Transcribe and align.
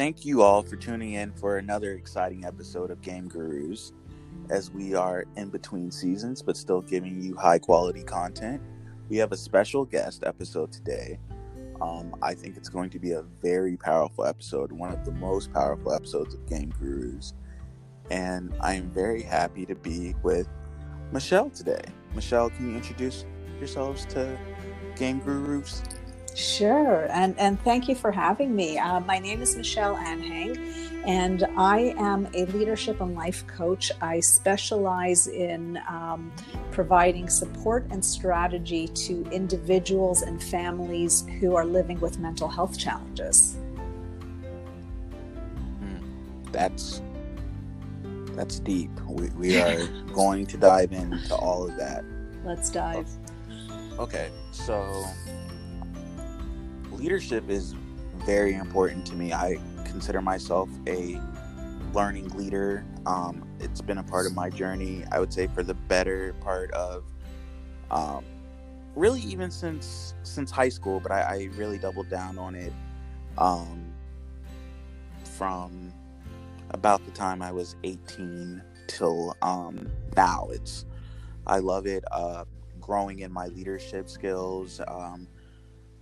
thank 0.00 0.24
you 0.24 0.40
all 0.40 0.62
for 0.62 0.76
tuning 0.76 1.12
in 1.12 1.30
for 1.30 1.58
another 1.58 1.92
exciting 1.92 2.46
episode 2.46 2.90
of 2.90 3.02
Game 3.02 3.28
Gurus 3.28 3.92
as 4.48 4.70
we 4.70 4.94
are 4.94 5.26
in 5.36 5.50
between 5.50 5.90
seasons 5.90 6.40
but 6.40 6.56
still 6.56 6.80
giving 6.80 7.20
you 7.20 7.36
high 7.36 7.58
quality 7.58 8.02
content. 8.02 8.62
We 9.10 9.18
have 9.18 9.30
a 9.30 9.36
special 9.36 9.84
guest 9.84 10.22
episode 10.24 10.72
today. 10.72 11.18
Um, 11.82 12.16
I 12.22 12.32
think 12.32 12.56
it's 12.56 12.70
going 12.70 12.88
to 12.88 12.98
be 12.98 13.12
a 13.12 13.20
very 13.42 13.76
powerful 13.76 14.24
episode, 14.24 14.72
one 14.72 14.90
of 14.90 15.04
the 15.04 15.12
most 15.12 15.52
powerful 15.52 15.92
episodes 15.92 16.32
of 16.32 16.48
Game 16.48 16.72
Gurus. 16.80 17.34
And 18.10 18.54
I 18.58 18.76
am 18.76 18.90
very 18.92 19.20
happy 19.20 19.66
to 19.66 19.74
be 19.74 20.14
with 20.22 20.48
Michelle 21.12 21.50
today. 21.50 21.84
Michelle, 22.14 22.48
can 22.48 22.70
you 22.70 22.76
introduce 22.76 23.26
yourselves 23.58 24.06
to 24.06 24.34
Game 24.96 25.20
Gurus? 25.20 25.82
Sure, 26.40 27.06
and 27.10 27.38
and 27.38 27.60
thank 27.60 27.86
you 27.86 27.94
for 27.94 28.10
having 28.10 28.56
me. 28.56 28.78
Uh, 28.78 29.00
my 29.00 29.18
name 29.18 29.42
is 29.42 29.54
Michelle 29.56 29.94
Anhang, 29.96 30.56
and 31.04 31.44
I 31.54 31.94
am 31.98 32.28
a 32.32 32.46
leadership 32.46 33.02
and 33.02 33.14
life 33.14 33.46
coach. 33.46 33.92
I 34.00 34.20
specialize 34.20 35.26
in 35.26 35.78
um, 35.86 36.32
providing 36.70 37.28
support 37.28 37.84
and 37.90 38.02
strategy 38.02 38.88
to 38.88 39.22
individuals 39.30 40.22
and 40.22 40.42
families 40.42 41.26
who 41.40 41.56
are 41.56 41.66
living 41.66 42.00
with 42.00 42.18
mental 42.18 42.48
health 42.48 42.78
challenges. 42.78 43.58
Mm, 45.82 46.52
that's 46.52 47.02
that's 48.34 48.60
deep. 48.60 48.90
We, 49.06 49.28
we 49.30 49.60
are 49.60 49.86
going 50.14 50.46
to 50.46 50.56
dive 50.56 50.92
into 50.92 51.34
all 51.34 51.68
of 51.68 51.76
that. 51.76 52.02
Let's 52.46 52.70
dive. 52.70 53.10
Okay, 53.98 54.30
so 54.52 55.04
leadership 57.00 57.48
is 57.48 57.74
very 58.26 58.54
important 58.54 59.06
to 59.06 59.14
me. 59.14 59.32
I 59.32 59.56
consider 59.86 60.20
myself 60.20 60.68
a 60.86 61.18
learning 61.94 62.28
leader. 62.30 62.84
Um, 63.06 63.48
it's 63.58 63.80
been 63.80 63.98
a 63.98 64.02
part 64.02 64.26
of 64.26 64.34
my 64.34 64.50
journey, 64.50 65.04
I 65.10 65.18
would 65.18 65.32
say, 65.32 65.46
for 65.46 65.62
the 65.62 65.72
better 65.72 66.34
part 66.40 66.70
of 66.72 67.04
um, 67.90 68.24
really 68.94 69.22
even 69.22 69.50
since 69.50 70.14
since 70.24 70.50
high 70.50 70.68
school, 70.68 71.00
but 71.00 71.10
I, 71.10 71.20
I 71.22 71.48
really 71.56 71.78
doubled 71.78 72.10
down 72.10 72.38
on 72.38 72.54
it 72.54 72.72
um, 73.38 73.92
from 75.24 75.92
about 76.70 77.04
the 77.06 77.12
time 77.12 77.40
I 77.40 77.50
was 77.50 77.76
18 77.82 78.62
till 78.88 79.34
um, 79.40 79.90
now. 80.16 80.48
It's 80.52 80.84
I 81.46 81.60
love 81.60 81.86
it. 81.86 82.04
Uh, 82.12 82.44
growing 82.78 83.20
in 83.20 83.32
my 83.32 83.46
leadership 83.46 84.10
skills. 84.10 84.82
Um, 84.86 85.26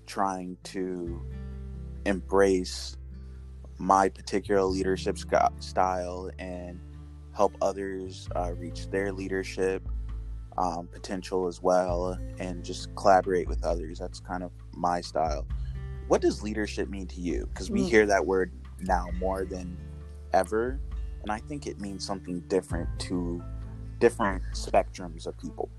trying 0.08 0.56
to 0.64 1.22
embrace 2.06 2.96
my 3.78 4.08
particular 4.08 4.62
leadership 4.64 5.18
style 5.60 6.30
and 6.38 6.80
help 7.32 7.56
others 7.62 8.28
uh, 8.34 8.52
reach 8.54 8.90
their 8.90 9.12
leadership 9.12 9.88
um, 10.56 10.88
potential 10.88 11.46
as 11.46 11.62
well 11.62 12.18
and 12.40 12.64
just 12.64 12.92
collaborate 12.96 13.46
with 13.46 13.64
others. 13.64 14.00
That's 14.00 14.18
kind 14.18 14.42
of 14.42 14.50
my 14.74 15.00
style. 15.00 15.46
What 16.08 16.20
does 16.20 16.42
leadership 16.42 16.88
mean 16.88 17.06
to 17.08 17.20
you? 17.20 17.46
Because 17.52 17.70
we 17.70 17.82
mm. 17.82 17.88
hear 17.88 18.06
that 18.06 18.26
word 18.26 18.52
now 18.80 19.06
more 19.20 19.44
than 19.44 19.76
ever. 20.32 20.80
And 21.22 21.30
I 21.30 21.38
think 21.38 21.66
it 21.66 21.80
means 21.80 22.04
something 22.04 22.40
different 22.48 22.88
to 23.00 23.42
different 24.00 24.42
spectrums 24.52 25.26
of 25.26 25.38
people. 25.38 25.70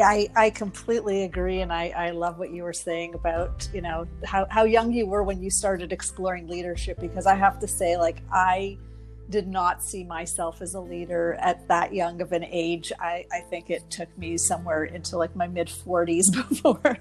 I, 0.00 0.28
I 0.34 0.50
completely 0.50 1.24
agree 1.24 1.60
and 1.60 1.72
I, 1.72 1.88
I 1.90 2.10
love 2.10 2.38
what 2.38 2.50
you 2.50 2.62
were 2.62 2.72
saying 2.72 3.14
about 3.14 3.68
you 3.74 3.80
know 3.80 4.06
how, 4.24 4.46
how 4.50 4.64
young 4.64 4.92
you 4.92 5.06
were 5.06 5.22
when 5.22 5.42
you 5.42 5.50
started 5.50 5.92
exploring 5.92 6.48
leadership 6.48 6.98
because 7.00 7.26
I 7.26 7.34
have 7.34 7.58
to 7.60 7.68
say 7.68 7.96
like 7.96 8.22
I 8.32 8.78
did 9.32 9.48
not 9.48 9.82
see 9.82 10.04
myself 10.04 10.60
as 10.62 10.74
a 10.74 10.80
leader 10.80 11.34
at 11.40 11.66
that 11.66 11.92
young 11.94 12.20
of 12.20 12.32
an 12.32 12.44
age. 12.44 12.92
I, 13.00 13.24
I 13.32 13.40
think 13.40 13.70
it 13.70 13.90
took 13.90 14.16
me 14.18 14.36
somewhere 14.36 14.84
into 14.84 15.16
like 15.16 15.34
my 15.34 15.48
mid 15.48 15.68
40s 15.68 16.32
before, 16.48 16.98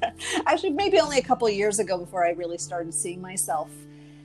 actually, 0.47 0.71
maybe 0.71 0.99
only 0.99 1.19
a 1.19 1.21
couple 1.21 1.47
years 1.49 1.79
ago 1.79 1.97
before 1.97 2.25
I 2.25 2.31
really 2.31 2.57
started 2.57 2.93
seeing 2.93 3.21
myself 3.21 3.69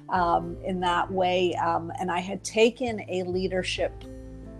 um, 0.08 0.56
in 0.64 0.80
that 0.80 1.10
way. 1.10 1.54
Um, 1.56 1.92
and 1.98 2.10
I 2.10 2.20
had 2.20 2.44
taken 2.44 3.04
a 3.08 3.24
leadership 3.24 3.92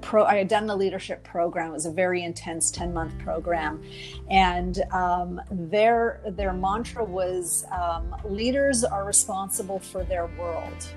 pro 0.01 0.25
I 0.25 0.37
had 0.37 0.49
done 0.49 0.67
the 0.67 0.77
leadership 0.77 1.23
program. 1.25 1.71
It 1.71 1.75
was 1.75 1.87
a 1.87 1.91
very 1.91 2.23
intense 2.23 2.71
10 2.71 2.93
month 2.93 3.19
program. 3.19 3.83
And 4.31 4.83
um, 4.93 5.41
their 5.51 6.21
their 6.27 6.53
mantra 6.53 7.05
was 7.05 7.65
um, 7.73 8.15
leaders 8.25 8.85
are 8.85 9.05
responsible 9.05 9.79
for 9.79 10.05
their 10.05 10.27
world. 10.39 10.89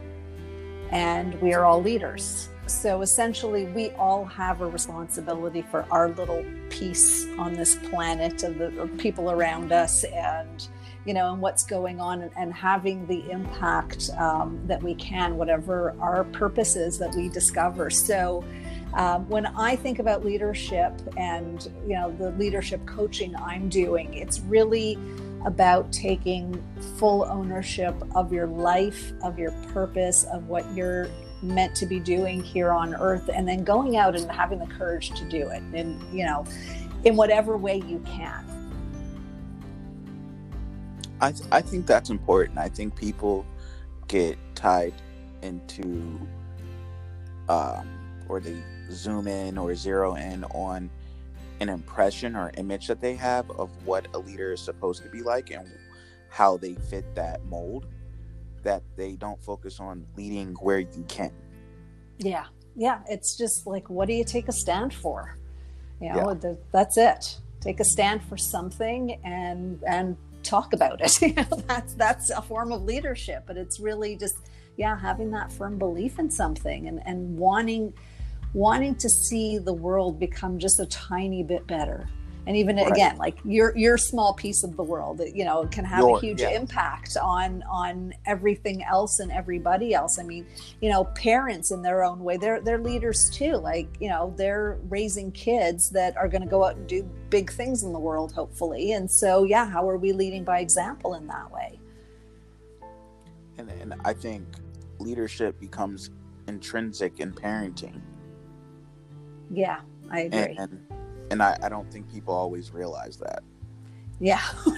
And 0.92 1.40
we 1.42 1.54
are 1.54 1.66
all 1.66 1.82
leaders. 1.82 2.50
So 2.66 3.02
essentially, 3.02 3.66
we 3.66 3.90
all 3.92 4.26
have 4.26 4.62
a 4.62 4.68
responsibility 4.68 5.64
for 5.64 5.86
our 5.92 6.10
little 6.10 6.46
piece 6.70 7.28
on 7.40 7.54
this 7.54 7.76
planet 7.76 8.44
of 8.44 8.58
the 8.58 8.80
of 8.80 8.96
people 8.98 9.32
around 9.32 9.72
us 9.72 10.04
and 10.04 10.68
you 11.06 11.14
know, 11.14 11.32
and 11.32 11.42
what's 11.42 11.64
going 11.64 12.00
on 12.00 12.22
and, 12.22 12.32
and 12.38 12.54
having 12.54 13.08
the 13.08 13.30
impact 13.32 14.10
um, 14.18 14.62
that 14.68 14.82
we 14.84 14.94
can, 14.96 15.38
whatever 15.38 15.96
our 16.00 16.24
purpose 16.26 16.76
is 16.76 17.00
that 17.00 17.16
we 17.16 17.30
discover. 17.30 17.90
So, 17.90 18.44
um, 18.94 19.28
when 19.30 19.46
I 19.46 19.76
think 19.76 20.00
about 20.00 20.26
leadership 20.26 20.94
and 21.16 21.72
you 21.84 21.94
know 21.96 22.12
the 22.12 22.32
leadership 22.32 22.86
coaching 22.86 23.36
I'm 23.36 23.70
doing, 23.70 24.14
it's 24.14 24.40
really 24.42 24.98
about 25.46 25.92
taking 25.92 26.62
full 26.98 27.24
ownership 27.26 27.96
of 28.16 28.34
your 28.34 28.48
life, 28.48 29.14
of 29.24 29.38
your 29.38 29.52
purpose, 29.74 30.26
of 30.26 30.48
what 30.48 30.70
you're 30.74 31.08
meant 31.42 31.74
to 31.76 31.86
be 31.86 32.00
doing 32.00 32.44
here 32.44 32.72
on 32.72 32.96
earth, 32.96 33.30
and 33.34 33.48
then 33.48 33.64
going 33.64 33.96
out 33.96 34.16
and 34.16 34.30
having 34.32 34.60
the 34.60 34.68
courage 34.68 35.12
to 35.12 35.24
do 35.30 35.50
it, 35.50 35.62
and 35.74 36.02
you 36.12 36.26
know, 36.26 36.46
in 37.06 37.16
whatever 37.16 37.58
way 37.58 37.82
you 37.88 38.00
can. 38.06 38.46
I 41.22 41.32
th- 41.32 41.50
I 41.52 41.62
think 41.62 41.86
that's 41.86 42.10
important. 42.10 42.58
I 42.58 42.70
think 42.70 42.96
people 42.96 43.46
get 44.08 44.38
tied 44.56 44.94
into 45.42 46.20
um, 47.50 47.88
or 48.30 48.40
they 48.40 48.56
zoom 48.92 49.28
in 49.28 49.58
or 49.58 49.76
zero 49.76 50.16
in 50.16 50.44
on 50.46 50.90
an 51.60 51.70
impression 51.70 52.36
or 52.36 52.52
image 52.58 52.88
that 52.88 53.02
they 53.02 53.16
have 53.16 53.50
of 53.52 53.70
what 53.86 54.08
a 54.14 54.20
leader 54.20 54.54
is 54.54 54.62
supposed 54.62 55.04
to 55.04 55.10
be 55.10 55.22
like 55.22 55.52
and 55.52 55.70
how 56.30 56.58
they 56.58 56.76
fit 56.76 57.16
that 57.16 57.44
mold 57.46 57.86
that 58.64 58.84
they 58.96 59.16
don't 59.16 59.42
focus 59.42 59.80
on 59.80 60.06
leading 60.16 60.54
where 60.56 60.80
you 60.80 61.06
can. 61.08 61.32
Yeah. 62.18 62.46
Yeah. 62.76 63.02
It's 63.08 63.38
just 63.38 63.66
like 63.68 63.90
what 63.90 64.08
do 64.08 64.14
you 64.14 64.24
take 64.24 64.48
a 64.48 64.52
stand 64.52 64.94
for? 64.94 65.38
You 66.02 66.14
know 66.14 66.40
yeah. 66.42 66.54
that's 66.72 66.98
it. 66.98 67.38
Take 67.60 67.82
a 67.82 67.86
stand 67.86 68.24
for 68.24 68.38
something 68.38 69.20
and 69.26 69.82
and 69.86 70.16
talk 70.44 70.74
about 70.74 71.02
it. 71.02 71.22
You 71.22 71.34
know 71.34 71.64
that's 71.68 71.94
that's 71.96 72.30
a 72.30 72.42
form 72.42 72.72
of 72.72 72.84
leadership 72.84 73.44
but 73.46 73.58
it's 73.58 73.80
really 73.80 74.16
just 74.16 74.36
yeah 74.78 74.98
having 74.98 75.32
that 75.32 75.52
firm 75.52 75.78
belief 75.78 76.20
in 76.20 76.32
something 76.32 76.88
and 76.88 77.02
and 77.06 77.38
wanting 77.38 77.94
wanting 78.54 78.96
to 78.96 79.10
see 79.10 79.58
the 79.58 79.74
world 79.74 80.20
become 80.20 80.58
just 80.58 80.80
a 80.80 80.86
tiny 80.88 81.44
bit 81.44 81.66
better. 81.68 82.10
And 82.48 82.58
even 82.58 82.78
right. 82.78 82.92
again 82.92 83.16
like 83.18 83.38
your 83.44 83.78
your 83.78 83.96
small 83.96 84.34
piece 84.34 84.64
of 84.64 84.76
the 84.76 84.82
world 84.82 85.22
you 85.36 85.46
know 85.46 85.68
can 85.68 85.86
have 85.86 86.00
your, 86.00 86.18
a 86.18 86.20
huge 86.20 86.42
yeah. 86.42 86.50
impact 86.50 87.16
on 87.22 87.62
on 87.70 88.12
everything 88.26 88.84
else 88.84 89.20
and 89.20 89.32
everybody 89.32 89.94
else. 89.94 90.18
I 90.18 90.24
mean 90.24 90.48
you 90.82 90.90
know 90.90 91.04
parents 91.16 91.70
in 91.70 91.84
their 91.84 92.04
own 92.04 92.24
way 92.24 92.38
they're 92.38 92.60
they're 92.60 92.80
leaders 92.80 93.30
too. 93.30 93.54
Like 93.58 93.88
you 94.00 94.10
know 94.10 94.34
they're 94.36 94.80
raising 94.90 95.32
kids 95.32 95.92
that 95.92 96.18
are 96.18 96.28
going 96.28 96.42
to 96.42 96.48
go 96.48 96.64
out 96.64 96.76
and 96.76 96.88
do 96.88 97.04
big 97.30 97.52
things 97.52 97.84
in 97.84 97.94
the 97.94 98.00
world 98.00 98.32
hopefully. 98.32 98.94
And 98.94 99.12
so 99.12 99.44
yeah 99.44 99.70
how 99.70 99.88
are 99.88 99.98
we 99.98 100.12
leading 100.12 100.44
by 100.44 100.62
example 100.62 101.14
in 101.14 101.28
that 101.28 101.52
way? 101.52 101.80
And, 103.60 103.70
and 103.70 103.94
i 104.06 104.14
think 104.14 104.48
leadership 105.00 105.60
becomes 105.60 106.10
intrinsic 106.48 107.20
in 107.20 107.34
parenting 107.34 108.02
yeah, 109.52 109.82
I 110.10 110.22
agree. 110.22 110.56
And, 110.58 110.86
and 111.32 111.44
I, 111.44 111.58
I 111.62 111.70
don't 111.70 111.92
think 111.92 112.12
people 112.12 112.34
always 112.34 112.72
realize 112.72 113.18
that. 113.18 113.44
Yeah, 114.20 114.42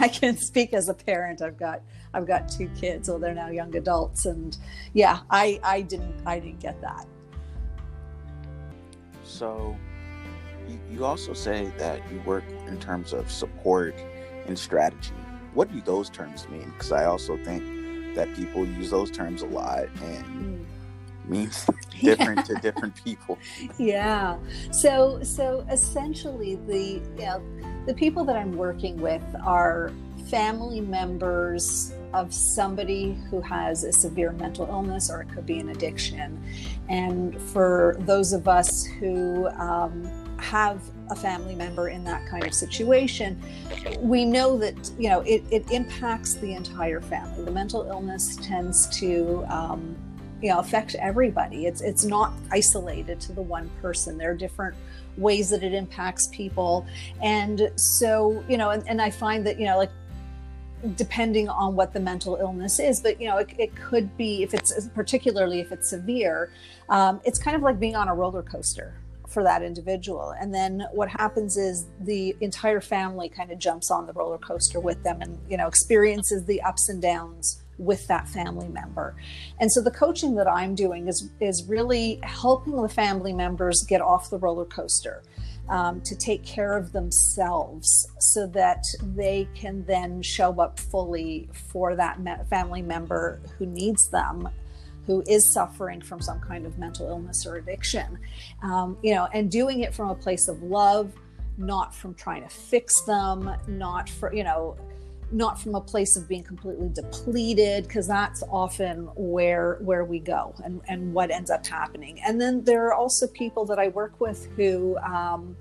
I 0.00 0.08
can 0.08 0.36
speak 0.36 0.74
as 0.74 0.88
a 0.88 0.94
parent. 0.94 1.40
I've 1.40 1.56
got 1.56 1.80
I've 2.12 2.26
got 2.26 2.48
two 2.48 2.68
kids, 2.78 3.08
well, 3.08 3.18
they're 3.18 3.34
now 3.34 3.48
young 3.48 3.74
adults, 3.74 4.26
and 4.26 4.56
yeah, 4.92 5.20
I 5.30 5.58
I 5.64 5.80
didn't 5.80 6.14
I 6.26 6.40
didn't 6.40 6.60
get 6.60 6.78
that. 6.82 7.06
So, 9.24 9.74
you, 10.68 10.78
you 10.92 11.04
also 11.06 11.32
say 11.32 11.72
that 11.78 12.02
you 12.12 12.20
work 12.20 12.44
in 12.68 12.78
terms 12.78 13.14
of 13.14 13.30
support 13.30 13.94
and 14.46 14.58
strategy. 14.58 15.14
What 15.54 15.72
do 15.72 15.80
those 15.80 16.10
terms 16.10 16.46
mean? 16.48 16.70
Because 16.76 16.92
I 16.92 17.06
also 17.06 17.38
think 17.38 18.14
that 18.14 18.32
people 18.34 18.66
use 18.66 18.90
those 18.90 19.10
terms 19.10 19.40
a 19.40 19.46
lot, 19.46 19.84
and 20.02 20.24
mm 20.26 20.63
means 21.28 21.66
different 22.00 22.48
yeah. 22.48 22.54
to 22.54 22.54
different 22.60 23.04
people. 23.04 23.38
Yeah. 23.78 24.38
So 24.70 25.22
so 25.22 25.66
essentially 25.70 26.56
the 26.66 27.02
you 27.18 27.24
know 27.24 27.42
the 27.86 27.94
people 27.94 28.24
that 28.24 28.36
I'm 28.36 28.56
working 28.56 29.00
with 29.00 29.24
are 29.44 29.92
family 30.28 30.80
members 30.80 31.92
of 32.14 32.32
somebody 32.32 33.16
who 33.28 33.40
has 33.40 33.84
a 33.84 33.92
severe 33.92 34.32
mental 34.32 34.66
illness 34.66 35.10
or 35.10 35.20
it 35.22 35.28
could 35.34 35.44
be 35.44 35.58
an 35.58 35.68
addiction. 35.68 36.42
And 36.88 37.40
for 37.40 37.96
those 38.00 38.32
of 38.32 38.48
us 38.48 38.84
who 38.84 39.48
um, 39.48 40.08
have 40.38 40.80
a 41.10 41.16
family 41.16 41.54
member 41.54 41.88
in 41.88 42.04
that 42.04 42.26
kind 42.26 42.44
of 42.44 42.54
situation, 42.54 43.40
we 43.98 44.24
know 44.24 44.56
that 44.58 44.90
you 44.98 45.08
know 45.08 45.20
it, 45.20 45.42
it 45.50 45.70
impacts 45.70 46.34
the 46.34 46.54
entire 46.54 47.00
family. 47.00 47.44
The 47.44 47.50
mental 47.50 47.82
illness 47.88 48.36
tends 48.36 48.86
to 48.98 49.44
um, 49.48 49.96
you 50.44 50.50
know 50.50 50.58
affect 50.58 50.94
everybody. 50.96 51.64
It's 51.64 51.80
it's 51.80 52.04
not 52.04 52.34
isolated 52.52 53.18
to 53.22 53.32
the 53.32 53.40
one 53.40 53.70
person. 53.80 54.18
There 54.18 54.30
are 54.30 54.36
different 54.36 54.76
ways 55.16 55.48
that 55.48 55.62
it 55.62 55.72
impacts 55.72 56.28
people, 56.32 56.86
and 57.22 57.72
so 57.76 58.44
you 58.46 58.58
know, 58.58 58.68
and, 58.68 58.86
and 58.86 59.00
I 59.00 59.08
find 59.08 59.46
that 59.46 59.58
you 59.58 59.64
know 59.64 59.78
like 59.78 59.90
depending 60.96 61.48
on 61.48 61.74
what 61.74 61.94
the 61.94 62.00
mental 62.00 62.36
illness 62.36 62.78
is 62.78 63.00
but 63.00 63.18
you 63.18 63.26
know 63.26 63.38
it, 63.38 63.48
it 63.56 63.74
could 63.74 64.14
be 64.18 64.42
if 64.42 64.52
it's 64.52 64.86
particularly 64.88 65.58
if 65.58 65.72
it's 65.72 65.88
severe 65.88 66.50
um, 66.90 67.22
it's 67.24 67.38
kind 67.38 67.56
of 67.56 67.62
like 67.62 67.80
being 67.80 67.96
on 67.96 68.08
a 68.08 68.14
roller 68.14 68.42
coaster 68.42 68.94
for 69.26 69.42
that 69.42 69.62
individual 69.62 70.34
and 70.38 70.52
then 70.52 70.84
what 70.92 71.08
happens 71.08 71.56
is 71.56 71.86
the 72.00 72.36
entire 72.42 72.82
family 72.82 73.30
kind 73.30 73.50
of 73.50 73.58
jumps 73.58 73.90
on 73.90 74.04
the 74.06 74.12
roller 74.12 74.36
coaster 74.36 74.78
with 74.78 75.02
them 75.04 75.22
and 75.22 75.38
you 75.48 75.56
know 75.56 75.66
experiences 75.66 76.44
the 76.44 76.60
ups 76.60 76.90
and 76.90 77.00
downs 77.00 77.63
with 77.78 78.06
that 78.06 78.28
family 78.28 78.68
member. 78.68 79.16
And 79.60 79.70
so 79.70 79.80
the 79.80 79.90
coaching 79.90 80.34
that 80.36 80.48
i'm 80.48 80.74
doing 80.74 81.08
is 81.08 81.30
is 81.40 81.64
really 81.66 82.18
helping 82.22 82.80
the 82.80 82.88
family 82.88 83.32
members 83.32 83.84
get 83.88 84.00
off 84.00 84.30
the 84.30 84.38
roller 84.38 84.64
coaster 84.64 85.22
um, 85.68 86.00
to 86.02 86.14
take 86.16 86.44
care 86.44 86.76
of 86.76 86.92
themselves 86.92 88.08
so 88.18 88.46
that 88.48 88.84
they 89.14 89.48
can 89.54 89.84
then 89.86 90.20
show 90.22 90.60
up 90.60 90.78
fully 90.78 91.48
for 91.70 91.96
that 91.96 92.20
me- 92.20 92.32
family 92.50 92.82
member 92.82 93.40
who 93.58 93.66
needs 93.66 94.08
them 94.08 94.48
who 95.06 95.22
is 95.26 95.52
suffering 95.52 96.00
from 96.00 96.20
some 96.20 96.40
kind 96.40 96.64
of 96.64 96.78
mental 96.78 97.06
illness 97.06 97.44
or 97.44 97.56
addiction. 97.56 98.18
Um, 98.62 98.96
you 99.02 99.14
know 99.14 99.28
and 99.32 99.50
doing 99.50 99.80
it 99.80 99.94
from 99.94 100.10
a 100.10 100.14
place 100.14 100.48
of 100.48 100.62
love 100.62 101.12
not 101.56 101.94
from 101.94 102.14
trying 102.14 102.42
to 102.42 102.48
fix 102.48 103.02
them 103.02 103.50
not 103.68 104.08
for 104.08 104.34
you 104.34 104.44
know 104.44 104.76
not 105.32 105.60
from 105.60 105.74
a 105.74 105.80
place 105.80 106.16
of 106.16 106.28
being 106.28 106.42
completely 106.42 106.88
depleted 106.88 107.84
because 107.84 108.06
that's 108.06 108.42
often 108.50 109.08
where 109.16 109.78
where 109.80 110.04
we 110.04 110.18
go 110.18 110.54
and 110.64 110.80
and 110.88 111.12
what 111.12 111.30
ends 111.30 111.50
up 111.50 111.66
happening. 111.66 112.20
And 112.20 112.40
then 112.40 112.64
there 112.64 112.86
are 112.86 112.94
also 112.94 113.26
people 113.26 113.64
that 113.66 113.78
i 113.78 113.88
work 113.88 114.20
with 114.20 114.48
who 114.56 114.96
um, 114.98 115.56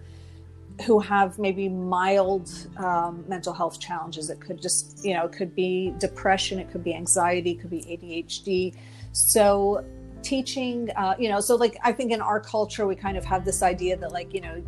who 0.85 0.99
have 0.99 1.37
maybe 1.37 1.69
mild 1.69 2.49
um, 2.77 3.23
mental 3.27 3.53
health 3.53 3.79
challenges. 3.79 4.29
It 4.29 4.39
could 4.39 4.61
just 4.61 5.03
you 5.03 5.13
know 5.13 5.25
it 5.25 5.31
could 5.31 5.55
be 5.55 5.93
depression 5.97 6.59
it 6.59 6.71
could 6.71 6.83
be 6.83 6.93
anxiety 6.93 7.51
it 7.51 7.61
could 7.61 7.69
be 7.69 7.81
adhd 7.81 8.75
so 9.11 9.83
teaching 10.23 10.89
uh, 10.95 11.13
you 11.19 11.29
know 11.29 11.39
so 11.39 11.55
like 11.55 11.77
i 11.83 11.91
think 11.91 12.11
in 12.11 12.21
our 12.21 12.39
culture 12.39 12.87
we 12.87 12.95
kind 12.95 13.17
of 13.17 13.25
have 13.25 13.45
this 13.45 13.61
idea 13.61 13.95
that 13.97 14.11
like 14.11 14.33
you 14.33 14.41
know 14.41 14.63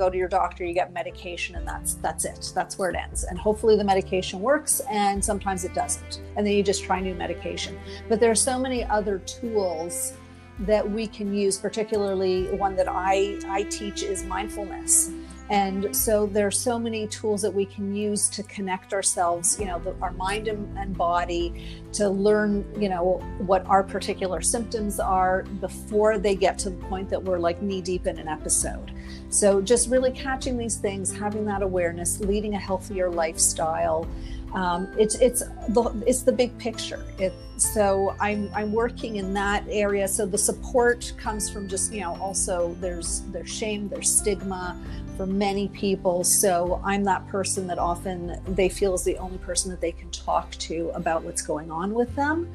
go 0.00 0.08
to 0.08 0.16
your 0.16 0.28
doctor 0.28 0.64
you 0.64 0.72
get 0.72 0.92
medication 0.94 1.56
and 1.56 1.68
that's 1.68 1.94
that's 2.06 2.24
it. 2.24 2.52
That's 2.54 2.78
where 2.78 2.90
it 2.90 2.96
ends. 2.96 3.24
And 3.24 3.38
hopefully 3.38 3.76
the 3.76 3.84
medication 3.84 4.40
works 4.40 4.80
and 4.90 5.22
sometimes 5.22 5.64
it 5.64 5.74
doesn't. 5.74 6.22
And 6.36 6.46
then 6.46 6.54
you 6.54 6.62
just 6.62 6.82
try 6.82 7.00
new 7.00 7.14
medication. 7.14 7.78
But 8.08 8.18
there 8.18 8.30
are 8.30 8.42
so 8.50 8.58
many 8.58 8.82
other 8.84 9.18
tools 9.18 10.14
that 10.60 10.90
we 10.90 11.06
can 11.06 11.32
use 11.32 11.56
particularly 11.56 12.50
one 12.66 12.76
that 12.76 12.88
i 12.88 13.38
i 13.58 13.62
teach 13.64 14.02
is 14.02 14.24
mindfulness. 14.24 15.10
And 15.50 15.94
so 15.96 16.26
there 16.26 16.46
are 16.46 16.52
so 16.52 16.78
many 16.78 17.08
tools 17.08 17.42
that 17.42 17.52
we 17.52 17.66
can 17.66 17.92
use 17.92 18.28
to 18.30 18.44
connect 18.44 18.94
ourselves, 18.94 19.58
you 19.58 19.66
know, 19.66 19.80
the, 19.80 19.96
our 20.00 20.12
mind 20.12 20.46
and, 20.46 20.78
and, 20.78 20.96
body 20.96 21.82
to 21.94 22.08
learn, 22.08 22.64
you 22.80 22.88
know, 22.88 23.18
what 23.38 23.66
our 23.66 23.82
particular 23.82 24.40
symptoms 24.40 25.00
are 25.00 25.42
before 25.60 26.18
they 26.18 26.36
get 26.36 26.56
to 26.60 26.70
the 26.70 26.76
point 26.84 27.10
that 27.10 27.20
we're 27.20 27.40
like 27.40 27.60
knee 27.62 27.82
deep 27.82 28.06
in 28.06 28.16
an 28.20 28.28
episode. 28.28 28.92
So 29.30 29.60
just 29.60 29.88
really 29.88 30.10
catching 30.10 30.58
these 30.58 30.76
things, 30.76 31.16
having 31.16 31.44
that 31.46 31.62
awareness, 31.62 32.20
leading 32.20 32.54
a 32.54 32.58
healthier 32.58 33.08
lifestyle. 33.08 34.06
Um, 34.54 34.92
it's 34.98 35.14
it's 35.16 35.40
the 35.68 36.02
it's 36.06 36.22
the 36.22 36.32
big 36.32 36.56
picture. 36.58 37.04
It, 37.18 37.32
so 37.56 38.16
I'm 38.20 38.50
I'm 38.54 38.72
working 38.72 39.16
in 39.16 39.32
that 39.34 39.64
area. 39.68 40.08
So 40.08 40.26
the 40.26 40.38
support 40.38 41.12
comes 41.16 41.50
from 41.50 41.68
just 41.68 41.92
you 41.92 42.00
know 42.00 42.16
also 42.20 42.74
there's 42.80 43.20
there's 43.32 43.50
shame, 43.50 43.88
there's 43.88 44.10
stigma, 44.10 44.76
for 45.20 45.26
many 45.26 45.68
people. 45.68 46.24
So 46.24 46.80
I'm 46.82 47.04
that 47.04 47.28
person 47.28 47.66
that 47.66 47.78
often 47.78 48.40
they 48.54 48.70
feel 48.70 48.94
is 48.94 49.04
the 49.04 49.18
only 49.18 49.36
person 49.36 49.70
that 49.70 49.78
they 49.78 49.92
can 49.92 50.10
talk 50.10 50.50
to 50.52 50.90
about 50.94 51.22
what's 51.24 51.42
going 51.42 51.70
on 51.70 51.92
with 51.92 52.16
them. 52.16 52.50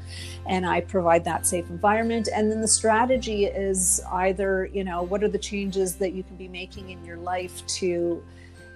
And 0.47 0.65
I 0.65 0.81
provide 0.81 1.23
that 1.25 1.45
safe 1.45 1.69
environment. 1.69 2.27
And 2.33 2.51
then 2.51 2.61
the 2.61 2.67
strategy 2.67 3.45
is 3.45 4.01
either, 4.11 4.65
you 4.73 4.83
know, 4.83 5.03
what 5.03 5.23
are 5.23 5.27
the 5.27 5.37
changes 5.37 5.93
that 5.97 6.13
you 6.13 6.23
can 6.23 6.37
be 6.37 6.47
making 6.47 6.89
in 6.89 7.05
your 7.05 7.17
life 7.17 7.63
to 7.67 8.23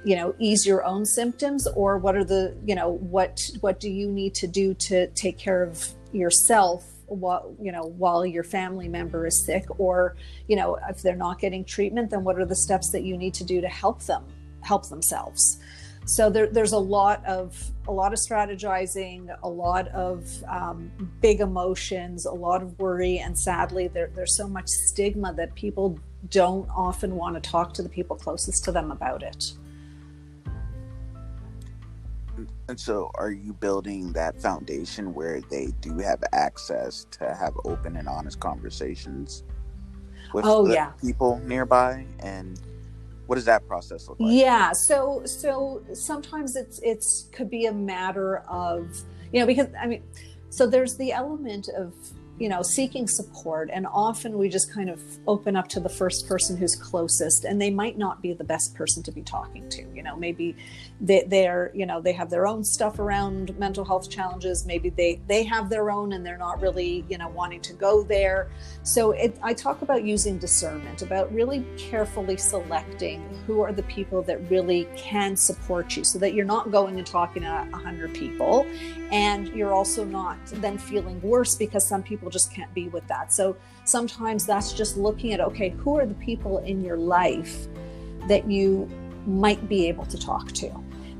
you 0.03 0.15
know 0.15 0.33
ease 0.39 0.65
your 0.65 0.83
own 0.83 1.05
symptoms 1.05 1.67
or 1.67 1.97
what 1.97 2.15
are 2.15 2.23
the 2.23 2.55
you 2.65 2.75
know 2.75 2.91
what 2.91 3.41
what 3.59 3.79
do 3.79 3.89
you 3.89 4.09
need 4.09 4.33
to 4.33 4.47
do 4.47 4.73
to 4.73 5.07
take 5.07 5.37
care 5.37 5.61
of 5.63 5.87
yourself 6.11 6.85
while 7.07 7.55
you 7.61 7.71
know 7.71 7.83
while 7.97 8.25
your 8.25 8.43
family 8.43 8.87
member 8.87 9.25
is 9.25 9.43
sick? 9.43 9.65
Or 9.79 10.15
you 10.47 10.55
know 10.55 10.77
if 10.89 11.01
they're 11.01 11.15
not 11.15 11.39
getting 11.39 11.65
treatment 11.65 12.11
then 12.11 12.23
what 12.23 12.37
are 12.37 12.45
the 12.45 12.55
steps 12.55 12.91
that 12.91 13.03
you 13.03 13.17
need 13.17 13.33
to 13.35 13.43
do 13.43 13.61
to 13.61 13.67
help 13.67 14.01
them 14.03 14.23
help 14.61 14.87
themselves? 14.87 15.59
So 16.05 16.29
there, 16.29 16.47
there's 16.47 16.71
a 16.71 16.79
lot 16.79 17.23
of 17.25 17.71
a 17.87 17.91
lot 17.91 18.13
of 18.13 18.19
strategizing 18.19 19.35
a 19.43 19.49
lot 19.49 19.89
of 19.89 20.27
um, 20.47 20.91
big 21.21 21.41
emotions 21.41 22.25
a 22.25 22.31
lot 22.31 22.63
of 22.63 22.79
worry 22.79 23.19
and 23.19 23.37
sadly 23.37 23.87
there, 23.87 24.09
there's 24.15 24.35
so 24.35 24.47
much 24.47 24.67
stigma 24.67 25.33
that 25.33 25.53
people 25.55 25.99
don't 26.29 26.69
often 26.69 27.15
want 27.15 27.41
to 27.41 27.49
talk 27.49 27.73
to 27.73 27.83
the 27.83 27.89
people 27.89 28.15
closest 28.15 28.63
to 28.63 28.71
them 28.71 28.91
about 28.91 29.23
it 29.23 29.53
and 32.69 32.79
so, 32.79 33.09
are 33.15 33.31
you 33.31 33.53
building 33.53 34.13
that 34.13 34.39
foundation 34.39 35.11
where 35.15 35.41
they 35.41 35.73
do 35.81 35.97
have 35.97 36.23
access 36.33 37.07
to 37.11 37.33
have 37.33 37.57
open 37.65 37.97
and 37.97 38.07
honest 38.07 38.39
conversations 38.39 39.43
with 40.35 40.45
oh, 40.45 40.71
yeah. 40.71 40.91
people 41.01 41.41
nearby? 41.45 42.05
And 42.19 42.59
what 43.25 43.35
does 43.35 43.45
that 43.45 43.67
process 43.67 44.07
look 44.07 44.19
like? 44.19 44.31
Yeah. 44.31 44.71
So, 44.73 45.23
so 45.25 45.83
sometimes 45.93 46.55
it's 46.55 46.79
it's 46.83 47.27
could 47.31 47.49
be 47.49 47.65
a 47.65 47.73
matter 47.73 48.43
of 48.47 49.01
you 49.33 49.39
know 49.39 49.47
because 49.47 49.69
I 49.81 49.87
mean, 49.87 50.03
so 50.51 50.67
there's 50.67 50.95
the 50.95 51.11
element 51.11 51.69
of 51.75 51.95
you 52.37 52.49
know 52.49 52.61
seeking 52.61 53.07
support 53.07 53.69
and 53.73 53.85
often 53.85 54.37
we 54.37 54.47
just 54.47 54.71
kind 54.71 54.89
of 54.89 55.01
open 55.27 55.55
up 55.55 55.67
to 55.69 55.79
the 55.79 55.89
first 55.89 56.27
person 56.27 56.55
who's 56.55 56.75
closest 56.75 57.43
and 57.43 57.61
they 57.61 57.69
might 57.69 57.97
not 57.97 58.21
be 58.21 58.31
the 58.31 58.45
best 58.45 58.73
person 58.75 59.03
to 59.03 59.11
be 59.11 59.21
talking 59.21 59.67
to 59.69 59.81
you 59.93 60.01
know 60.01 60.15
maybe 60.15 60.55
they, 61.01 61.23
they're 61.27 61.71
you 61.73 61.85
know 61.85 62.01
they 62.01 62.13
have 62.13 62.29
their 62.29 62.45
own 62.45 62.63
stuff 62.63 62.99
around 62.99 63.57
mental 63.57 63.83
health 63.83 64.09
challenges 64.09 64.65
maybe 64.65 64.89
they 64.89 65.19
they 65.27 65.43
have 65.43 65.69
their 65.69 65.89
own 65.89 66.13
and 66.13 66.25
they're 66.25 66.37
not 66.37 66.61
really 66.61 67.05
you 67.09 67.17
know 67.17 67.29
wanting 67.29 67.61
to 67.61 67.73
go 67.73 68.03
there 68.03 68.49
so 68.83 69.11
it, 69.11 69.37
i 69.41 69.53
talk 69.53 69.81
about 69.81 70.03
using 70.03 70.37
discernment 70.37 71.01
about 71.01 71.31
really 71.33 71.65
carefully 71.77 72.37
selecting 72.37 73.21
who 73.47 73.61
are 73.61 73.73
the 73.73 73.83
people 73.83 74.21
that 74.21 74.39
really 74.49 74.87
can 74.95 75.35
support 75.35 75.95
you 75.95 76.03
so 76.03 76.19
that 76.19 76.33
you're 76.33 76.45
not 76.45 76.71
going 76.71 76.97
and 76.97 77.07
talking 77.07 77.41
to 77.41 77.49
100 77.49 78.13
people 78.13 78.65
and 79.11 79.47
you're 79.49 79.73
also 79.73 80.03
not 80.03 80.37
then 80.55 80.77
feeling 80.77 81.19
worse 81.21 81.55
because 81.55 81.85
some 81.85 82.03
people 82.03 82.19
people 82.19 82.29
just 82.29 82.53
can't 82.53 82.73
be 82.73 82.89
with 82.89 83.07
that. 83.07 83.33
So 83.33 83.55
sometimes 83.85 84.45
that's 84.45 84.73
just 84.73 84.97
looking 84.97 85.33
at 85.33 85.39
okay, 85.39 85.69
who 85.69 85.97
are 85.97 86.05
the 86.05 86.15
people 86.15 86.59
in 86.59 86.83
your 86.83 86.97
life 86.97 87.67
that 88.27 88.49
you 88.49 88.89
might 89.25 89.67
be 89.67 89.87
able 89.87 90.05
to 90.05 90.17
talk 90.17 90.51
to? 90.53 90.69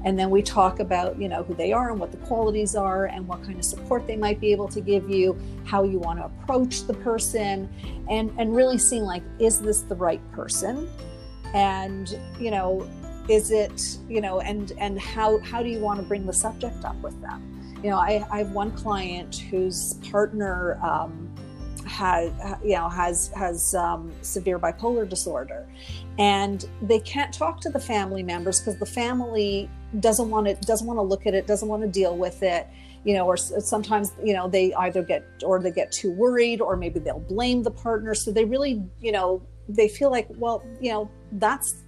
And 0.06 0.18
then 0.18 0.30
we 0.30 0.42
talk 0.42 0.80
about, 0.80 1.20
you 1.20 1.28
know, 1.28 1.44
who 1.44 1.54
they 1.54 1.74
are 1.74 1.92
and 1.92 2.00
what 2.00 2.12
the 2.12 2.18
qualities 2.18 2.76
are 2.76 3.06
and 3.06 3.28
what 3.28 3.44
kind 3.44 3.58
of 3.58 3.66
support 3.66 4.08
they 4.08 4.16
might 4.16 4.40
be 4.40 4.52
able 4.52 4.68
to 4.70 4.82
give 4.82 5.10
you, 5.10 5.38
how 5.66 5.84
you 5.84 6.00
want 6.00 6.20
to 6.20 6.26
approach 6.26 6.84
the 6.88 6.94
person, 6.94 7.70
and 8.10 8.32
and 8.38 8.56
really 8.56 8.78
seeing 8.78 9.04
like, 9.04 9.24
is 9.40 9.60
this 9.60 9.82
the 9.82 9.96
right 9.96 10.22
person? 10.32 10.90
And, 11.54 12.18
you 12.40 12.52
know, 12.52 12.88
is 13.28 13.52
it, 13.52 13.98
you 14.08 14.22
know, 14.22 14.40
and 14.40 14.72
and 14.78 15.00
how 15.00 15.40
how 15.40 15.62
do 15.62 15.70
you 15.70 15.80
want 15.80 16.00
to 16.00 16.06
bring 16.06 16.26
the 16.26 16.34
subject 16.34 16.86
up 16.86 16.96
with 17.02 17.20
them? 17.22 17.50
you 17.84 17.90
know, 17.90 17.98
I, 17.98 18.26
I 18.32 18.40
have 18.40 18.52
one 18.52 18.72
client 18.72 19.38
whose 19.50 19.94
partner 20.12 20.80
um, 20.84 21.34
has, 21.86 22.32
you 22.64 22.76
know, 22.76 22.90
has 22.90 23.30
has 23.30 23.74
um, 23.74 24.12
severe 24.22 24.60
bipolar 24.60 25.08
disorder, 25.08 25.68
and 26.18 26.68
they 26.82 27.00
can't 27.00 27.34
talk 27.34 27.62
to 27.62 27.70
the 27.70 27.80
family 27.80 28.22
members 28.22 28.60
because 28.60 28.78
the 28.78 28.86
family 28.86 29.70
doesn't 30.00 30.30
want 30.30 30.48
to 30.48 30.56
doesn't 30.68 30.86
want 30.86 30.98
to 30.98 31.04
look 31.04 31.26
at 31.26 31.34
it, 31.34 31.48
doesn't 31.48 31.68
want 31.68 31.82
to 31.82 31.88
deal 31.88 32.18
with 32.18 32.44
it 32.44 32.68
you 33.06 33.14
know, 33.14 33.26
or 33.26 33.38
sometimes, 33.38 34.12
you 34.24 34.34
know, 34.34 34.48
they 34.48 34.74
either 34.74 35.02
get 35.02 35.26
or 35.44 35.62
they 35.62 35.72
get 35.72 35.92
too 35.92 36.12
worried 36.12 36.62
or 36.62 36.76
maybe 36.76 37.00
they'll 37.00 37.20
blame 37.20 37.64
the 37.64 37.72
partner. 37.72 38.14
So 38.14 38.32
they 38.32 38.46
really, 38.46 38.84
you 39.00 39.12
know, 39.12 39.42
they 39.70 39.88
feel 39.88 40.12
like, 40.12 40.28
well, 40.38 40.64
you 40.82 40.92
know, 40.92 41.10
that's 41.34 41.84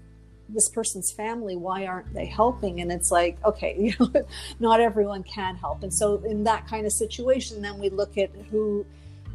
this 0.53 0.69
person's 0.69 1.11
family. 1.11 1.55
Why 1.55 1.85
aren't 1.85 2.13
they 2.13 2.25
helping? 2.25 2.81
And 2.81 2.91
it's 2.91 3.11
like 3.11 3.37
okay 3.45 3.75
you 3.79 3.93
know 3.99 4.25
not 4.59 4.79
everyone 4.79 5.23
can 5.23 5.55
help. 5.55 5.83
And 5.83 5.93
so 5.93 6.21
in 6.25 6.43
that 6.43 6.67
kind 6.67 6.85
of 6.85 6.91
situation 6.91 7.61
then 7.61 7.79
we 7.79 7.89
look 7.89 8.17
at 8.17 8.31
who 8.49 8.85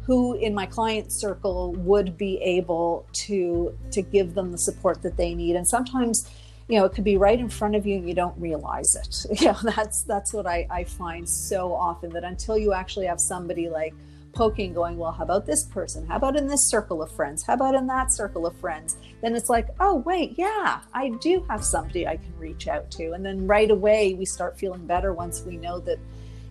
who 0.03 0.35
in 0.35 0.53
my 0.53 0.65
client 0.65 1.11
circle 1.11 1.73
would 1.73 2.17
be 2.17 2.37
able 2.41 3.05
to 3.13 3.77
to 3.91 4.01
give 4.01 4.35
them 4.35 4.51
the 4.51 4.57
support 4.57 5.01
that 5.01 5.17
they 5.17 5.33
need. 5.33 5.55
And 5.55 5.67
sometimes 5.67 6.29
you 6.67 6.77
know 6.77 6.85
it 6.85 6.93
could 6.93 7.03
be 7.03 7.17
right 7.17 7.39
in 7.39 7.49
front 7.49 7.75
of 7.75 7.85
you 7.85 7.95
and 7.95 8.07
you 8.07 8.13
don't 8.13 8.37
realize 8.39 8.95
it. 8.95 9.41
You 9.41 9.47
know 9.47 9.57
that's 9.63 10.03
that's 10.03 10.33
what 10.33 10.47
i, 10.47 10.67
I 10.69 10.83
find 10.83 11.27
so 11.27 11.73
often 11.73 12.09
that 12.11 12.23
until 12.23 12.57
you 12.57 12.73
actually 12.73 13.05
have 13.05 13.19
somebody 13.19 13.69
like 13.69 13.93
poking 14.33 14.73
going 14.73 14.97
well 14.97 15.11
how 15.11 15.23
about 15.23 15.45
this 15.45 15.65
person? 15.65 16.05
How 16.05 16.17
about 16.17 16.35
in 16.35 16.47
this 16.47 16.69
circle 16.69 17.01
of 17.01 17.11
friends? 17.11 17.43
How 17.45 17.53
about 17.53 17.75
in 17.75 17.87
that 17.87 18.13
circle 18.13 18.45
of 18.45 18.55
friends? 18.57 18.97
Then 19.21 19.35
it's 19.35 19.49
like 19.49 19.67
oh 19.79 19.95
wait 19.95 20.35
yeah 20.37 20.81
i 20.93 21.09
do 21.21 21.45
have 21.49 21.63
somebody 21.63 22.07
i 22.07 22.17
can 22.17 22.37
reach 22.37 22.67
out 22.67 22.91
to. 22.91 23.11
And 23.13 23.25
then 23.25 23.47
right 23.47 23.71
away 23.71 24.13
we 24.13 24.25
start 24.25 24.59
feeling 24.59 24.85
better 24.85 25.13
once 25.13 25.43
we 25.43 25.57
know 25.57 25.79
that 25.81 25.99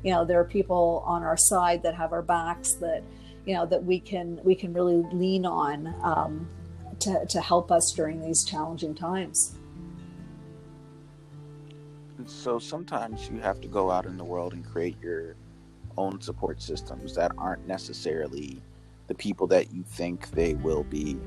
you 0.02 0.12
know 0.12 0.24
there 0.24 0.40
are 0.40 0.44
people 0.44 1.02
on 1.06 1.22
our 1.22 1.36
side 1.36 1.82
that 1.82 1.94
have 1.94 2.12
our 2.12 2.22
backs 2.22 2.72
that 2.74 3.02
you 3.44 3.54
know 3.54 3.66
that 3.66 3.84
we 3.84 4.00
can 4.00 4.40
we 4.42 4.54
can 4.54 4.72
really 4.72 5.02
lean 5.12 5.44
on 5.44 5.94
um, 6.02 6.48
to, 7.00 7.26
to 7.26 7.40
help 7.40 7.70
us 7.70 7.92
during 7.94 8.22
these 8.22 8.44
challenging 8.44 8.94
times 8.94 9.56
so 12.26 12.58
sometimes 12.58 13.30
you 13.30 13.40
have 13.40 13.60
to 13.60 13.68
go 13.68 13.90
out 13.90 14.06
in 14.06 14.16
the 14.16 14.24
world 14.24 14.52
and 14.52 14.64
create 14.64 14.96
your 15.00 15.36
own 15.96 16.20
support 16.20 16.60
systems 16.60 17.14
that 17.14 17.32
aren't 17.38 17.66
necessarily 17.66 18.60
the 19.06 19.14
people 19.14 19.46
that 19.46 19.72
you 19.72 19.82
think 19.82 20.30
they 20.30 20.54
will 20.54 20.84
be. 20.84 21.18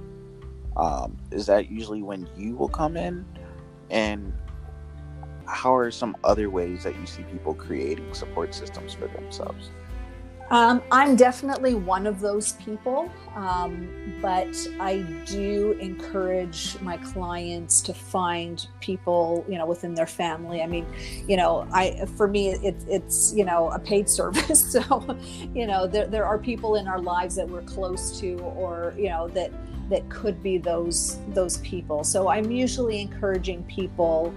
Um, 0.78 1.18
is 1.32 1.46
that 1.48 1.72
usually 1.72 2.02
when 2.02 2.28
you 2.38 2.56
will 2.56 2.70
come 2.70 2.98
in? 2.98 3.26
And 3.90 4.34
how 5.48 5.76
are 5.76 5.90
some 5.90 6.16
other 6.24 6.50
ways 6.50 6.84
that 6.84 6.96
you 7.00 7.06
see 7.06 7.24
people 7.24 7.54
creating 7.56 8.14
support 8.14 8.54
systems 8.54 8.94
for 8.94 9.08
themselves 9.08 9.72
um, 10.52 10.82
I'm 10.92 11.16
definitely 11.16 11.76
one 11.76 12.08
of 12.08 12.20
those 12.20 12.54
people, 12.54 13.12
um, 13.36 14.18
but 14.22 14.56
I 14.80 15.02
do 15.26 15.78
encourage 15.80 16.80
my 16.82 16.98
clients 16.98 17.82
to 17.82 17.94
find 17.94 18.66
people, 18.80 19.46
you 19.48 19.58
know, 19.58 19.68
within 19.68 19.94
their 19.94 20.08
family. 20.08 20.64
I 20.64 20.68
mean, 20.68 20.88
you 21.28 21.38
know, 21.38 21.68
I 21.72 22.06
for 22.18 22.28
me, 22.28 22.50
it, 22.50 22.76
it's 22.88 23.34
you 23.34 23.46
know 23.46 23.70
a 23.70 23.80
paid 23.80 24.10
service, 24.20 24.72
so 24.72 25.18
you 25.54 25.68
know 25.68 25.86
there 25.86 26.08
there 26.08 26.26
are 26.26 26.40
people 26.40 26.76
in 26.76 26.88
our 26.88 27.00
lives 27.00 27.36
that 27.36 27.48
we're 27.48 27.62
close 27.62 28.20
to, 28.20 28.38
or 28.40 28.94
you 28.98 29.10
know 29.10 29.28
that 29.30 29.52
that 29.90 30.08
could 30.10 30.42
be 30.42 30.58
those 30.58 31.20
those 31.30 31.58
people. 31.58 32.04
So 32.04 32.28
I'm 32.28 32.50
usually 32.50 33.02
encouraging 33.02 33.64
people 33.64 34.34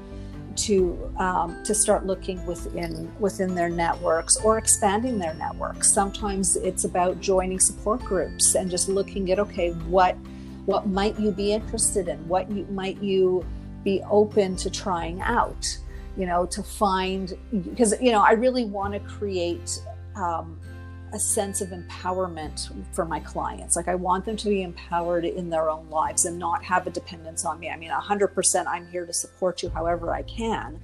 to 0.53 1.13
um, 1.19 1.63
to 1.65 1.75
start 1.75 2.07
looking 2.07 2.45
within 2.47 3.13
within 3.21 3.55
their 3.55 3.69
networks 3.69 4.37
or 4.39 4.59
expanding 4.59 5.19
their 5.19 5.35
networks. 5.35 5.93
Sometimes 5.93 6.57
it's 6.57 6.85
about 6.85 7.21
joining 7.21 7.61
support 7.61 8.01
groups 8.01 8.55
and 8.55 8.71
just 8.71 8.89
looking 8.89 9.31
at 9.33 9.39
okay, 9.39 9.71
what 9.89 10.17
what 10.65 10.87
might 10.87 11.19
you 11.19 11.33
be 11.33 11.53
interested 11.53 12.09
in? 12.09 12.27
What 12.29 12.51
you, 12.51 12.65
might 12.71 13.03
you 13.03 13.45
be 13.85 14.03
open 14.09 14.57
to 14.57 14.71
trying 14.71 15.21
out? 15.21 15.67
You 16.17 16.27
know, 16.27 16.47
to 16.47 16.63
find 16.63 17.37
because 17.65 17.95
you 18.01 18.13
know 18.13 18.21
I 18.21 18.33
really 18.33 18.65
want 18.65 18.95
to 18.95 19.01
create 19.01 19.81
um, 20.15 20.61
a 21.13 21.19
sense 21.19 21.61
of 21.61 21.69
empowerment 21.69 22.71
for 22.95 23.05
my 23.05 23.21
clients. 23.21 23.77
Like 23.77 23.89
I 23.89 23.95
want 23.95 24.25
them 24.25 24.37
to 24.39 24.49
be 24.49 24.63
empowered 24.63 25.25
in 25.25 25.51
their 25.51 25.69
own 25.69 25.89
lives 25.91 26.25
and 26.25 26.39
not 26.39 26.65
have 26.65 26.87
a 26.87 26.91
dependence 26.91 27.45
on 27.45 27.61
me. 27.61 27.69
I 27.69 27.77
mean, 27.77 27.91
100% 27.91 28.67
I'm 28.67 28.87
here 28.89 29.05
to 29.05 29.13
support 29.13 29.63
you 29.63 29.69
however 29.69 30.13
I 30.13 30.23
can, 30.23 30.81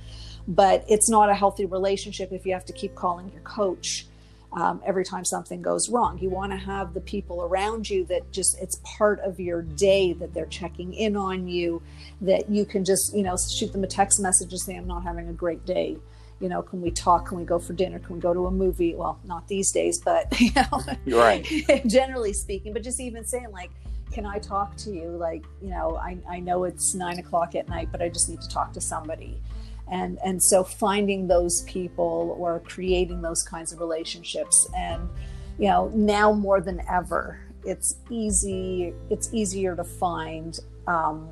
but 0.46 0.84
it's 0.88 1.08
not 1.08 1.30
a 1.30 1.34
healthy 1.34 1.64
relationship 1.64 2.32
if 2.32 2.44
you 2.44 2.52
have 2.52 2.66
to 2.66 2.72
keep 2.72 2.94
calling 2.94 3.30
your 3.32 3.42
coach 3.42 4.06
um, 4.52 4.82
every 4.84 5.04
time 5.04 5.24
something 5.24 5.62
goes 5.62 5.88
wrong. 5.88 6.18
You 6.18 6.30
want 6.30 6.52
to 6.52 6.58
have 6.58 6.94
the 6.94 7.00
people 7.00 7.42
around 7.42 7.88
you 7.88 8.04
that 8.06 8.30
just 8.30 8.58
it's 8.60 8.80
part 8.84 9.20
of 9.20 9.40
your 9.40 9.62
day 9.62 10.12
that 10.14 10.34
they're 10.34 10.46
checking 10.46 10.92
in 10.94 11.16
on 11.16 11.48
you, 11.48 11.82
that 12.20 12.50
you 12.50 12.64
can 12.64 12.84
just, 12.84 13.14
you 13.14 13.22
know, 13.22 13.36
shoot 13.36 13.72
them 13.72 13.84
a 13.84 13.86
text 13.86 14.20
message 14.20 14.52
and 14.52 14.60
say, 14.60 14.76
I'm 14.76 14.86
not 14.86 15.04
having 15.04 15.28
a 15.28 15.34
great 15.34 15.64
day 15.64 15.98
you 16.40 16.48
know, 16.48 16.62
can 16.62 16.80
we 16.80 16.90
talk? 16.90 17.26
Can 17.28 17.38
we 17.38 17.44
go 17.44 17.58
for 17.58 17.72
dinner? 17.72 17.98
Can 17.98 18.16
we 18.16 18.20
go 18.20 18.32
to 18.32 18.46
a 18.46 18.50
movie? 18.50 18.94
Well, 18.94 19.18
not 19.24 19.48
these 19.48 19.72
days, 19.72 19.98
but 19.98 20.40
you 20.40 20.50
know, 20.54 21.16
right. 21.18 21.46
generally 21.86 22.32
speaking, 22.32 22.72
but 22.72 22.82
just 22.82 23.00
even 23.00 23.24
saying 23.24 23.50
like, 23.52 23.70
can 24.12 24.24
I 24.24 24.38
talk 24.38 24.76
to 24.78 24.90
you? 24.90 25.10
Like, 25.10 25.44
you 25.62 25.70
know, 25.70 25.96
I, 25.96 26.18
I 26.28 26.40
know 26.40 26.64
it's 26.64 26.94
nine 26.94 27.18
o'clock 27.18 27.54
at 27.54 27.68
night, 27.68 27.88
but 27.92 28.00
I 28.00 28.08
just 28.08 28.28
need 28.28 28.40
to 28.40 28.48
talk 28.48 28.72
to 28.72 28.80
somebody. 28.80 29.40
And, 29.90 30.18
and 30.24 30.42
so 30.42 30.64
finding 30.64 31.26
those 31.26 31.62
people 31.62 32.36
or 32.38 32.60
creating 32.60 33.22
those 33.22 33.42
kinds 33.42 33.72
of 33.72 33.80
relationships 33.80 34.68
and, 34.76 35.08
you 35.58 35.68
know, 35.68 35.90
now 35.94 36.32
more 36.32 36.60
than 36.60 36.82
ever, 36.88 37.40
it's 37.64 37.96
easy, 38.10 38.94
it's 39.10 39.32
easier 39.32 39.74
to 39.76 39.84
find, 39.84 40.58
um, 40.86 41.30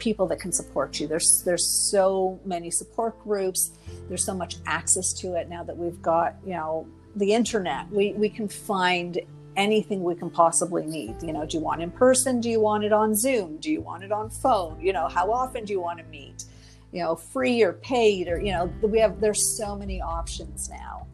people 0.00 0.26
that 0.26 0.40
can 0.40 0.50
support 0.50 0.98
you. 0.98 1.06
There's 1.06 1.42
there's 1.44 1.66
so 1.66 2.40
many 2.44 2.70
support 2.70 3.22
groups. 3.22 3.70
There's 4.08 4.24
so 4.24 4.34
much 4.34 4.56
access 4.66 5.12
to 5.20 5.34
it 5.34 5.48
now 5.48 5.62
that 5.62 5.76
we've 5.76 6.00
got 6.02 6.34
you 6.44 6.54
know 6.54 6.88
the 7.14 7.32
internet. 7.32 7.88
We 7.90 8.14
we 8.14 8.28
can 8.28 8.48
find 8.48 9.20
anything 9.56 10.02
we 10.02 10.14
can 10.14 10.30
possibly 10.30 10.86
need. 10.86 11.22
You 11.22 11.32
know, 11.32 11.46
do 11.46 11.58
you 11.58 11.62
want 11.62 11.82
in 11.82 11.90
person? 11.90 12.40
Do 12.40 12.48
you 12.48 12.60
want 12.60 12.84
it 12.84 12.92
on 12.92 13.14
Zoom? 13.14 13.58
Do 13.58 13.70
you 13.70 13.80
want 13.80 14.02
it 14.02 14.10
on 14.10 14.30
phone? 14.30 14.80
You 14.80 14.92
know, 14.92 15.08
how 15.08 15.30
often 15.30 15.64
do 15.64 15.72
you 15.72 15.80
want 15.80 15.98
to 15.98 16.04
meet? 16.06 16.44
You 16.92 17.02
know, 17.02 17.14
free 17.14 17.62
or 17.62 17.74
paid 17.74 18.28
or 18.28 18.40
you 18.40 18.52
know, 18.52 18.72
we 18.82 18.98
have 18.98 19.20
there's 19.20 19.56
so 19.56 19.76
many 19.76 20.00
options 20.00 20.68
now. 20.68 21.06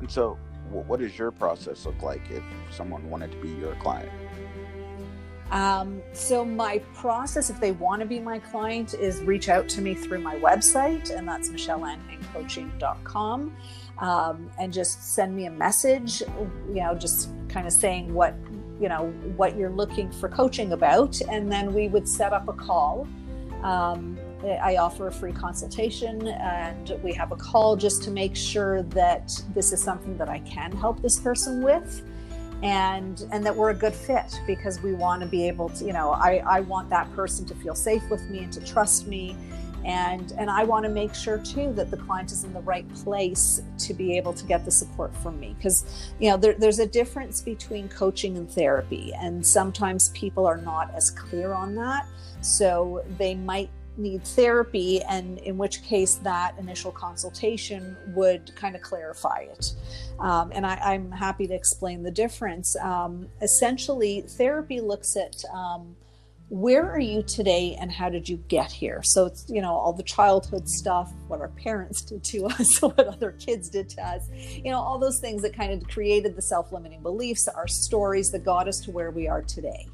And 0.00 0.10
so, 0.10 0.36
what 0.70 1.00
does 1.00 1.16
your 1.16 1.30
process 1.30 1.86
look 1.86 2.02
like 2.02 2.22
if 2.30 2.42
someone 2.70 3.08
wanted 3.08 3.30
to 3.32 3.38
be 3.38 3.48
your 3.50 3.74
client? 3.76 4.10
Um, 5.50 6.02
so 6.12 6.44
my 6.44 6.78
process, 6.94 7.50
if 7.50 7.60
they 7.60 7.72
want 7.72 8.00
to 8.00 8.06
be 8.06 8.18
my 8.18 8.38
client, 8.38 8.94
is 8.94 9.20
reach 9.22 9.48
out 9.48 9.68
to 9.70 9.80
me 9.80 9.94
through 9.94 10.20
my 10.20 10.36
website, 10.36 11.16
and 11.16 11.28
that's 11.28 11.50
michelleanhangcoaching.com, 11.50 13.56
um, 13.98 14.50
and 14.58 14.72
just 14.72 15.14
send 15.14 15.36
me 15.36 15.46
a 15.46 15.50
message. 15.50 16.22
You 16.68 16.82
know, 16.82 16.94
just 16.94 17.30
kind 17.48 17.66
of 17.66 17.72
saying 17.72 18.12
what 18.12 18.34
you 18.80 18.88
know 18.88 19.12
what 19.36 19.56
you're 19.56 19.70
looking 19.70 20.10
for 20.10 20.28
coaching 20.28 20.72
about, 20.72 21.20
and 21.30 21.52
then 21.52 21.72
we 21.72 21.88
would 21.88 22.08
set 22.08 22.32
up 22.32 22.48
a 22.48 22.52
call. 22.52 23.06
Um, 23.62 24.18
I 24.44 24.76
offer 24.76 25.08
a 25.08 25.12
free 25.12 25.32
consultation 25.32 26.28
and 26.28 26.94
we 27.02 27.14
have 27.14 27.32
a 27.32 27.36
call 27.36 27.76
just 27.76 28.02
to 28.02 28.10
make 28.10 28.36
sure 28.36 28.82
that 28.82 29.32
this 29.54 29.72
is 29.72 29.82
something 29.82 30.18
that 30.18 30.28
I 30.28 30.40
can 30.40 30.70
help 30.70 31.00
this 31.00 31.18
person 31.18 31.62
with 31.62 32.02
and 32.64 33.28
and 33.30 33.44
that 33.44 33.54
we're 33.54 33.70
a 33.70 33.74
good 33.74 33.94
fit 33.94 34.40
because 34.46 34.82
we 34.82 34.94
want 34.94 35.20
to 35.20 35.28
be 35.28 35.46
able 35.46 35.68
to 35.68 35.84
you 35.84 35.92
know 35.92 36.12
I, 36.12 36.42
I 36.46 36.60
want 36.60 36.88
that 36.90 37.14
person 37.14 37.44
to 37.46 37.54
feel 37.54 37.74
safe 37.74 38.02
with 38.10 38.28
me 38.30 38.40
and 38.40 38.52
to 38.54 38.64
trust 38.64 39.06
me. 39.06 39.36
And 39.84 40.32
and 40.38 40.48
I 40.48 40.64
want 40.64 40.84
to 40.84 40.88
make 40.88 41.14
sure 41.14 41.36
too 41.36 41.70
that 41.74 41.90
the 41.90 41.98
client 41.98 42.32
is 42.32 42.42
in 42.42 42.54
the 42.54 42.62
right 42.62 42.88
place 42.94 43.60
to 43.80 43.92
be 43.92 44.16
able 44.16 44.32
to 44.32 44.46
get 44.46 44.64
the 44.64 44.70
support 44.70 45.14
from 45.16 45.38
me. 45.38 45.54
Because 45.58 46.08
you 46.18 46.30
know 46.30 46.38
there, 46.38 46.54
there's 46.54 46.78
a 46.78 46.86
difference 46.86 47.42
between 47.42 47.90
coaching 47.90 48.38
and 48.38 48.50
therapy 48.50 49.12
and 49.20 49.46
sometimes 49.46 50.08
people 50.10 50.46
are 50.46 50.56
not 50.56 50.90
as 50.94 51.10
clear 51.10 51.52
on 51.52 51.74
that. 51.74 52.06
So 52.40 53.04
they 53.18 53.34
might 53.34 53.68
need 53.96 54.24
therapy, 54.24 55.02
and 55.02 55.38
in 55.38 55.56
which 55.58 55.82
case 55.82 56.16
that 56.16 56.58
initial 56.58 56.90
consultation 56.90 57.96
would 58.08 58.54
kind 58.56 58.74
of 58.74 58.82
clarify 58.82 59.46
it. 59.50 59.72
Um, 60.18 60.52
and 60.54 60.66
I, 60.66 60.94
am 60.94 61.10
happy 61.10 61.46
to 61.46 61.54
explain 61.54 62.02
the 62.02 62.10
difference. 62.10 62.76
Um, 62.76 63.28
essentially, 63.40 64.22
therapy 64.22 64.80
looks 64.80 65.16
at 65.16 65.34
um, 65.52 65.96
where 66.48 66.90
are 66.90 67.00
you 67.00 67.22
today 67.22 67.76
and 67.80 67.90
how 67.90 68.08
did 68.08 68.28
you 68.28 68.36
get 68.48 68.70
here? 68.70 69.00
So 69.02 69.26
it's, 69.26 69.46
you 69.48 69.62
know, 69.62 69.74
all 69.74 69.92
the 69.92 70.02
childhood 70.02 70.68
stuff, 70.68 71.12
what 71.26 71.40
our 71.40 71.48
parents 71.48 72.02
did 72.02 72.22
to 72.24 72.46
us, 72.46 72.80
what 72.80 73.00
other 73.00 73.32
kids 73.32 73.68
did 73.68 73.88
to 73.90 74.06
us, 74.06 74.28
you 74.32 74.70
know, 74.70 74.78
all 74.78 74.98
those 74.98 75.20
things 75.20 75.42
that 75.42 75.56
kind 75.56 75.72
of 75.72 75.88
created 75.88 76.36
the 76.36 76.42
self 76.42 76.70
limiting 76.72 77.02
beliefs, 77.02 77.48
our 77.48 77.66
stories 77.66 78.30
that 78.30 78.44
got 78.44 78.68
us 78.68 78.80
to 78.84 78.90
where 78.90 79.10
we 79.10 79.26
are 79.26 79.42
today. 79.42 79.88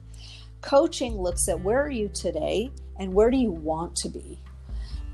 Coaching 0.60 1.14
looks 1.14 1.48
at 1.48 1.60
where 1.60 1.82
are 1.82 1.90
you 1.90 2.10
today 2.12 2.70
and 3.00 3.12
where 3.12 3.30
do 3.30 3.38
you 3.38 3.50
want 3.50 3.96
to 3.96 4.08
be? 4.08 4.38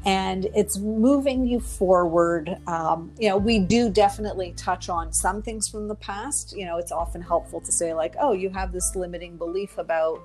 And 0.05 0.47
it's 0.55 0.79
moving 0.79 1.47
you 1.47 1.59
forward. 1.59 2.59
Um, 2.67 3.13
you 3.19 3.29
know, 3.29 3.37
we 3.37 3.59
do 3.59 3.91
definitely 3.91 4.53
touch 4.57 4.89
on 4.89 5.13
some 5.13 5.43
things 5.43 5.69
from 5.69 5.89
the 5.89 5.95
past. 5.95 6.55
You 6.57 6.67
know, 6.67 6.79
it's 6.79 6.93
often 6.93 7.23
helpful 7.23 7.61
to 7.61 7.73
say, 7.73 7.95
like, 7.95 8.15
oh, 8.21 8.33
you 8.33 8.51
have 8.51 8.73
this 8.73 8.95
limiting 8.95 9.37
belief 9.37 9.79
about 9.79 10.21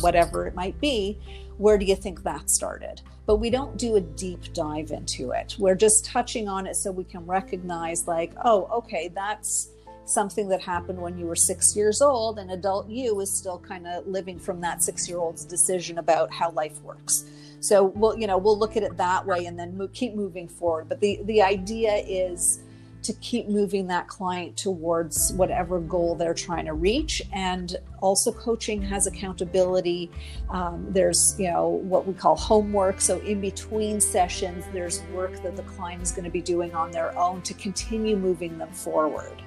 whatever 0.00 0.46
it 0.46 0.54
might 0.54 0.80
be. 0.80 1.18
Where 1.58 1.76
do 1.76 1.84
you 1.84 1.96
think 1.96 2.22
that 2.22 2.48
started? 2.48 3.02
But 3.26 3.36
we 3.36 3.50
don't 3.50 3.76
do 3.76 3.96
a 3.96 4.00
deep 4.00 4.52
dive 4.54 4.90
into 4.90 5.32
it. 5.32 5.56
We're 5.58 5.74
just 5.74 6.04
touching 6.04 6.48
on 6.48 6.66
it 6.66 6.76
so 6.76 6.90
we 6.90 7.04
can 7.04 7.26
recognize, 7.26 8.06
like, 8.06 8.32
oh, 8.44 8.68
okay, 8.72 9.08
that's 9.14 9.70
something 10.06 10.48
that 10.48 10.62
happened 10.62 11.00
when 11.00 11.18
you 11.18 11.26
were 11.26 11.36
six 11.36 11.76
years 11.76 12.00
old, 12.00 12.38
and 12.38 12.50
adult 12.50 12.88
you 12.88 13.20
is 13.20 13.30
still 13.30 13.58
kind 13.58 13.86
of 13.86 14.06
living 14.06 14.38
from 14.38 14.60
that 14.62 14.82
six 14.82 15.08
year 15.08 15.18
old's 15.18 15.44
decision 15.44 15.98
about 15.98 16.32
how 16.32 16.50
life 16.52 16.80
works. 16.82 17.24
So 17.60 17.84
we'll, 17.84 18.16
you 18.18 18.26
know, 18.26 18.38
we'll 18.38 18.58
look 18.58 18.76
at 18.76 18.82
it 18.82 18.96
that 18.96 19.26
way 19.26 19.46
and 19.46 19.58
then 19.58 19.88
keep 19.92 20.14
moving 20.14 20.48
forward. 20.48 20.88
But 20.88 21.00
the 21.00 21.20
the 21.24 21.42
idea 21.42 21.96
is 21.96 22.60
to 23.06 23.12
keep 23.14 23.48
moving 23.48 23.86
that 23.86 24.08
client 24.08 24.56
towards 24.56 25.32
whatever 25.34 25.78
goal 25.78 26.16
they're 26.16 26.34
trying 26.34 26.66
to 26.66 26.74
reach. 26.74 27.22
And 27.32 27.76
also, 28.00 28.32
coaching 28.32 28.82
has 28.82 29.06
accountability. 29.06 30.10
Um, 30.50 30.86
there's, 30.90 31.38
you 31.38 31.48
know, 31.50 31.68
what 31.68 32.06
we 32.06 32.14
call 32.14 32.36
homework. 32.36 33.00
So, 33.00 33.20
in 33.20 33.40
between 33.40 34.00
sessions, 34.00 34.64
there's 34.72 35.02
work 35.14 35.40
that 35.42 35.54
the 35.56 35.62
client 35.62 36.02
is 36.02 36.10
going 36.10 36.24
to 36.24 36.30
be 36.30 36.42
doing 36.42 36.74
on 36.74 36.90
their 36.90 37.16
own 37.16 37.42
to 37.42 37.54
continue 37.54 38.16
moving 38.16 38.58
them 38.58 38.72
forward. 38.72 39.40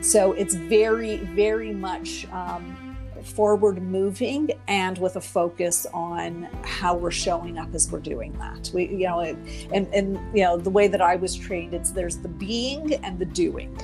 So, 0.00 0.32
it's 0.32 0.54
very, 0.54 1.16
very 1.18 1.72
much. 1.72 2.26
Um, 2.32 2.76
forward 3.22 3.82
moving 3.82 4.50
and 4.68 4.96
with 4.98 5.16
a 5.16 5.20
focus 5.20 5.86
on 5.92 6.48
how 6.62 6.94
we're 6.94 7.10
showing 7.10 7.58
up 7.58 7.74
as 7.74 7.90
we're 7.90 7.98
doing 7.98 8.32
that 8.34 8.70
we 8.72 8.86
you 8.86 9.06
know 9.08 9.18
and 9.18 9.92
and 9.92 10.16
you 10.32 10.44
know 10.44 10.56
the 10.56 10.70
way 10.70 10.86
that 10.86 11.00
i 11.00 11.16
was 11.16 11.34
trained 11.34 11.74
it's 11.74 11.90
there's 11.90 12.18
the 12.18 12.28
being 12.28 12.94
and 13.04 13.18
the 13.18 13.24
doing 13.24 13.76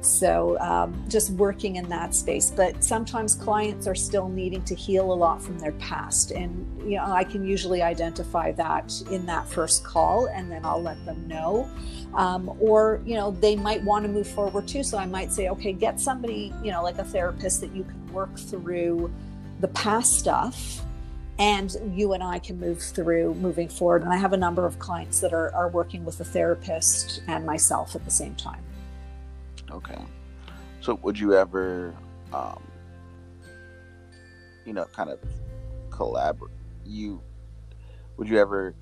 so 0.00 0.58
um, 0.60 1.04
just 1.08 1.30
working 1.30 1.76
in 1.76 1.88
that 1.88 2.14
space 2.14 2.50
but 2.50 2.82
sometimes 2.82 3.34
clients 3.34 3.86
are 3.86 3.94
still 3.94 4.28
needing 4.28 4.62
to 4.64 4.74
heal 4.74 5.12
a 5.12 5.14
lot 5.14 5.42
from 5.42 5.58
their 5.58 5.72
past 5.72 6.30
and 6.30 6.66
you 6.82 6.96
know 6.96 7.04
i 7.06 7.24
can 7.24 7.44
usually 7.44 7.82
identify 7.82 8.52
that 8.52 8.92
in 9.10 9.26
that 9.26 9.48
first 9.48 9.84
call 9.84 10.26
and 10.26 10.50
then 10.50 10.64
i'll 10.64 10.82
let 10.82 11.02
them 11.04 11.26
know 11.26 11.68
um, 12.14 12.54
or 12.60 13.00
you 13.04 13.14
know 13.14 13.30
they 13.30 13.56
might 13.56 13.82
want 13.82 14.04
to 14.04 14.10
move 14.10 14.26
forward 14.26 14.66
too 14.66 14.82
so 14.82 14.98
i 14.98 15.06
might 15.06 15.32
say 15.32 15.48
okay 15.48 15.72
get 15.72 16.00
somebody 16.00 16.52
you 16.62 16.70
know 16.70 16.82
like 16.82 16.98
a 16.98 17.04
therapist 17.04 17.60
that 17.60 17.74
you 17.74 17.84
can 17.84 18.12
work 18.12 18.38
through 18.38 19.12
the 19.60 19.68
past 19.68 20.18
stuff 20.18 20.82
and 21.38 21.76
you 21.94 22.12
and 22.14 22.22
I 22.22 22.38
can 22.38 22.58
move 22.58 22.80
through 22.80 23.34
moving 23.34 23.68
forward. 23.68 24.02
And 24.02 24.12
I 24.12 24.16
have 24.16 24.32
a 24.32 24.36
number 24.36 24.64
of 24.64 24.78
clients 24.78 25.20
that 25.20 25.32
are, 25.32 25.54
are 25.54 25.68
working 25.68 26.04
with 26.04 26.18
a 26.20 26.24
therapist 26.24 27.22
and 27.26 27.44
myself 27.44 27.94
at 27.94 28.04
the 28.04 28.10
same 28.10 28.34
time. 28.36 28.62
Okay. 29.70 29.98
So 30.80 30.94
would 31.02 31.18
you 31.18 31.34
ever, 31.34 31.94
um, 32.32 32.62
you 34.64 34.72
know, 34.72 34.84
kind 34.86 35.10
of 35.10 35.18
collaborate? 35.90 36.52
You 36.84 37.22
would 38.16 38.28
you 38.28 38.38
ever 38.38 38.74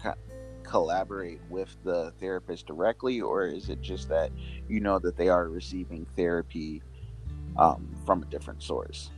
collaborate 0.63 1.41
with 1.49 1.77
the 1.85 2.13
therapist 2.21 2.67
directly, 2.67 3.21
or 3.21 3.47
is 3.47 3.69
it 3.69 3.81
just 3.81 4.09
that 4.09 4.31
you 4.69 4.81
know 4.81 4.99
that 4.99 5.17
they 5.17 5.29
are 5.29 5.49
receiving 5.49 6.07
therapy 6.17 6.83
um, 7.57 7.89
from 8.05 8.23
a 8.23 8.27
different 8.27 8.63
source? 8.63 9.11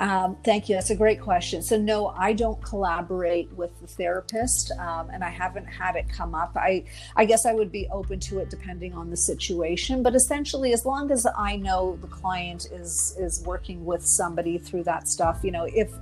Um, 0.00 0.38
thank 0.44 0.70
you. 0.70 0.76
That's 0.76 0.88
a 0.88 0.96
great 0.96 1.20
question. 1.20 1.62
So, 1.62 1.76
no, 1.76 2.08
I 2.08 2.32
don't 2.32 2.60
collaborate 2.64 3.52
with 3.52 3.78
the 3.82 3.86
therapist, 3.86 4.72
um, 4.78 5.10
and 5.10 5.22
I 5.22 5.28
haven't 5.28 5.66
had 5.66 5.94
it 5.94 6.08
come 6.08 6.34
up. 6.34 6.52
I, 6.56 6.84
I 7.16 7.26
guess 7.26 7.44
I 7.44 7.52
would 7.52 7.70
be 7.70 7.86
open 7.92 8.18
to 8.20 8.38
it 8.38 8.48
depending 8.48 8.94
on 8.94 9.10
the 9.10 9.16
situation. 9.16 10.02
But 10.02 10.14
essentially, 10.14 10.72
as 10.72 10.86
long 10.86 11.10
as 11.10 11.26
I 11.36 11.56
know 11.56 11.98
the 12.00 12.06
client 12.06 12.66
is 12.72 13.14
is 13.20 13.42
working 13.44 13.84
with 13.84 14.02
somebody 14.02 14.56
through 14.56 14.84
that 14.84 15.06
stuff, 15.06 15.40
you 15.44 15.50
know, 15.50 15.68
if 15.74 15.92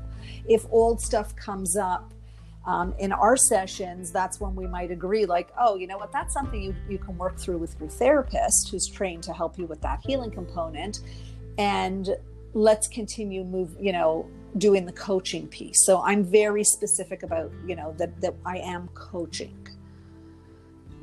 if 0.47 0.65
old 0.71 1.01
stuff 1.01 1.35
comes 1.35 1.77
up 1.77 2.15
um, 2.67 2.95
in 3.01 3.11
our 3.11 3.37
sessions, 3.37 4.13
that's 4.13 4.39
when 4.39 4.55
we 4.55 4.69
might 4.69 4.93
agree, 4.93 5.27
like, 5.27 5.49
oh, 5.59 5.75
you 5.75 5.89
know 5.89 5.99
what, 5.99 6.13
that's 6.13 6.33
something 6.33 6.63
you, 6.63 6.75
you 6.89 6.99
can 6.99 7.19
work 7.19 7.37
through 7.37 7.59
with 7.59 7.75
your 7.81 7.89
therapist 7.89 8.69
who's 8.71 8.87
trained 8.87 9.25
to 9.25 9.33
help 9.33 9.59
you 9.59 9.67
with 9.67 9.81
that 9.81 10.01
healing 10.07 10.31
component. 10.31 11.01
And 11.59 12.11
let's 12.59 12.89
continue 12.89 13.45
move 13.45 13.71
you 13.79 13.93
know 13.93 14.29
doing 14.57 14.85
the 14.85 14.93
coaching 14.93 15.47
piece. 15.47 15.85
So 15.85 16.03
i'm 16.03 16.25
very 16.25 16.65
specific 16.65 17.23
about 17.23 17.53
you 17.67 17.77
know 17.77 17.95
that 17.99 18.21
that 18.21 18.35
i 18.45 18.59
am 18.59 18.89
coaching. 18.95 19.57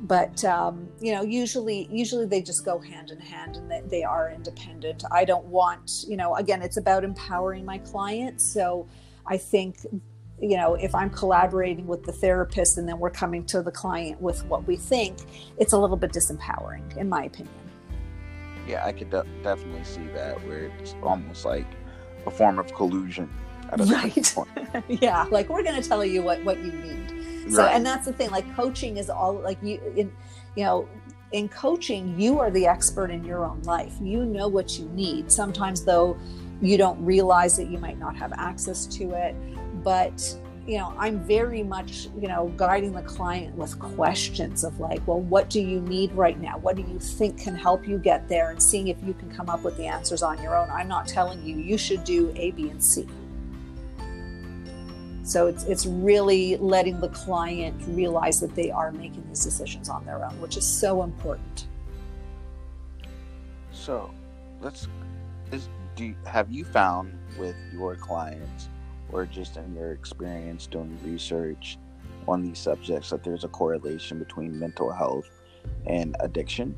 But 0.02 0.44
um, 0.44 0.88
you 1.00 1.14
know 1.14 1.22
usually 1.22 1.88
usually 1.90 2.26
they 2.26 2.42
just 2.42 2.64
go 2.64 2.78
hand 2.78 3.10
in 3.10 3.18
hand 3.18 3.56
and 3.56 3.70
they, 3.70 3.82
they 3.88 4.04
are 4.04 4.30
independent. 4.30 5.04
I 5.10 5.24
don't 5.24 5.46
want 5.46 6.04
you 6.06 6.16
know 6.16 6.36
again 6.36 6.60
it's 6.60 6.76
about 6.76 7.04
empowering 7.04 7.64
my 7.64 7.78
client 7.78 8.40
so 8.40 8.86
i 9.26 9.36
think 9.36 9.78
you 10.40 10.56
know 10.56 10.74
if 10.74 10.94
i'm 10.94 11.10
collaborating 11.10 11.86
with 11.86 12.02
the 12.04 12.12
therapist 12.12 12.78
and 12.78 12.88
then 12.88 12.98
we're 12.98 13.10
coming 13.10 13.44
to 13.44 13.62
the 13.62 13.70
client 13.70 14.20
with 14.20 14.44
what 14.46 14.66
we 14.66 14.76
think 14.76 15.16
it's 15.58 15.72
a 15.72 15.78
little 15.78 15.96
bit 15.96 16.12
disempowering 16.12 16.84
in 16.96 17.08
my 17.08 17.24
opinion 17.24 17.65
yeah, 18.66 18.84
I 18.84 18.92
could 18.92 19.10
de- 19.10 19.26
definitely 19.42 19.84
see 19.84 20.06
that 20.14 20.44
where 20.46 20.70
it's 20.78 20.94
almost 21.02 21.44
like 21.44 21.66
a 22.26 22.30
form 22.30 22.58
of 22.58 22.72
collusion. 22.74 23.32
right. 23.78 24.34
yeah, 24.88 25.24
like 25.30 25.48
we're 25.48 25.62
going 25.62 25.80
to 25.80 25.88
tell 25.88 26.04
you 26.04 26.22
what 26.22 26.42
what 26.44 26.58
you 26.58 26.72
need. 26.72 27.50
So, 27.50 27.62
right. 27.62 27.74
and 27.74 27.84
that's 27.86 28.06
the 28.06 28.12
thing. 28.12 28.30
Like 28.30 28.52
coaching 28.54 28.96
is 28.96 29.08
all 29.10 29.34
like 29.34 29.58
you 29.62 29.80
in, 29.96 30.12
you 30.56 30.64
know, 30.64 30.88
in 31.32 31.48
coaching, 31.48 32.18
you 32.18 32.38
are 32.38 32.50
the 32.50 32.66
expert 32.66 33.10
in 33.10 33.24
your 33.24 33.44
own 33.44 33.62
life. 33.62 33.94
You 34.00 34.24
know 34.24 34.48
what 34.48 34.78
you 34.78 34.88
need. 34.90 35.30
Sometimes, 35.30 35.84
though, 35.84 36.16
you 36.60 36.76
don't 36.76 37.02
realize 37.04 37.56
that 37.56 37.68
you 37.68 37.78
might 37.78 37.98
not 37.98 38.16
have 38.16 38.32
access 38.32 38.86
to 38.86 39.12
it, 39.12 39.34
but 39.82 40.38
you 40.66 40.78
know, 40.78 40.92
I'm 40.98 41.20
very 41.20 41.62
much, 41.62 42.08
you 42.20 42.26
know, 42.26 42.52
guiding 42.56 42.92
the 42.92 43.02
client 43.02 43.54
with 43.54 43.78
questions 43.78 44.64
of 44.64 44.80
like, 44.80 45.06
well, 45.06 45.20
what 45.20 45.48
do 45.48 45.60
you 45.60 45.80
need 45.80 46.12
right 46.12 46.40
now? 46.40 46.58
What 46.58 46.74
do 46.74 46.82
you 46.82 46.98
think 46.98 47.38
can 47.38 47.54
help 47.54 47.86
you 47.86 47.98
get 47.98 48.28
there? 48.28 48.50
And 48.50 48.60
seeing 48.60 48.88
if 48.88 48.96
you 49.04 49.14
can 49.14 49.30
come 49.30 49.48
up 49.48 49.62
with 49.62 49.76
the 49.76 49.86
answers 49.86 50.24
on 50.24 50.42
your 50.42 50.56
own. 50.56 50.68
I'm 50.70 50.88
not 50.88 51.06
telling 51.06 51.44
you 51.46 51.56
you 51.56 51.78
should 51.78 52.02
do 52.02 52.32
A, 52.34 52.50
B, 52.50 52.68
and 52.68 52.82
C. 52.82 53.06
So 55.22 55.46
it's 55.46 55.64
it's 55.64 55.86
really 55.86 56.56
letting 56.56 57.00
the 57.00 57.08
client 57.08 57.80
realize 57.88 58.40
that 58.40 58.54
they 58.54 58.70
are 58.70 58.92
making 58.92 59.24
these 59.28 59.44
decisions 59.44 59.88
on 59.88 60.04
their 60.04 60.24
own, 60.24 60.40
which 60.40 60.56
is 60.56 60.64
so 60.64 61.02
important. 61.02 61.66
So, 63.72 64.12
let's 64.60 64.86
is 65.50 65.68
do 65.96 66.06
you, 66.06 66.16
have 66.26 66.50
you 66.50 66.64
found 66.64 67.12
with 67.38 67.56
your 67.72 67.96
clients 67.96 68.68
or 69.12 69.26
just 69.26 69.56
in 69.56 69.74
your 69.74 69.92
experience 69.92 70.66
doing 70.66 70.98
research 71.04 71.78
on 72.28 72.42
these 72.42 72.58
subjects 72.58 73.10
that 73.10 73.22
there's 73.22 73.44
a 73.44 73.48
correlation 73.48 74.18
between 74.18 74.58
mental 74.58 74.92
health 74.92 75.28
and 75.86 76.16
addiction? 76.20 76.74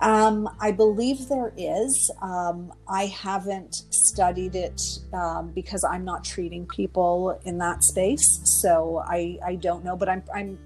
Um, 0.00 0.48
I 0.60 0.72
believe 0.72 1.28
there 1.28 1.52
is. 1.56 2.10
Um, 2.20 2.72
I 2.88 3.06
haven't 3.06 3.84
studied 3.90 4.56
it 4.56 4.82
um, 5.12 5.52
because 5.54 5.84
I'm 5.84 6.04
not 6.04 6.24
treating 6.24 6.66
people 6.66 7.38
in 7.44 7.58
that 7.58 7.84
space, 7.84 8.40
so 8.42 9.00
I, 9.06 9.38
I 9.46 9.54
don't 9.54 9.84
know. 9.84 9.96
But 9.96 10.08
I'm 10.08 10.24
I'm 10.34 10.58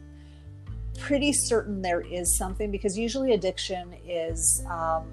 pretty 0.98 1.34
certain 1.34 1.82
there 1.82 2.00
is 2.00 2.34
something 2.34 2.70
because 2.70 2.96
usually 2.96 3.34
addiction 3.34 3.94
is 4.06 4.64
um, 4.70 5.06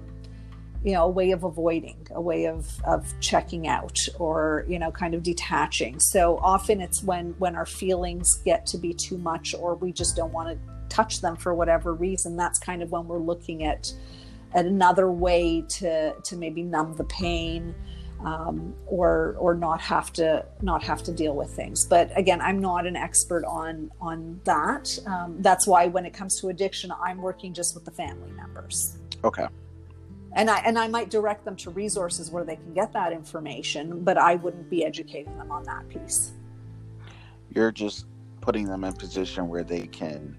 you 0.84 0.92
know 0.92 1.04
a 1.04 1.08
way 1.08 1.30
of 1.30 1.42
avoiding 1.44 2.06
a 2.10 2.20
way 2.20 2.44
of 2.44 2.80
of 2.84 3.12
checking 3.18 3.66
out 3.66 3.98
or 4.18 4.64
you 4.68 4.78
know 4.78 4.90
kind 4.90 5.14
of 5.14 5.22
detaching 5.22 5.98
so 5.98 6.38
often 6.42 6.80
it's 6.80 7.02
when 7.02 7.34
when 7.38 7.56
our 7.56 7.66
feelings 7.66 8.36
get 8.44 8.66
to 8.66 8.76
be 8.76 8.92
too 8.92 9.16
much 9.18 9.54
or 9.54 9.74
we 9.76 9.90
just 9.90 10.14
don't 10.14 10.32
want 10.32 10.48
to 10.48 10.74
touch 10.94 11.20
them 11.22 11.36
for 11.36 11.54
whatever 11.54 11.94
reason 11.94 12.36
that's 12.36 12.58
kind 12.58 12.82
of 12.82 12.92
when 12.92 13.08
we're 13.08 13.18
looking 13.18 13.64
at, 13.64 13.92
at 14.54 14.66
another 14.66 15.10
way 15.10 15.62
to 15.62 16.14
to 16.22 16.36
maybe 16.36 16.62
numb 16.62 16.94
the 16.94 17.04
pain 17.04 17.74
um, 18.24 18.74
or 18.86 19.36
or 19.38 19.54
not 19.54 19.80
have 19.80 20.12
to 20.12 20.44
not 20.62 20.82
have 20.82 21.02
to 21.02 21.12
deal 21.12 21.34
with 21.34 21.50
things. 21.50 21.84
But 21.84 22.16
again, 22.16 22.40
I'm 22.40 22.58
not 22.58 22.86
an 22.86 22.96
expert 22.96 23.44
on 23.44 23.90
on 24.00 24.40
that. 24.44 24.98
Um, 25.06 25.36
that's 25.40 25.66
why 25.66 25.88
when 25.88 26.06
it 26.06 26.14
comes 26.14 26.40
to 26.40 26.48
addiction, 26.48 26.90
I'm 27.02 27.20
working 27.20 27.52
just 27.52 27.74
with 27.74 27.84
the 27.84 27.90
family 27.90 28.30
members. 28.30 28.96
Okay 29.24 29.46
and 30.34 30.50
I 30.50 30.58
and 30.58 30.78
I 30.78 30.88
might 30.88 31.10
direct 31.10 31.44
them 31.44 31.56
to 31.56 31.70
resources 31.70 32.30
where 32.30 32.44
they 32.44 32.56
can 32.56 32.74
get 32.74 32.92
that 32.92 33.12
information, 33.12 34.02
but 34.02 34.18
I 34.18 34.34
wouldn't 34.34 34.68
be 34.68 34.84
educating 34.84 35.36
them 35.38 35.50
on 35.50 35.62
that 35.64 35.88
piece. 35.88 36.32
You're 37.50 37.72
just 37.72 38.06
putting 38.40 38.66
them 38.66 38.84
in 38.84 38.92
position 38.92 39.48
where 39.48 39.62
they 39.62 39.86
can 39.86 40.36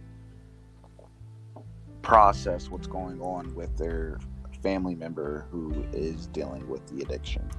process 2.01 2.69
what's 2.69 2.87
going 2.87 3.21
on 3.21 3.55
with 3.55 3.75
their 3.77 4.19
family 4.61 4.95
member 4.95 5.47
who 5.49 5.85
is 5.93 6.27
dealing 6.27 6.67
with 6.67 6.85
the 6.87 7.01
addiction. 7.01 7.49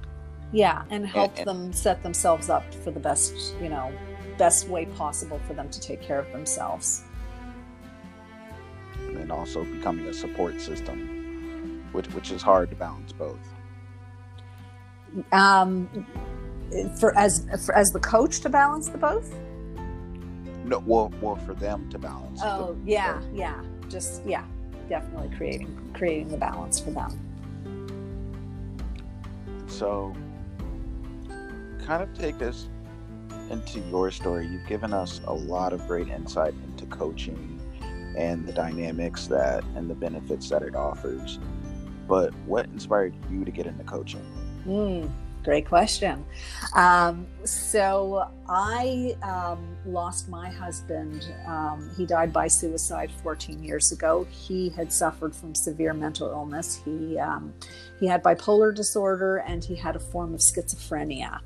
Yeah, 0.53 0.83
and 0.89 1.05
help 1.05 1.31
and, 1.31 1.39
and, 1.39 1.47
them 1.47 1.73
set 1.73 2.03
themselves 2.03 2.49
up 2.49 2.71
for 2.73 2.91
the 2.91 2.99
best, 2.99 3.55
you 3.61 3.67
know, 3.67 3.91
best 4.37 4.69
way 4.69 4.85
possible 4.85 5.41
for 5.47 5.53
them 5.53 5.69
to 5.69 5.79
take 5.81 6.01
care 6.01 6.19
of 6.19 6.31
themselves. 6.31 7.03
And 9.07 9.31
also 9.31 9.65
becoming 9.65 10.05
a 10.05 10.13
support 10.13 10.61
system 10.61 11.16
which 11.91 12.07
which 12.07 12.31
is 12.31 12.41
hard 12.41 12.69
to 12.69 12.75
balance 12.75 13.11
both. 13.11 13.39
Um, 15.31 16.05
for 16.99 17.17
as 17.17 17.45
for, 17.65 17.75
as 17.75 17.91
the 17.91 17.99
coach 17.99 18.39
to 18.41 18.49
balance 18.49 18.89
the 18.89 18.97
both. 18.97 19.33
No, 20.65 20.79
well, 20.85 21.13
well, 21.21 21.37
for 21.37 21.53
them 21.53 21.89
to 21.91 21.97
balance. 21.97 22.41
Oh 22.43 22.77
yeah, 22.85 23.19
both. 23.19 23.33
yeah, 23.33 23.61
just 23.89 24.25
yeah. 24.25 24.43
definitely 24.89 25.35
creating 25.35 25.91
creating 25.93 26.29
the 26.29 26.37
balance 26.37 26.79
for 26.79 26.91
them. 26.91 27.11
So, 29.67 30.13
kind 31.85 32.03
of 32.03 32.13
take 32.17 32.41
us 32.41 32.67
into 33.49 33.79
your 33.79 34.11
story. 34.11 34.47
You've 34.47 34.67
given 34.67 34.93
us 34.93 35.21
a 35.25 35.33
lot 35.33 35.73
of 35.73 35.85
great 35.87 36.09
insight 36.09 36.53
into 36.65 36.85
coaching 36.87 37.59
and 38.17 38.45
the 38.47 38.53
dynamics 38.53 39.27
that 39.27 39.63
and 39.75 39.89
the 39.89 39.95
benefits 39.95 40.49
that 40.49 40.63
it 40.63 40.75
offers. 40.75 41.39
But 42.07 42.33
what 42.45 42.65
inspired 42.65 43.13
you 43.29 43.43
to 43.43 43.51
get 43.51 43.65
into 43.65 43.83
coaching? 43.83 44.25
Mm, 44.65 45.09
great 45.43 45.67
question. 45.67 46.25
Um, 46.75 47.27
so 47.43 48.29
I 48.47 49.15
um, 49.21 49.77
lost 49.85 50.29
my 50.29 50.49
husband. 50.49 51.33
Um, 51.45 51.89
he 51.97 52.05
died 52.05 52.31
by 52.31 52.47
suicide 52.47 53.11
14 53.23 53.63
years 53.63 53.91
ago. 53.91 54.27
He 54.29 54.69
had 54.69 54.91
suffered 54.91 55.35
from 55.35 55.55
severe 55.55 55.93
mental 55.93 56.29
illness. 56.29 56.81
He 56.83 57.17
um, 57.17 57.53
he 57.99 58.07
had 58.07 58.23
bipolar 58.23 58.73
disorder 58.73 59.37
and 59.37 59.63
he 59.63 59.75
had 59.75 59.95
a 59.95 59.99
form 59.99 60.33
of 60.33 60.39
schizophrenia. 60.39 61.39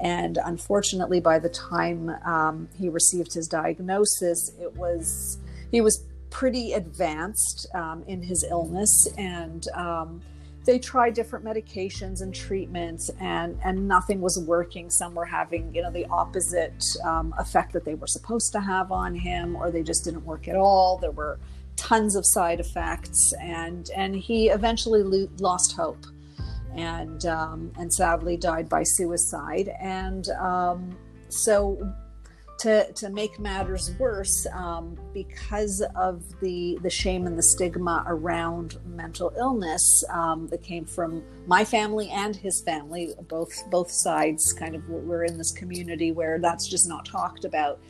And 0.00 0.38
unfortunately, 0.44 1.20
by 1.20 1.38
the 1.38 1.48
time 1.48 2.10
um, 2.24 2.68
he 2.76 2.88
received 2.88 3.32
his 3.32 3.46
diagnosis, 3.46 4.50
it 4.60 4.76
was 4.76 5.38
he 5.70 5.80
was 5.80 6.04
pretty 6.32 6.72
advanced 6.72 7.66
um, 7.74 8.02
in 8.08 8.22
his 8.22 8.42
illness, 8.42 9.06
and 9.18 9.68
um, 9.74 10.20
they 10.64 10.78
tried 10.78 11.14
different 11.14 11.44
medications 11.44 12.22
and 12.22 12.34
treatments, 12.34 13.10
and 13.20 13.58
and 13.62 13.86
nothing 13.86 14.20
was 14.20 14.38
working. 14.38 14.90
Some 14.90 15.14
were 15.14 15.26
having 15.26 15.72
you 15.74 15.82
know 15.82 15.90
the 15.90 16.06
opposite 16.06 16.84
um, 17.04 17.34
effect 17.38 17.72
that 17.74 17.84
they 17.84 17.94
were 17.94 18.06
supposed 18.06 18.50
to 18.52 18.60
have 18.60 18.90
on 18.90 19.14
him, 19.14 19.54
or 19.54 19.70
they 19.70 19.82
just 19.82 20.04
didn't 20.04 20.24
work 20.24 20.48
at 20.48 20.56
all. 20.56 20.96
There 20.96 21.12
were 21.12 21.38
tons 21.76 22.16
of 22.16 22.24
side 22.26 22.58
effects, 22.58 23.34
and 23.34 23.90
and 23.94 24.16
he 24.16 24.48
eventually 24.48 25.02
lo- 25.02 25.28
lost 25.38 25.76
hope 25.76 26.06
and 26.74 27.26
um, 27.26 27.70
and 27.78 27.92
sadly 27.92 28.36
died 28.38 28.68
by 28.68 28.82
suicide. 28.82 29.68
And 29.80 30.28
um, 30.30 30.96
so, 31.28 31.78
to 32.62 32.92
to 32.92 33.10
make 33.10 33.38
matters 33.38 33.94
worse, 33.98 34.46
um, 34.52 34.96
because 35.12 35.82
of 35.96 36.22
the 36.40 36.78
the 36.82 36.90
shame 36.90 37.26
and 37.26 37.36
the 37.36 37.42
stigma 37.42 38.04
around 38.06 38.78
mental 38.86 39.32
illness 39.36 40.04
um, 40.10 40.46
that 40.48 40.62
came 40.62 40.84
from 40.84 41.22
my 41.46 41.64
family 41.64 42.08
and 42.10 42.36
his 42.36 42.60
family, 42.60 43.14
both 43.28 43.52
both 43.70 43.90
sides, 43.90 44.52
kind 44.52 44.74
of 44.76 44.88
we're 44.88 45.24
in 45.24 45.36
this 45.38 45.50
community 45.50 46.12
where 46.12 46.38
that's 46.38 46.68
just 46.68 46.88
not 46.88 47.04
talked 47.04 47.44
about. 47.44 47.80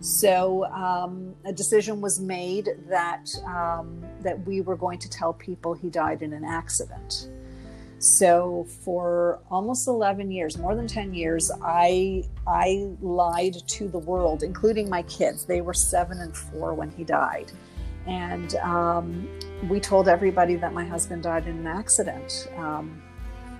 So 0.00 0.64
um, 0.66 1.34
a 1.44 1.52
decision 1.52 2.00
was 2.00 2.20
made 2.20 2.68
that 2.88 3.28
um, 3.46 4.00
that 4.20 4.46
we 4.46 4.60
were 4.60 4.76
going 4.76 4.98
to 5.00 5.10
tell 5.10 5.32
people 5.32 5.74
he 5.74 5.90
died 5.90 6.22
in 6.22 6.32
an 6.32 6.44
accident. 6.44 7.28
So 8.00 8.66
for 8.82 9.40
almost 9.50 9.86
11 9.86 10.30
years, 10.30 10.56
more 10.56 10.74
than 10.74 10.86
10 10.86 11.12
years, 11.12 11.50
I 11.62 12.24
I 12.46 12.88
lied 13.02 13.56
to 13.66 13.88
the 13.88 13.98
world, 13.98 14.42
including 14.42 14.88
my 14.88 15.02
kids. 15.02 15.44
They 15.44 15.60
were 15.60 15.74
seven 15.74 16.18
and 16.20 16.34
four 16.34 16.72
when 16.72 16.90
he 16.90 17.04
died, 17.04 17.52
and 18.06 18.54
um, 18.56 19.28
we 19.68 19.80
told 19.80 20.08
everybody 20.08 20.56
that 20.56 20.72
my 20.72 20.84
husband 20.84 21.24
died 21.24 21.46
in 21.46 21.58
an 21.58 21.66
accident. 21.66 22.48
Um, 22.56 23.02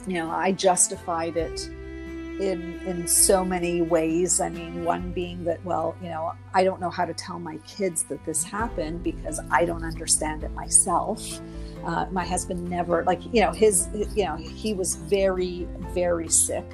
you 0.06 0.14
know, 0.14 0.30
I 0.30 0.52
justified 0.52 1.36
it 1.36 1.68
in 1.68 2.80
in 2.86 3.06
so 3.06 3.44
many 3.44 3.82
ways. 3.82 4.40
I 4.40 4.48
mean, 4.48 4.84
one 4.86 5.12
being 5.12 5.44
that, 5.44 5.62
well, 5.66 5.94
you 6.02 6.08
know, 6.08 6.32
I 6.54 6.64
don't 6.64 6.80
know 6.80 6.88
how 6.88 7.04
to 7.04 7.12
tell 7.12 7.38
my 7.38 7.58
kids 7.66 8.04
that 8.04 8.24
this 8.24 8.42
happened 8.42 9.02
because 9.02 9.38
I 9.50 9.66
don't 9.66 9.84
understand 9.84 10.44
it 10.44 10.52
myself. 10.52 11.42
Uh, 11.84 12.06
my 12.10 12.24
husband 12.24 12.68
never, 12.68 13.04
like, 13.04 13.20
you 13.32 13.40
know, 13.40 13.52
his, 13.52 13.88
you 14.14 14.24
know, 14.24 14.36
he 14.36 14.74
was 14.74 14.96
very, 14.96 15.66
very 15.94 16.28
sick. 16.28 16.64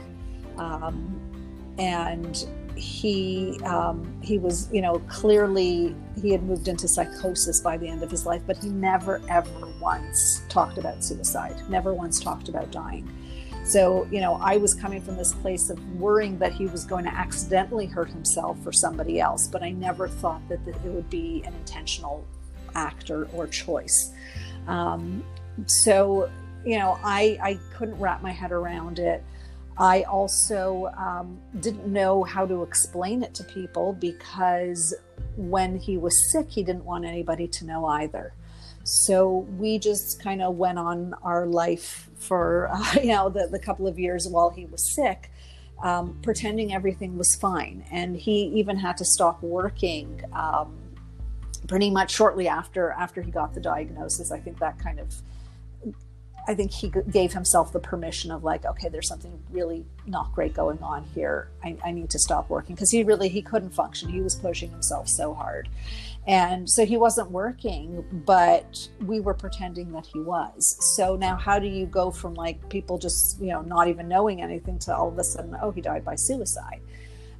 Um, 0.58 1.20
and 1.78 2.46
he 2.76 3.58
um, 3.64 4.20
he 4.22 4.38
was 4.38 4.68
you 4.72 4.82
know 4.82 4.98
clearly 5.08 5.96
he 6.20 6.30
had 6.30 6.42
moved 6.42 6.68
into 6.68 6.86
psychosis 6.86 7.60
by 7.60 7.76
the 7.76 7.88
end 7.88 8.02
of 8.02 8.10
his 8.10 8.26
life 8.26 8.42
but 8.46 8.56
he 8.58 8.68
never 8.68 9.20
ever 9.28 9.72
once 9.80 10.42
talked 10.48 10.78
about 10.78 11.02
suicide 11.02 11.56
never 11.68 11.94
once 11.94 12.20
talked 12.20 12.48
about 12.48 12.70
dying 12.70 13.08
so 13.64 14.06
you 14.10 14.20
know 14.20 14.38
i 14.42 14.56
was 14.58 14.74
coming 14.74 15.00
from 15.00 15.16
this 15.16 15.32
place 15.34 15.70
of 15.70 15.78
worrying 15.98 16.38
that 16.38 16.52
he 16.52 16.66
was 16.66 16.84
going 16.84 17.04
to 17.04 17.12
accidentally 17.12 17.86
hurt 17.86 18.10
himself 18.10 18.58
or 18.66 18.72
somebody 18.72 19.20
else 19.20 19.46
but 19.46 19.62
i 19.62 19.70
never 19.70 20.06
thought 20.06 20.46
that, 20.48 20.62
that 20.66 20.74
it 20.76 20.90
would 20.90 21.08
be 21.08 21.42
an 21.46 21.54
intentional 21.54 22.26
act 22.74 23.10
or, 23.10 23.26
or 23.32 23.46
choice 23.46 24.12
um, 24.66 25.24
so, 25.66 26.30
you 26.64 26.78
know, 26.78 26.98
I, 27.02 27.38
I 27.42 27.58
couldn't 27.74 27.98
wrap 27.98 28.22
my 28.22 28.32
head 28.32 28.52
around 28.52 28.98
it. 28.98 29.24
I 29.78 30.02
also 30.04 30.92
um, 30.96 31.38
didn't 31.60 31.86
know 31.86 32.24
how 32.24 32.46
to 32.46 32.62
explain 32.62 33.22
it 33.22 33.34
to 33.34 33.44
people 33.44 33.92
because 33.92 34.94
when 35.36 35.78
he 35.78 35.98
was 35.98 36.32
sick, 36.32 36.50
he 36.50 36.62
didn't 36.62 36.84
want 36.84 37.04
anybody 37.04 37.46
to 37.48 37.66
know 37.66 37.84
either. 37.86 38.32
So 38.84 39.46
we 39.58 39.78
just 39.78 40.22
kind 40.22 40.40
of 40.40 40.56
went 40.56 40.78
on 40.78 41.14
our 41.22 41.46
life 41.46 42.08
for, 42.18 42.70
uh, 42.72 43.00
you 43.02 43.08
know, 43.08 43.28
the, 43.28 43.48
the 43.50 43.58
couple 43.58 43.86
of 43.86 43.98
years 43.98 44.26
while 44.28 44.50
he 44.50 44.64
was 44.66 44.94
sick. 44.94 45.30
Um, 45.82 46.18
pretending 46.22 46.72
everything 46.72 47.18
was 47.18 47.34
fine. 47.34 47.84
And 47.90 48.16
he 48.16 48.44
even 48.58 48.78
had 48.78 48.96
to 48.96 49.04
stop 49.04 49.42
working 49.42 50.22
um, 50.32 50.74
pretty 51.66 51.90
much 51.90 52.14
shortly 52.14 52.48
after 52.48 52.90
after 52.92 53.22
he 53.22 53.30
got 53.30 53.54
the 53.54 53.60
diagnosis 53.60 54.30
i 54.30 54.38
think 54.38 54.58
that 54.58 54.78
kind 54.78 54.98
of 54.98 55.14
i 56.48 56.54
think 56.54 56.70
he 56.70 56.92
gave 57.10 57.32
himself 57.32 57.72
the 57.72 57.80
permission 57.80 58.30
of 58.30 58.44
like 58.44 58.64
okay 58.64 58.88
there's 58.88 59.08
something 59.08 59.38
really 59.50 59.84
not 60.06 60.32
great 60.32 60.54
going 60.54 60.78
on 60.82 61.04
here. 61.14 61.48
I, 61.64 61.76
I 61.84 61.90
need 61.90 62.10
to 62.10 62.18
stop 62.18 62.48
working. 62.48 62.74
Because 62.74 62.90
he 62.90 63.02
really 63.02 63.28
he 63.28 63.42
couldn't 63.42 63.70
function. 63.70 64.08
He 64.08 64.20
was 64.20 64.34
pushing 64.34 64.70
himself 64.70 65.08
so 65.08 65.34
hard. 65.34 65.68
And 66.28 66.68
so 66.68 66.84
he 66.84 66.96
wasn't 66.96 67.30
working 67.30 68.04
but 68.26 68.88
we 69.04 69.20
were 69.20 69.34
pretending 69.34 69.92
that 69.92 70.06
he 70.06 70.20
was. 70.20 70.76
So 70.94 71.16
now 71.16 71.36
how 71.36 71.58
do 71.58 71.66
you 71.66 71.86
go 71.86 72.10
from 72.10 72.34
like 72.34 72.68
people 72.68 72.98
just 72.98 73.40
you 73.40 73.48
know 73.48 73.62
not 73.62 73.88
even 73.88 74.08
knowing 74.08 74.42
anything 74.42 74.78
to 74.80 74.96
all 74.96 75.08
of 75.08 75.18
a 75.18 75.24
sudden 75.24 75.56
oh 75.62 75.70
he 75.70 75.80
died 75.80 76.04
by 76.04 76.14
suicide 76.16 76.80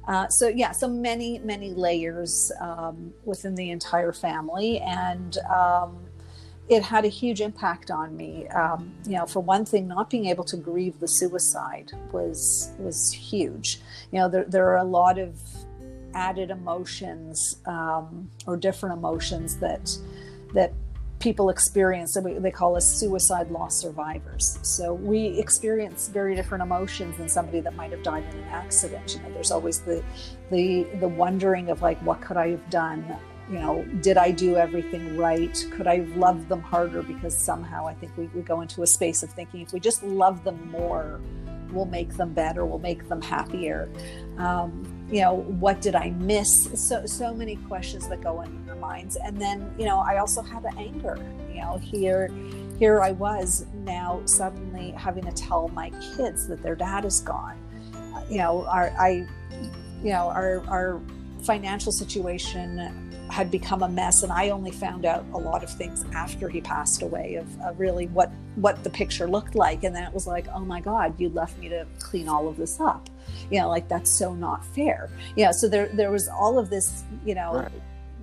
uh, 0.07 0.27
so 0.29 0.47
yeah, 0.47 0.71
so 0.71 0.87
many 0.87 1.39
many 1.39 1.71
layers 1.71 2.51
um, 2.61 3.13
within 3.25 3.55
the 3.55 3.71
entire 3.71 4.13
family, 4.13 4.79
and 4.79 5.37
um, 5.53 5.97
it 6.69 6.81
had 6.81 7.03
a 7.03 7.09
huge 7.09 7.41
impact 7.41 7.91
on 7.91 8.15
me. 8.15 8.47
Um, 8.49 8.93
you 9.05 9.17
know, 9.17 9.25
for 9.25 9.41
one 9.41 9.65
thing, 9.65 9.87
not 9.87 10.09
being 10.09 10.25
able 10.25 10.45
to 10.45 10.57
grieve 10.57 10.99
the 10.99 11.07
suicide 11.07 11.91
was 12.11 12.71
was 12.79 13.11
huge. 13.11 13.81
You 14.11 14.19
know, 14.19 14.29
there 14.29 14.45
there 14.45 14.69
are 14.69 14.77
a 14.77 14.83
lot 14.83 15.19
of 15.19 15.39
added 16.13 16.51
emotions 16.51 17.57
um, 17.65 18.29
or 18.45 18.55
different 18.55 18.97
emotions 18.97 19.57
that 19.57 19.95
that 20.53 20.73
people 21.19 21.49
experience 21.49 22.13
that 22.13 22.39
they 22.41 22.51
call 22.51 22.75
us 22.75 22.87
suicide 22.87 23.49
loss 23.49 23.75
survivors. 23.75 24.59
So 24.61 24.93
we 24.93 25.25
experience 25.39 26.09
very 26.09 26.35
different 26.35 26.61
emotions 26.61 27.17
than 27.17 27.27
somebody 27.27 27.59
that 27.61 27.75
might 27.75 27.91
have 27.91 28.03
died 28.03 28.23
in 28.31 28.39
an 28.39 28.47
accident. 28.49 29.15
You 29.15 29.21
know 29.23 29.33
there's 29.33 29.51
always 29.51 29.79
the 29.81 30.03
the 30.51 30.83
the 30.99 31.07
wondering 31.07 31.69
of 31.69 31.81
like 31.81 31.99
what 31.99 32.21
could 32.21 32.37
i 32.37 32.49
have 32.49 32.69
done? 32.69 33.17
You 33.49 33.59
know 33.59 33.83
did 34.01 34.17
i 34.17 34.29
do 34.29 34.57
everything 34.57 35.17
right? 35.17 35.65
Could 35.71 35.87
i 35.87 35.99
have 35.99 36.15
loved 36.17 36.49
them 36.49 36.61
harder? 36.61 37.01
Because 37.01 37.35
somehow 37.35 37.87
i 37.87 37.93
think 37.95 38.15
we, 38.17 38.27
we 38.27 38.41
go 38.41 38.61
into 38.61 38.83
a 38.83 38.87
space 38.87 39.23
of 39.23 39.31
thinking 39.31 39.61
if 39.61 39.73
we 39.73 39.79
just 39.79 40.03
love 40.03 40.43
them 40.43 40.69
more 40.69 41.19
we'll 41.71 41.85
make 41.85 42.15
them 42.15 42.33
better 42.33 42.65
we'll 42.65 42.79
make 42.79 43.09
them 43.09 43.21
happier. 43.21 43.89
Um, 44.37 44.85
you 45.11 45.21
know 45.21 45.33
what 45.33 45.81
did 45.81 45.95
i 45.95 46.11
miss? 46.11 46.69
So 46.75 47.05
so 47.07 47.33
many 47.33 47.55
questions 47.55 48.07
that 48.09 48.21
go 48.21 48.41
in 48.41 48.66
minds. 48.77 49.17
And 49.17 49.39
then 49.39 49.73
you 49.77 49.85
know 49.85 49.99
i 49.99 50.17
also 50.17 50.41
have 50.41 50.63
the 50.63 50.73
anger 50.77 51.17
you 51.49 51.61
know 51.61 51.77
here 51.77 52.29
here 52.79 53.01
i 53.01 53.11
was 53.11 53.65
now 53.83 54.21
suddenly 54.25 54.91
having 54.91 55.23
to 55.23 55.31
tell 55.31 55.67
my 55.69 55.89
kids 56.15 56.47
that 56.47 56.61
their 56.61 56.75
dad 56.75 57.05
is 57.05 57.21
gone. 57.21 57.57
You 58.29 58.39
know 58.39 58.65
our 58.65 58.93
i 58.99 59.27
you 60.03 60.11
know 60.11 60.29
our 60.29 60.63
our 60.67 61.01
financial 61.43 61.91
situation 61.91 63.03
had 63.29 63.51
become 63.51 63.83
a 63.83 63.89
mess 63.89 64.23
and 64.23 64.31
i 64.31 64.49
only 64.49 64.71
found 64.71 65.05
out 65.05 65.25
a 65.33 65.37
lot 65.37 65.63
of 65.63 65.69
things 65.69 66.05
after 66.13 66.47
he 66.47 66.61
passed 66.61 67.01
away 67.01 67.35
of, 67.35 67.61
of, 67.61 67.79
really 67.79 68.07
what 68.07 68.31
what 68.55 68.83
the 68.83 68.89
picture 68.89 69.27
looked 69.27 69.53
like. 69.53 69.83
And 69.83 69.95
then 69.95 70.03
it 70.03 70.13
was 70.13 70.27
like 70.27 70.47
oh 70.53 70.65
my 70.65 70.81
god 70.81 71.19
you 71.19 71.29
left 71.29 71.57
me 71.59 71.69
to 71.69 71.85
clean 71.99 72.27
all 72.27 72.47
of 72.47 72.57
this 72.57 72.79
up. 72.79 73.09
You 73.51 73.59
know 73.59 73.69
like 73.69 73.87
that's 73.87 74.09
so 74.09 74.33
not 74.33 74.65
fair. 74.65 75.09
You 75.35 75.45
know 75.45 75.51
so 75.51 75.67
there 75.67 75.87
there 75.93 76.11
was 76.11 76.27
all 76.27 76.57
of 76.57 76.69
this 76.69 77.03
you 77.25 77.35
know 77.35 77.53
right. 77.53 77.71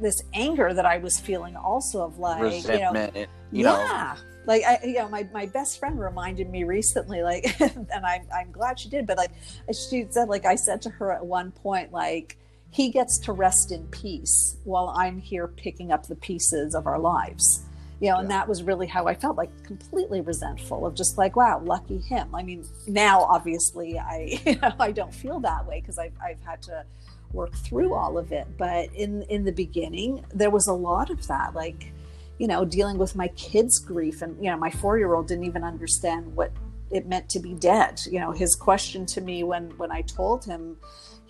This 0.01 0.23
anger 0.33 0.75
that 0.75 0.87
i 0.87 0.99
was 0.99 1.19
feeling 1.19 1.57
also 1.57 2.03
of 2.03 2.19
like 2.19 2.43
Resentment, 2.43 3.15
you 3.53 3.65
know 3.65 3.73
eh, 3.73 3.79
you 3.79 3.87
yeah 3.87 4.17
like 4.47 4.63
I, 4.65 4.81
you 4.85 4.95
know, 4.95 5.09
my, 5.09 5.27
my 5.33 5.47
best 5.47 5.79
friend 5.79 5.99
reminded 5.99 6.51
me 6.51 6.65
recently, 6.65 7.23
like, 7.23 7.59
and 7.61 7.89
I'm, 8.05 8.27
I'm 8.35 8.53
glad 8.53 8.79
she 8.79 8.89
did, 8.89 9.07
but 9.07 9.17
like, 9.17 9.31
she 9.73 10.07
said, 10.11 10.29
like, 10.29 10.45
I 10.45 10.55
said 10.55 10.83
to 10.83 10.91
her 10.91 11.13
at 11.13 11.25
one 11.25 11.51
point, 11.51 11.93
like, 11.93 12.37
he 12.71 12.91
gets 12.91 13.19
to 13.21 13.33
rest 13.33 13.71
in 13.73 13.87
peace 13.87 14.57
while 14.65 14.93
I'm 14.97 15.21
here 15.21 15.47
picking 15.47 15.93
up 15.93 16.07
the 16.07 16.17
pieces 16.17 16.75
of 16.75 16.87
our 16.87 16.99
lives. 16.99 17.63
you 18.01 18.09
know, 18.11 18.17
yeah. 18.17 18.21
and 18.21 18.31
that 18.31 18.49
was 18.49 18.63
really 18.65 18.89
how 18.89 19.07
I 19.07 19.15
felt 19.15 19.37
like 19.37 19.51
completely 19.63 20.21
resentful 20.21 20.85
of 20.85 20.95
just 20.95 21.17
like, 21.17 21.37
wow, 21.37 21.61
lucky 21.65 21.99
him. 21.99 22.35
I 22.35 22.43
mean, 22.43 22.67
now 22.89 23.23
obviously 23.23 23.99
I, 23.99 24.41
you 24.47 24.57
know, 24.57 24.73
I 24.81 24.91
don't 24.91 25.15
feel 25.15 25.41
that 25.41 25.67
way 25.67 25.81
because 25.81 25.99
I've, 25.99 26.15
I've 26.23 26.41
had 26.45 26.61
to 26.63 26.85
work 27.35 27.55
through 27.55 27.95
all 27.95 28.17
of 28.17 28.33
it. 28.33 28.47
But 28.57 28.93
in, 28.95 29.23
in 29.25 29.45
the 29.45 29.53
beginning, 29.53 30.25
there 30.33 30.51
was 30.51 30.67
a 30.67 30.73
lot 30.73 31.11
of 31.11 31.27
that, 31.27 31.55
like, 31.55 31.93
you 32.39 32.47
know, 32.47 32.65
dealing 32.65 32.99
with 32.99 33.15
my 33.15 33.29
kids' 33.29 33.79
grief. 33.79 34.23
And, 34.23 34.43
you 34.43 34.51
know, 34.51 34.57
my 34.57 34.71
four 34.71 34.99
year 34.99 35.15
old 35.15 35.29
didn't 35.29 35.45
even 35.45 35.65
understand 35.65 36.35
what 36.35 36.53
it 36.91 37.07
meant 37.07 37.29
to 37.31 37.41
be 37.41 37.55
dead. 37.55 38.01
You 38.11 38.21
know, 38.21 38.33
his 38.33 38.55
question 38.55 39.07
to 39.07 39.21
me 39.21 39.43
when, 39.43 39.71
when 39.77 39.91
I 39.91 40.03
told 40.03 40.45
him, 40.45 40.77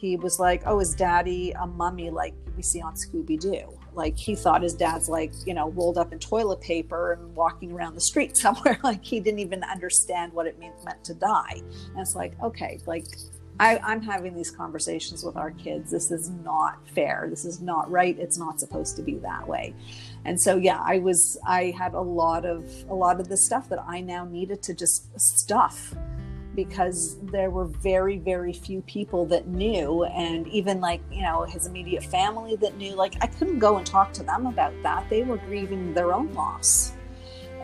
he 0.04 0.16
was 0.16 0.38
like, 0.38 0.62
"Oh, 0.66 0.80
is 0.80 0.94
Daddy 0.94 1.52
a 1.52 1.66
mummy 1.66 2.10
like 2.10 2.34
we 2.56 2.62
see 2.62 2.82
on 2.82 2.94
Scooby 2.94 3.40
Doo?" 3.40 3.78
Like 3.94 4.18
he 4.18 4.34
thought 4.34 4.62
his 4.62 4.74
dad's 4.74 5.08
like 5.08 5.32
you 5.46 5.54
know 5.54 5.70
rolled 5.70 5.96
up 5.96 6.12
in 6.12 6.18
toilet 6.18 6.60
paper 6.60 7.14
and 7.14 7.34
walking 7.34 7.72
around 7.72 7.94
the 7.94 8.02
street 8.02 8.36
somewhere. 8.44 8.78
Like 8.84 9.02
he 9.02 9.18
didn't 9.18 9.40
even 9.40 9.62
understand 9.64 10.34
what 10.34 10.46
it 10.46 10.58
meant 10.58 10.74
meant 10.84 11.02
to 11.04 11.14
die. 11.14 11.62
And 11.62 11.98
it's 11.98 12.14
like, 12.14 12.34
okay, 12.42 12.80
like 12.86 13.06
I, 13.60 13.78
I'm 13.78 14.02
having 14.02 14.34
these 14.34 14.50
conversations 14.50 15.22
with 15.22 15.36
our 15.36 15.52
kids. 15.52 15.90
This 15.90 16.10
is 16.10 16.30
not 16.30 16.86
fair. 16.88 17.26
This 17.30 17.44
is 17.44 17.60
not 17.60 17.88
right. 17.90 18.18
It's 18.18 18.36
not 18.36 18.58
supposed 18.58 18.96
to 18.96 19.02
be 19.02 19.18
that 19.18 19.46
way. 19.46 19.74
And 20.24 20.40
so, 20.40 20.56
yeah, 20.56 20.80
I 20.84 20.98
was. 20.98 21.38
I 21.46 21.72
had 21.78 21.94
a 21.94 22.00
lot 22.00 22.44
of 22.44 22.68
a 22.88 22.94
lot 22.94 23.20
of 23.20 23.28
the 23.28 23.36
stuff 23.36 23.68
that 23.68 23.78
I 23.86 24.00
now 24.00 24.24
needed 24.24 24.62
to 24.64 24.74
just 24.74 25.18
stuff 25.20 25.94
because 26.54 27.18
there 27.32 27.50
were 27.50 27.64
very 27.64 28.18
very 28.18 28.52
few 28.52 28.80
people 28.82 29.26
that 29.26 29.48
knew 29.48 30.04
and 30.04 30.46
even 30.48 30.80
like 30.80 31.00
you 31.10 31.22
know 31.22 31.42
his 31.42 31.66
immediate 31.66 32.04
family 32.04 32.54
that 32.54 32.76
knew 32.76 32.94
like 32.94 33.14
i 33.22 33.26
couldn't 33.26 33.58
go 33.58 33.76
and 33.76 33.84
talk 33.84 34.12
to 34.12 34.22
them 34.22 34.46
about 34.46 34.72
that 34.84 35.04
they 35.10 35.24
were 35.24 35.36
grieving 35.38 35.92
their 35.94 36.12
own 36.12 36.32
loss 36.32 36.92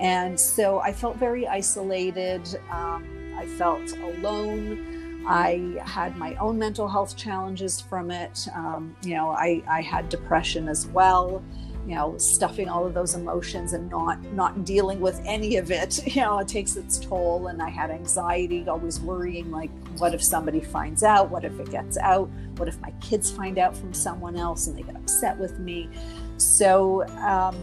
and 0.01 0.39
so 0.39 0.81
i 0.81 0.93
felt 0.93 1.17
very 1.19 1.47
isolated 1.47 2.43
um, 2.71 3.33
i 3.39 3.47
felt 3.47 3.93
alone 3.99 5.00
i 5.27 5.81
had 5.85 6.17
my 6.17 6.35
own 6.37 6.59
mental 6.59 6.89
health 6.89 7.17
challenges 7.17 7.81
from 7.81 8.11
it. 8.11 8.47
Um, 8.55 8.97
you 9.03 9.15
know 9.15 9.31
I, 9.31 9.63
I 9.69 9.83
had 9.83 10.09
depression 10.09 10.69
as 10.69 10.87
well 10.89 11.43
you 11.87 11.95
know 11.95 12.17
stuffing 12.19 12.69
all 12.69 12.87
of 12.87 12.95
those 12.95 13.15
emotions 13.15 13.73
and 13.73 13.91
not 13.91 14.23
not 14.33 14.65
dealing 14.65 15.01
with 15.01 15.21
any 15.25 15.57
of 15.57 15.71
it. 15.71 16.01
You 16.11 16.23
know 16.23 16.39
it 16.39 16.49
takes 16.49 16.77
its 16.77 16.99
toll 16.99 17.47
and 17.47 17.63
i 17.63 17.69
had 17.69 17.91
anxiety 17.91 18.69
always 18.69 19.01
worrying 19.01 19.51
like 19.51 19.71
what 19.99 20.15
if 20.15 20.23
somebody 20.23 20.61
finds 20.61 21.03
out? 21.03 21.31
What 21.31 21.45
if 21.45 21.59
it 21.61 21.71
gets 21.71 21.97
out? 21.99 22.29
What 22.57 22.69
if 22.69 22.81
my 22.81 22.91
kids 23.01 23.31
find 23.31 23.59
out 23.59 23.77
from 23.77 23.93
someone 23.93 24.37
else 24.37 24.67
and 24.67 24.77
they 24.77 24.83
get 24.83 24.97
upset 24.97 25.39
with 25.39 25.59
me? 25.59 25.89
So 26.37 27.07
um, 27.19 27.57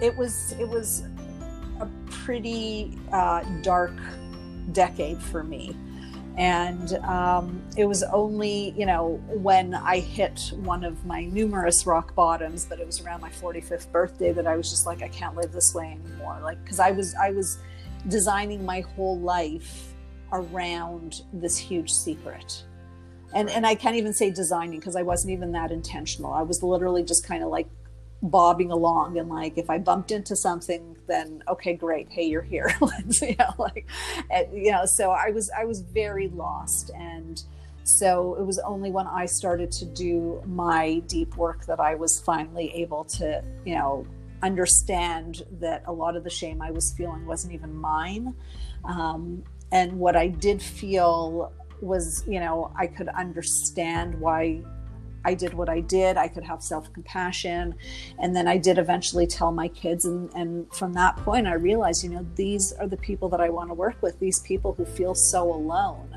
it 0.00 0.16
was 0.16 0.52
it 0.58 0.68
was 0.68 1.04
a 1.80 1.88
pretty 2.06 2.98
uh, 3.12 3.42
dark 3.62 3.92
decade 4.72 5.22
for 5.22 5.44
me 5.44 5.76
and 6.36 6.94
um, 7.04 7.62
it 7.76 7.84
was 7.84 8.02
only, 8.02 8.74
you 8.76 8.86
know, 8.86 9.20
when 9.28 9.74
I 9.74 10.00
hit 10.00 10.52
one 10.56 10.82
of 10.82 11.04
my 11.06 11.24
numerous 11.26 11.86
rock 11.86 12.14
bottoms, 12.14 12.64
but 12.64 12.80
it 12.80 12.86
was 12.86 13.00
around 13.00 13.20
my 13.20 13.30
45th 13.30 13.90
birthday 13.92 14.32
that 14.32 14.46
I 14.46 14.56
was 14.56 14.68
just 14.68 14.84
like, 14.84 15.02
I 15.02 15.08
can't 15.08 15.36
live 15.36 15.52
this 15.52 15.74
way 15.74 15.96
anymore. 16.04 16.40
Like, 16.42 16.62
because 16.64 16.80
I 16.80 16.90
was, 16.90 17.14
I 17.14 17.30
was 17.30 17.58
designing 18.08 18.64
my 18.64 18.80
whole 18.80 19.18
life 19.20 19.92
around 20.32 21.22
this 21.32 21.56
huge 21.56 21.92
secret. 21.92 22.64
And, 23.32 23.48
and 23.48 23.64
I 23.64 23.76
can't 23.76 23.96
even 23.96 24.12
say 24.12 24.30
designing 24.30 24.80
because 24.80 24.96
I 24.96 25.02
wasn't 25.02 25.32
even 25.32 25.52
that 25.52 25.70
intentional. 25.70 26.32
I 26.32 26.42
was 26.42 26.64
literally 26.64 27.04
just 27.04 27.24
kind 27.24 27.44
of 27.44 27.50
like 27.50 27.68
bobbing 28.24 28.70
along 28.70 29.18
and 29.18 29.28
like 29.28 29.58
if 29.58 29.68
i 29.68 29.76
bumped 29.76 30.10
into 30.10 30.34
something 30.34 30.96
then 31.06 31.42
okay 31.46 31.74
great 31.74 32.08
hey 32.10 32.24
you're 32.24 32.40
here. 32.42 32.74
Let's 32.80 33.20
you 33.20 33.36
know 33.38 33.54
like 33.58 33.86
and, 34.30 34.46
you 34.52 34.72
know 34.72 34.84
so 34.86 35.10
i 35.10 35.30
was 35.30 35.50
i 35.56 35.64
was 35.64 35.80
very 35.80 36.28
lost. 36.28 36.90
And 36.96 37.42
so 37.82 38.34
it 38.36 38.42
was 38.42 38.58
only 38.60 38.90
when 38.90 39.06
i 39.06 39.26
started 39.26 39.70
to 39.72 39.84
do 39.84 40.42
my 40.46 41.00
deep 41.00 41.36
work 41.36 41.66
that 41.66 41.80
i 41.80 41.94
was 41.94 42.18
finally 42.20 42.72
able 42.74 43.04
to 43.04 43.44
you 43.66 43.74
know 43.74 44.06
understand 44.42 45.42
that 45.60 45.82
a 45.86 45.92
lot 45.92 46.16
of 46.16 46.24
the 46.24 46.30
shame 46.30 46.62
i 46.62 46.70
was 46.70 46.94
feeling 46.96 47.26
wasn't 47.26 47.52
even 47.52 47.76
mine. 47.76 48.34
Um, 48.84 49.44
and 49.70 49.98
what 49.98 50.16
i 50.16 50.28
did 50.28 50.62
feel 50.62 51.52
was 51.82 52.24
you 52.26 52.40
know 52.40 52.72
i 52.78 52.86
could 52.86 53.08
understand 53.08 54.18
why 54.18 54.62
I 55.24 55.34
did 55.34 55.54
what 55.54 55.68
I 55.68 55.80
did. 55.80 56.16
I 56.16 56.28
could 56.28 56.44
have 56.44 56.62
self 56.62 56.92
compassion. 56.92 57.74
And 58.18 58.36
then 58.36 58.46
I 58.46 58.58
did 58.58 58.78
eventually 58.78 59.26
tell 59.26 59.52
my 59.52 59.68
kids. 59.68 60.04
And, 60.04 60.30
and 60.34 60.72
from 60.72 60.92
that 60.94 61.16
point, 61.18 61.46
I 61.46 61.54
realized, 61.54 62.04
you 62.04 62.10
know, 62.10 62.26
these 62.34 62.72
are 62.72 62.86
the 62.86 62.96
people 62.96 63.28
that 63.30 63.40
I 63.40 63.48
want 63.48 63.70
to 63.70 63.74
work 63.74 64.00
with, 64.02 64.18
these 64.20 64.40
people 64.40 64.74
who 64.74 64.84
feel 64.84 65.14
so 65.14 65.52
alone. 65.52 66.10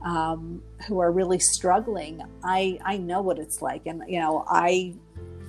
Um, 0.00 0.62
who 0.86 1.00
are 1.00 1.10
really 1.10 1.40
struggling 1.40 2.22
i 2.44 2.78
i 2.84 2.96
know 2.96 3.20
what 3.20 3.36
it's 3.36 3.60
like 3.60 3.84
and 3.86 4.00
you 4.06 4.20
know 4.20 4.44
i 4.48 4.94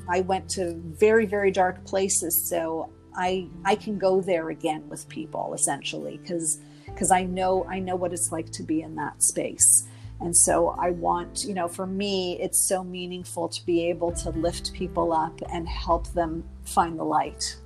i 0.10 0.21
went 0.21 0.49
to 0.49 0.73
very 0.73 1.28
very 1.28 1.52
dark 1.52 1.86
places 1.86 2.49
so 2.49 2.89
i 3.15 3.47
i 3.63 3.75
can 3.75 3.99
go 3.99 4.21
there 4.21 4.49
again 4.49 4.89
with 4.89 5.08
people 5.08 5.54
essentially 5.54 6.17
because 6.17 6.58
because 6.88 7.12
i 7.12 7.23
know 7.23 7.63
i 7.69 7.78
know 7.78 7.95
what 7.95 8.12
it's 8.12 8.32
like 8.32 8.49
to 8.54 8.63
be 8.63 8.82
in 8.82 8.95
that 8.95 9.21
space 9.21 9.88
and 10.22 10.36
so 10.36 10.76
I 10.78 10.92
want, 10.92 11.46
you 11.46 11.54
know, 11.54 11.68
for 11.68 11.88
me, 11.88 12.38
it's 12.42 12.60
so 12.60 12.84
meaningful 12.84 13.48
to 13.48 13.66
be 13.66 13.90
able 13.90 14.12
to 14.14 14.32
lift 14.32 14.74
people 14.74 15.14
up 15.14 15.40
and 15.52 15.68
help 15.68 16.08
them 16.10 16.44
find 16.66 17.00
the 17.00 17.04
light. 17.04 17.58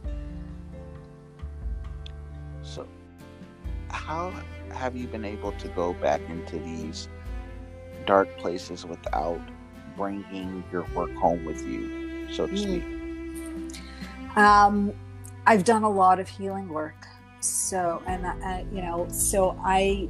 So, 2.61 2.87
how 3.89 4.31
have 4.71 4.95
you 4.95 5.07
been 5.07 5.25
able 5.25 5.51
to 5.53 5.67
go 5.69 5.93
back 5.93 6.21
into 6.29 6.59
these 6.59 7.07
dark 8.05 8.37
places 8.37 8.85
without 8.85 9.41
bringing 9.97 10.63
your 10.71 10.85
work 10.95 11.13
home 11.15 11.43
with 11.45 11.65
you, 11.65 12.27
so 12.31 12.45
to 12.45 12.57
speak? 12.57 12.83
Um, 14.35 14.93
I've 15.47 15.63
done 15.63 15.83
a 15.83 15.89
lot 15.89 16.19
of 16.19 16.27
healing 16.27 16.69
work. 16.69 17.07
So, 17.39 18.01
and, 18.05 18.25
uh, 18.25 18.63
you 18.73 18.81
know, 18.81 19.07
so 19.09 19.59
I, 19.63 20.07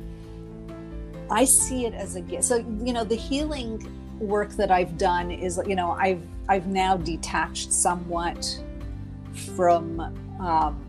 I 1.29 1.45
see 1.45 1.85
it 1.85 1.93
as 1.93 2.15
a 2.15 2.21
gift. 2.21 2.43
So, 2.43 2.57
you 2.57 2.93
know, 2.93 3.03
the 3.03 3.15
healing 3.15 3.81
work 4.19 4.51
that 4.51 4.71
I've 4.71 4.97
done 4.97 5.31
is, 5.31 5.59
you 5.65 5.75
know, 5.75 5.91
I've 5.91 6.21
I've 6.49 6.67
now 6.67 6.97
detached 6.97 7.71
somewhat 7.71 8.59
from 9.55 9.99
um, 10.39 10.87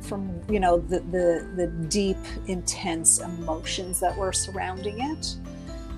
from 0.00 0.40
you 0.48 0.60
know 0.60 0.78
the, 0.78 1.00
the 1.00 1.48
the 1.56 1.66
deep, 1.88 2.18
intense 2.46 3.20
emotions 3.20 4.00
that 4.00 4.16
were 4.16 4.32
surrounding 4.32 5.00
it. 5.00 5.36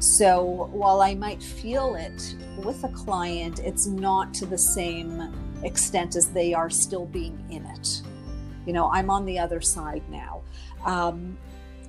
So 0.01 0.68
while 0.73 1.01
I 1.01 1.14
might 1.14 1.42
feel 1.42 1.95
it 1.95 2.35
with 2.64 2.83
a 2.85 2.88
client, 2.88 3.61
it's 3.61 3.87
not 3.87 4.35
to 4.35 4.47
the 4.47 4.59
same 4.59 5.33
extent 5.62 6.16
as 6.16 6.29
they 6.29 6.53
are 6.53 6.68
still 6.68 7.07
being 7.07 7.38
in 7.51 7.64
it. 7.66 8.03
You 8.66 8.73
know, 8.73 8.90
I'm 8.92 9.11
on 9.11 9.25
the 9.25 9.38
other 9.38 9.61
side 9.61 10.03
now. 10.11 10.42
Um, 10.85 11.38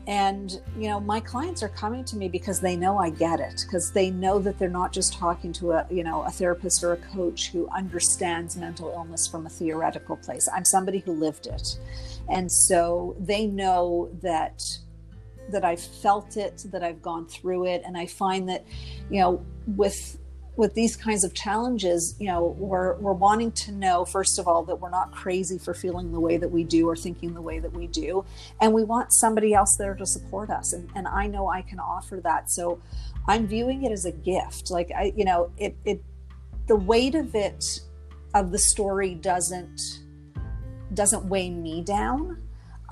and 0.07 0.61
you 0.77 0.87
know 0.89 0.99
my 0.99 1.19
clients 1.19 1.63
are 1.63 1.69
coming 1.69 2.03
to 2.03 2.17
me 2.17 2.27
because 2.27 2.59
they 2.59 2.75
know 2.75 2.97
i 2.97 3.09
get 3.09 3.39
it 3.39 3.63
because 3.65 3.91
they 3.91 4.11
know 4.11 4.37
that 4.37 4.59
they're 4.59 4.69
not 4.69 4.91
just 4.91 5.13
talking 5.13 5.53
to 5.53 5.71
a 5.71 5.85
you 5.89 6.03
know 6.03 6.23
a 6.23 6.29
therapist 6.29 6.83
or 6.83 6.93
a 6.93 6.97
coach 6.97 7.51
who 7.51 7.67
understands 7.69 8.57
mental 8.57 8.89
illness 8.89 9.27
from 9.27 9.45
a 9.45 9.49
theoretical 9.49 10.17
place. 10.17 10.47
I'm 10.53 10.65
somebody 10.65 10.99
who 10.99 11.13
lived 11.13 11.47
it. 11.47 11.77
And 12.29 12.51
so 12.51 13.15
they 13.19 13.47
know 13.47 14.09
that 14.21 14.63
that 15.49 15.65
i've 15.65 15.81
felt 15.81 16.37
it 16.37 16.65
that 16.71 16.83
i've 16.83 17.01
gone 17.01 17.27
through 17.27 17.65
it. 17.67 17.83
And 17.85 17.97
i 17.97 18.05
find 18.05 18.47
that 18.49 18.65
you 19.09 19.19
know 19.19 19.45
with 19.67 20.17
with 20.55 20.75
these 20.75 20.95
kinds 20.95 21.23
of 21.23 21.33
challenges, 21.33 22.15
you 22.19 22.27
know, 22.27 22.55
we're, 22.59 22.95
we're 22.97 23.13
wanting 23.13 23.51
to 23.51 23.71
know, 23.71 24.05
first 24.05 24.37
of 24.37 24.47
all, 24.47 24.63
that 24.63 24.75
we're 24.75 24.91
not 24.91 25.11
crazy 25.11 25.57
for 25.57 25.73
feeling 25.73 26.11
the 26.11 26.19
way 26.19 26.37
that 26.37 26.49
we 26.49 26.63
do 26.63 26.87
or 26.87 26.95
thinking 26.95 27.33
the 27.33 27.41
way 27.41 27.57
that 27.57 27.73
we 27.73 27.87
do. 27.87 28.23
And 28.61 28.71
we 28.71 28.83
want 28.83 29.13
somebody 29.13 29.53
else 29.55 29.77
there 29.77 29.95
to 29.95 30.05
support 30.05 30.51
us. 30.51 30.73
And, 30.73 30.89
and 30.95 31.07
I 31.07 31.25
know 31.25 31.49
I 31.49 31.63
can 31.63 31.79
offer 31.79 32.19
that. 32.23 32.51
So 32.51 32.79
I'm 33.27 33.47
viewing 33.47 33.83
it 33.83 33.91
as 33.91 34.05
a 34.05 34.11
gift. 34.11 34.69
Like, 34.69 34.91
I, 34.91 35.11
you 35.15 35.25
know, 35.25 35.51
it, 35.57 35.75
it, 35.85 36.03
the 36.67 36.75
weight 36.75 37.15
of 37.15 37.33
it, 37.33 37.79
of 38.35 38.51
the 38.51 38.59
story 38.59 39.15
doesn't, 39.15 39.81
doesn't 40.93 41.25
weigh 41.25 41.49
me 41.49 41.81
down 41.83 42.42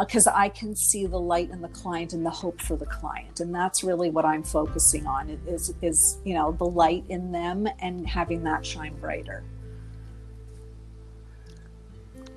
because 0.01 0.27
uh, 0.27 0.33
I 0.35 0.49
can 0.49 0.75
see 0.75 1.05
the 1.05 1.19
light 1.19 1.49
in 1.49 1.61
the 1.61 1.69
client 1.69 2.13
and 2.13 2.25
the 2.25 2.31
hope 2.31 2.59
for 2.61 2.75
the 2.75 2.85
client, 2.85 3.39
and 3.39 3.53
that's 3.53 3.83
really 3.83 4.09
what 4.09 4.25
I'm 4.25 4.43
focusing 4.43 5.07
on 5.07 5.29
is 5.47 5.73
is 5.81 6.19
you 6.25 6.33
know 6.33 6.51
the 6.51 6.65
light 6.65 7.05
in 7.09 7.31
them 7.31 7.67
and 7.79 8.07
having 8.07 8.43
that 8.43 8.65
shine 8.65 8.95
brighter. 8.95 9.43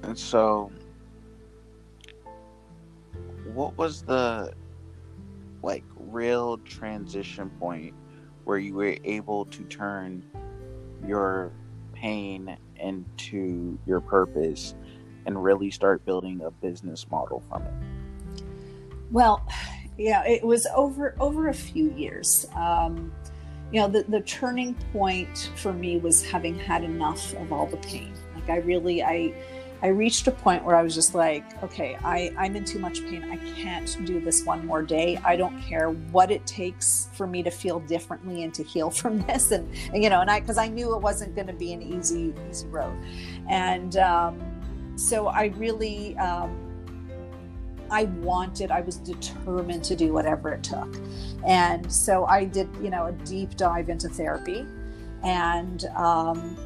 And 0.02 0.18
so, 0.18 0.70
what 3.52 3.76
was 3.78 4.02
the 4.02 4.52
like 5.62 5.84
real 5.96 6.58
transition 6.58 7.50
point 7.58 7.94
where 8.44 8.58
you 8.58 8.74
were 8.74 8.96
able 9.04 9.46
to 9.46 9.62
turn 9.64 10.22
your 11.06 11.50
pain 11.94 12.56
into 12.76 13.78
your 13.86 14.00
purpose 14.00 14.74
and 15.26 15.42
really 15.42 15.70
start 15.70 16.04
building 16.04 16.42
a 16.42 16.50
business 16.50 17.06
model 17.10 17.42
from 17.48 17.62
it? 17.62 18.44
Well, 19.10 19.46
yeah, 19.96 20.24
it 20.24 20.44
was 20.44 20.66
over 20.74 21.14
over 21.20 21.48
a 21.48 21.54
few 21.54 21.90
years. 21.92 22.46
Um, 22.54 23.12
you 23.72 23.80
know, 23.80 23.88
the 23.88 24.04
the 24.04 24.20
turning 24.22 24.74
point 24.92 25.50
for 25.56 25.72
me 25.72 25.98
was 25.98 26.24
having 26.24 26.58
had 26.58 26.84
enough 26.84 27.34
of 27.34 27.52
all 27.52 27.66
the 27.66 27.76
pain. 27.78 28.12
Like 28.34 28.50
I 28.50 28.56
really, 28.56 29.02
I 29.02 29.34
I 29.84 29.88
reached 29.88 30.26
a 30.28 30.30
point 30.30 30.64
where 30.64 30.76
I 30.76 30.82
was 30.82 30.94
just 30.94 31.14
like, 31.14 31.62
okay, 31.62 31.98
I, 32.02 32.32
I'm 32.38 32.56
in 32.56 32.64
too 32.64 32.78
much 32.78 33.02
pain. 33.02 33.22
I 33.30 33.36
can't 33.60 33.98
do 34.06 34.18
this 34.18 34.42
one 34.42 34.66
more 34.66 34.82
day. 34.82 35.20
I 35.22 35.36
don't 35.36 35.60
care 35.60 35.90
what 35.90 36.30
it 36.30 36.46
takes 36.46 37.10
for 37.12 37.26
me 37.26 37.42
to 37.42 37.50
feel 37.50 37.80
differently 37.80 38.44
and 38.44 38.54
to 38.54 38.62
heal 38.62 38.90
from 39.02 39.20
this. 39.26 39.50
And, 39.50 39.70
and 39.92 40.02
you 40.02 40.08
know, 40.08 40.22
and 40.22 40.30
I, 40.30 40.40
cause 40.40 40.56
I 40.56 40.68
knew 40.68 40.94
it 40.94 41.02
wasn't 41.02 41.34
going 41.34 41.48
to 41.48 41.52
be 41.52 41.74
an 41.74 41.82
easy, 41.82 42.32
easy 42.48 42.66
road. 42.68 42.96
And 43.46 43.98
um, 43.98 44.40
so 44.96 45.28
I 45.28 45.46
really, 45.56 46.16
um, 46.18 46.60
I 47.90 48.04
wanted, 48.04 48.70
I 48.70 48.80
was 48.80 48.96
determined 48.96 49.84
to 49.84 49.96
do 49.96 50.12
whatever 50.12 50.50
it 50.52 50.62
took. 50.62 50.96
And 51.46 51.90
so 51.92 52.24
I 52.26 52.44
did, 52.44 52.68
you 52.82 52.90
know, 52.90 53.06
a 53.06 53.12
deep 53.12 53.56
dive 53.56 53.88
into 53.88 54.08
therapy 54.08 54.66
and, 55.22 55.84
um, 55.96 56.56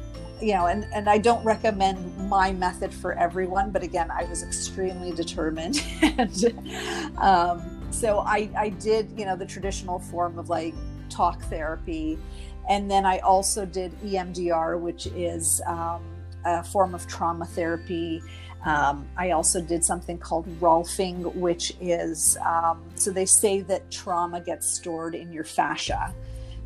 you 0.41 0.53
know, 0.53 0.67
and, 0.67 0.85
and 0.93 1.09
I 1.09 1.17
don't 1.17 1.43
recommend 1.43 2.29
my 2.29 2.53
method 2.53 2.93
for 2.93 3.13
everyone, 3.13 3.71
but 3.71 3.83
again, 3.83 4.09
I 4.09 4.23
was 4.25 4.41
extremely 4.43 5.11
determined. 5.11 5.83
and 6.01 7.13
um, 7.17 7.81
so 7.91 8.19
I, 8.19 8.49
I 8.57 8.69
did, 8.69 9.11
you 9.17 9.25
know, 9.25 9.35
the 9.35 9.45
traditional 9.45 9.99
form 9.99 10.39
of 10.39 10.49
like 10.49 10.73
talk 11.09 11.41
therapy. 11.43 12.17
And 12.69 12.89
then 12.89 13.05
I 13.05 13.19
also 13.19 13.65
did 13.65 13.91
EMDR, 14.01 14.79
which 14.79 15.07
is 15.07 15.61
um, 15.65 16.01
a 16.45 16.63
form 16.63 16.93
of 16.93 17.07
trauma 17.07 17.45
therapy. 17.45 18.21
Um, 18.65 19.07
I 19.17 19.31
also 19.31 19.61
did 19.61 19.85
something 19.85 20.17
called 20.17 20.47
Rolfing, 20.59 21.33
which 21.35 21.73
is 21.79 22.37
um, 22.45 22.83
so 22.95 23.11
they 23.11 23.25
say 23.25 23.61
that 23.61 23.89
trauma 23.89 24.41
gets 24.41 24.67
stored 24.67 25.15
in 25.15 25.31
your 25.31 25.45
fascia. 25.45 26.13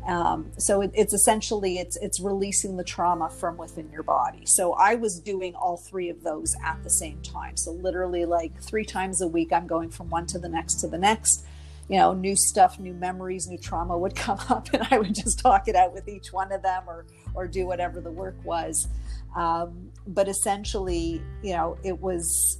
Um, 0.06 0.50
so 0.58 0.82
it, 0.82 0.90
it's 0.92 1.14
essentially 1.14 1.78
it's 1.78 1.96
it's 1.96 2.20
releasing 2.20 2.76
the 2.76 2.84
trauma 2.84 3.30
from 3.30 3.56
within 3.56 3.90
your 3.90 4.02
body. 4.02 4.44
So 4.44 4.74
I 4.74 4.96
was 4.96 5.18
doing 5.18 5.54
all 5.54 5.76
three 5.76 6.10
of 6.10 6.22
those 6.22 6.54
at 6.64 6.82
the 6.84 6.90
same 6.90 7.22
time. 7.22 7.56
So 7.56 7.72
literally 7.72 8.24
like 8.24 8.60
three 8.60 8.84
times 8.84 9.22
a 9.22 9.28
week, 9.28 9.52
I'm 9.52 9.66
going 9.66 9.90
from 9.90 10.10
one 10.10 10.26
to 10.26 10.38
the 10.38 10.48
next 10.48 10.74
to 10.80 10.88
the 10.88 10.98
next. 10.98 11.46
You 11.88 11.98
know, 11.98 12.14
new 12.14 12.34
stuff, 12.34 12.78
new 12.78 12.94
memories, 12.94 13.46
new 13.46 13.58
trauma 13.58 13.96
would 13.96 14.14
come 14.16 14.40
up, 14.50 14.68
and 14.72 14.86
I 14.90 14.98
would 14.98 15.14
just 15.14 15.38
talk 15.38 15.68
it 15.68 15.76
out 15.76 15.94
with 15.94 16.08
each 16.08 16.32
one 16.32 16.52
of 16.52 16.62
them, 16.62 16.84
or 16.86 17.06
or 17.34 17.46
do 17.46 17.66
whatever 17.66 18.00
the 18.00 18.12
work 18.12 18.36
was. 18.44 18.88
Um, 19.34 19.90
but 20.06 20.28
essentially, 20.28 21.22
you 21.42 21.52
know, 21.52 21.76
it 21.82 22.00
was 22.00 22.58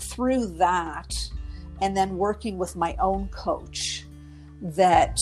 through 0.00 0.46
that, 0.58 1.14
and 1.80 1.96
then 1.96 2.16
working 2.16 2.58
with 2.58 2.76
my 2.76 2.96
own 3.00 3.28
coach 3.28 4.04
that 4.60 5.20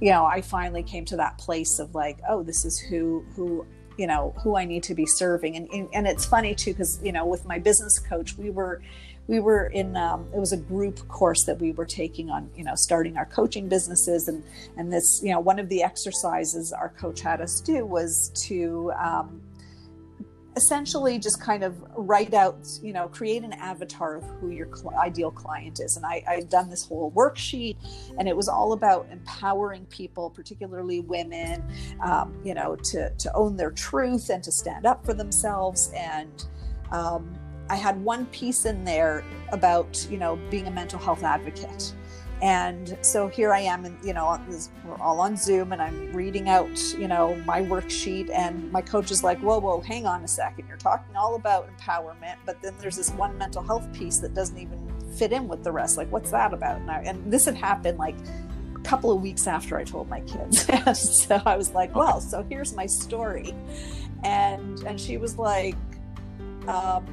you 0.00 0.10
know, 0.10 0.24
I 0.24 0.40
finally 0.40 0.82
came 0.82 1.04
to 1.06 1.16
that 1.16 1.38
place 1.38 1.78
of 1.78 1.94
like, 1.94 2.18
oh, 2.28 2.42
this 2.42 2.64
is 2.64 2.78
who 2.78 3.24
who 3.36 3.66
you 3.98 4.06
know 4.06 4.34
who 4.42 4.56
I 4.56 4.64
need 4.64 4.82
to 4.84 4.94
be 4.94 5.06
serving, 5.06 5.56
and 5.56 5.88
and 5.92 6.06
it's 6.06 6.24
funny 6.24 6.54
too 6.54 6.72
because 6.72 7.00
you 7.02 7.12
know 7.12 7.26
with 7.26 7.44
my 7.44 7.58
business 7.58 7.98
coach, 7.98 8.36
we 8.38 8.50
were 8.50 8.80
we 9.26 9.40
were 9.40 9.66
in 9.66 9.96
um, 9.96 10.26
it 10.34 10.38
was 10.38 10.52
a 10.52 10.56
group 10.56 11.06
course 11.08 11.44
that 11.44 11.60
we 11.60 11.72
were 11.72 11.84
taking 11.84 12.30
on 12.30 12.50
you 12.56 12.64
know 12.64 12.74
starting 12.74 13.18
our 13.18 13.26
coaching 13.26 13.68
businesses. 13.68 14.26
And 14.26 14.42
and 14.78 14.90
this 14.90 15.20
you 15.22 15.32
know 15.32 15.40
one 15.40 15.58
of 15.58 15.68
the 15.68 15.82
exercises 15.82 16.72
our 16.72 16.88
coach 16.88 17.20
had 17.20 17.42
us 17.42 17.60
do 17.60 17.84
was 17.84 18.30
to 18.46 18.92
um, 18.98 19.42
essentially 20.56 21.18
just 21.18 21.40
kind 21.40 21.62
of 21.62 21.80
write 21.96 22.34
out, 22.34 22.66
you 22.82 22.92
know, 22.92 23.08
create 23.08 23.44
an 23.44 23.52
avatar 23.52 24.16
of 24.16 24.24
who 24.40 24.50
your 24.50 24.68
cl- 24.74 24.98
ideal 24.98 25.30
client 25.30 25.80
is. 25.80 25.96
And 25.96 26.04
I, 26.04 26.22
I've 26.28 26.48
done 26.48 26.68
this 26.68 26.84
whole 26.84 27.12
worksheet, 27.12 27.76
and 28.18 28.28
it 28.28 28.36
was 28.36 28.48
all 28.48 28.72
about 28.72 29.06
empowering 29.10 29.86
people, 29.86 30.30
particularly 30.30 31.00
women, 31.00 31.62
um, 32.02 32.34
you 32.44 32.54
know, 32.54 32.76
to, 32.76 33.10
to 33.10 33.34
own 33.34 33.56
their 33.56 33.70
truth 33.70 34.28
and 34.28 34.42
to 34.42 34.52
stand 34.52 34.86
up 34.86 35.04
for 35.04 35.14
themselves. 35.14 35.92
And 35.94 36.44
um, 36.90 37.32
I 37.68 37.76
had 37.76 38.02
one 38.02 38.26
piece 38.26 38.64
in 38.64 38.84
there 38.84 39.24
about, 39.52 40.06
you 40.10 40.18
know, 40.18 40.36
being 40.50 40.66
a 40.66 40.70
mental 40.72 40.98
health 40.98 41.22
advocate 41.22 41.94
and 42.42 42.96
so 43.02 43.28
here 43.28 43.52
I 43.52 43.60
am, 43.60 43.84
and 43.84 44.02
you 44.02 44.14
know, 44.14 44.40
we're 44.84 44.96
all 44.96 45.20
on 45.20 45.36
Zoom, 45.36 45.72
and 45.72 45.82
I'm 45.82 46.12
reading 46.14 46.48
out, 46.48 46.70
you 46.98 47.06
know, 47.06 47.34
my 47.44 47.60
worksheet, 47.60 48.30
and 48.30 48.70
my 48.72 48.80
coach 48.80 49.10
is 49.10 49.22
like, 49.22 49.38
"Whoa, 49.40 49.58
whoa, 49.58 49.80
hang 49.80 50.06
on 50.06 50.24
a 50.24 50.28
second! 50.28 50.66
You're 50.66 50.78
talking 50.78 51.14
all 51.16 51.34
about 51.34 51.68
empowerment, 51.76 52.36
but 52.46 52.60
then 52.62 52.74
there's 52.80 52.96
this 52.96 53.10
one 53.10 53.36
mental 53.36 53.62
health 53.62 53.92
piece 53.92 54.18
that 54.18 54.32
doesn't 54.32 54.56
even 54.56 54.78
fit 55.16 55.32
in 55.32 55.48
with 55.48 55.62
the 55.62 55.70
rest. 55.70 55.98
Like, 55.98 56.10
what's 56.10 56.30
that 56.30 56.54
about?" 56.54 56.78
And, 56.78 56.90
I, 56.90 57.02
and 57.02 57.30
this 57.30 57.44
had 57.44 57.56
happened 57.56 57.98
like 57.98 58.16
a 58.74 58.80
couple 58.80 59.12
of 59.12 59.20
weeks 59.20 59.46
after 59.46 59.76
I 59.76 59.84
told 59.84 60.08
my 60.08 60.20
kids, 60.20 60.66
and 60.70 60.96
so 60.96 61.42
I 61.44 61.58
was 61.58 61.74
like, 61.74 61.94
"Well, 61.94 62.22
so 62.22 62.46
here's 62.48 62.74
my 62.74 62.86
story," 62.86 63.54
and 64.24 64.82
and 64.84 64.98
she 64.98 65.18
was 65.18 65.36
like, 65.36 65.76
um, 66.66 67.04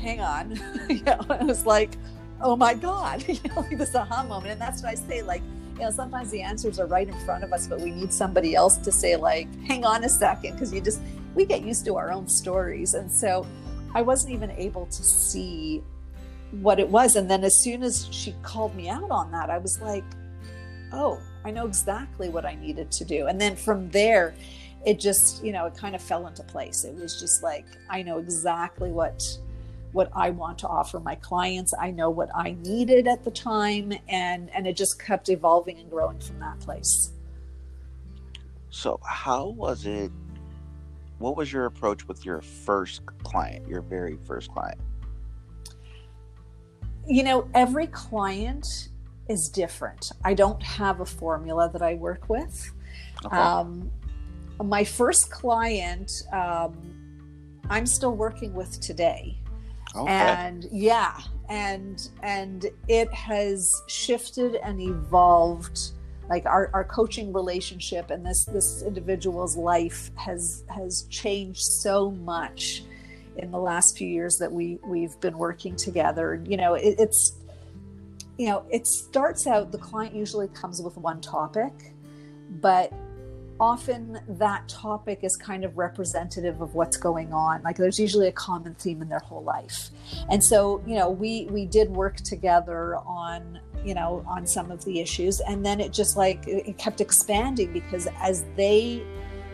"Hang 0.00 0.20
on," 0.20 0.52
you 0.88 1.02
know, 1.02 1.18
I 1.28 1.42
was 1.42 1.66
like 1.66 1.96
oh 2.42 2.56
my 2.56 2.74
God, 2.74 3.24
you 3.28 3.38
know, 3.48 3.60
like 3.60 3.78
this 3.78 3.94
aha 3.94 4.24
moment. 4.24 4.52
And 4.52 4.60
that's 4.60 4.82
what 4.82 4.90
I 4.90 4.94
say, 4.94 5.22
like, 5.22 5.42
you 5.74 5.84
know, 5.84 5.90
sometimes 5.90 6.30
the 6.30 6.42
answers 6.42 6.80
are 6.80 6.86
right 6.86 7.08
in 7.08 7.18
front 7.20 7.44
of 7.44 7.52
us, 7.52 7.66
but 7.66 7.80
we 7.80 7.90
need 7.90 8.12
somebody 8.12 8.54
else 8.54 8.76
to 8.78 8.92
say, 8.92 9.16
like, 9.16 9.48
hang 9.64 9.84
on 9.84 10.04
a 10.04 10.08
second, 10.08 10.52
because 10.52 10.72
you 10.72 10.80
just, 10.80 11.00
we 11.34 11.44
get 11.44 11.62
used 11.62 11.84
to 11.86 11.96
our 11.96 12.10
own 12.10 12.26
stories. 12.26 12.94
And 12.94 13.10
so 13.10 13.46
I 13.94 14.02
wasn't 14.02 14.34
even 14.34 14.50
able 14.52 14.86
to 14.86 15.02
see 15.02 15.82
what 16.50 16.80
it 16.80 16.88
was. 16.88 17.16
And 17.16 17.30
then 17.30 17.44
as 17.44 17.62
soon 17.62 17.82
as 17.82 18.08
she 18.10 18.34
called 18.42 18.74
me 18.74 18.88
out 18.88 19.10
on 19.10 19.30
that, 19.32 19.50
I 19.50 19.58
was 19.58 19.80
like, 19.80 20.04
oh, 20.92 21.20
I 21.44 21.50
know 21.50 21.66
exactly 21.66 22.28
what 22.28 22.44
I 22.44 22.54
needed 22.54 22.90
to 22.92 23.04
do. 23.04 23.26
And 23.26 23.40
then 23.40 23.54
from 23.54 23.90
there, 23.90 24.34
it 24.84 24.98
just, 24.98 25.44
you 25.44 25.52
know, 25.52 25.66
it 25.66 25.76
kind 25.76 25.94
of 25.94 26.02
fell 26.02 26.26
into 26.26 26.42
place. 26.42 26.84
It 26.84 26.94
was 26.94 27.20
just 27.20 27.42
like, 27.42 27.66
I 27.90 28.02
know 28.02 28.18
exactly 28.18 28.90
what 28.90 29.22
what 29.92 30.10
I 30.14 30.30
want 30.30 30.58
to 30.58 30.68
offer 30.68 31.00
my 31.00 31.14
clients. 31.14 31.74
I 31.78 31.90
know 31.90 32.10
what 32.10 32.28
I 32.34 32.56
needed 32.62 33.06
at 33.06 33.24
the 33.24 33.30
time, 33.30 33.92
and 34.08 34.50
and 34.54 34.66
it 34.66 34.76
just 34.76 35.02
kept 35.02 35.28
evolving 35.28 35.78
and 35.78 35.90
growing 35.90 36.20
from 36.20 36.38
that 36.40 36.60
place. 36.60 37.12
So, 38.70 39.00
how 39.04 39.48
was 39.48 39.86
it? 39.86 40.10
What 41.18 41.36
was 41.36 41.52
your 41.52 41.66
approach 41.66 42.06
with 42.06 42.24
your 42.24 42.40
first 42.40 43.04
client, 43.24 43.66
your 43.66 43.82
very 43.82 44.18
first 44.24 44.50
client? 44.52 44.78
You 47.06 47.24
know, 47.24 47.48
every 47.54 47.86
client 47.88 48.90
is 49.28 49.48
different. 49.48 50.12
I 50.24 50.34
don't 50.34 50.62
have 50.62 51.00
a 51.00 51.06
formula 51.06 51.70
that 51.72 51.82
I 51.82 51.94
work 51.94 52.28
with. 52.28 52.72
Okay. 53.24 53.36
Um, 53.36 53.90
my 54.62 54.84
first 54.84 55.30
client, 55.30 56.10
um, 56.32 56.76
I'm 57.68 57.86
still 57.86 58.14
working 58.14 58.54
with 58.54 58.80
today. 58.80 59.38
Okay. 59.96 60.10
And 60.10 60.66
yeah, 60.70 61.18
and 61.48 62.08
and 62.22 62.66
it 62.88 63.12
has 63.12 63.74
shifted 63.86 64.56
and 64.56 64.80
evolved 64.80 65.92
like 66.28 66.44
our, 66.46 66.70
our 66.74 66.84
coaching 66.84 67.32
relationship 67.32 68.10
and 68.10 68.24
this 68.24 68.44
this 68.44 68.82
individual's 68.82 69.56
life 69.56 70.10
has 70.16 70.64
has 70.68 71.04
changed 71.04 71.62
so 71.62 72.10
much 72.10 72.82
in 73.38 73.50
the 73.50 73.58
last 73.58 73.96
few 73.96 74.06
years 74.06 74.36
that 74.38 74.52
we 74.52 74.78
we've 74.84 75.18
been 75.20 75.38
working 75.38 75.74
together 75.74 76.42
you 76.46 76.56
know 76.56 76.74
it, 76.74 76.96
it's 76.98 77.36
you 78.36 78.46
know 78.46 78.64
it 78.70 78.86
starts 78.86 79.46
out 79.46 79.72
the 79.72 79.78
client 79.78 80.14
usually 80.14 80.48
comes 80.48 80.82
with 80.82 80.96
one 80.96 81.20
topic 81.20 81.72
but 82.60 82.92
often 83.60 84.20
that 84.28 84.68
topic 84.68 85.20
is 85.22 85.36
kind 85.36 85.64
of 85.64 85.76
representative 85.76 86.60
of 86.60 86.74
what's 86.74 86.96
going 86.96 87.32
on. 87.32 87.62
Like 87.62 87.76
there's 87.76 87.98
usually 87.98 88.28
a 88.28 88.32
common 88.32 88.74
theme 88.74 89.02
in 89.02 89.08
their 89.08 89.18
whole 89.18 89.42
life. 89.42 89.90
And 90.30 90.42
so 90.42 90.82
you 90.86 90.94
know 90.94 91.10
we 91.10 91.46
we 91.50 91.66
did 91.66 91.90
work 91.90 92.16
together 92.16 92.96
on 92.96 93.60
you 93.84 93.94
know 93.94 94.24
on 94.28 94.46
some 94.46 94.70
of 94.70 94.84
the 94.84 95.00
issues. 95.00 95.40
And 95.40 95.64
then 95.64 95.80
it 95.80 95.92
just 95.92 96.16
like 96.16 96.46
it 96.46 96.78
kept 96.78 97.00
expanding 97.00 97.72
because 97.72 98.08
as 98.20 98.44
they 98.56 99.04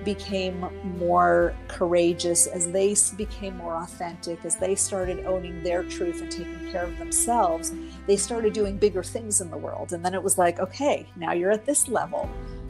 became 0.04 0.68
more 0.98 1.54
courageous 1.66 2.46
as 2.46 2.70
they 2.70 2.94
became 3.16 3.56
more 3.56 3.76
authentic 3.76 4.44
as 4.44 4.56
they 4.56 4.74
started 4.74 5.24
owning 5.24 5.62
their 5.62 5.82
truth 5.82 6.20
and 6.20 6.30
taking 6.30 6.70
care 6.70 6.84
of 6.84 6.98
themselves 6.98 7.72
they 8.06 8.14
started 8.14 8.52
doing 8.52 8.76
bigger 8.76 9.02
things 9.02 9.40
in 9.40 9.50
the 9.50 9.56
world. 9.56 9.94
And 9.94 10.04
then 10.04 10.12
it 10.12 10.22
was 10.22 10.36
like 10.36 10.58
okay 10.60 11.06
now 11.16 11.32
you're 11.32 11.50
at 11.50 11.64
this 11.64 11.88
level 11.88 12.28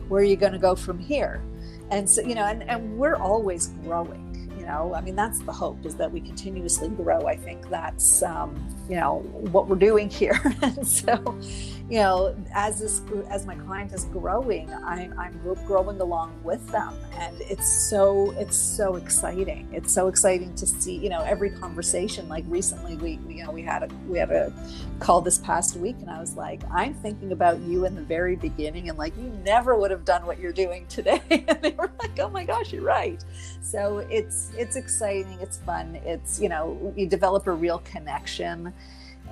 where 0.09 0.21
are 0.23 0.25
you 0.25 0.37
going 0.37 0.53
to 0.53 0.59
go 0.59 0.75
from 0.75 0.99
here? 0.99 1.43
And 1.91 2.09
so 2.09 2.23
you 2.23 2.35
know 2.35 2.45
and, 2.45 2.63
and 2.65 2.99
we're 2.99 3.17
always 3.17 3.69
growing 3.85 4.25
you 4.65 4.71
know? 4.71 4.95
I 4.95 5.01
mean 5.01 5.17
that's 5.17 5.41
the 5.41 5.53
hope 5.53 5.85
is 5.85 5.95
that 5.97 6.11
we 6.11 6.21
continuously 6.21 6.89
grow. 6.89 7.27
I 7.27 7.37
think 7.37 7.69
that's 7.69 8.23
um, 8.23 8.55
you 8.89 8.97
know 8.97 9.19
what 9.53 9.69
we're 9.69 9.77
doing 9.77 10.09
here. 10.09 10.41
And 10.63 10.87
so 10.87 11.17
mm-hmm. 11.17 11.93
you 11.93 11.99
know 11.99 12.35
as 12.55 12.81
this 12.81 13.03
as 13.29 13.47
my 13.47 13.55
client 13.55 13.93
is 13.93 14.05
growing 14.07 14.73
i'm 14.73 15.19
i'm 15.19 15.39
growing 15.67 16.01
along 16.01 16.33
with 16.43 16.67
them. 16.69 16.95
And 17.19 17.41
it's 17.43 17.69
so 17.69 18.33
it's 18.39 18.57
so 18.57 18.97
exciting. 18.97 19.69
It's 19.73 19.93
so 19.93 20.09
exciting 20.09 20.55
to 20.57 20.67
see 20.67 20.97
you 20.97 21.09
know 21.09 21.21
every 21.23 21.51
conversation. 21.51 22.29
Like 22.29 22.45
recently 22.49 22.97
we, 22.97 23.19
we 23.27 23.35
you 23.35 23.45
know 23.45 23.51
we 23.51 23.63
had 23.63 23.83
a 23.83 23.89
we 24.09 24.19
had 24.19 24.31
a 24.31 24.53
call 25.01 25.21
this 25.21 25.39
past 25.39 25.77
week 25.77 25.97
and 26.01 26.09
i 26.09 26.21
was 26.21 26.35
like 26.35 26.63
i'm 26.73 26.95
thinking 26.95 27.33
about 27.33 27.59
you 27.61 27.85
in 27.85 27.95
the 27.95 28.03
very 28.03 28.37
beginning 28.37 28.89
and 28.89 28.97
like 28.97 29.17
you 29.17 29.29
never 29.45 29.77
would 29.77 29.91
have 29.91 30.05
done 30.05 30.25
what 30.25 30.39
you're 30.39 30.53
doing 30.53 30.87
today. 30.89 31.21
And 31.49 31.61
they 31.63 31.73
were 31.73 31.91
like 31.99 32.19
oh 32.21 32.29
my 32.29 32.45
gosh 32.45 32.73
you're 32.73 32.83
right. 32.83 33.23
So 33.61 33.99
it's 34.11 34.53
it's 34.57 34.77
exciting. 34.77 35.39
It's 35.41 35.59
fun. 35.59 35.97
It's 36.05 36.41
you 36.41 36.49
know 36.49 36.93
you 36.97 37.07
develop 37.07 37.47
a 37.47 37.53
real 37.53 37.79
connection 37.81 38.73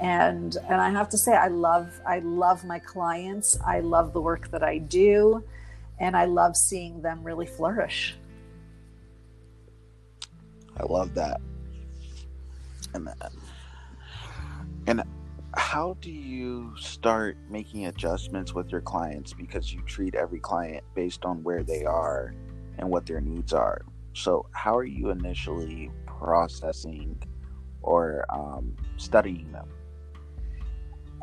and 0.01 0.57
and 0.69 0.81
i 0.81 0.91
have 0.91 1.09
to 1.09 1.19
say 1.19 1.33
i 1.33 1.49
love 1.49 2.01
i 2.07 2.19
love 2.21 2.65
my 2.65 2.79
clients. 2.79 3.59
I 3.65 3.81
love 3.81 4.13
the 4.13 4.21
work 4.21 4.51
that 4.51 4.63
i 4.63 4.79
do. 4.79 5.45
And 6.01 6.17
i 6.17 6.25
love 6.25 6.57
seeing 6.57 7.03
them 7.03 7.23
really 7.23 7.47
flourish. 7.47 8.17
I 10.77 10.85
love 10.85 11.15
that. 11.15 11.41
And 12.95 13.09
and 14.87 15.03
how 15.55 15.97
do 16.01 16.11
you 16.11 16.75
start 16.79 17.37
making 17.51 17.87
adjustments 17.87 18.55
with 18.55 18.71
your 18.73 18.81
clients? 18.81 19.35
Because 19.35 19.73
you 19.73 19.83
treat 19.83 20.15
every 20.15 20.41
client 20.41 20.83
based 20.95 21.25
on 21.25 21.43
where 21.43 21.63
they 21.63 21.85
are 21.85 22.35
and 22.79 22.89
what 22.89 23.05
their 23.07 23.21
needs 23.21 23.53
are. 23.53 23.83
So 24.15 24.47
how 24.53 24.77
are 24.77 24.85
you 24.85 25.11
initially 25.11 25.91
processing 26.07 27.23
or 27.83 28.25
um, 28.31 28.75
studying 28.97 29.51
them 29.53 29.69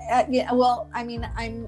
uh, 0.10 0.26
yeah, 0.30 0.52
well, 0.54 0.90
I 0.94 1.04
mean, 1.04 1.30
I'm 1.36 1.68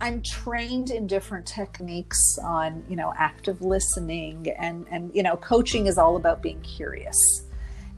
I'm 0.00 0.20
trained 0.22 0.90
in 0.90 1.06
different 1.06 1.46
techniques 1.46 2.38
on, 2.42 2.82
you 2.88 2.96
know, 2.96 3.12
active 3.16 3.62
listening 3.62 4.48
and 4.58 4.86
and 4.90 5.10
you 5.14 5.22
know, 5.22 5.36
coaching 5.36 5.86
is 5.86 5.98
all 5.98 6.16
about 6.16 6.42
being 6.42 6.60
curious. 6.60 7.44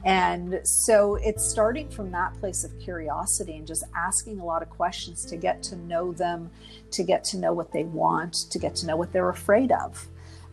And 0.05 0.59
so 0.63 1.15
it's 1.15 1.43
starting 1.43 1.89
from 1.89 2.11
that 2.11 2.35
place 2.35 2.63
of 2.63 2.79
curiosity 2.79 3.57
and 3.57 3.65
just 3.65 3.83
asking 3.95 4.39
a 4.39 4.45
lot 4.45 4.61
of 4.61 4.69
questions 4.69 5.25
to 5.25 5.35
get 5.35 5.63
to 5.63 5.75
know 5.75 6.13
them, 6.13 6.51
to 6.91 7.01
get 7.01 7.23
to 7.25 7.37
know 7.37 7.53
what 7.53 7.71
they 7.73 7.85
want, 7.85 8.35
to 8.51 8.59
get 8.59 8.75
to 8.75 8.85
know 8.85 8.95
what 8.95 9.11
they're 9.11 9.29
afraid 9.29 9.71
of. 9.71 10.07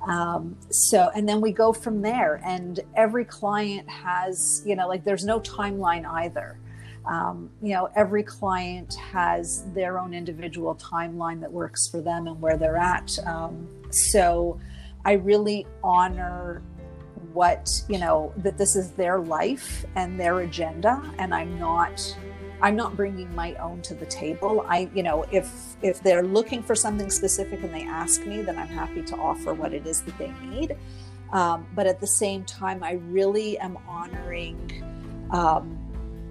Um, 0.08 0.56
so, 0.70 1.10
and 1.14 1.28
then 1.28 1.42
we 1.42 1.52
go 1.52 1.74
from 1.74 2.00
there. 2.00 2.40
And 2.42 2.80
every 2.96 3.26
client 3.26 3.88
has, 3.90 4.62
you 4.64 4.74
know, 4.74 4.88
like 4.88 5.04
there's 5.04 5.24
no 5.24 5.38
timeline 5.38 6.06
either. 6.06 6.58
Um, 7.04 7.50
you 7.60 7.74
know, 7.74 7.88
every 7.96 8.22
client 8.22 8.94
has 8.94 9.64
their 9.72 9.98
own 9.98 10.14
individual 10.14 10.74
timeline 10.76 11.40
that 11.40 11.52
works 11.52 11.88
for 11.88 12.00
them 12.00 12.26
and 12.26 12.40
where 12.40 12.56
they're 12.56 12.76
at. 12.76 13.18
Um, 13.26 13.68
so 13.90 14.60
I 15.04 15.14
really 15.14 15.66
honor 15.82 16.62
what, 17.32 17.82
you 17.88 17.98
know, 17.98 18.32
that 18.38 18.58
this 18.58 18.76
is 18.76 18.92
their 18.92 19.18
life 19.18 19.84
and 19.96 20.18
their 20.18 20.40
agenda. 20.40 21.02
And 21.18 21.34
I'm 21.34 21.58
not. 21.58 22.16
I'm 22.60 22.76
not 22.76 22.96
bringing 22.96 23.34
my 23.34 23.54
own 23.56 23.82
to 23.82 23.94
the 23.94 24.06
table. 24.06 24.64
I, 24.68 24.88
you 24.94 25.02
know, 25.02 25.24
if 25.32 25.50
if 25.82 26.00
they're 26.00 26.22
looking 26.22 26.62
for 26.62 26.76
something 26.76 27.10
specific 27.10 27.60
and 27.64 27.74
they 27.74 27.82
ask 27.82 28.24
me, 28.24 28.40
then 28.42 28.56
I'm 28.56 28.68
happy 28.68 29.02
to 29.02 29.16
offer 29.16 29.52
what 29.52 29.74
it 29.74 29.84
is 29.84 30.02
that 30.02 30.16
they 30.16 30.32
need. 30.44 30.76
Um, 31.32 31.66
but 31.74 31.88
at 31.88 32.00
the 32.00 32.06
same 32.06 32.44
time, 32.44 32.84
I 32.84 32.92
really 32.92 33.58
am 33.58 33.78
honoring 33.88 34.70
um, 35.32 35.76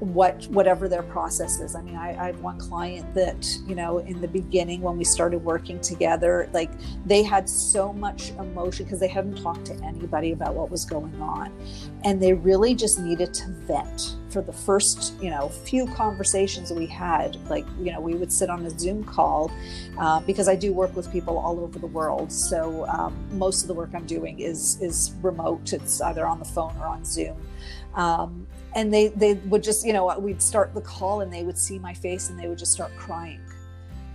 what 0.02 0.48
whatever 0.48 0.90
their 0.90 1.04
process 1.04 1.60
is. 1.60 1.76
I 1.76 1.82
mean, 1.84 1.96
I, 1.96 2.10
I, 2.20 2.26
have 2.28 2.42
one 2.42 2.58
client 2.58 3.14
that 3.14 3.48
you 3.68 3.76
know 3.76 4.00
in 4.00 4.20
the 4.20 4.28
beginning 4.28 4.82
when 4.82 4.98
we 4.98 5.04
started 5.04 5.38
working 5.44 5.80
together, 5.80 6.50
like 6.54 6.72
they 7.06 7.22
had 7.22 7.48
so 7.48 7.94
much 7.94 8.32
emotion 8.32 8.86
because 8.86 9.00
they 9.00 9.08
hadn't 9.08 9.40
talked 9.44 9.66
to 9.66 9.76
anybody 9.84 10.32
about 10.32 10.56
what 10.56 10.72
was 10.72 10.86
going 10.86 11.22
on, 11.22 11.54
and 12.04 12.20
they 12.20 12.34
really 12.34 12.74
just 12.74 13.00
needed 13.00 13.32
to 13.36 13.50
vent. 13.68 14.16
For 14.32 14.42
the 14.42 14.54
first 14.54 15.14
you 15.22 15.30
know 15.30 15.50
few 15.50 15.86
conversations 15.88 16.72
we 16.72 16.88
had, 16.88 17.36
like 17.48 17.66
you 17.80 17.92
know 17.92 18.02
we 18.02 18.16
would 18.16 18.32
sit 18.32 18.50
on 18.50 18.66
a 18.66 18.72
Zoom 18.72 19.04
call 19.04 19.52
uh, 20.00 20.20
because 20.22 20.48
I 20.48 20.56
do 20.56 20.74
work 20.74 20.96
with 20.96 21.12
people 21.12 21.38
all 21.38 21.60
over 21.60 21.78
the 21.78 21.88
world. 21.88 22.32
So 22.32 22.88
um, 22.88 23.16
most 23.38 23.62
of 23.62 23.68
the 23.68 23.76
work 23.76 23.92
I'm 23.94 24.08
doing 24.08 24.40
is 24.40 24.82
is 24.82 25.14
remote. 25.22 25.74
It's 25.74 26.02
either 26.02 26.26
on 26.26 26.40
the 26.40 26.46
phone 26.46 26.76
or 26.80 26.88
on 26.88 27.06
Zoom. 27.06 27.38
Um, 27.96 28.48
and 28.76 28.94
they 28.94 29.10
they 29.10 29.34
would 29.34 29.64
just 29.64 29.86
you 29.86 29.94
know 29.94 30.18
we'd 30.20 30.42
start 30.42 30.74
the 30.74 30.82
call 30.82 31.22
and 31.22 31.32
they 31.32 31.44
would 31.44 31.58
see 31.58 31.78
my 31.80 31.94
face 31.94 32.30
and 32.30 32.40
they 32.40 32.48
would 32.48 32.58
just 32.58 32.72
start 32.72 32.96
crying. 32.98 33.42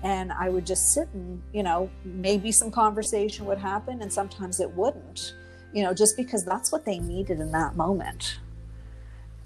And 0.02 0.30
i 0.32 0.48
would 0.48 0.66
just 0.66 0.92
sit 0.92 1.08
and 1.14 1.42
you 1.52 1.62
know 1.62 1.90
maybe 2.04 2.52
some 2.52 2.70
conversation 2.70 3.44
would 3.46 3.58
happen 3.58 4.02
and 4.02 4.12
sometimes 4.12 4.60
it 4.60 4.70
wouldn't 4.72 5.34
you 5.72 5.82
know 5.82 5.92
just 5.92 6.16
because 6.16 6.44
that's 6.44 6.70
what 6.70 6.84
they 6.84 6.98
needed 6.98 7.40
in 7.40 7.50
that 7.52 7.76
moment. 7.76 8.38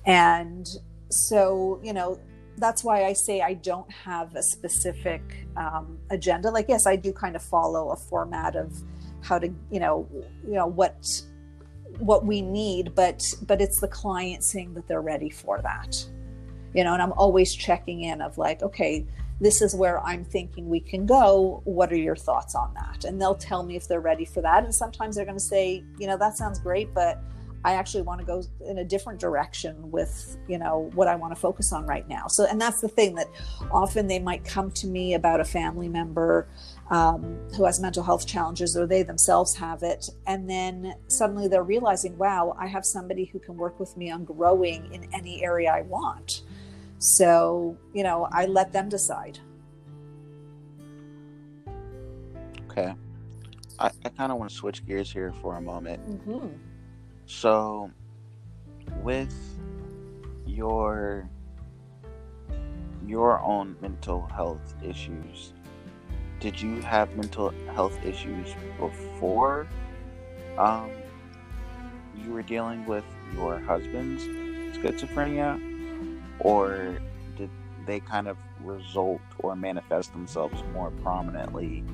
And 0.07 0.69
so 1.09 1.81
you 1.83 1.93
know 1.93 2.19
that's 2.59 2.85
why 2.85 3.05
i 3.05 3.13
say 3.13 3.41
i 3.41 3.55
don't 3.55 3.91
have 3.91 4.35
a 4.37 4.43
specific 4.43 5.47
um, 5.57 5.99
agenda. 6.11 6.51
Like 6.51 6.67
yes 6.69 6.87
i 6.87 6.95
do 6.95 7.13
kind 7.13 7.35
of 7.37 7.43
follow 7.43 7.91
a 7.91 7.97
format 7.97 8.55
of 8.55 8.73
how 9.23 9.39
to 9.39 9.49
you 9.71 9.81
know 9.81 10.09
you 10.47 10.55
know 10.55 10.67
what 10.67 11.23
what 12.01 12.25
we 12.25 12.41
need 12.41 12.95
but 12.95 13.23
but 13.43 13.61
it's 13.61 13.81
the 13.81 13.89
client 13.89 14.43
saying 14.45 14.75
that 14.75 14.87
they're 14.89 15.01
ready 15.03 15.31
for 15.31 15.61
that. 15.63 16.05
You 16.75 16.85
know 16.85 16.93
and 16.93 17.03
i'm 17.03 17.13
always 17.13 17.55
checking 17.55 18.03
in 18.03 18.21
of 18.21 18.39
like 18.39 18.63
okay 18.63 19.05
this 19.41 19.63
is 19.63 19.75
where 19.75 20.05
i'm 20.07 20.25
thinking 20.25 20.69
we 20.69 20.81
can 20.81 21.07
go. 21.07 21.63
What 21.65 21.91
are 21.93 21.97
your 21.97 22.17
thoughts 22.17 22.55
on 22.55 22.75
that? 22.75 23.05
And 23.05 23.21
they'll 23.21 23.35
tell 23.35 23.63
me 23.63 23.75
if 23.75 23.89
they're 23.89 24.01
ready 24.01 24.25
for 24.25 24.41
that. 24.43 24.65
And 24.65 24.75
sometimes 24.75 25.17
they're 25.17 25.25
going 25.25 25.39
to 25.39 25.45
say 25.45 25.83
you 25.99 26.07
know 26.07 26.17
that 26.17 26.37
sounds 26.37 26.59
great 26.59 26.93
but 26.95 27.19
i 27.65 27.75
actually 27.75 28.03
want 28.03 28.21
to 28.21 28.27
go 28.27 28.43
in 28.67 28.79
a 28.79 28.85
different 28.85 29.19
direction 29.21 29.91
with 29.91 30.39
you 30.49 30.59
know 30.59 30.91
what 30.95 31.09
i 31.09 31.15
want 31.15 31.35
to 31.35 31.41
focus 31.41 31.73
on 31.73 31.87
right 31.87 32.09
now. 32.09 32.27
So 32.27 32.47
and 32.47 32.61
that's 32.61 32.81
the 32.81 32.89
thing 32.89 33.15
that 33.17 33.29
often 33.71 34.07
they 34.07 34.19
might 34.19 34.45
come 34.45 34.71
to 34.73 34.87
me 34.87 35.15
about 35.15 35.41
a 35.41 35.45
family 35.45 35.89
member 35.89 36.49
um, 36.91 37.39
who 37.57 37.65
has 37.65 37.81
mental 37.81 38.03
health 38.03 38.27
challenges 38.27 38.77
or 38.77 38.87
they 38.87 39.03
themselves 39.03 39.55
have 39.57 39.83
it. 39.83 40.09
And 40.27 40.51
then 40.51 40.95
suddenly 41.07 41.47
they're 41.47 41.63
realizing, 41.63 42.19
wow, 42.19 42.57
I 42.59 42.67
have 42.67 42.85
somebody 42.85 43.27
who 43.27 43.39
can 43.39 43.57
work 43.57 43.79
with 43.79 43.97
me 43.97 44.11
on 44.11 44.25
growing 44.25 44.93
in 44.93 45.09
any 45.15 45.45
area 45.45 45.71
I 45.71 45.83
want. 45.83 46.43
So, 46.99 47.79
you 47.95 48.03
know, 48.03 48.29
I 48.33 48.47
let 48.47 48.73
them 48.73 48.89
decide. 48.89 49.39
Okay. 52.71 52.95
I, 53.79 53.91
I 54.05 54.09
kind 54.11 54.33
of 54.33 54.39
want 54.39 54.51
to 54.51 54.57
switch 54.57 54.85
gears 54.85 55.13
here 55.13 55.33
for 55.41 55.57
a 55.57 55.61
moment. 55.61 56.07
Mm-hmm. 56.09 56.49
So, 57.27 57.91
with 59.03 59.35
your 60.45 61.31
your 63.07 63.41
own 63.41 63.77
mental 63.81 64.27
health 64.27 64.75
issues 64.85 65.55
did 66.41 66.61
you 66.61 66.81
have 66.81 67.15
mental 67.17 67.51
health 67.75 67.97
issues 68.05 68.55
before 68.79 69.69
um, 70.59 70.91
you 72.17 72.33
were 72.33 72.43
dealing 72.43 72.85
with 72.87 73.05
your 73.35 73.59
husband's 73.61 74.25
schizophrenia, 74.77 75.61
or 76.41 76.99
did 77.37 77.51
they 77.87 78.01
kind 78.01 78.27
of 78.27 78.39
result 78.65 79.21
or 79.39 79.55
manifest 79.55 80.13
themselves 80.13 80.63
more 80.73 80.91
prominently 81.03 81.85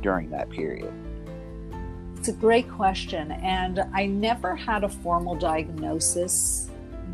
during 0.00 0.30
that 0.30 0.48
period? 0.48 0.92
It's 2.16 2.28
a 2.28 2.32
great 2.32 2.70
question, 2.70 3.32
and 3.32 3.80
I 3.92 4.06
never 4.06 4.54
had 4.54 4.84
a 4.84 4.88
formal 4.88 5.34
diagnosis 5.34 6.70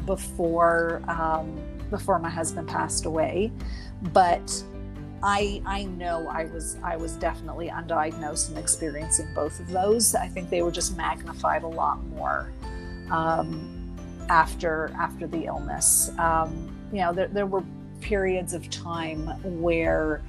before 0.07 1.03
um, 1.09 1.59
before 1.91 2.18
my 2.18 2.30
husband 2.30 2.68
passed 2.68 3.05
away, 3.05 3.53
but 4.12 4.64
I 5.25 5.62
I 5.64 5.85
know 5.85 6.29
I 6.29 6.45
was 6.45 6.77
I 6.85 6.97
was 6.97 7.12
definitely 7.16 7.68
undiagnosed 7.68 8.51
and 8.51 8.59
experiencing 8.59 9.27
both 9.35 9.59
of 9.59 9.70
those. 9.70 10.14
I 10.14 10.29
think 10.29 10.51
they 10.51 10.61
were 10.61 10.70
just 10.70 10.97
magnified 10.99 11.62
a 11.62 11.68
lot 11.68 12.05
more 12.09 12.53
um, 13.11 13.97
after 14.29 14.93
after 14.99 15.27
the 15.27 15.47
illness. 15.47 16.11
Um, 16.18 16.70
you 16.93 17.01
know, 17.01 17.14
there, 17.14 17.29
there 17.29 17.47
were 17.47 17.64
periods 18.03 18.53
of 18.53 18.68
time 18.68 19.29
where 19.62 20.20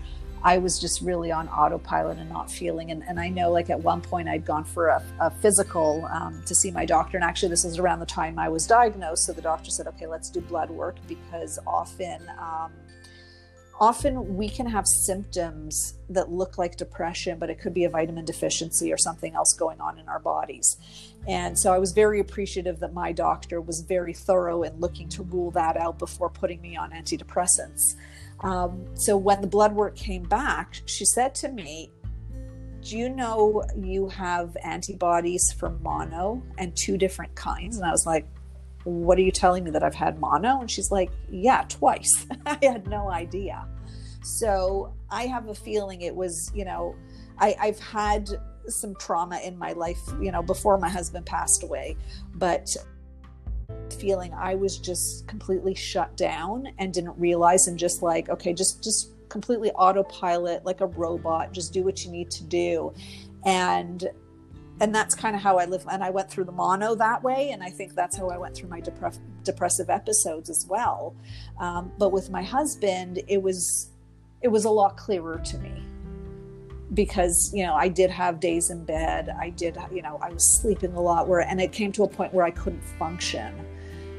I 0.43 0.60
was 0.60 0.80
just 0.80 1.02
really 1.02 1.30
on 1.30 1.50
autopilot 1.50 2.18
and 2.18 2.30
not 2.30 2.50
feeling. 2.50 2.91
And, 2.91 3.04
and 3.04 3.20
I 3.20 3.30
know, 3.30 3.52
like 3.52 3.70
at 3.70 3.80
one 3.80 4.00
point, 4.00 4.30
I'd 4.30 4.46
gone 4.46 4.64
for 4.64 4.88
a, 4.88 5.04
a 5.20 5.30
physical 5.30 6.08
um, 6.14 6.41
to 6.46 6.56
see 6.56 6.72
my 6.72 6.86
doctor. 6.86 7.18
And 7.18 7.24
actually, 7.24 7.50
this 7.50 7.66
was 7.66 7.80
around 7.80 8.00
the 8.00 8.06
time 8.06 8.39
I 8.39 8.48
was 8.48 8.66
diagnosed. 8.66 9.26
So 9.26 9.34
the 9.34 9.41
doctor 9.41 9.72
said, 9.72 9.88
"Okay, 9.88 10.08
let's 10.08 10.30
do 10.30 10.39
blood 10.39 10.70
work 10.70 10.96
because 11.06 11.60
often." 11.68 12.22
Um, 12.39 12.72
often 13.80 14.38
we 14.38 14.47
can 14.47 14.65
have 14.65 14.88
symptoms 14.88 15.95
that 16.09 16.32
look 16.32 16.57
like 16.57 16.78
depression, 16.78 17.38
but 17.38 17.49
it 17.49 17.59
could 17.59 17.73
be 17.73 17.84
a 17.84 17.89
vitamin 17.89 18.23
deficiency 18.23 18.91
or 18.91 18.97
something 18.97 19.36
else 19.36 19.53
going 19.53 19.82
on 19.82 19.99
in 19.99 20.07
our 20.07 20.19
bodies. 20.19 20.78
And 21.28 21.57
so 21.57 21.73
I 21.73 21.80
was 21.80 21.91
very 21.91 22.19
appreciative 22.19 22.80
that 22.80 22.93
my 22.93 23.11
doctor 23.11 23.59
was 23.59 23.82
very 23.82 24.13
thorough 24.13 24.63
in 24.63 24.80
looking 24.80 25.09
to 25.09 25.23
rule 25.23 25.51
that 25.51 25.76
out 25.76 25.99
before 25.99 26.30
putting 26.30 26.61
me 26.61 26.78
on 26.78 26.91
antidepressants. 26.91 27.95
Um, 28.41 28.86
so 28.95 29.17
when 29.17 29.41
the 29.41 29.47
blood 29.47 29.73
work 29.73 29.95
came 29.95 30.23
back, 30.23 30.82
she 30.86 31.03
said 31.03 31.36
to 31.36 31.49
me, 31.49 31.91
Do 32.82 32.97
you 32.97 33.09
know 33.09 33.63
you 33.78 34.07
have 34.09 34.55
antibodies 34.63 35.51
for 35.51 35.71
mono 35.71 36.41
and 36.57 36.76
two 36.76 36.97
different 36.97 37.36
kinds? 37.36 37.78
And 37.78 37.86
I 37.86 37.91
was 37.91 38.05
like, 38.05 38.26
what 38.86 39.17
are 39.17 39.21
you 39.21 39.31
telling 39.31 39.63
me 39.63 39.71
that 39.71 39.83
I've 39.83 39.95
had 39.95 40.19
mono? 40.19 40.61
And 40.61 40.69
she's 40.69 40.91
like, 40.91 41.11
yeah, 41.29 41.65
twice. 41.67 42.25
I 42.45 42.57
had 42.61 42.88
no 42.88 43.09
idea. 43.09 43.67
So 44.23 44.93
I 45.09 45.25
have 45.25 45.49
a 45.49 45.55
feeling 45.55 46.01
it 46.01 46.15
was, 46.15 46.51
you 46.55 46.65
know, 46.65 46.95
I, 47.38 47.55
I've 47.59 47.79
had 47.79 48.29
some 48.67 48.95
trauma 48.95 49.39
in 49.43 49.57
my 49.57 49.73
life, 49.73 49.99
you 50.21 50.31
know, 50.31 50.41
before 50.41 50.77
my 50.77 50.89
husband 50.89 51.25
passed 51.25 51.63
away, 51.63 51.97
but 52.36 52.75
feeling 53.99 54.33
I 54.33 54.55
was 54.55 54.77
just 54.77 55.27
completely 55.27 55.75
shut 55.75 56.15
down 56.17 56.67
and 56.79 56.93
didn't 56.93 57.17
realize 57.17 57.67
and 57.67 57.77
just 57.77 58.01
like, 58.01 58.29
okay, 58.29 58.53
just 58.53 58.83
just 58.83 59.11
completely 59.29 59.71
autopilot 59.71 60.65
like 60.65 60.81
a 60.81 60.88
robot, 60.88 61.51
just 61.51 61.73
do 61.73 61.83
what 61.83 62.05
you 62.05 62.11
need 62.11 62.31
to 62.31 62.43
do. 62.43 62.93
And 63.45 64.07
and 64.82 64.93
that's 64.93 65.15
kind 65.15 65.36
of 65.36 65.41
how 65.41 65.57
I 65.57 65.65
live. 65.65 65.86
And 65.89 66.03
I 66.03 66.09
went 66.09 66.30
through 66.30 66.45
the 66.45 66.51
mono 66.51 66.95
that 66.95 67.23
way, 67.23 67.51
and 67.51 67.63
I 67.63 67.69
think 67.69 67.95
that's 67.95 68.17
how 68.17 68.30
I 68.30 68.38
went 68.38 68.55
through 68.55 68.69
my 68.69 68.82
depre- 68.82 69.19
depressive 69.43 69.89
episodes 69.89 70.49
as 70.49 70.65
well. 70.67 71.15
Um, 71.59 71.91
but 71.97 72.11
with 72.11 72.30
my 72.30 72.43
husband, 72.43 73.21
it 73.28 73.41
was 73.41 73.89
it 74.41 74.49
was 74.49 74.65
a 74.65 74.69
lot 74.69 74.97
clearer 74.97 75.39
to 75.45 75.57
me 75.59 75.84
because 76.93 77.51
you 77.53 77.65
know 77.65 77.73
I 77.73 77.88
did 77.88 78.09
have 78.09 78.39
days 78.39 78.69
in 78.69 78.84
bed. 78.84 79.30
I 79.30 79.49
did 79.51 79.78
you 79.93 80.01
know 80.01 80.19
I 80.21 80.32
was 80.32 80.45
sleeping 80.45 80.93
a 80.93 81.01
lot, 81.01 81.28
where 81.28 81.39
and 81.39 81.61
it 81.61 81.71
came 81.71 81.91
to 81.93 82.03
a 82.03 82.07
point 82.07 82.34
where 82.34 82.45
I 82.45 82.51
couldn't 82.51 82.84
function. 82.99 83.53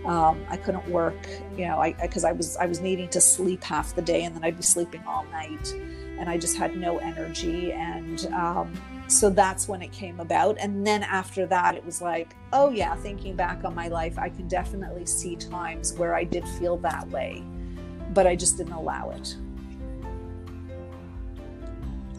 Um, 0.07 0.47
I 0.49 0.57
couldn't 0.57 0.89
work, 0.89 1.17
you 1.57 1.67
know, 1.67 1.81
I 1.81 1.93
because 1.93 2.23
I, 2.25 2.31
I 2.31 2.33
was 2.33 2.57
I 2.57 2.67
was 2.67 2.81
needing 2.81 3.09
to 3.09 3.21
sleep 3.21 3.63
half 3.63 3.95
the 3.95 4.03
day, 4.03 4.25
and 4.25 4.35
then 4.35 4.45
I'd 4.45 4.57
be 4.57 4.63
sleeping 4.63 5.03
all 5.07 5.25
night, 5.33 5.73
and 6.19 6.31
I 6.31 6.39
just 6.39 6.57
had 6.57 6.77
no 6.77 6.97
energy 6.97 7.73
and. 7.73 8.25
Um, 8.33 8.73
so 9.09 9.31
that's 9.31 9.69
when 9.69 9.83
it 9.83 9.93
came 9.93 10.21
about. 10.21 10.59
And 10.59 10.87
then 10.87 11.03
after 11.03 11.47
that 11.47 11.75
it 11.75 11.85
was 11.85 12.01
like 12.03 12.35
oh 12.53 12.71
yeah 12.71 12.95
thinking 12.97 13.37
back 13.37 13.65
on 13.65 13.75
my 13.75 13.89
life 13.89 14.19
i 14.19 14.29
can 14.29 14.49
definitely 14.49 15.07
see 15.07 15.37
times 15.37 15.93
where 15.95 16.15
i 16.15 16.25
did 16.25 16.47
feel 16.49 16.77
that 16.79 17.07
way 17.09 17.43
but 18.15 18.27
i 18.27 18.35
just 18.37 18.57
didn't 18.57 18.73
allow 18.73 19.11
it. 19.11 19.37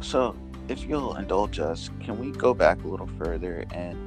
So 0.01 0.35
if 0.67 0.83
you'll 0.83 1.15
indulge 1.15 1.59
us 1.59 1.89
can 2.01 2.17
we 2.19 2.31
go 2.31 2.53
back 2.53 2.83
a 2.83 2.87
little 2.87 3.09
further? 3.17 3.65
And 3.73 3.97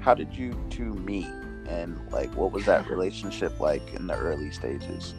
how 0.00 0.14
did 0.14 0.34
you 0.34 0.56
two 0.70 0.94
meet? 0.94 1.28
And 1.68 1.98
like 2.10 2.34
what 2.34 2.52
was 2.52 2.66
that 2.66 2.88
relationship 2.88 3.58
like 3.60 3.94
in 3.94 4.06
the 4.06 4.16
early 4.16 4.50
stages? 4.50 5.14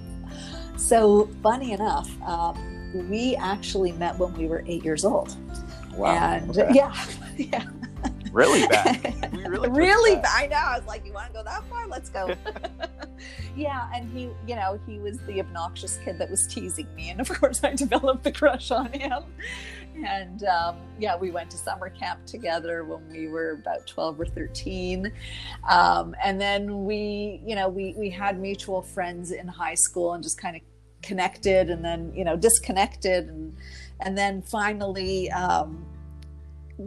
So 0.78 1.30
funny 1.41 1.72
enough 1.72 2.09
um, 2.24 3.09
we 3.09 3.36
actually 3.36 3.91
met 3.93 4.18
when 4.18 4.34
we 4.34 4.47
were 4.47 4.63
eight 4.68 4.84
years 4.84 5.05
old 5.05 5.36
Wow. 5.96 6.34
And 6.34 6.50
okay. 6.50 6.70
yeah, 6.74 7.06
yeah. 7.38 7.66
Really 8.32 8.68
bad. 8.68 9.14
We 9.36 9.43
really, 9.43 9.70
really 9.70 10.16
bad. 10.16 10.26
I 10.34 10.48
know. 10.48 10.58
I 10.58 10.78
was 10.78 10.88
like, 10.88 11.06
you 11.06 11.14
want 11.14 11.28
to 11.28 11.34
go 11.34 11.43
that 11.43 11.64
far? 11.70 11.88
Let's 11.88 12.10
go. 12.10 12.36
yeah. 13.56 13.89
And 13.93 14.10
he, 14.12 14.24
you 14.48 14.56
know, 14.56 14.80
he 14.86 15.00
was 15.00 15.20
the 15.20 15.39
obnoxious 15.39 15.98
kid 16.04 16.18
that 16.20 16.30
was 16.30 16.46
teasing 16.48 16.88
me. 16.96 17.10
And 17.10 17.22
of 17.22 17.30
course, 17.30 17.64
I 17.64 17.74
developed 17.76 18.24
the 18.24 18.32
crush 18.32 18.72
on 18.72 18.91
him. 18.91 19.24
And 20.06 20.43
um, 20.43 20.78
yeah, 21.00 21.16
we 21.16 21.32
went 21.32 21.50
to 21.52 21.58
summer 21.58 21.89
camp 21.89 22.26
together 22.26 22.84
when 22.84 23.08
we 23.10 23.28
were 23.28 23.52
about 23.52 23.88
12 23.88 24.20
or 24.20 24.26
13. 24.26 25.12
Um, 25.70 26.16
and 26.24 26.39
then 26.39 26.86
we, 26.86 27.41
you 27.46 27.56
know, 27.56 27.70
we, 27.70 27.93
we 27.98 28.10
had 28.10 28.39
mutual 28.39 28.82
friends 28.82 29.32
in 29.32 29.48
high 29.48 29.76
school 29.76 30.14
and 30.14 30.24
just 30.24 30.41
kind 30.41 30.58
of 30.58 30.62
connected 31.02 31.70
and 31.70 31.86
then, 31.86 32.12
you 32.14 32.26
know, 32.26 32.36
disconnected. 32.36 33.30
And, 33.30 33.56
and 34.02 34.18
then 34.18 34.41
finally 34.41 35.32
um, 35.32 35.86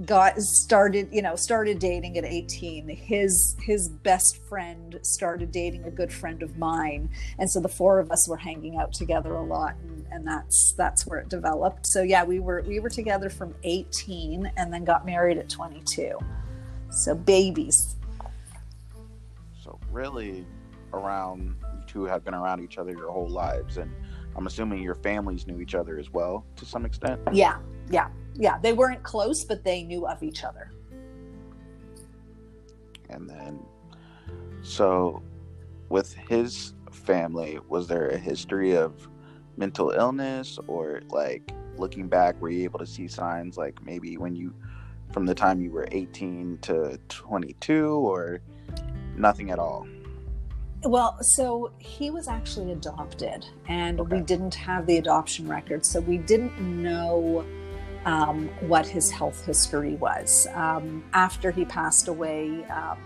got 0.04 0.38
started 0.38 1.08
you 1.10 1.22
know 1.22 1.34
started 1.34 1.78
dating 1.78 2.18
at 2.18 2.24
18 2.24 2.88
his 2.88 3.56
his 3.62 3.88
best 3.88 4.36
friend 4.44 4.98
started 5.02 5.50
dating 5.50 5.84
a 5.84 5.90
good 5.90 6.12
friend 6.12 6.42
of 6.42 6.58
mine. 6.58 7.08
And 7.38 7.50
so 7.50 7.60
the 7.60 7.68
four 7.68 7.98
of 7.98 8.10
us 8.10 8.28
were 8.28 8.36
hanging 8.36 8.76
out 8.76 8.92
together 8.92 9.34
a 9.34 9.42
lot 9.42 9.76
and, 9.82 10.06
and 10.10 10.26
that's 10.26 10.74
that's 10.76 11.06
where 11.06 11.20
it 11.20 11.28
developed. 11.28 11.86
So 11.86 12.02
yeah 12.02 12.24
we 12.24 12.38
were 12.38 12.62
we 12.66 12.80
were 12.80 12.90
together 12.90 13.30
from 13.30 13.54
18 13.62 14.52
and 14.56 14.72
then 14.72 14.84
got 14.84 15.06
married 15.06 15.38
at 15.38 15.48
22 15.48 16.18
so 16.90 17.14
babies. 17.14 17.96
So 19.62 19.78
really 19.90 20.46
around 20.92 21.54
you 21.74 21.82
two 21.86 22.04
have 22.04 22.24
been 22.24 22.34
around 22.34 22.62
each 22.62 22.78
other 22.78 22.92
your 22.92 23.10
whole 23.10 23.28
lives 23.28 23.78
and 23.78 23.90
I'm 24.38 24.46
assuming 24.46 24.80
your 24.80 24.94
families 24.94 25.48
knew 25.48 25.60
each 25.60 25.74
other 25.74 25.98
as 25.98 26.12
well 26.12 26.46
to 26.54 26.64
some 26.64 26.86
extent. 26.86 27.20
Yeah, 27.32 27.58
yeah, 27.90 28.08
yeah. 28.36 28.58
They 28.58 28.72
weren't 28.72 29.02
close, 29.02 29.42
but 29.42 29.64
they 29.64 29.82
knew 29.82 30.06
of 30.06 30.22
each 30.22 30.44
other. 30.44 30.70
And 33.10 33.28
then, 33.28 33.58
so 34.62 35.24
with 35.88 36.14
his 36.14 36.74
family, 36.92 37.58
was 37.68 37.88
there 37.88 38.10
a 38.10 38.16
history 38.16 38.76
of 38.76 39.08
mental 39.56 39.90
illness 39.90 40.56
or 40.68 41.02
like 41.10 41.50
looking 41.76 42.06
back, 42.06 42.40
were 42.40 42.50
you 42.50 42.62
able 42.62 42.78
to 42.78 42.86
see 42.86 43.08
signs 43.08 43.58
like 43.58 43.84
maybe 43.84 44.18
when 44.18 44.36
you, 44.36 44.54
from 45.12 45.26
the 45.26 45.34
time 45.34 45.60
you 45.60 45.72
were 45.72 45.88
18 45.90 46.58
to 46.62 46.96
22 47.08 47.88
or 47.88 48.40
nothing 49.16 49.50
at 49.50 49.58
all? 49.58 49.84
Well, 50.84 51.20
so 51.22 51.72
he 51.78 52.10
was 52.10 52.28
actually 52.28 52.70
adopted, 52.72 53.44
and 53.66 54.00
okay. 54.00 54.16
we 54.16 54.22
didn't 54.22 54.54
have 54.54 54.86
the 54.86 54.98
adoption 54.98 55.48
record, 55.48 55.84
so 55.84 56.00
we 56.00 56.18
didn't 56.18 56.58
know 56.60 57.44
um, 58.04 58.48
what 58.60 58.86
his 58.86 59.10
health 59.10 59.44
history 59.44 59.96
was. 59.96 60.46
Um, 60.54 61.04
after 61.12 61.50
he 61.50 61.64
passed 61.64 62.06
away, 62.06 62.64
um, 62.66 62.96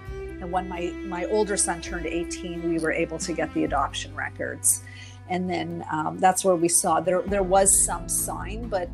and 0.40 0.52
when 0.52 0.68
my 0.68 0.90
my 1.06 1.24
older 1.26 1.56
son 1.56 1.80
turned 1.80 2.04
18, 2.06 2.68
we 2.68 2.78
were 2.78 2.92
able 2.92 3.18
to 3.18 3.32
get 3.32 3.52
the 3.54 3.64
adoption 3.64 4.14
records, 4.14 4.82
and 5.30 5.48
then 5.48 5.82
um, 5.90 6.18
that's 6.18 6.44
where 6.44 6.56
we 6.56 6.68
saw 6.68 7.00
there 7.00 7.22
there 7.22 7.42
was 7.42 7.86
some 7.86 8.06
sign, 8.06 8.68
but 8.68 8.90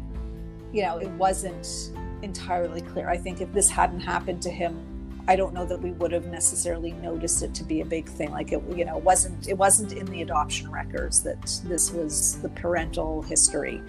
you 0.72 0.82
know 0.82 0.98
it 0.98 1.10
wasn't 1.10 1.90
entirely 2.22 2.82
clear. 2.82 3.08
I 3.08 3.16
think 3.16 3.40
if 3.40 3.52
this 3.52 3.68
hadn't 3.68 4.00
happened 4.00 4.40
to 4.42 4.50
him 4.50 4.97
I 5.28 5.36
don't 5.36 5.52
know 5.52 5.66
that 5.66 5.80
we 5.80 5.92
would 5.92 6.10
have 6.12 6.26
necessarily 6.26 6.92
noticed 6.92 7.42
it 7.42 7.54
to 7.56 7.62
be 7.62 7.82
a 7.82 7.84
big 7.84 8.08
thing. 8.08 8.30
Like 8.30 8.50
it, 8.50 8.62
you 8.74 8.86
know, 8.86 8.96
wasn't 8.96 9.46
it 9.46 9.58
wasn't 9.58 9.92
in 9.92 10.06
the 10.06 10.22
adoption 10.22 10.70
records 10.70 11.22
that 11.22 11.60
this 11.64 11.92
was 11.92 12.40
the 12.40 12.48
parental 12.48 13.20
history, 13.20 13.82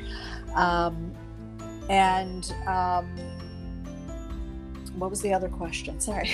um, 0.53 1.13
and 1.89 2.53
um, 2.67 3.07
what 4.97 5.09
was 5.09 5.21
the 5.21 5.33
other 5.33 5.47
question? 5.47 5.97
Sorry. 6.01 6.29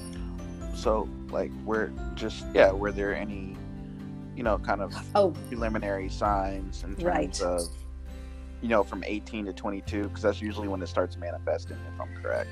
so, 0.74 1.06
like, 1.28 1.50
were 1.66 1.92
just 2.14 2.46
yeah, 2.54 2.72
were 2.72 2.90
there 2.90 3.14
any, 3.14 3.54
you 4.34 4.42
know, 4.42 4.56
kind 4.56 4.80
of 4.80 4.94
oh. 5.14 5.32
preliminary 5.48 6.08
signs 6.08 6.82
in 6.84 6.94
terms 6.94 7.04
right. 7.04 7.42
of, 7.42 7.68
you 8.62 8.68
know, 8.68 8.82
from 8.82 9.04
18 9.04 9.44
to 9.44 9.52
22? 9.52 10.04
Because 10.04 10.22
that's 10.22 10.40
usually 10.40 10.68
when 10.68 10.80
it 10.80 10.88
starts 10.88 11.18
manifesting, 11.18 11.76
if 11.92 12.00
I'm 12.00 12.14
correct. 12.22 12.48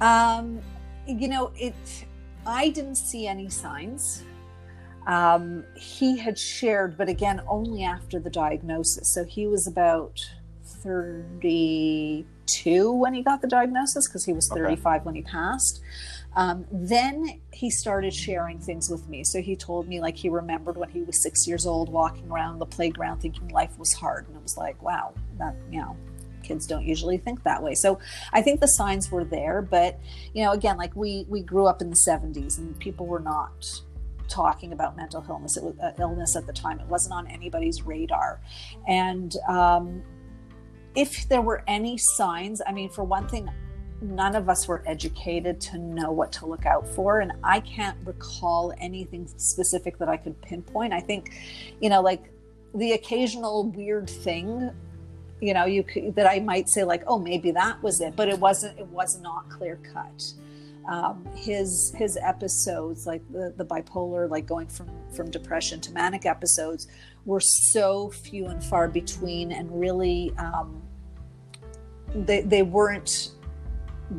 Um, 0.00 0.60
you 1.06 1.28
know, 1.28 1.52
it. 1.56 1.74
I 2.46 2.68
didn't 2.68 2.96
see 2.96 3.26
any 3.26 3.48
signs. 3.48 4.22
Um, 5.06 5.64
he 5.76 6.18
had 6.18 6.38
shared, 6.38 6.96
but 6.96 7.08
again, 7.08 7.42
only 7.46 7.84
after 7.84 8.18
the 8.18 8.30
diagnosis. 8.30 9.12
So 9.12 9.24
he 9.24 9.46
was 9.46 9.66
about 9.66 10.20
32 10.64 12.92
when 12.92 13.14
he 13.14 13.22
got 13.22 13.42
the 13.42 13.48
diagnosis 13.48 14.08
because 14.08 14.24
he 14.24 14.32
was 14.32 14.48
35 14.48 14.86
okay. 14.86 15.04
when 15.04 15.14
he 15.14 15.22
passed. 15.22 15.82
Um, 16.36 16.64
then 16.72 17.40
he 17.52 17.70
started 17.70 18.12
sharing 18.12 18.58
things 18.58 18.90
with 18.90 19.08
me. 19.08 19.22
So 19.24 19.40
he 19.40 19.54
told 19.54 19.86
me, 19.86 20.00
like, 20.00 20.16
he 20.16 20.28
remembered 20.28 20.76
when 20.76 20.88
he 20.88 21.02
was 21.02 21.22
six 21.22 21.46
years 21.46 21.64
old 21.64 21.88
walking 21.88 22.28
around 22.30 22.58
the 22.58 22.66
playground 22.66 23.20
thinking 23.20 23.48
life 23.48 23.78
was 23.78 23.92
hard. 23.92 24.26
And 24.26 24.36
it 24.36 24.42
was 24.42 24.56
like, 24.56 24.82
wow, 24.82 25.14
that, 25.38 25.54
you 25.70 25.80
know, 25.80 25.96
kids 26.44 26.66
don't 26.66 26.84
usually 26.84 27.18
think 27.18 27.42
that 27.42 27.62
way. 27.62 27.74
So 27.74 27.98
i 28.32 28.40
think 28.42 28.60
the 28.60 28.66
signs 28.66 29.10
were 29.10 29.24
there 29.24 29.62
but 29.62 29.98
you 30.34 30.42
know 30.44 30.52
again 30.52 30.76
like 30.76 30.94
we 30.94 31.26
we 31.28 31.42
grew 31.42 31.66
up 31.66 31.80
in 31.80 31.90
the 31.90 32.00
70s 32.08 32.58
and 32.58 32.78
people 32.78 33.06
were 33.06 33.20
not 33.20 33.64
talking 34.28 34.72
about 34.72 34.96
mental 34.96 35.24
illness. 35.28 35.56
It 35.56 35.64
was, 35.64 35.74
uh, 35.78 35.92
illness 35.98 36.34
at 36.34 36.46
the 36.46 36.52
time. 36.52 36.80
It 36.80 36.86
wasn't 36.86 37.14
on 37.14 37.26
anybody's 37.26 37.82
radar. 37.82 38.40
And 38.88 39.34
um, 39.46 40.02
if 40.94 41.28
there 41.28 41.42
were 41.42 41.62
any 41.66 41.98
signs 41.98 42.62
i 42.66 42.72
mean 42.72 42.88
for 42.88 43.04
one 43.04 43.28
thing 43.28 43.48
none 44.00 44.36
of 44.36 44.48
us 44.48 44.68
were 44.68 44.82
educated 44.86 45.60
to 45.60 45.78
know 45.78 46.12
what 46.12 46.30
to 46.30 46.46
look 46.46 46.66
out 46.66 46.86
for. 46.86 47.20
And 47.20 47.32
i 47.42 47.60
can't 47.60 47.96
recall 48.04 48.72
anything 48.78 49.26
specific 49.36 49.98
that 49.98 50.08
i 50.08 50.16
could 50.16 50.40
pinpoint. 50.42 50.92
I 50.92 51.00
think 51.00 51.34
you 51.80 51.88
know 51.88 52.00
like 52.00 52.30
the 52.74 52.92
occasional 52.92 53.70
weird 53.70 54.08
thing 54.08 54.70
you 55.40 55.54
know 55.54 55.64
you 55.64 55.82
could, 55.82 56.14
that 56.14 56.26
i 56.26 56.38
might 56.40 56.68
say 56.68 56.84
like 56.84 57.02
oh 57.06 57.18
maybe 57.18 57.50
that 57.50 57.82
was 57.82 58.00
it 58.00 58.14
but 58.16 58.28
it 58.28 58.38
wasn't 58.38 58.78
it 58.78 58.86
was 58.88 59.20
not 59.20 59.48
clear 59.48 59.78
cut 59.92 60.32
um, 60.88 61.26
his 61.34 61.94
his 61.96 62.18
episodes 62.18 63.06
like 63.06 63.22
the, 63.32 63.54
the 63.56 63.64
bipolar 63.64 64.28
like 64.28 64.46
going 64.46 64.66
from 64.66 64.90
from 65.14 65.30
depression 65.30 65.80
to 65.80 65.92
manic 65.92 66.26
episodes 66.26 66.88
were 67.24 67.40
so 67.40 68.10
few 68.10 68.46
and 68.46 68.62
far 68.62 68.86
between 68.86 69.52
and 69.52 69.68
really 69.80 70.32
um, 70.38 70.82
they, 72.14 72.42
they 72.42 72.62
weren't 72.62 73.30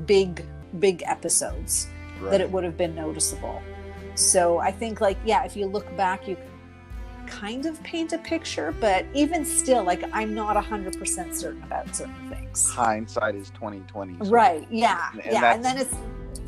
big 0.05 0.43
big 0.79 1.03
episodes 1.05 1.87
right. 2.19 2.31
that 2.31 2.41
it 2.41 2.49
would 2.49 2.63
have 2.63 2.77
been 2.77 2.95
noticeable 2.95 3.61
so 4.15 4.57
i 4.57 4.71
think 4.71 5.01
like 5.01 5.17
yeah 5.25 5.43
if 5.43 5.55
you 5.55 5.65
look 5.67 5.95
back 5.95 6.27
you 6.27 6.35
kind 7.27 7.65
of 7.65 7.81
paint 7.83 8.13
a 8.13 8.17
picture, 8.17 8.73
but 8.79 9.05
even 9.13 9.45
still, 9.45 9.83
like 9.83 10.03
I'm 10.13 10.33
not 10.33 10.57
a 10.57 10.61
hundred 10.61 10.97
percent 10.97 11.35
certain 11.35 11.63
about 11.63 11.95
certain 11.95 12.29
things. 12.29 12.69
Hindsight 12.69 13.35
is 13.35 13.49
twenty 13.51 13.79
twenty. 13.87 14.15
So 14.23 14.31
right. 14.31 14.67
Yeah. 14.69 15.09
And, 15.11 15.21
and 15.21 15.33
yeah. 15.33 15.53
And 15.53 15.65
then 15.65 15.77
it's 15.77 15.95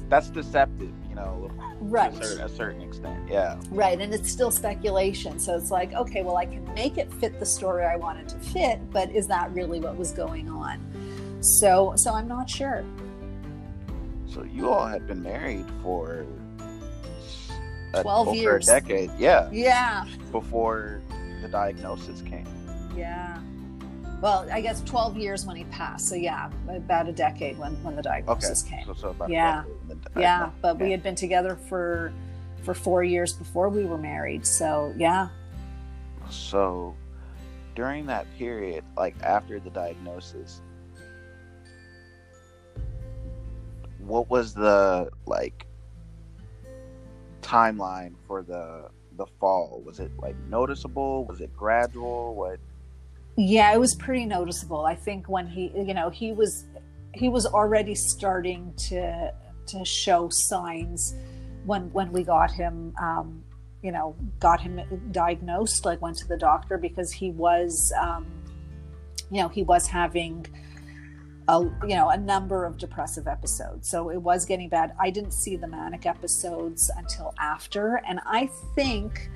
that's 0.09 0.29
deceptive, 0.29 0.91
you 1.09 1.15
know. 1.15 1.51
Right. 1.79 2.11
To 2.13 2.19
a 2.19 2.23
certain, 2.23 2.43
a 2.43 2.49
certain 2.49 2.81
extent. 2.81 3.29
Yeah. 3.29 3.59
Right. 3.69 3.99
And 3.99 4.13
it's 4.13 4.31
still 4.31 4.51
speculation. 4.51 5.39
So 5.39 5.55
it's 5.55 5.69
like, 5.69 5.93
okay, 5.93 6.23
well, 6.23 6.37
I 6.37 6.45
can 6.45 6.63
make 6.73 6.97
it 6.97 7.13
fit 7.13 7.39
the 7.39 7.45
story 7.45 7.85
I 7.85 7.97
wanted 7.97 8.27
to 8.29 8.39
fit, 8.39 8.79
but 8.91 9.11
is 9.11 9.27
that 9.27 9.53
really 9.53 9.79
what 9.79 9.95
was 9.95 10.11
going 10.11 10.49
on? 10.49 10.79
So, 11.41 11.93
so 11.95 12.13
I'm 12.13 12.27
not 12.27 12.49
sure. 12.49 12.83
So 14.25 14.43
you 14.43 14.69
all 14.69 14.87
had 14.87 15.07
been 15.07 15.21
married 15.21 15.65
for 15.83 16.25
12 17.93 18.35
years. 18.35 18.67
a 18.67 18.71
decade. 18.71 19.11
Yeah. 19.17 19.49
Yeah. 19.51 20.05
Before 20.31 21.01
the 21.41 21.47
diagnosis 21.47 22.21
came. 22.21 22.47
Yeah. 22.95 23.39
Well, 24.21 24.47
I 24.51 24.61
guess 24.61 24.81
12 24.81 25.17
years 25.17 25.45
when 25.45 25.55
he 25.55 25.63
passed. 25.65 26.07
So 26.09 26.15
yeah, 26.15 26.49
about 26.67 27.07
a 27.07 27.11
decade 27.11 27.57
when, 27.57 27.81
when 27.83 27.95
the 27.95 28.01
diagnosis 28.01 28.65
okay. 28.65 28.77
came. 28.77 28.95
So, 28.95 29.13
so 29.13 29.27
yeah. 29.27 29.63
Yeah. 30.17 30.49
But 30.61 30.79
we 30.79 30.91
had 30.91 31.03
been 31.03 31.15
together 31.15 31.55
for, 31.55 32.11
for 32.63 32.73
four 32.73 33.03
years 33.03 33.33
before 33.33 33.69
we 33.69 33.85
were 33.85 33.97
married. 33.97 34.45
So 34.45 34.93
yeah. 34.97 35.29
So 36.29 36.95
during 37.75 38.07
that 38.07 38.25
period, 38.37 38.83
like 38.97 39.15
after 39.21 39.59
the 39.59 39.69
diagnosis, 39.69 40.61
what 43.99 44.29
was 44.29 44.53
the 44.53 45.09
like 45.27 45.66
timeline 47.47 48.13
for 48.27 48.43
the 48.43 48.89
the 49.15 49.25
fall? 49.39 49.81
Was 49.85 49.99
it 49.99 50.11
like 50.19 50.35
noticeable? 50.49 51.25
Was 51.25 51.41
it 51.41 51.55
gradual? 51.55 52.35
What? 52.35 52.59
Yeah, 53.37 53.73
it 53.73 53.79
was 53.79 53.95
pretty 53.95 54.25
noticeable. 54.25 54.85
I 54.85 54.95
think 54.95 55.29
when 55.29 55.47
he, 55.47 55.71
you 55.75 55.93
know, 55.93 56.09
he 56.09 56.33
was 56.33 56.65
he 57.13 57.29
was 57.29 57.45
already 57.45 57.95
starting 57.95 58.73
to 58.89 59.33
to 59.67 59.85
show 59.85 60.29
signs 60.31 61.15
when 61.65 61.91
when 61.93 62.11
we 62.11 62.23
got 62.23 62.51
him 62.51 62.93
um, 63.01 63.43
you 63.81 63.91
know 63.91 64.15
got 64.39 64.61
him 64.61 64.79
diagnosed 65.11 65.85
like 65.85 66.01
went 66.01 66.15
to 66.17 66.27
the 66.27 66.37
doctor 66.37 66.77
because 66.77 67.11
he 67.11 67.31
was 67.31 67.93
um, 68.01 68.25
you 69.29 69.41
know 69.41 69.49
he 69.49 69.63
was 69.63 69.87
having 69.87 70.45
a 71.47 71.61
you 71.83 71.95
know 71.95 72.09
a 72.09 72.17
number 72.17 72.65
of 72.65 72.77
depressive 72.77 73.27
episodes. 73.27 73.89
So 73.89 74.09
it 74.09 74.17
was 74.17 74.45
getting 74.45 74.69
bad. 74.69 74.93
I 74.99 75.09
didn't 75.09 75.31
see 75.31 75.55
the 75.55 75.67
manic 75.67 76.05
episodes 76.05 76.91
until 76.95 77.33
after. 77.39 78.01
And 78.07 78.19
i 78.25 78.49
think 78.75 79.29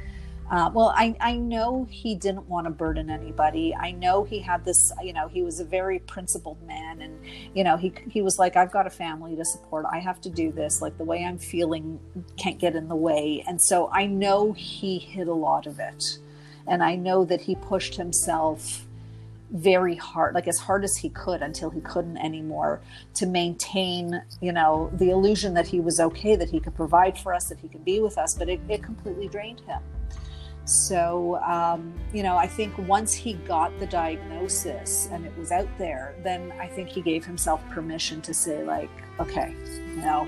uh, 0.49 0.69
well 0.73 0.93
I, 0.97 1.15
I 1.21 1.37
know 1.37 1.87
he 1.89 2.15
didn't 2.15 2.49
want 2.49 2.65
to 2.65 2.71
burden 2.71 3.09
anybody. 3.09 3.73
I 3.73 3.91
know 3.91 4.25
he 4.25 4.39
had 4.39 4.65
this 4.65 4.91
you 5.01 5.13
know 5.13 5.29
he 5.29 5.41
was 5.41 5.61
a 5.61 5.65
very 5.65 5.99
principled 5.99 6.61
man 6.67 7.01
and 7.01 7.17
you 7.53 7.63
know 7.63 7.77
he, 7.77 7.93
he 8.09 8.21
was 8.21 8.37
like 8.37 8.57
i've 8.57 8.71
got 8.71 8.85
a 8.85 8.89
family 8.89 9.35
to 9.37 9.45
support. 9.45 9.85
I 9.89 9.99
have 9.99 10.19
to 10.21 10.29
do 10.29 10.51
this. 10.51 10.81
Like 10.81 10.97
the 10.97 11.05
way 11.05 11.23
i'm 11.23 11.37
feeling 11.37 11.99
can't 12.37 12.59
get 12.59 12.75
in 12.75 12.89
the 12.89 12.95
way. 12.95 13.43
And 13.47 13.61
so 13.61 13.89
i 13.93 14.05
know 14.05 14.51
he 14.51 14.99
hid 14.99 15.27
a 15.29 15.33
lot 15.33 15.65
of 15.65 15.79
it. 15.79 16.17
And 16.67 16.83
i 16.83 16.95
know 16.95 17.23
that 17.23 17.41
he 17.41 17.55
pushed 17.55 17.95
himself 17.95 18.85
very 19.51 19.95
hard 19.95 20.33
like 20.33 20.47
as 20.47 20.57
hard 20.57 20.83
as 20.83 20.95
he 20.95 21.09
could 21.09 21.41
until 21.41 21.69
he 21.69 21.81
couldn't 21.81 22.17
anymore 22.17 22.81
to 23.13 23.25
maintain 23.25 24.21
you 24.39 24.51
know 24.51 24.89
the 24.93 25.09
illusion 25.09 25.53
that 25.53 25.67
he 25.67 25.79
was 25.79 25.99
okay 25.99 26.35
that 26.35 26.49
he 26.49 26.59
could 26.59 26.73
provide 26.73 27.17
for 27.17 27.33
us 27.33 27.49
that 27.49 27.59
he 27.59 27.67
could 27.67 27.83
be 27.83 27.99
with 27.99 28.17
us 28.17 28.33
but 28.33 28.47
it, 28.47 28.59
it 28.69 28.81
completely 28.83 29.27
drained 29.27 29.61
him. 29.61 29.81
So 30.63 31.37
um, 31.37 31.93
you 32.13 32.23
know 32.23 32.37
i 32.37 32.47
think 32.47 32.77
once 32.77 33.13
he 33.13 33.33
got 33.33 33.77
the 33.79 33.87
diagnosis 33.87 35.09
and 35.11 35.25
it 35.25 35.37
was 35.37 35.51
out 35.51 35.67
there 35.77 36.15
then 36.23 36.53
i 36.59 36.67
think 36.67 36.87
he 36.87 37.01
gave 37.01 37.25
himself 37.25 37.61
permission 37.69 38.21
to 38.21 38.33
say 38.33 38.63
like 38.63 38.89
okay 39.19 39.53
you 39.95 40.01
know 40.01 40.25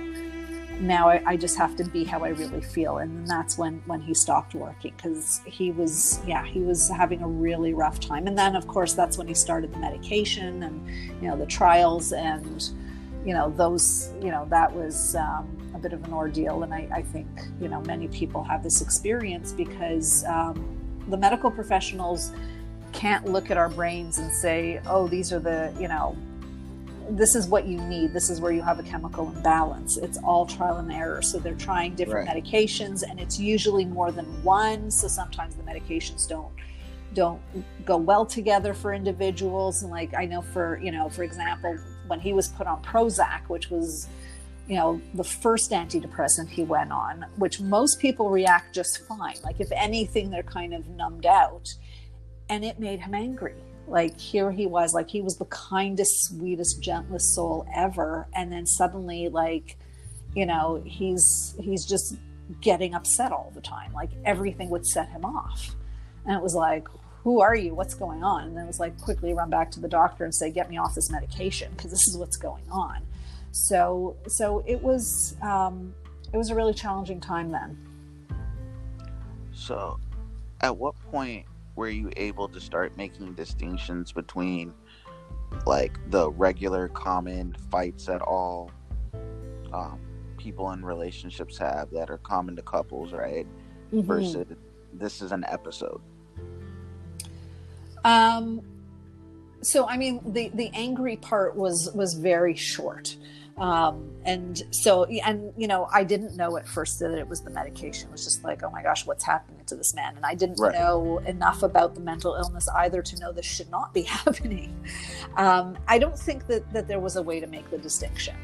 now 0.82 1.09
I, 1.09 1.21
I, 1.26 1.38
just 1.38 1.57
have 1.57 1.76
to 1.78 1.84
be 1.84 2.03
how 2.03 2.24
I 2.24 2.30
really 2.30 2.61
feel. 2.61 2.97
And 2.97 3.28
that's 3.28 3.57
when, 3.57 3.82
when 3.86 4.01
he 4.01 4.13
stopped 4.13 4.53
working 4.53 4.93
because 4.95 5.41
he 5.45 5.71
was, 5.71 6.19
yeah, 6.26 6.45
he 6.45 6.59
was 6.59 6.89
having 6.89 7.21
a 7.21 7.28
really 7.28 7.74
rough 7.74 7.99
time. 7.99 8.28
And 8.28 8.38
then, 8.38 8.55
of 8.55 8.67
course, 8.67 8.93
that's 8.93 9.17
when 9.17 9.28
he 9.28 9.34
started 9.34 9.74
the 9.74 9.80
medication 9.80 10.63
and, 10.63 10.88
you 11.21 11.28
know, 11.28 11.38
the 11.38 11.45
trials 11.45 12.13
and, 12.13 12.69
you 13.26 13.34
know, 13.34 13.49
those, 13.51 14.11
you 14.21 14.32
know, 14.32 14.45
that 14.49 14.74
was 14.74 15.15
um, 15.15 15.71
a 15.76 15.80
bit 15.80 15.93
of 15.93 16.03
an 16.05 16.13
ordeal. 16.13 16.63
And 16.63 16.74
I, 16.74 16.89
I, 16.93 17.01
think, 17.01 17.28
you 17.61 17.67
know, 17.67 17.82
many 17.82 18.07
people 18.07 18.43
have 18.43 18.63
this 18.63 18.82
experience 18.82 19.51
because 19.51 20.24
um, 20.26 21.01
the 21.07 21.17
medical 21.17 21.51
professionals 21.51 22.32
can't 22.91 23.26
look 23.26 23.51
at 23.51 23.57
our 23.57 23.69
brains 23.69 24.19
and 24.19 24.32
say, 24.32 24.82
oh, 24.86 25.07
these 25.07 25.34
are 25.34 25.39
the, 25.39 25.74
you 25.80 25.88
know, 25.88 26.15
this 27.09 27.35
is 27.35 27.47
what 27.47 27.65
you 27.65 27.79
need. 27.81 28.13
This 28.13 28.29
is 28.29 28.41
where 28.41 28.51
you 28.51 28.61
have 28.61 28.79
a 28.79 28.83
chemical 28.83 29.29
imbalance. 29.29 29.97
It's 29.97 30.17
all 30.17 30.45
trial 30.45 30.77
and 30.77 30.91
error. 30.91 31.21
So 31.21 31.39
they're 31.39 31.55
trying 31.55 31.95
different 31.95 32.27
right. 32.27 32.43
medications, 32.43 33.03
and 33.07 33.19
it's 33.19 33.39
usually 33.39 33.85
more 33.85 34.11
than 34.11 34.25
one. 34.43 34.89
So 34.91 35.07
sometimes 35.07 35.55
the 35.55 35.63
medications 35.63 36.27
don't 36.27 36.51
don't 37.13 37.41
go 37.85 37.95
well 37.97 38.25
together 38.25 38.73
for 38.73 38.93
individuals. 38.93 39.83
And 39.83 39.91
like 39.91 40.13
I 40.13 40.25
know 40.25 40.41
for 40.41 40.79
you 40.81 40.91
know, 40.91 41.09
for 41.09 41.23
example, 41.23 41.77
when 42.07 42.19
he 42.19 42.33
was 42.33 42.47
put 42.49 42.67
on 42.67 42.81
Prozac, 42.83 43.49
which 43.49 43.69
was 43.69 44.07
you 44.67 44.75
know 44.75 45.01
the 45.13 45.23
first 45.23 45.71
antidepressant 45.71 46.49
he 46.49 46.63
went 46.63 46.91
on, 46.91 47.25
which 47.37 47.59
most 47.61 47.99
people 47.99 48.29
react 48.29 48.73
just 48.73 49.05
fine. 49.07 49.35
Like 49.43 49.59
if 49.59 49.71
anything, 49.71 50.29
they're 50.29 50.43
kind 50.43 50.73
of 50.73 50.87
numbed 50.87 51.25
out, 51.25 51.73
and 52.49 52.63
it 52.63 52.79
made 52.79 52.99
him 52.99 53.13
angry 53.13 53.55
like 53.93 54.19
here 54.19 54.51
he 54.51 54.65
was 54.65 54.95
like 54.95 55.07
he 55.07 55.21
was 55.21 55.37
the 55.37 55.45
kindest 55.45 56.25
sweetest 56.25 56.81
gentlest 56.81 57.35
soul 57.35 57.65
ever. 57.73 58.27
And 58.33 58.51
then 58.51 58.65
suddenly 58.65 59.29
like 59.29 59.77
you 60.35 60.47
know 60.47 60.81
he's 60.83 61.55
he's 61.61 61.85
just 61.85 62.17
getting 62.59 62.95
upset 62.95 63.31
all 63.31 63.51
the 63.53 63.61
time. 63.61 63.93
Like 63.93 64.09
everything 64.25 64.71
would 64.71 64.87
set 64.87 65.09
him 65.09 65.23
off. 65.23 65.75
And 66.25 66.35
it 66.35 66.41
was 66.41 66.55
like 66.55 66.87
who 67.23 67.39
are 67.39 67.55
you? 67.55 67.75
What's 67.75 67.93
going 67.93 68.23
on? 68.23 68.45
And 68.47 68.57
then 68.57 68.63
it 68.63 68.67
was 68.67 68.79
like 68.79 68.99
quickly 68.99 69.33
run 69.35 69.51
back 69.51 69.69
to 69.71 69.79
the 69.79 69.87
doctor 69.87 70.25
and 70.25 70.33
say 70.33 70.49
get 70.49 70.71
me 70.71 70.77
off 70.77 70.95
this 70.95 71.11
medication 71.11 71.71
because 71.77 71.91
this 71.91 72.07
is 72.07 72.17
what's 72.17 72.35
going 72.35 72.65
on. 72.71 73.03
So 73.51 74.17
so 74.27 74.63
it 74.65 74.81
was 74.81 75.35
um 75.43 75.93
it 76.33 76.37
was 76.37 76.49
a 76.49 76.55
really 76.55 76.73
challenging 76.73 77.21
time 77.21 77.51
then. 77.51 77.77
So 79.53 79.99
at 80.61 80.75
what 80.75 80.95
point 81.11 81.45
were 81.76 81.89
you 81.89 82.11
able 82.17 82.47
to 82.47 82.59
start 82.59 82.95
making 82.97 83.34
distinctions 83.34 84.11
between 84.11 84.74
like 85.65 85.97
the 86.09 86.32
regular 86.32 86.88
common 86.88 87.55
fights 87.69 88.05
that 88.05 88.21
all 88.21 88.71
um, 89.74 89.99
people 90.38 90.71
in 90.71 90.84
relationships 90.84 91.57
have 91.57 91.89
that 91.91 92.09
are 92.09 92.17
common 92.19 92.55
to 92.55 92.61
couples 92.61 93.13
right 93.13 93.47
mm-hmm. 93.93 94.01
versus 94.01 94.45
this 94.93 95.21
is 95.21 95.32
an 95.32 95.45
episode 95.47 96.01
um 98.03 98.61
so 99.61 99.88
i 99.88 99.95
mean 99.95 100.19
the 100.34 100.49
the 100.53 100.69
angry 100.74 101.15
part 101.15 101.55
was 101.55 101.89
was 101.93 102.13
very 102.15 102.55
short 102.55 103.15
um, 103.57 104.09
and 104.25 104.63
so, 104.71 105.03
and 105.05 105.53
you 105.57 105.67
know, 105.67 105.87
I 105.91 106.03
didn't 106.03 106.35
know 106.35 106.57
at 106.57 106.67
first 106.67 106.99
that 106.99 107.17
it 107.17 107.27
was 107.27 107.41
the 107.41 107.51
medication. 107.51 108.09
It 108.09 108.11
was 108.11 108.23
just 108.23 108.43
like, 108.43 108.63
oh 108.63 108.71
my 108.71 108.81
gosh, 108.81 109.05
what's 109.05 109.23
happening 109.23 109.63
to 109.67 109.75
this 109.75 109.93
man? 109.93 110.15
And 110.15 110.25
I 110.25 110.33
didn't 110.33 110.59
right. 110.59 110.73
know 110.73 111.19
enough 111.19 111.61
about 111.61 111.93
the 111.93 112.01
mental 112.01 112.35
illness 112.35 112.67
either 112.69 113.01
to 113.01 113.19
know 113.19 113.31
this 113.31 113.45
should 113.45 113.69
not 113.69 113.93
be 113.93 114.01
happening. 114.03 114.75
Um, 115.37 115.77
I 115.87 115.99
don't 115.99 116.17
think 116.17 116.47
that 116.47 116.71
that 116.73 116.87
there 116.87 116.99
was 116.99 117.15
a 117.15 117.21
way 117.21 117.39
to 117.39 117.47
make 117.47 117.69
the 117.69 117.77
distinction. 117.77 118.35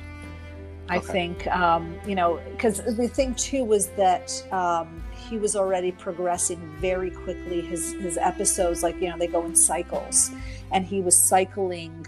I 0.90 0.98
okay. 0.98 1.12
think, 1.12 1.48
um, 1.48 2.00
you 2.06 2.16
know, 2.16 2.40
because 2.52 2.84
the 2.84 3.08
thing 3.08 3.36
too 3.36 3.64
was 3.64 3.88
that 3.90 4.32
um, 4.52 5.04
he 5.30 5.38
was 5.38 5.56
already 5.56 5.92
progressing 5.92 6.60
very 6.80 7.12
quickly. 7.12 7.62
His 7.62 7.94
his 7.94 8.18
episodes, 8.18 8.82
like 8.84 9.00
you 9.00 9.10
know, 9.10 9.18
they 9.18 9.28
go 9.28 9.46
in 9.46 9.56
cycles, 9.56 10.32
and 10.72 10.86
he 10.86 11.02
was 11.02 11.16
cycling 11.16 12.06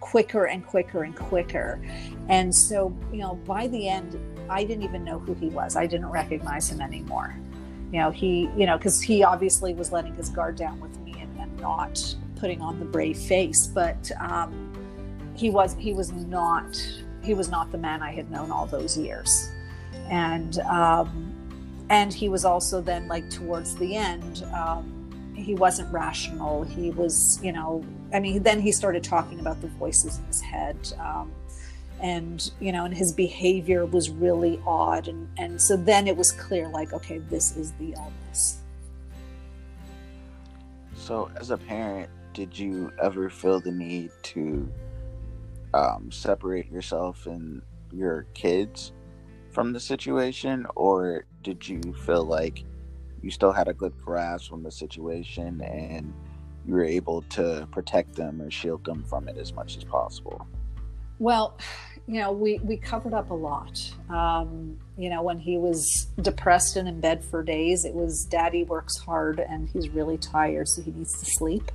quicker 0.00 0.46
and 0.46 0.66
quicker 0.66 1.04
and 1.04 1.14
quicker. 1.14 1.80
And 2.28 2.54
so, 2.54 2.96
you 3.12 3.18
know, 3.18 3.34
by 3.46 3.68
the 3.68 3.88
end, 3.88 4.18
I 4.48 4.64
didn't 4.64 4.82
even 4.82 5.04
know 5.04 5.18
who 5.18 5.34
he 5.34 5.48
was. 5.48 5.76
I 5.76 5.86
didn't 5.86 6.10
recognize 6.10 6.70
him 6.70 6.80
anymore. 6.80 7.36
You 7.92 8.00
know, 8.00 8.10
he, 8.10 8.48
you 8.56 8.66
know, 8.66 8.76
because 8.76 9.00
he 9.00 9.22
obviously 9.22 9.74
was 9.74 9.92
letting 9.92 10.14
his 10.14 10.28
guard 10.28 10.56
down 10.56 10.80
with 10.80 10.98
me 11.00 11.14
and 11.20 11.60
not 11.60 12.02
putting 12.36 12.60
on 12.60 12.78
the 12.78 12.84
brave 12.84 13.18
face, 13.18 13.66
but 13.66 14.10
um, 14.18 14.72
he 15.36 15.50
was 15.50 15.76
he 15.78 15.92
was 15.92 16.12
not 16.12 16.76
he 17.22 17.34
was 17.34 17.50
not 17.50 17.70
the 17.70 17.78
man 17.78 18.02
I 18.02 18.12
had 18.12 18.30
known 18.30 18.50
all 18.50 18.66
those 18.66 18.96
years, 18.96 19.50
and 20.08 20.58
um, 20.60 21.32
and 21.90 22.12
he 22.12 22.28
was 22.28 22.44
also 22.44 22.80
then 22.80 23.06
like 23.08 23.28
towards 23.30 23.76
the 23.76 23.96
end. 23.96 24.44
Um, 24.54 24.99
he 25.40 25.54
wasn't 25.54 25.92
rational. 25.92 26.64
He 26.64 26.90
was, 26.90 27.40
you 27.42 27.52
know, 27.52 27.84
I 28.12 28.20
mean, 28.20 28.42
then 28.42 28.60
he 28.60 28.72
started 28.72 29.02
talking 29.02 29.40
about 29.40 29.60
the 29.60 29.68
voices 29.68 30.18
in 30.18 30.24
his 30.26 30.40
head. 30.40 30.76
Um, 30.98 31.32
and 32.00 32.50
you 32.60 32.72
know 32.72 32.84
and 32.84 32.94
his 32.94 33.12
behavior 33.12 33.84
was 33.84 34.10
really 34.10 34.60
odd 34.66 35.08
and 35.08 35.28
and 35.36 35.60
so 35.60 35.76
then 35.76 36.06
it 36.06 36.16
was 36.16 36.32
clear 36.32 36.68
like 36.68 36.92
okay 36.92 37.18
this 37.18 37.56
is 37.56 37.72
the 37.72 37.92
illness 37.92 38.60
so 40.94 41.30
as 41.36 41.50
a 41.50 41.56
parent 41.56 42.08
did 42.32 42.58
you 42.58 42.92
ever 43.02 43.28
feel 43.28 43.60
the 43.60 43.70
need 43.70 44.10
to 44.22 44.70
um, 45.74 46.10
separate 46.10 46.70
yourself 46.70 47.26
and 47.26 47.62
your 47.92 48.26
kids 48.34 48.92
from 49.50 49.72
the 49.72 49.80
situation 49.80 50.66
or 50.76 51.26
did 51.42 51.68
you 51.68 51.80
feel 52.04 52.24
like 52.24 52.64
you 53.22 53.30
still 53.30 53.52
had 53.52 53.68
a 53.68 53.74
good 53.74 53.92
grasp 54.02 54.52
on 54.52 54.62
the 54.62 54.70
situation 54.70 55.60
and 55.62 56.12
you 56.66 56.74
were 56.74 56.84
able 56.84 57.22
to 57.22 57.66
protect 57.72 58.14
them 58.14 58.40
or 58.40 58.50
shield 58.50 58.84
them 58.84 59.02
from 59.04 59.28
it 59.28 59.36
as 59.36 59.52
much 59.52 59.76
as 59.76 59.84
possible 59.84 60.46
well 61.18 61.56
you 62.10 62.20
know, 62.20 62.32
we, 62.32 62.58
we 62.64 62.76
covered 62.76 63.14
up 63.14 63.30
a 63.30 63.34
lot. 63.34 63.88
Um, 64.08 64.76
you 64.98 65.08
know, 65.08 65.22
when 65.22 65.38
he 65.38 65.58
was 65.58 66.08
depressed 66.20 66.74
and 66.74 66.88
in 66.88 66.98
bed 67.00 67.22
for 67.22 67.44
days, 67.44 67.84
it 67.84 67.94
was 67.94 68.24
daddy 68.24 68.64
works 68.64 68.96
hard 68.96 69.38
and 69.38 69.68
he's 69.68 69.88
really 69.90 70.18
tired, 70.18 70.66
so 70.66 70.82
he 70.82 70.90
needs 70.90 71.20
to 71.20 71.24
sleep. 71.24 71.70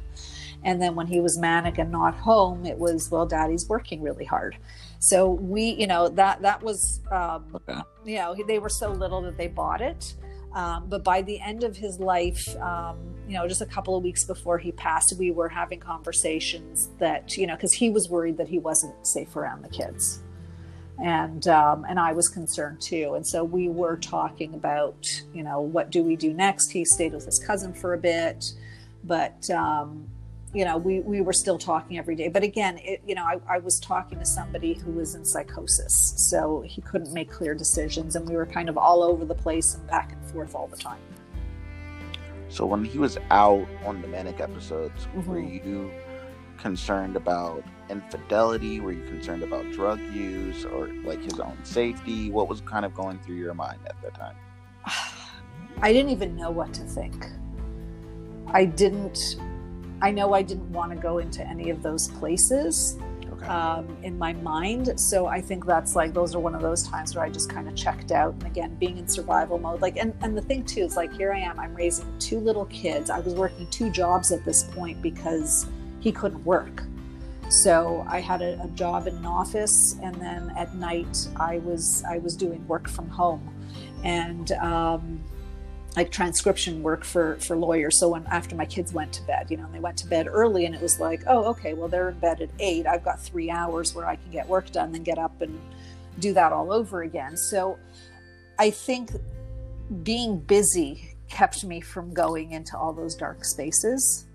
And 0.61 0.81
then 0.81 0.93
when 0.93 1.07
he 1.07 1.21
was 1.21 1.37
manic 1.37 1.77
and 1.77 1.89
not 1.89 2.15
home, 2.15 2.65
it 2.65 2.77
was, 2.77 3.09
well, 3.09 3.25
daddy's 3.25 3.69
working 3.69 4.01
really 4.01 4.25
hard. 4.25 4.57
So 4.99 5.29
we, 5.29 5.69
you 5.69 5.87
know, 5.87 6.09
that, 6.09 6.41
that 6.41 6.61
was, 6.61 6.99
um, 7.09 7.45
okay. 7.55 7.79
you 8.03 8.17
know, 8.17 8.35
they 8.45 8.59
were 8.59 8.67
so 8.67 8.91
little 8.91 9.21
that 9.21 9.37
they 9.37 9.47
bought 9.47 9.79
it. 9.79 10.15
Um, 10.55 10.87
but 10.87 11.03
by 11.03 11.21
the 11.21 11.39
end 11.41 11.65
of 11.65 11.75
his 11.75 11.99
life, 11.99 12.55
um, 12.57 12.97
you 13.27 13.33
know, 13.33 13.45
just 13.47 13.61
a 13.61 13.65
couple 13.65 13.97
of 13.97 14.03
weeks 14.03 14.23
before 14.23 14.57
he 14.57 14.71
passed, 14.71 15.13
we 15.19 15.29
were 15.31 15.49
having 15.49 15.81
conversations 15.81 16.89
that, 16.97 17.35
you 17.35 17.45
know, 17.45 17.55
because 17.55 17.73
he 17.73 17.89
was 17.89 18.09
worried 18.09 18.37
that 18.37 18.47
he 18.47 18.57
wasn't 18.57 18.95
safe 19.05 19.35
around 19.35 19.63
the 19.63 19.69
kids. 19.69 20.23
And 20.97 21.45
um, 21.49 21.85
and 21.89 21.99
I 21.99 22.13
was 22.13 22.29
concerned 22.29 22.79
too, 22.79 23.15
and 23.15 23.27
so 23.27 23.43
we 23.43 23.67
were 23.67 23.97
talking 23.97 24.53
about, 24.53 25.05
you 25.33 25.43
know, 25.43 25.59
what 25.59 25.91
do 25.91 26.01
we 26.01 26.15
do 26.15 26.33
next? 26.33 26.71
He 26.71 26.85
stayed 26.85 27.13
with 27.13 27.25
his 27.25 27.37
cousin 27.37 27.73
for 27.73 27.93
a 27.93 27.97
bit, 27.97 28.53
but 29.03 29.49
um, 29.49 30.07
you 30.55 30.63
know, 30.63 30.77
we, 30.77 31.01
we 31.01 31.19
were 31.19 31.33
still 31.33 31.57
talking 31.57 31.97
every 31.97 32.15
day. 32.15 32.29
But 32.29 32.43
again, 32.43 32.79
it, 32.81 33.01
you 33.05 33.13
know, 33.13 33.23
I, 33.23 33.39
I 33.47 33.59
was 33.59 33.79
talking 33.79 34.19
to 34.19 34.25
somebody 34.25 34.73
who 34.73 34.93
was 34.93 35.13
in 35.13 35.25
psychosis, 35.25 36.13
so 36.15 36.63
he 36.65 36.81
couldn't 36.81 37.13
make 37.13 37.29
clear 37.29 37.53
decisions, 37.53 38.15
and 38.15 38.27
we 38.27 38.37
were 38.37 38.45
kind 38.45 38.69
of 38.69 38.77
all 38.77 39.03
over 39.03 39.25
the 39.25 39.35
place 39.35 39.75
and 39.75 39.85
back 39.87 40.13
and 40.13 40.31
forth 40.31 40.55
all 40.55 40.67
the 40.67 40.77
time. 40.77 40.99
So 42.47 42.65
when 42.65 42.85
he 42.85 42.97
was 42.97 43.17
out 43.31 43.67
on 43.83 44.01
the 44.01 44.07
manic 44.07 44.39
episodes, 44.39 45.07
mm-hmm. 45.07 45.29
were 45.29 45.39
you 45.39 45.91
concerned 46.57 47.17
about 47.17 47.63
infidelity? 47.89 48.79
Were 48.79 48.93
you 48.93 49.03
concerned 49.03 49.43
about 49.43 49.69
drug 49.73 49.99
use 50.13 50.63
or 50.63 50.87
like 51.03 51.21
his 51.21 51.37
own 51.39 51.57
safety? 51.63 52.31
What 52.31 52.47
was 52.47 52.61
kind 52.61 52.85
of 52.85 52.93
going 52.93 53.19
through 53.19 53.35
your 53.35 53.53
mind 53.53 53.79
at 53.87 54.01
that 54.01 54.13
time? 54.13 54.35
I 55.81 55.91
didn't 55.91 56.11
even 56.11 56.35
know 56.37 56.49
what 56.49 56.73
to 56.75 56.81
think. 56.83 57.27
I 58.47 58.63
didn't, 58.63 59.35
I 60.01 60.11
know 60.11 60.33
I 60.33 60.41
didn't 60.41 60.71
want 60.71 60.91
to 60.91 60.97
go 60.97 61.19
into 61.19 61.45
any 61.47 61.69
of 61.69 61.81
those 61.81 62.07
places 62.09 62.97
okay. 63.31 63.45
um, 63.45 63.97
in 64.03 64.17
my 64.17 64.33
mind. 64.33 64.99
So 64.99 65.27
I 65.27 65.41
think 65.41 65.65
that's 65.65 65.95
like, 65.95 66.13
those 66.13 66.35
are 66.35 66.39
one 66.39 66.55
of 66.55 66.61
those 66.61 66.83
times 66.83 67.15
where 67.15 67.23
I 67.23 67.29
just 67.29 67.49
kind 67.49 67.67
of 67.67 67.75
checked 67.75 68.11
out. 68.11 68.33
And 68.33 68.43
again, 68.43 68.75
being 68.75 68.97
in 68.97 69.07
survival 69.07 69.57
mode, 69.57 69.81
like, 69.81 69.97
and, 69.97 70.13
and 70.21 70.37
the 70.37 70.41
thing 70.41 70.65
too 70.65 70.81
is 70.81 70.95
like, 70.95 71.13
here 71.13 71.33
I 71.33 71.39
am, 71.39 71.59
I'm 71.59 71.73
raising 71.73 72.07
two 72.19 72.39
little 72.39 72.65
kids. 72.65 73.09
I 73.09 73.19
was 73.19 73.33
working 73.33 73.67
two 73.67 73.89
jobs 73.89 74.31
at 74.31 74.43
this 74.43 74.63
point 74.63 75.01
because 75.01 75.67
he 75.99 76.11
couldn't 76.11 76.43
work. 76.43 76.83
So 77.49 78.03
I 78.07 78.19
had 78.21 78.41
a, 78.41 78.61
a, 78.63 78.67
job 78.69 79.07
in 79.07 79.15
an 79.15 79.25
office, 79.25 79.97
and 80.01 80.15
then 80.15 80.51
at 80.57 80.73
night 80.75 81.27
I 81.35 81.59
was 81.59 82.03
I 82.09 82.17
was 82.17 82.35
doing 82.35 82.67
work 82.67 82.89
from 82.89 83.07
home, 83.07 83.53
and 84.03 84.51
um, 84.53 85.23
like 85.95 86.11
transcription 86.11 86.83
work 86.83 87.03
for 87.03 87.37
for 87.37 87.55
lawyers. 87.55 87.99
So 87.99 88.09
when 88.09 88.25
after 88.27 88.55
my 88.55 88.65
kids 88.65 88.93
went 88.93 89.13
to 89.13 89.23
bed, 89.23 89.47
you 89.49 89.57
know, 89.57 89.65
and 89.65 89.73
they 89.73 89.79
went 89.79 89.97
to 89.99 90.07
bed 90.07 90.27
early, 90.27 90.65
and 90.65 90.75
it 90.75 90.81
was 90.81 90.99
like, 90.99 91.23
oh, 91.27 91.45
okay, 91.51 91.73
well 91.73 91.87
they're 91.87 92.09
in 92.09 92.19
bed 92.19 92.41
at 92.41 92.49
eight. 92.59 92.85
I've 92.87 93.03
got 93.03 93.21
three 93.21 93.49
hours 93.49 93.95
where 93.95 94.05
I 94.05 94.15
can 94.15 94.31
get 94.31 94.47
work 94.47 94.71
done, 94.71 94.91
then 94.91 95.03
get 95.03 95.17
up 95.17 95.41
and 95.41 95.59
do 96.19 96.33
that 96.33 96.51
all 96.51 96.71
over 96.71 97.03
again. 97.03 97.37
So 97.37 97.77
I 98.59 98.69
think 98.69 99.11
being 100.03 100.39
busy 100.39 101.15
kept 101.29 101.63
me 101.63 101.81
from 101.81 102.13
going 102.13 102.51
into 102.51 102.77
all 102.77 102.93
those 102.93 103.15
dark 103.15 103.43
spaces 103.43 104.25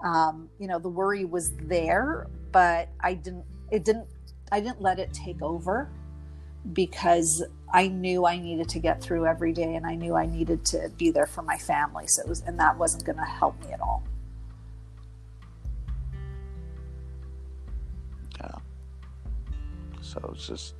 um, 0.00 0.48
you 0.58 0.66
know 0.66 0.78
the 0.78 0.88
worry 0.88 1.24
was 1.24 1.52
there 1.62 2.26
but 2.52 2.88
i 3.00 3.14
didn't 3.14 3.44
it 3.70 3.84
didn't 3.84 4.06
i 4.52 4.60
didn't 4.60 4.80
let 4.80 4.98
it 4.98 5.12
take 5.12 5.40
over 5.42 5.90
because 6.72 7.44
i 7.72 7.86
knew 7.88 8.26
i 8.26 8.38
needed 8.38 8.68
to 8.68 8.78
get 8.78 9.00
through 9.00 9.26
every 9.26 9.52
day 9.52 9.74
and 9.74 9.86
i 9.86 9.94
knew 9.94 10.14
i 10.14 10.26
needed 10.26 10.64
to 10.64 10.90
be 10.96 11.10
there 11.10 11.26
for 11.26 11.42
my 11.42 11.56
family 11.56 12.06
so 12.06 12.22
it 12.22 12.28
was 12.28 12.42
and 12.42 12.58
that 12.58 12.76
wasn't 12.78 13.04
going 13.04 13.18
to 13.18 13.24
help 13.24 13.58
me 13.64 13.72
at 13.72 13.80
all. 13.80 14.02
Yeah. 18.40 18.54
So 20.00 20.30
it's 20.34 20.46
just 20.46 20.74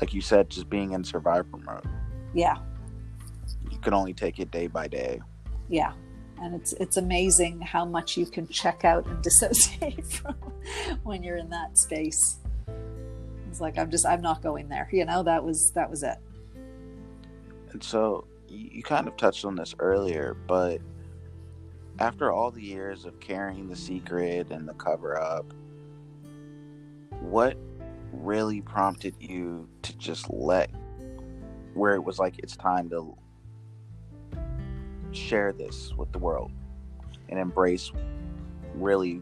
like 0.00 0.12
you 0.12 0.20
said 0.20 0.50
just 0.50 0.68
being 0.68 0.92
in 0.92 1.02
survivor 1.02 1.56
mode. 1.64 1.88
Yeah. 2.34 2.58
You 3.70 3.78
can 3.78 3.94
only 3.94 4.12
take 4.12 4.38
it 4.38 4.50
day 4.50 4.66
by 4.66 4.88
day. 4.88 5.20
Yeah. 5.68 5.92
And 6.40 6.54
it's 6.54 6.72
it's 6.74 6.96
amazing 6.96 7.60
how 7.60 7.84
much 7.84 8.16
you 8.16 8.26
can 8.26 8.46
check 8.48 8.84
out 8.84 9.06
and 9.06 9.22
dissociate 9.22 10.06
from 10.06 10.34
when 11.04 11.22
you're 11.22 11.38
in 11.38 11.48
that 11.50 11.78
space. 11.78 12.38
It's 13.48 13.60
like 13.60 13.78
i'm 13.78 13.88
just 13.88 14.04
i'm 14.04 14.20
not 14.20 14.42
going 14.42 14.68
there 14.68 14.88
you 14.90 15.04
know? 15.04 15.22
That 15.22 15.44
was 15.44 15.70
that 15.72 15.88
was 15.88 16.02
it 16.02 16.16
and 17.74 17.84
so 17.84 18.26
you 18.48 18.82
kind 18.82 19.06
of 19.06 19.16
touched 19.16 19.44
on 19.44 19.54
this 19.54 19.74
earlier 19.78 20.34
but 20.46 20.80
after 21.98 22.32
all 22.32 22.50
the 22.50 22.62
years 22.62 23.04
of 23.04 23.20
carrying 23.20 23.68
the 23.68 23.76
secret 23.76 24.50
and 24.50 24.66
the 24.66 24.74
cover 24.74 25.20
up 25.20 25.52
what 27.20 27.58
really 28.12 28.60
prompted 28.60 29.14
you 29.20 29.68
to 29.82 29.96
just 29.98 30.30
let 30.30 30.70
where 31.74 31.94
it 31.94 32.02
was 32.02 32.18
like 32.18 32.38
it's 32.38 32.56
time 32.56 32.88
to 32.88 33.16
share 35.12 35.52
this 35.52 35.92
with 35.96 36.10
the 36.12 36.18
world 36.18 36.50
and 37.28 37.38
embrace 37.38 37.90
really 38.74 39.20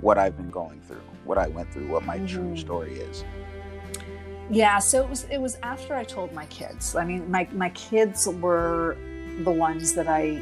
what 0.00 0.18
I've 0.18 0.36
been 0.36 0.50
going 0.50 0.80
through, 0.80 1.00
what 1.24 1.38
I 1.38 1.48
went 1.48 1.72
through, 1.72 1.88
what 1.88 2.04
my 2.04 2.18
mm-hmm. 2.18 2.26
true 2.26 2.56
story 2.56 2.98
is. 2.98 3.24
Yeah, 4.50 4.78
so 4.78 5.02
it 5.02 5.08
was 5.08 5.24
it 5.24 5.38
was 5.38 5.58
after 5.62 5.94
I 5.94 6.04
told 6.04 6.32
my 6.32 6.46
kids. 6.46 6.94
I 6.94 7.04
mean, 7.04 7.30
my 7.30 7.48
my 7.52 7.70
kids 7.70 8.28
were 8.28 8.96
the 9.42 9.50
ones 9.50 9.94
that 9.94 10.08
I 10.08 10.40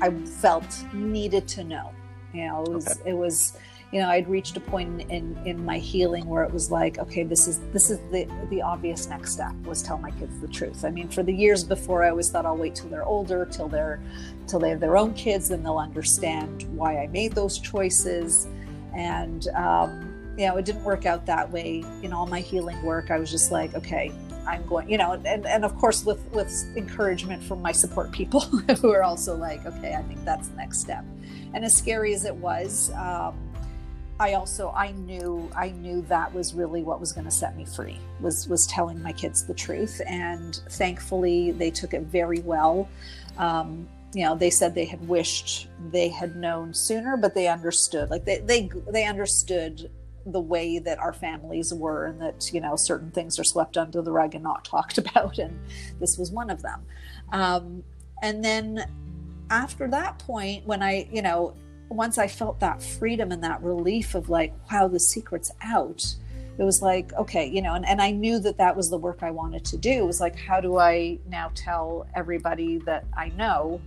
I 0.00 0.10
felt 0.10 0.84
needed 0.92 1.48
to 1.48 1.64
know. 1.64 1.90
You 2.32 2.46
know, 2.46 2.62
it 2.64 2.72
was 2.72 3.00
okay. 3.00 3.10
it 3.10 3.14
was 3.14 3.56
you 3.92 4.00
know 4.00 4.08
i'd 4.08 4.28
reached 4.28 4.56
a 4.56 4.60
point 4.60 5.02
in 5.02 5.38
in 5.46 5.64
my 5.64 5.78
healing 5.78 6.26
where 6.26 6.42
it 6.42 6.52
was 6.52 6.68
like 6.70 6.98
okay 6.98 7.22
this 7.22 7.46
is 7.46 7.60
this 7.72 7.90
is 7.90 7.98
the 8.10 8.26
the 8.50 8.60
obvious 8.60 9.06
next 9.08 9.32
step 9.32 9.54
was 9.64 9.82
tell 9.82 9.98
my 9.98 10.10
kids 10.12 10.40
the 10.40 10.48
truth 10.48 10.84
i 10.84 10.90
mean 10.90 11.08
for 11.08 11.22
the 11.22 11.32
years 11.32 11.62
before 11.62 12.02
i 12.02 12.10
always 12.10 12.28
thought 12.28 12.44
i'll 12.44 12.56
wait 12.56 12.74
till 12.74 12.88
they're 12.88 13.04
older 13.04 13.46
till 13.46 13.68
they're 13.68 14.00
till 14.48 14.58
they 14.58 14.70
have 14.70 14.80
their 14.80 14.96
own 14.96 15.14
kids 15.14 15.48
then 15.48 15.62
they'll 15.62 15.78
understand 15.78 16.64
why 16.76 16.98
i 16.98 17.06
made 17.08 17.32
those 17.32 17.58
choices 17.58 18.48
and 18.96 19.46
um 19.54 20.13
you 20.36 20.46
know 20.46 20.56
it 20.56 20.64
didn't 20.64 20.84
work 20.84 21.06
out 21.06 21.26
that 21.26 21.50
way 21.50 21.84
in 22.02 22.12
all 22.12 22.26
my 22.26 22.40
healing 22.40 22.80
work. 22.82 23.10
I 23.10 23.18
was 23.18 23.30
just 23.30 23.52
like 23.52 23.74
okay 23.74 24.12
i'm 24.46 24.66
going 24.66 24.86
you 24.90 24.98
know 24.98 25.12
and, 25.12 25.46
and 25.46 25.64
of 25.64 25.74
course 25.76 26.04
with 26.04 26.20
with 26.32 26.52
encouragement 26.76 27.42
from 27.42 27.62
my 27.62 27.72
support 27.72 28.12
people 28.12 28.40
who 28.80 28.90
are 28.90 29.02
also 29.02 29.34
like 29.34 29.64
okay 29.64 29.94
i 29.94 30.02
think 30.02 30.22
that's 30.24 30.48
the 30.48 30.56
next 30.56 30.80
step. 30.80 31.02
And 31.54 31.64
as 31.64 31.74
scary 31.76 32.12
as 32.14 32.24
it 32.24 32.34
was 32.34 32.90
um, 32.92 33.38
I 34.18 34.34
also 34.34 34.70
I 34.70 34.92
knew 34.92 35.50
I 35.56 35.70
knew 35.70 36.02
that 36.02 36.32
was 36.32 36.54
really 36.54 36.82
what 36.82 37.00
was 37.00 37.12
going 37.12 37.24
to 37.24 37.30
set 37.30 37.56
me 37.56 37.64
free 37.64 37.98
was 38.20 38.48
was 38.48 38.66
telling 38.66 39.02
my 39.02 39.12
kids 39.12 39.44
the 39.44 39.54
truth. 39.54 40.00
And 40.06 40.60
thankfully 40.70 41.50
they 41.50 41.70
took 41.70 41.94
it 41.94 42.02
very 42.02 42.40
well. 42.40 42.88
Um, 43.38 43.88
you 44.12 44.24
know 44.24 44.36
they 44.36 44.50
said 44.50 44.74
they 44.74 44.84
had 44.84 45.06
wished 45.08 45.68
they 45.90 46.08
had 46.08 46.36
known 46.36 46.72
sooner 46.72 47.16
but 47.16 47.34
they 47.34 47.48
understood 47.48 48.10
like 48.10 48.24
they 48.24 48.38
they 48.38 48.70
they 48.92 49.04
understood 49.06 49.90
the 50.26 50.40
way 50.40 50.78
that 50.78 50.98
our 50.98 51.12
families 51.12 51.72
were 51.72 52.06
and 52.06 52.20
that 52.20 52.50
you 52.52 52.60
know 52.60 52.76
certain 52.76 53.10
things 53.10 53.38
are 53.38 53.44
swept 53.44 53.76
under 53.76 54.00
the 54.00 54.12
rug 54.12 54.34
and 54.34 54.44
not 54.44 54.64
talked 54.74 54.98
about 54.98 55.38
and 55.38 55.58
this 56.00 56.18
was 56.18 56.30
one 56.30 56.50
of 56.50 56.62
them 56.62 56.82
um, 57.32 57.82
and 58.22 58.44
then 58.44 58.84
after 59.50 59.86
that 59.88 60.18
point 60.18 60.66
when 60.66 60.82
i 60.82 61.06
you 61.12 61.22
know 61.22 61.54
once 61.88 62.18
I 62.18 62.26
felt 62.26 62.60
that 62.60 62.82
freedom 62.82 63.30
and 63.32 63.42
that 63.44 63.62
relief 63.62 64.14
of 64.14 64.28
like, 64.28 64.52
wow, 64.70 64.88
the 64.88 65.00
secret's 65.00 65.52
out, 65.62 66.02
it 66.58 66.62
was 66.62 66.82
like, 66.82 67.12
okay, 67.14 67.46
you 67.46 67.60
know, 67.60 67.74
and, 67.74 67.86
and 67.86 68.00
I 68.00 68.10
knew 68.10 68.38
that 68.40 68.58
that 68.58 68.76
was 68.76 68.88
the 68.88 68.98
work 68.98 69.22
I 69.22 69.30
wanted 69.30 69.64
to 69.66 69.76
do. 69.76 69.90
It 69.90 70.06
was 70.06 70.20
like, 70.20 70.36
how 70.36 70.60
do 70.60 70.78
I 70.78 71.18
now 71.28 71.50
tell 71.54 72.06
everybody 72.14 72.78
that 72.78 73.04
I 73.16 73.30
know 73.30 73.80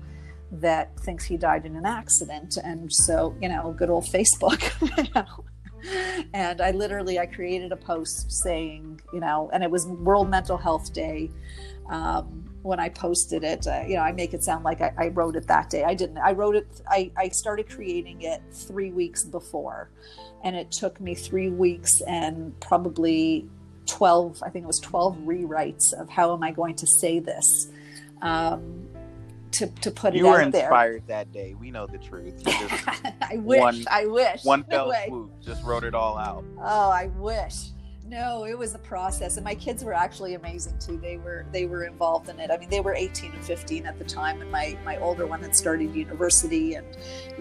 that 0.51 0.97
thinks 0.99 1.23
he 1.23 1.37
died 1.37 1.65
in 1.65 1.75
an 1.75 1.85
accident? 1.85 2.57
And 2.57 2.91
so, 2.91 3.35
you 3.41 3.47
know, 3.47 3.73
good 3.77 3.89
old 3.89 4.05
Facebook. 4.05 4.61
you 4.97 5.09
know? 5.15 5.45
And 6.33 6.61
I 6.61 6.71
literally 6.71 7.19
I 7.19 7.25
created 7.25 7.71
a 7.71 7.77
post 7.77 8.31
saying, 8.31 9.01
you 9.13 9.19
know, 9.19 9.49
and 9.53 9.63
it 9.63 9.71
was 9.71 9.85
World 9.87 10.29
Mental 10.29 10.57
Health 10.57 10.93
Day. 10.93 11.31
Um, 11.89 12.43
when 12.63 12.79
I 12.81 12.89
posted 12.89 13.45
it, 13.45 13.65
uh, 13.65 13.83
you 13.87 13.95
know, 13.95 14.01
I 14.01 14.11
make 14.11 14.33
it 14.33 14.43
sound 14.43 14.65
like 14.65 14.81
I, 14.81 14.91
I, 14.97 15.07
wrote 15.07 15.37
it 15.37 15.47
that 15.47 15.69
day. 15.69 15.85
I 15.85 15.93
didn't. 15.93 16.17
I 16.17 16.33
wrote 16.33 16.55
it. 16.57 16.67
I, 16.89 17.11
I 17.15 17.29
started 17.29 17.69
creating 17.69 18.23
it 18.23 18.41
three 18.51 18.91
weeks 18.91 19.23
before, 19.23 19.89
and 20.43 20.53
it 20.53 20.69
took 20.69 20.99
me 20.99 21.15
three 21.15 21.49
weeks 21.49 22.01
and 22.01 22.59
probably 22.59 23.47
twelve. 23.85 24.43
I 24.43 24.49
think 24.49 24.63
it 24.63 24.67
was 24.67 24.81
twelve 24.81 25.15
rewrites 25.19 25.93
of 25.93 26.09
how 26.09 26.33
am 26.33 26.43
I 26.43 26.51
going 26.51 26.75
to 26.75 26.87
say 26.87 27.19
this. 27.19 27.69
Um, 28.21 28.89
to, 29.51 29.67
to 29.67 29.91
put 29.91 30.13
you 30.13 30.25
it 30.25 30.29
were 30.29 30.41
out 30.41 30.51
there. 30.51 30.63
inspired 30.63 31.07
that 31.07 31.31
day. 31.31 31.55
We 31.59 31.71
know 31.71 31.87
the 31.87 31.97
truth. 31.97 32.41
I 32.47 33.37
wish. 33.37 33.59
One, 33.59 33.85
I 33.89 34.05
wish. 34.05 34.43
One 34.43 34.63
fell 34.69 34.87
no 34.91 34.93
swoop, 35.07 35.31
just 35.41 35.63
wrote 35.63 35.83
it 35.83 35.95
all 35.95 36.17
out. 36.17 36.43
Oh, 36.59 36.89
I 36.89 37.07
wish. 37.17 37.69
No, 38.09 38.45
it 38.45 38.57
was 38.57 38.73
a 38.73 38.79
process, 38.79 39.35
and 39.35 39.43
my 39.43 39.53
kids 39.53 39.83
were 39.83 39.93
actually 39.93 40.35
amazing 40.35 40.77
too. 40.79 40.97
They 40.97 41.17
were 41.17 41.45
they 41.51 41.65
were 41.65 41.83
involved 41.83 42.29
in 42.29 42.39
it. 42.39 42.49
I 42.51 42.57
mean, 42.57 42.69
they 42.69 42.79
were 42.79 42.95
18 42.95 43.33
and 43.33 43.43
15 43.43 43.85
at 43.85 43.99
the 43.99 44.05
time, 44.05 44.41
and 44.41 44.49
my 44.49 44.77
my 44.85 44.95
older 44.97 45.27
one 45.27 45.41
had 45.41 45.53
started 45.53 45.93
university, 45.93 46.75
and 46.75 46.85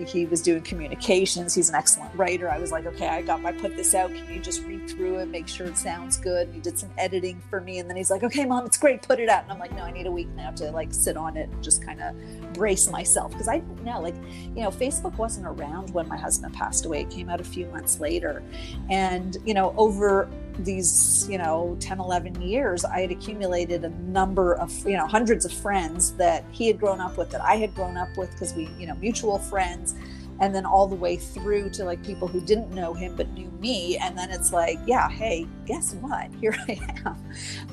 he 0.09 0.27
was 0.27 0.43
doing 0.43 0.63
communications. 0.63 1.55
He's 1.55 1.69
an 1.69 1.77
excellent 1.77 2.13
writer. 2.17 2.51
I 2.51 2.59
was 2.59 2.73
like, 2.73 2.85
okay, 2.87 3.07
I 3.07 3.23
got 3.23 3.45
I 3.45 3.53
put 3.53 3.77
this 3.77 3.95
out. 3.95 4.13
Can 4.13 4.27
you 4.33 4.41
just 4.41 4.65
read 4.65 4.91
through 4.91 5.21
it, 5.21 5.27
make 5.27 5.47
sure 5.47 5.67
it 5.67 5.79
sounds 5.79 6.17
good? 6.17 6.49
And 6.49 6.57
he 6.57 6.61
did 6.61 6.77
some 6.77 6.91
editing 6.99 7.41
for 7.49 7.61
me, 7.61 7.79
and 7.79 7.89
then 7.89 7.97
he's 7.97 8.11
like, 8.11 8.25
okay, 8.25 8.45
mom, 8.45 8.67
it's 8.67 8.77
great. 8.77 9.03
Put 9.03 9.21
it 9.21 9.29
out. 9.29 9.45
And 9.45 9.53
I'm 9.53 9.61
like, 9.61 9.73
no, 9.73 9.83
I 9.83 9.93
need 9.93 10.07
a 10.07 10.13
week 10.13 10.29
now 10.35 10.51
to 10.53 10.73
like 10.73 10.93
sit 10.93 11.17
on 11.17 11.37
it 11.37 11.49
and 11.49 11.63
just 11.63 11.85
kind 11.85 12.03
of 12.03 12.17
brace 12.55 12.91
myself 12.91 13.31
because 13.31 13.47
I 13.47 13.63
know, 13.85 14.01
like, 14.01 14.17
you 14.57 14.63
know, 14.65 14.71
Facebook 14.71 15.17
wasn't 15.17 15.47
around 15.47 15.91
when 15.91 16.09
my 16.09 16.17
husband 16.17 16.55
passed 16.55 16.87
away. 16.87 17.03
It 17.03 17.11
came 17.11 17.29
out 17.29 17.41
a 17.41 17.45
few 17.45 17.67
months 17.67 18.01
later, 18.01 18.43
and 18.91 19.37
you 19.45 19.55
know, 19.55 19.73
over 19.77 20.29
these 20.59 21.27
you 21.29 21.39
know 21.39 21.77
10 21.81 22.01
11 22.01 22.41
years 22.41 22.85
i 22.85 23.01
had 23.01 23.11
accumulated 23.11 23.85
a 23.85 23.89
number 23.89 24.55
of 24.55 24.73
you 24.87 24.97
know 24.97 25.07
hundreds 25.07 25.45
of 25.45 25.53
friends 25.53 26.13
that 26.13 26.45
he 26.51 26.67
had 26.67 26.79
grown 26.79 27.01
up 27.01 27.17
with 27.17 27.31
that 27.31 27.41
i 27.43 27.57
had 27.57 27.75
grown 27.75 27.97
up 27.97 28.09
with 28.17 28.31
because 28.33 28.55
we 28.55 28.69
you 28.79 28.87
know 28.87 28.95
mutual 28.97 29.39
friends 29.39 29.95
and 30.41 30.55
then 30.55 30.67
all 30.67 30.87
the 30.87 30.95
way 30.95 31.17
through 31.17 31.71
to 31.71 31.85
like 31.85 32.03
people 32.05 32.29
who 32.29 32.41
didn't 32.41 32.71
know 32.71 32.93
him 32.93 33.15
but 33.17 33.31
knew 33.33 33.51
me 33.61 33.97
and 33.99 34.17
then 34.17 34.31
it's 34.31 34.53
like 34.53 34.79
yeah 34.87 35.09
hey 35.09 35.47
guess 35.67 35.95
what? 35.95 36.31
Here 36.41 36.55
i 36.69 36.79
am. 37.05 37.17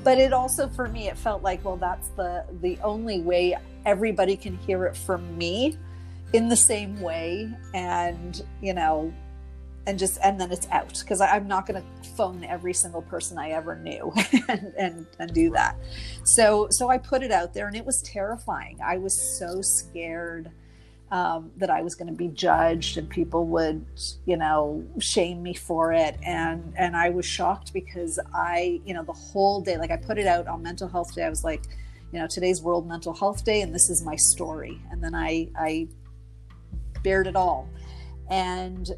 But 0.03 0.17
it 0.17 0.33
also 0.33 0.67
for 0.69 0.87
me 0.87 1.09
it 1.09 1.17
felt 1.17 1.43
like 1.43 1.63
well 1.63 1.77
that's 1.77 2.09
the 2.09 2.45
the 2.61 2.77
only 2.83 3.21
way 3.21 3.57
everybody 3.85 4.35
can 4.35 4.57
hear 4.59 4.85
it 4.85 4.95
from 4.95 5.37
me 5.37 5.77
in 6.33 6.49
the 6.49 6.55
same 6.55 6.99
way 7.01 7.49
and 7.73 8.43
you 8.61 8.73
know 8.73 9.13
and 9.85 9.99
just 9.99 10.17
and 10.23 10.39
then 10.39 10.51
it's 10.51 10.67
out 10.69 10.97
because 10.99 11.19
i'm 11.19 11.47
not 11.47 11.67
going 11.67 11.81
to 11.81 12.09
phone 12.11 12.43
every 12.43 12.73
single 12.73 13.01
person 13.01 13.37
i 13.37 13.49
ever 13.49 13.75
knew 13.77 14.11
and, 14.47 14.73
and 14.77 15.07
and 15.19 15.33
do 15.33 15.49
that. 15.51 15.77
So 16.23 16.67
so 16.71 16.89
i 16.89 16.97
put 16.97 17.23
it 17.23 17.31
out 17.31 17.53
there 17.53 17.67
and 17.67 17.75
it 17.75 17.85
was 17.85 18.01
terrifying. 18.01 18.79
I 18.83 18.97
was 18.97 19.39
so 19.39 19.61
scared 19.61 20.51
um, 21.11 21.51
that 21.57 21.69
i 21.69 21.81
was 21.81 21.95
going 21.95 22.07
to 22.07 22.13
be 22.13 22.29
judged 22.29 22.97
and 22.97 23.07
people 23.09 23.45
would 23.47 23.85
you 24.25 24.37
know 24.37 24.83
shame 24.99 25.43
me 25.43 25.53
for 25.53 25.93
it 25.93 26.17
and 26.25 26.73
and 26.75 26.95
i 26.95 27.09
was 27.09 27.25
shocked 27.25 27.71
because 27.71 28.19
i 28.33 28.81
you 28.83 28.95
know 28.95 29.03
the 29.03 29.13
whole 29.13 29.61
day 29.61 29.77
like 29.77 29.91
i 29.91 29.97
put 29.97 30.17
it 30.17 30.25
out 30.25 30.47
on 30.47 30.63
mental 30.63 30.87
health 30.87 31.13
day. 31.13 31.23
I 31.23 31.29
was 31.29 31.43
like 31.43 31.63
you 32.11 32.19
know 32.19 32.27
today's 32.27 32.61
world 32.61 32.87
mental 32.87 33.13
health 33.13 33.43
day 33.43 33.61
and 33.61 33.73
this 33.73 33.89
is 33.89 34.03
my 34.03 34.15
story. 34.15 34.81
And 34.91 35.03
then 35.03 35.13
i 35.13 35.49
i 35.57 35.87
bared 37.03 37.27
it 37.27 37.35
all. 37.35 37.69
And 38.29 38.89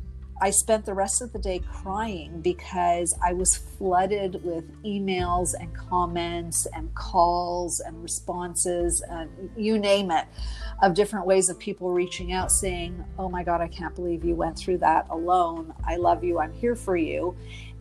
I 0.42 0.50
spent 0.50 0.86
the 0.86 0.94
rest 0.94 1.22
of 1.22 1.32
the 1.32 1.40
day 1.40 1.60
crying 1.60 2.42
because 2.42 3.18
I 3.24 3.32
was 3.32 3.56
flooded 3.56 4.44
with 4.44 4.70
emails 4.84 5.54
and 5.58 5.74
comments 5.74 6.68
and 6.74 6.94
calls 6.94 7.80
and 7.80 8.04
responses 8.04 9.02
and 9.10 9.50
you 9.56 9.80
name 9.80 10.12
it 10.12 10.26
of 10.82 10.94
different 10.94 11.26
ways 11.26 11.48
of 11.50 11.58
people 11.58 11.92
reaching 11.92 12.34
out 12.34 12.52
saying, 12.52 13.04
Oh 13.18 13.30
my 13.30 13.44
God, 13.44 13.62
I 13.62 13.70
can't 13.70 13.96
believe 13.96 14.26
you 14.26 14.36
went 14.36 14.58
through 14.58 14.80
that 14.80 15.08
alone. 15.10 15.74
I 15.86 15.96
love 15.96 16.24
you. 16.24 16.40
I'm 16.40 16.54
here 16.54 16.76
for 16.76 16.98
you. 16.98 17.36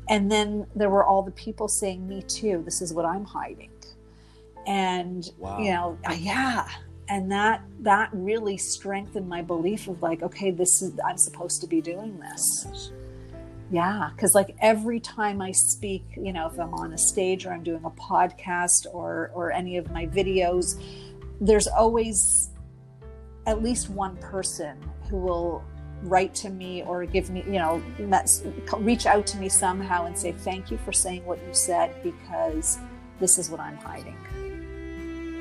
And 0.09 0.31
then 0.31 0.67
there 0.77 0.91
were 0.91 1.05
all 1.05 1.23
the 1.23 1.33
people 1.33 1.67
saying, 1.67 2.07
Me 2.07 2.23
too. 2.23 2.63
This 2.65 2.81
is 2.81 2.95
what 2.95 3.05
I'm 3.05 3.25
hiding. 3.25 3.71
And, 4.67 5.29
wow. 5.39 5.59
you 5.59 5.73
know, 5.73 5.99
yeah 6.17 6.69
and 7.09 7.31
that 7.31 7.63
that 7.81 8.09
really 8.13 8.57
strengthened 8.57 9.29
my 9.29 9.43
belief 9.43 9.89
of 9.89 10.01
like 10.03 10.23
okay 10.23 10.51
this 10.51 10.83
is 10.83 10.93
i'm 11.07 11.19
supposed 11.19 11.61
to 11.61 11.67
be 11.67 11.81
doing 11.81 12.19
this. 12.19 12.93
Yeah 13.71 14.11
because 14.15 14.35
like 14.35 14.55
every 14.61 15.01
time 15.01 15.41
i 15.41 15.51
speak 15.51 16.05
you 16.17 16.33
know 16.33 16.47
if 16.47 16.59
i'm 16.59 16.73
on 16.75 16.93
a 16.93 16.99
stage 16.99 17.47
or 17.47 17.53
i'm 17.53 17.63
doing 17.63 17.85
a 17.85 17.91
podcast 17.91 18.87
or 18.93 19.31
or 19.35 19.53
any 19.53 19.77
of 19.79 19.91
my 19.91 20.07
videos 20.07 20.81
there's 21.41 21.67
always 21.67 22.51
at 23.47 23.63
least 23.63 23.91
one 23.91 24.17
person 24.19 24.79
who 25.09 25.17
will 25.17 25.65
write 26.03 26.35
to 26.35 26.51
me 26.51 26.83
or 26.83 27.05
give 27.07 27.31
me 27.31 27.43
you 27.47 27.59
know 27.59 27.83
reach 28.79 29.07
out 29.07 29.27
to 29.27 29.39
me 29.39 29.49
somehow 29.49 30.05
and 30.05 30.17
say 30.17 30.33
thank 30.33 30.71
you 30.71 30.79
for 30.79 30.93
saying 30.93 31.25
what 31.25 31.39
you 31.47 31.55
said 31.55 31.95
because 32.03 32.79
this 33.19 33.39
is 33.39 33.51
what 33.51 33.61
i'm 33.61 33.77
hiding 33.77 34.17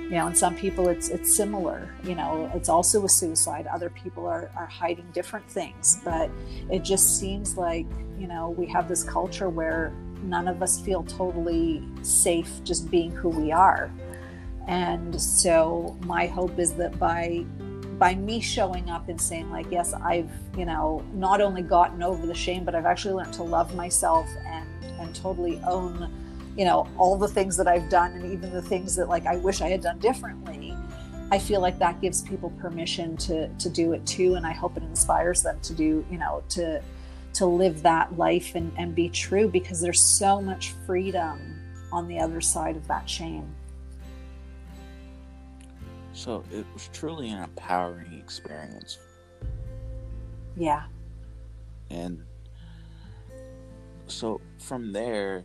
you 0.04 0.12
know 0.12 0.28
and 0.28 0.38
some 0.38 0.56
people 0.56 0.90
it's 0.90 1.10
it's 1.10 1.36
similar 1.36 1.90
you 2.04 2.16
know 2.16 2.52
it's 2.54 2.70
also 2.70 3.04
a 3.06 3.10
suicide. 3.10 3.68
Other 3.68 3.90
people 3.90 4.26
are 4.26 4.52
are 4.56 4.66
hiding 4.66 5.10
different 5.14 5.50
things 5.50 6.00
but 6.04 6.30
it 6.70 6.84
just 6.84 7.20
seems 7.20 7.58
like 7.58 7.88
you 8.18 8.28
know 8.28 8.50
we 8.52 8.66
have 8.68 8.88
this 8.88 9.04
culture 9.04 9.50
where 9.50 9.94
none 10.24 10.48
of 10.48 10.62
us 10.62 10.80
feel 10.80 11.04
totally 11.04 11.84
safe 12.02 12.50
just 12.64 12.90
being 12.90 13.12
who 13.12 13.30
we 13.30 13.52
are. 13.52 13.92
And 14.68 15.20
so 15.20 15.98
my 16.06 16.28
hope 16.28 16.58
is 16.58 16.74
that 16.76 16.98
by 16.98 17.46
by 18.00 18.16
me 18.16 18.40
showing 18.40 18.90
up 18.90 19.08
and 19.08 19.22
saying 19.22 19.50
like 19.52 19.68
yes 19.70 19.94
i've 19.94 20.30
you 20.58 20.66
know 20.66 21.04
not 21.14 21.42
only 21.42 21.62
gotten 21.62 22.02
over 22.02 22.26
the 22.26 22.34
shame 22.34 22.66
but 22.66 22.74
i've 22.74 22.88
actually 22.88 23.14
learned 23.14 23.32
to 23.32 23.44
love 23.44 23.76
myself 23.76 24.28
and 24.48 24.68
and 25.00 25.16
totally 25.16 25.62
own 25.68 26.12
you 26.58 26.66
know 26.66 26.88
all 26.98 27.18
the 27.18 27.28
things 27.28 27.58
that 27.58 27.68
i've 27.68 27.90
done 27.90 28.14
and 28.14 28.32
even 28.32 28.52
the 28.52 28.62
things 28.62 28.96
that 28.96 29.08
like 29.08 29.26
i 29.26 29.36
wish 29.38 29.62
i 29.62 29.70
had 29.70 29.82
done 29.82 29.98
differently 30.00 30.76
i 31.32 31.40
feel 31.40 31.62
like 31.62 31.80
that 31.80 32.00
gives 32.02 32.22
people 32.22 32.50
permission 32.62 33.18
to 33.18 33.48
to 33.56 33.70
do 33.70 33.94
it 33.94 34.06
too 34.06 34.36
and 34.36 34.46
i 34.46 34.52
hope 34.52 34.78
it 34.78 34.84
inspires 34.84 35.44
them 35.44 35.60
to 35.62 35.74
do 35.74 36.06
you 36.10 36.18
know 36.18 36.44
to 36.50 36.82
to 37.34 37.48
live 37.48 37.82
that 37.82 38.16
life 38.16 38.54
and, 38.54 38.72
and 38.78 38.94
be 38.94 39.10
true 39.10 39.48
because 39.48 39.82
there's 39.82 40.02
so 40.02 40.40
much 40.40 40.74
freedom 40.86 41.60
on 41.92 42.08
the 42.08 42.20
other 42.20 42.40
side 42.40 42.76
of 42.76 42.88
that 42.88 43.10
shame 43.10 43.52
so 46.14 46.44
it 46.52 46.66
was 46.74 46.90
truly 46.94 47.30
an 47.30 47.44
empowering 47.44 48.14
experience. 48.14 49.00
Yeah. 50.56 50.84
And 51.90 52.24
so 54.08 54.40
from 54.60 54.94
there 54.94 55.44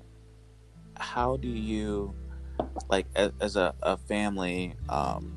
how 0.98 1.36
do 1.36 1.48
you 1.48 2.14
like 2.88 3.06
as, 3.14 3.32
as 3.40 3.56
a, 3.56 3.74
a, 3.82 3.96
family 3.96 4.74
um, 4.88 5.32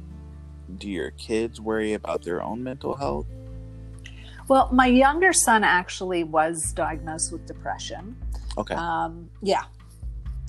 do 0.77 0.89
your 0.89 1.11
kids 1.11 1.61
worry 1.61 1.93
about 1.93 2.23
their 2.23 2.41
own 2.41 2.63
mental 2.63 2.95
health? 2.95 3.27
Well 4.47 4.69
my 4.71 4.87
younger 4.87 5.33
son 5.33 5.63
actually 5.63 6.23
was 6.23 6.73
diagnosed 6.73 7.31
with 7.31 7.45
depression. 7.45 8.15
Okay. 8.57 8.75
Um, 8.75 9.29
yeah. 9.41 9.63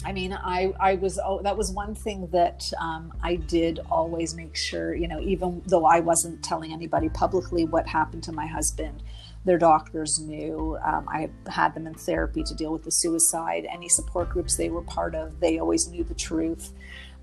I 0.05 0.13
mean, 0.13 0.33
I, 0.33 0.73
I 0.81 0.95
was, 0.97 1.21
oh, 1.25 1.43
that 1.43 1.57
was 1.57 1.71
one 1.71 1.95
thing 1.95 2.27
that 2.33 2.73
um, 2.81 3.13
I 3.23 3.37
did 3.37 3.81
always 3.91 4.35
make 4.35 4.57
sure, 4.57 4.95
you 4.95 5.07
know, 5.07 5.21
even 5.21 5.63
though 5.67 5.85
I 5.85 6.01
wasn't 6.01 6.43
telling 6.43 6.73
anybody 6.73 7.09
publicly 7.09 7.67
what 7.67 7.87
happened 7.87 8.25
to 8.25 8.33
my 8.33 8.47
husband, 8.47 9.03
their 9.45 9.59
doctors 9.59 10.21
knew. 10.21 10.79
Um, 10.85 11.09
I 11.09 11.31
had 11.49 11.75
them 11.75 11.87
in 11.87 11.95
therapy 11.95 12.43
to 12.45 12.55
deal 12.55 12.73
with 12.73 12.85
the 12.85 12.91
suicide. 12.91 13.67
Any 13.71 13.89
support 13.89 14.31
groups 14.31 14.57
they 14.57 14.71
were 14.71 14.83
part 14.83 15.15
of, 15.15 15.41
they 15.41 15.59
always 15.59 15.89
knew 15.89 16.05
the 16.05 16.15
truth. 16.15 16.73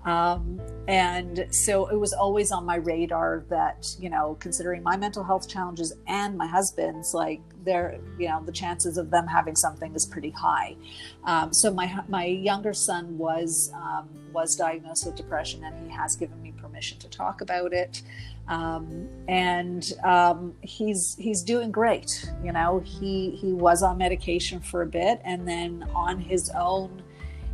Um, 0.04 0.60
and 0.88 1.46
so 1.50 1.86
it 1.88 1.96
was 1.96 2.12
always 2.12 2.52
on 2.52 2.64
my 2.64 2.76
radar 2.76 3.44
that, 3.48 3.94
you 3.98 4.08
know, 4.08 4.36
considering 4.40 4.82
my 4.82 4.96
mental 4.96 5.22
health 5.22 5.48
challenges 5.48 5.92
and 6.06 6.36
my 6.36 6.46
husband's, 6.46 7.12
like, 7.12 7.40
they're, 7.64 7.98
you 8.18 8.28
know, 8.28 8.42
the 8.44 8.52
chances 8.52 8.98
of 8.98 9.10
them 9.10 9.26
having 9.26 9.56
something 9.56 9.94
is 9.94 10.06
pretty 10.06 10.30
high. 10.30 10.76
Um, 11.24 11.52
so 11.52 11.72
my 11.72 12.02
my 12.08 12.24
younger 12.24 12.72
son 12.72 13.18
was 13.18 13.72
um, 13.74 14.08
was 14.32 14.56
diagnosed 14.56 15.06
with 15.06 15.16
depression, 15.16 15.64
and 15.64 15.74
he 15.84 15.96
has 15.96 16.16
given 16.16 16.40
me 16.42 16.52
permission 16.52 16.98
to 16.98 17.08
talk 17.08 17.40
about 17.40 17.72
it. 17.72 18.02
Um, 18.48 19.08
and 19.28 19.92
um, 20.04 20.54
he's 20.62 21.16
he's 21.16 21.42
doing 21.42 21.70
great. 21.70 22.30
You 22.42 22.52
know, 22.52 22.82
he 22.84 23.30
he 23.30 23.52
was 23.52 23.82
on 23.82 23.98
medication 23.98 24.60
for 24.60 24.82
a 24.82 24.86
bit, 24.86 25.20
and 25.24 25.46
then 25.46 25.88
on 25.94 26.20
his 26.20 26.50
own 26.50 27.02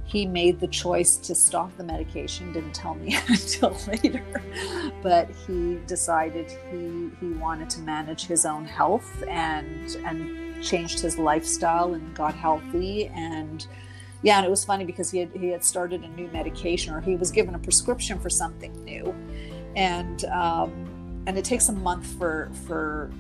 he 0.07 0.25
made 0.25 0.61
the 0.61 0.69
choice 0.69 1.17
to 1.17 1.35
stop 1.35 1.77
the 1.77 1.83
medication 1.83 2.53
didn't 2.53 2.75
tell 2.75 2.95
me 2.95 3.17
until 3.29 3.77
later. 3.89 4.25
But 5.03 5.29
he 5.47 5.81
decided 5.87 6.51
he 6.71 7.11
he 7.21 7.33
wanted 7.35 7.69
to 7.71 7.81
manage 7.81 8.25
his 8.27 8.47
own 8.47 8.65
health 8.65 9.25
and 9.29 9.97
and 10.07 10.63
changed 10.63 11.01
his 11.01 11.19
lifestyle 11.19 11.95
and 11.95 12.15
got 12.15 12.35
healthy. 12.35 13.09
And 13.09 13.67
yeah 14.23 14.39
and 14.39 14.47
it 14.47 14.51
was 14.51 14.65
funny 14.65 14.85
because 14.85 15.11
he 15.11 15.19
had 15.19 15.31
he 15.35 15.49
had 15.49 15.65
started 15.65 16.03
a 16.05 16.09
new 16.09 16.29
medication 16.29 16.95
or 16.95 17.01
he 17.01 17.17
was 17.17 17.33
given 17.33 17.55
a 17.55 17.59
prescription 17.59 18.19
for 18.21 18.31
something 18.31 18.73
new. 18.85 19.13
And 19.75 20.25
um, 20.27 21.23
and 21.27 21.37
it 21.37 21.45
takes 21.45 21.69
a 21.69 21.73
month 21.73 22.07
for 22.19 22.49
for 22.67 23.11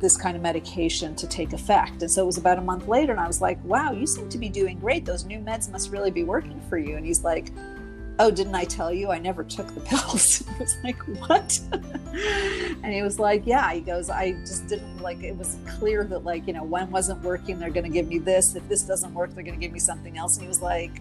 this 0.00 0.16
kind 0.16 0.36
of 0.36 0.42
medication 0.42 1.14
to 1.16 1.26
take 1.26 1.52
effect. 1.52 2.02
And 2.02 2.10
so 2.10 2.22
it 2.22 2.26
was 2.26 2.38
about 2.38 2.58
a 2.58 2.62
month 2.62 2.88
later, 2.88 3.12
and 3.12 3.20
I 3.20 3.26
was 3.26 3.40
like, 3.40 3.62
wow, 3.64 3.92
you 3.92 4.06
seem 4.06 4.28
to 4.28 4.38
be 4.38 4.48
doing 4.48 4.78
great. 4.78 5.04
Those 5.04 5.24
new 5.24 5.38
meds 5.38 5.70
must 5.70 5.90
really 5.90 6.10
be 6.10 6.24
working 6.24 6.60
for 6.68 6.78
you. 6.78 6.96
And 6.96 7.06
he's 7.06 7.24
like, 7.24 7.50
oh, 8.18 8.30
didn't 8.30 8.54
I 8.54 8.64
tell 8.64 8.92
you 8.92 9.10
I 9.10 9.18
never 9.18 9.42
took 9.44 9.74
the 9.74 9.80
pills? 9.88 10.44
I 10.54 10.58
was 10.58 10.76
like, 10.84 10.98
what? 11.28 11.60
and 12.82 12.92
he 12.92 13.02
was 13.02 13.18
like, 13.18 13.42
yeah. 13.46 13.72
He 13.72 13.80
goes, 13.80 14.10
I 14.10 14.32
just 14.32 14.68
didn't 14.68 14.98
like, 14.98 15.22
it 15.22 15.36
was 15.36 15.56
clear 15.78 16.04
that, 16.04 16.24
like, 16.24 16.46
you 16.46 16.52
know, 16.52 16.64
one 16.64 16.90
wasn't 16.90 17.22
working, 17.22 17.58
they're 17.58 17.70
going 17.70 17.84
to 17.84 17.92
give 17.92 18.08
me 18.08 18.18
this. 18.18 18.54
If 18.54 18.68
this 18.68 18.82
doesn't 18.82 19.12
work, 19.14 19.34
they're 19.34 19.44
going 19.44 19.58
to 19.58 19.60
give 19.60 19.72
me 19.72 19.80
something 19.80 20.18
else. 20.18 20.36
And 20.36 20.42
he 20.42 20.48
was 20.48 20.62
like, 20.62 21.00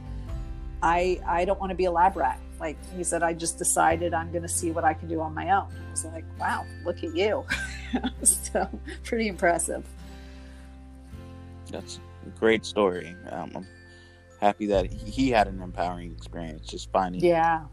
I, 0.81 1.19
I 1.25 1.45
don't 1.45 1.59
want 1.59 1.69
to 1.69 1.75
be 1.75 1.85
a 1.85 1.91
lab 1.91 2.17
rat. 2.17 2.39
Like 2.64 2.78
he 2.95 3.03
said, 3.03 3.24
I 3.24 3.34
just 3.34 3.57
decided 3.57 4.14
I'm 4.14 4.32
going 4.32 4.43
to 4.43 4.47
see 4.47 4.72
what 4.72 4.86
I 4.86 4.93
can 4.93 5.09
do 5.09 5.20
on 5.20 5.34
my 5.34 5.51
own. 5.51 5.68
I 5.68 5.91
was 5.91 6.05
like, 6.05 6.24
wow, 6.39 6.66
look 6.86 7.03
at 7.03 7.14
you. 7.14 7.45
so 8.24 8.70
pretty 9.03 9.28
impressive. 9.28 9.86
That's 11.70 11.99
a 12.26 12.30
great 12.39 12.66
story. 12.66 13.18
Um, 13.30 13.51
I'm 13.53 13.68
happy 14.39 14.66
that 14.68 14.93
he 14.93 15.30
had 15.30 15.49
an 15.49 15.61
empowering 15.61 16.14
experience, 16.14 16.66
just 16.66 16.89
finding 16.89 17.20
yeah 17.22 17.66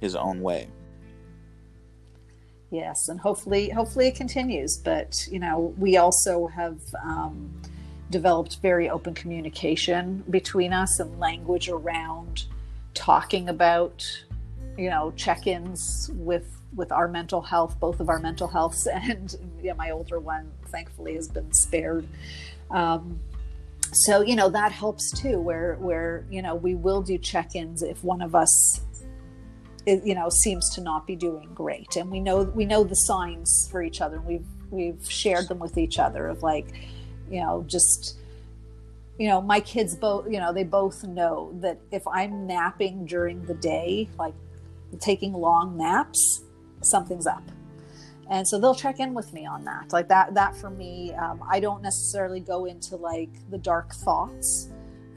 his 0.00 0.16
own 0.16 0.40
way. 0.40 0.68
Yes, 2.70 3.10
and 3.10 3.20
hopefully, 3.20 3.68
hopefully 3.68 4.08
it 4.08 4.14
continues. 4.14 4.78
But 4.78 5.28
you 5.30 5.38
know, 5.38 5.74
we 5.76 5.98
also 5.98 6.46
have 6.46 6.80
um, 7.04 7.52
developed 8.08 8.60
very 8.62 8.88
open 8.88 9.12
communication 9.12 10.24
between 10.30 10.72
us 10.72 11.00
and 11.00 11.20
language 11.20 11.68
around 11.68 12.46
talking 12.96 13.48
about, 13.48 14.04
you 14.76 14.90
know, 14.90 15.12
check-ins 15.12 16.10
with 16.14 16.50
with 16.74 16.92
our 16.92 17.08
mental 17.08 17.40
health, 17.40 17.78
both 17.80 18.00
of 18.00 18.08
our 18.08 18.18
mental 18.18 18.48
healths, 18.48 18.86
and 18.92 19.36
yeah, 19.62 19.74
my 19.74 19.90
older 19.90 20.18
one, 20.18 20.50
thankfully, 20.66 21.14
has 21.14 21.28
been 21.28 21.52
spared. 21.52 22.06
Um, 22.70 23.20
so 23.92 24.20
you 24.20 24.34
know 24.34 24.48
that 24.48 24.72
helps 24.72 25.10
too, 25.12 25.38
where 25.38 25.76
where 25.76 26.24
you 26.30 26.42
know 26.42 26.54
we 26.54 26.74
will 26.74 27.02
do 27.02 27.18
check-ins 27.18 27.82
if 27.82 28.02
one 28.02 28.20
of 28.20 28.34
us, 28.34 28.80
you 29.86 30.14
know, 30.14 30.28
seems 30.28 30.68
to 30.74 30.80
not 30.80 31.06
be 31.06 31.14
doing 31.14 31.48
great, 31.54 31.96
and 31.96 32.10
we 32.10 32.18
know 32.18 32.42
we 32.42 32.64
know 32.64 32.82
the 32.82 32.96
signs 32.96 33.68
for 33.70 33.82
each 33.82 34.00
other, 34.00 34.16
and 34.16 34.26
we've 34.26 34.46
we've 34.70 35.10
shared 35.10 35.48
them 35.48 35.58
with 35.58 35.78
each 35.78 35.98
other 35.98 36.26
of 36.26 36.42
like, 36.42 36.72
you 37.30 37.40
know, 37.40 37.64
just 37.68 38.18
you 39.18 39.28
know 39.28 39.40
my 39.40 39.60
kids 39.60 39.94
both 39.94 40.26
you 40.30 40.38
know 40.38 40.52
they 40.52 40.64
both 40.64 41.02
know 41.04 41.50
that 41.60 41.78
if 41.90 42.06
i'm 42.08 42.46
napping 42.46 43.06
during 43.06 43.42
the 43.46 43.54
day 43.54 44.08
like 44.18 44.34
taking 45.00 45.32
long 45.32 45.76
naps 45.76 46.42
something's 46.82 47.26
up. 47.26 47.42
And 48.28 48.46
so 48.46 48.58
they'll 48.58 48.74
check 48.74 48.98
in 48.98 49.14
with 49.14 49.32
me 49.32 49.46
on 49.46 49.64
that. 49.64 49.92
Like 49.92 50.08
that 50.08 50.34
that 50.34 50.56
for 50.56 50.70
me 50.70 51.12
um, 51.14 51.42
i 51.48 51.60
don't 51.60 51.82
necessarily 51.82 52.40
go 52.40 52.64
into 52.64 52.96
like 52.96 53.30
the 53.50 53.58
dark 53.58 53.92
thoughts. 53.94 54.70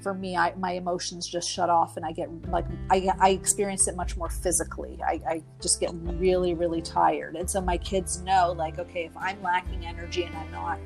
For 0.04 0.14
me 0.14 0.38
I, 0.38 0.54
my 0.56 0.74
emotions 0.74 1.28
just 1.28 1.50
shut 1.50 1.70
off 1.70 1.98
and 1.98 2.06
i 2.06 2.14
get 2.14 2.30
like 2.50 2.66
i, 2.90 3.10
I 3.20 3.30
experience 3.32 3.88
it 3.88 3.96
much 3.96 4.16
more 4.16 4.30
physically. 4.30 5.00
I, 5.06 5.22
I 5.28 5.44
just 5.62 5.80
get 5.80 5.92
really 5.94 6.54
really 6.54 6.82
tired. 6.82 7.36
And 7.36 7.50
so 7.50 7.60
my 7.60 7.78
kids 7.78 8.22
know 8.22 8.54
like 8.56 8.80
okay 8.80 9.06
if 9.06 9.18
i'm 9.18 9.42
lacking 9.42 9.86
energy 9.86 10.24
and 10.24 10.36
i'm 10.36 10.52
not 10.52 10.80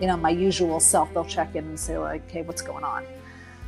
you 0.00 0.06
know 0.06 0.16
my 0.16 0.30
usual 0.30 0.80
self 0.80 1.12
they'll 1.14 1.24
check 1.24 1.54
in 1.54 1.64
and 1.64 1.78
say 1.78 1.96
like 1.98 2.28
hey 2.30 2.42
what's 2.42 2.62
going 2.62 2.84
on 2.84 3.04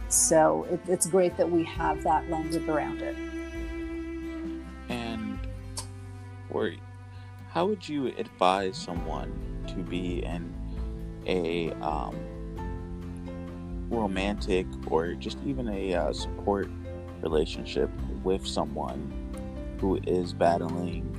so 0.09 0.67
it, 0.71 0.81
it's 0.89 1.07
great 1.07 1.37
that 1.37 1.51
we 1.51 1.65
have 1.65 2.03
that 2.03 2.29
language 2.31 2.67
around 2.69 3.03
it 3.03 3.17
And, 4.89 5.39
Corey, 6.51 6.81
how 7.51 7.67
would 7.67 7.89
you 7.89 8.09
advise 8.19 8.77
someone 8.77 9.33
to 9.69 9.77
be 9.77 10.25
in 10.25 10.55
a 11.27 11.73
um, 11.83 12.15
romantic 13.91 14.67
or 14.91 15.15
just 15.15 15.39
even 15.45 15.69
a 15.69 15.95
uh, 15.95 16.13
support 16.13 16.69
relationship 17.21 17.91
with 18.23 18.47
someone 18.47 19.13
who 19.81 19.99
is 20.07 20.33
battling 20.33 21.13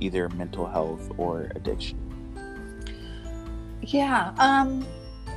either 0.00 0.28
mental 0.30 0.66
health 0.66 1.10
or 1.18 1.50
addiction? 1.54 2.01
Yeah, 3.82 4.32
um, 4.38 4.86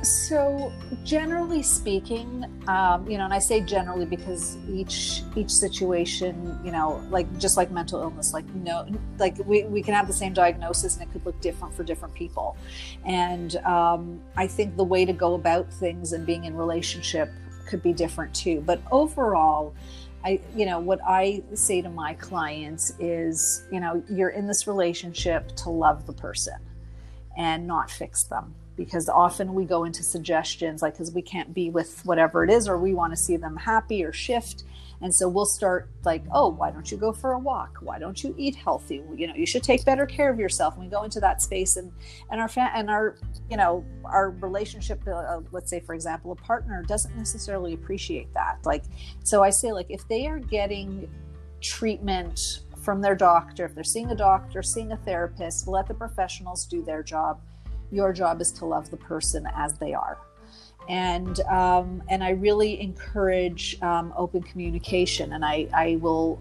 so 0.02 0.72
generally 1.04 1.62
speaking 1.62 2.44
um, 2.68 3.08
you 3.10 3.18
know 3.18 3.24
and 3.24 3.34
i 3.34 3.38
say 3.38 3.60
generally 3.60 4.04
because 4.04 4.56
each 4.70 5.22
each 5.34 5.50
situation 5.50 6.58
you 6.64 6.70
know 6.70 7.02
like 7.10 7.26
just 7.38 7.56
like 7.56 7.70
mental 7.70 8.00
illness 8.00 8.32
like 8.32 8.44
no 8.56 8.86
like 9.18 9.36
we, 9.46 9.64
we 9.64 9.82
can 9.82 9.94
have 9.94 10.06
the 10.06 10.12
same 10.12 10.32
diagnosis 10.32 10.96
and 10.96 11.08
it 11.08 11.12
could 11.12 11.24
look 11.24 11.40
different 11.40 11.74
for 11.74 11.82
different 11.82 12.14
people. 12.14 12.56
And 13.04 13.56
um, 13.56 14.20
i 14.36 14.46
think 14.46 14.76
the 14.76 14.84
way 14.84 15.04
to 15.04 15.12
go 15.12 15.34
about 15.34 15.72
things 15.72 16.12
and 16.12 16.26
being 16.26 16.44
in 16.44 16.56
relationship 16.56 17.30
could 17.68 17.82
be 17.82 17.92
different 17.92 18.34
too. 18.34 18.62
But 18.64 18.80
overall 18.92 19.74
I, 20.24 20.40
you 20.56 20.66
know, 20.66 20.80
what 20.80 20.98
I 21.06 21.44
say 21.54 21.82
to 21.82 21.88
my 21.88 22.14
clients 22.14 22.92
is, 22.98 23.64
you 23.70 23.78
know, 23.78 24.02
you're 24.10 24.30
in 24.30 24.48
this 24.48 24.66
relationship 24.66 25.54
to 25.56 25.70
love 25.70 26.04
the 26.04 26.12
person 26.12 26.56
and 27.36 27.66
not 27.66 27.90
fix 27.90 28.24
them. 28.24 28.54
Because 28.76 29.08
often 29.08 29.54
we 29.54 29.64
go 29.64 29.84
into 29.84 30.02
suggestions 30.02 30.82
like 30.82 30.94
because 30.94 31.12
we 31.12 31.22
can't 31.22 31.54
be 31.54 31.70
with 31.70 32.04
whatever 32.04 32.44
it 32.44 32.50
is 32.50 32.68
or 32.68 32.76
we 32.76 32.92
want 32.92 33.12
to 33.12 33.16
see 33.16 33.36
them 33.36 33.56
happy 33.56 34.04
or 34.04 34.12
shift. 34.12 34.64
And 35.00 35.14
so 35.14 35.28
we'll 35.28 35.46
start 35.46 35.88
like 36.04 36.24
oh 36.30 36.48
why 36.48 36.70
don't 36.70 36.90
you 36.90 36.98
go 36.98 37.10
for 37.10 37.32
a 37.32 37.38
walk? 37.38 37.78
Why 37.80 37.98
don't 37.98 38.22
you 38.22 38.34
eat 38.36 38.54
healthy? 38.54 39.02
You 39.14 39.28
know 39.28 39.34
you 39.34 39.46
should 39.46 39.62
take 39.62 39.82
better 39.86 40.04
care 40.04 40.30
of 40.30 40.38
yourself. 40.38 40.74
And 40.74 40.84
we 40.84 40.90
go 40.90 41.04
into 41.04 41.20
that 41.20 41.40
space 41.40 41.76
and 41.76 41.90
and 42.30 42.38
our 42.38 42.48
fa- 42.48 42.72
and 42.74 42.90
our 42.90 43.16
you 43.50 43.56
know 43.56 43.82
our 44.04 44.30
relationship 44.30 45.00
uh, 45.06 45.12
uh, 45.12 45.40
let's 45.52 45.70
say 45.70 45.80
for 45.80 45.94
example 45.94 46.32
a 46.32 46.36
partner 46.36 46.82
doesn't 46.86 47.16
necessarily 47.16 47.72
appreciate 47.72 48.32
that. 48.34 48.58
Like 48.66 48.84
so 49.24 49.42
i 49.42 49.48
say 49.48 49.72
like 49.72 49.86
if 49.88 50.06
they 50.08 50.26
are 50.26 50.38
getting 50.38 51.08
treatment 51.60 52.60
from 52.86 53.02
their 53.02 53.16
doctor 53.16 53.66
if 53.66 53.74
they're 53.74 53.84
seeing 53.84 54.10
a 54.12 54.16
doctor 54.16 54.62
seeing 54.62 54.92
a 54.92 54.96
therapist 54.98 55.68
let 55.68 55.86
the 55.86 55.94
professionals 55.94 56.64
do 56.64 56.82
their 56.82 57.02
job 57.02 57.40
your 57.90 58.12
job 58.12 58.40
is 58.40 58.52
to 58.52 58.64
love 58.64 58.90
the 58.90 58.96
person 58.96 59.48
as 59.54 59.74
they 59.78 59.94
are. 59.94 60.18
And 60.88 61.40
um, 61.40 62.02
and 62.08 62.22
I 62.22 62.30
really 62.30 62.80
encourage 62.80 63.80
um, 63.82 64.12
open 64.16 64.42
communication, 64.42 65.32
and 65.32 65.44
I 65.44 65.68
I 65.74 65.96
will 66.00 66.40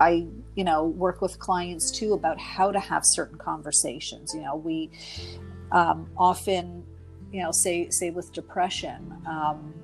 I 0.00 0.26
you 0.54 0.64
know 0.64 0.84
work 0.84 1.20
with 1.20 1.38
clients 1.38 1.90
too 1.90 2.14
about 2.14 2.40
how 2.40 2.72
to 2.72 2.80
have 2.80 3.04
certain 3.04 3.36
conversations. 3.36 4.32
You 4.34 4.42
know, 4.42 4.56
we 4.56 4.90
um, 5.72 6.08
often 6.16 6.84
you 7.30 7.42
know 7.42 7.52
say 7.52 7.90
say 7.90 8.10
with 8.10 8.32
depression. 8.32 9.14
Um, 9.26 9.74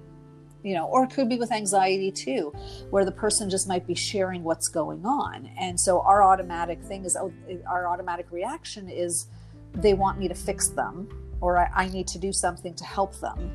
you 0.68 0.74
know, 0.74 0.84
or 0.84 1.04
it 1.04 1.10
could 1.10 1.30
be 1.30 1.38
with 1.38 1.50
anxiety 1.50 2.10
too, 2.10 2.52
where 2.90 3.06
the 3.06 3.10
person 3.10 3.48
just 3.48 3.66
might 3.66 3.86
be 3.86 3.94
sharing 3.94 4.44
what's 4.44 4.68
going 4.68 5.06
on. 5.06 5.48
And 5.58 5.80
so 5.80 6.02
our 6.02 6.22
automatic 6.22 6.82
thing 6.82 7.06
is, 7.06 7.16
oh, 7.16 7.32
our 7.66 7.88
automatic 7.88 8.26
reaction 8.30 8.90
is, 8.90 9.28
they 9.72 9.94
want 9.94 10.18
me 10.18 10.28
to 10.28 10.34
fix 10.34 10.68
them 10.68 11.08
or 11.40 11.56
I, 11.56 11.70
I, 11.74 11.88
need 11.88 12.06
to 12.08 12.18
do 12.18 12.32
something 12.32 12.74
to 12.74 12.84
help 12.84 13.18
them. 13.20 13.50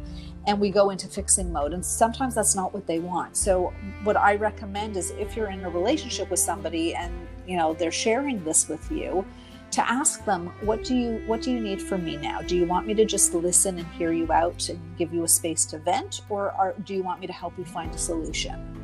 And 0.47 0.59
we 0.59 0.71
go 0.71 0.89
into 0.89 1.07
fixing 1.07 1.51
mode. 1.51 1.73
And 1.73 1.85
sometimes 1.85 2.33
that's 2.33 2.55
not 2.55 2.73
what 2.73 2.87
they 2.87 2.99
want. 2.99 3.35
So 3.37 3.73
what 4.03 4.17
I 4.17 4.35
recommend 4.35 4.97
is 4.97 5.11
if 5.11 5.35
you're 5.35 5.51
in 5.51 5.63
a 5.65 5.69
relationship 5.69 6.29
with 6.31 6.39
somebody 6.39 6.95
and 6.95 7.27
you 7.45 7.57
know 7.57 7.73
they're 7.73 7.91
sharing 7.91 8.43
this 8.43 8.67
with 8.69 8.89
you, 8.91 9.25
to 9.73 9.89
ask 9.89 10.23
them, 10.25 10.53
what 10.61 10.83
do 10.83 10.95
you 10.95 11.23
what 11.25 11.41
do 11.41 11.51
you 11.51 11.59
need 11.59 11.81
from 11.81 12.05
me 12.05 12.17
now? 12.17 12.41
Do 12.41 12.55
you 12.55 12.65
want 12.65 12.87
me 12.87 12.93
to 12.95 13.05
just 13.05 13.33
listen 13.33 13.79
and 13.79 13.87
hear 13.93 14.11
you 14.11 14.31
out 14.31 14.69
and 14.69 14.79
give 14.97 15.13
you 15.13 15.23
a 15.23 15.27
space 15.27 15.65
to 15.65 15.79
vent? 15.79 16.21
Or 16.29 16.51
are, 16.51 16.73
do 16.83 16.93
you 16.93 17.03
want 17.03 17.19
me 17.19 17.27
to 17.27 17.33
help 17.33 17.57
you 17.57 17.65
find 17.65 17.93
a 17.93 17.97
solution? 17.97 18.83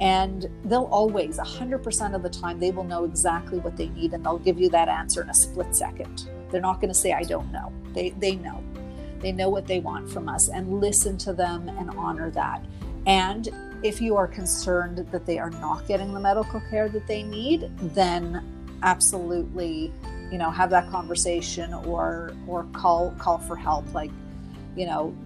and 0.00 0.46
they'll 0.64 0.84
always 0.84 1.38
100% 1.38 2.14
of 2.14 2.22
the 2.22 2.28
time 2.28 2.60
they 2.60 2.70
will 2.70 2.84
know 2.84 3.04
exactly 3.04 3.58
what 3.58 3.76
they 3.76 3.88
need 3.88 4.12
and 4.12 4.24
they'll 4.24 4.38
give 4.38 4.58
you 4.58 4.68
that 4.68 4.88
answer 4.88 5.22
in 5.22 5.30
a 5.30 5.34
split 5.34 5.74
second 5.74 6.28
they're 6.50 6.60
not 6.60 6.80
going 6.80 6.92
to 6.92 6.98
say 6.98 7.12
i 7.12 7.22
don't 7.22 7.50
know 7.50 7.72
they 7.94 8.10
they 8.10 8.36
know 8.36 8.62
they 9.20 9.32
know 9.32 9.48
what 9.48 9.66
they 9.66 9.80
want 9.80 10.08
from 10.10 10.28
us 10.28 10.48
and 10.48 10.80
listen 10.80 11.16
to 11.16 11.32
them 11.32 11.68
and 11.68 11.90
honor 11.92 12.30
that 12.30 12.62
and 13.06 13.48
if 13.82 14.00
you 14.00 14.16
are 14.16 14.26
concerned 14.26 14.98
that 15.10 15.24
they 15.24 15.38
are 15.38 15.50
not 15.50 15.86
getting 15.88 16.12
the 16.12 16.20
medical 16.20 16.60
care 16.68 16.88
that 16.88 17.06
they 17.06 17.22
need 17.22 17.70
then 17.94 18.44
absolutely 18.82 19.92
you 20.30 20.38
know 20.38 20.50
have 20.50 20.70
that 20.70 20.90
conversation 20.90 21.72
or 21.72 22.32
or 22.46 22.64
call 22.72 23.14
call 23.18 23.38
for 23.38 23.56
help 23.56 23.92
like 23.94 24.10
you 24.76 24.86
know 24.86 25.16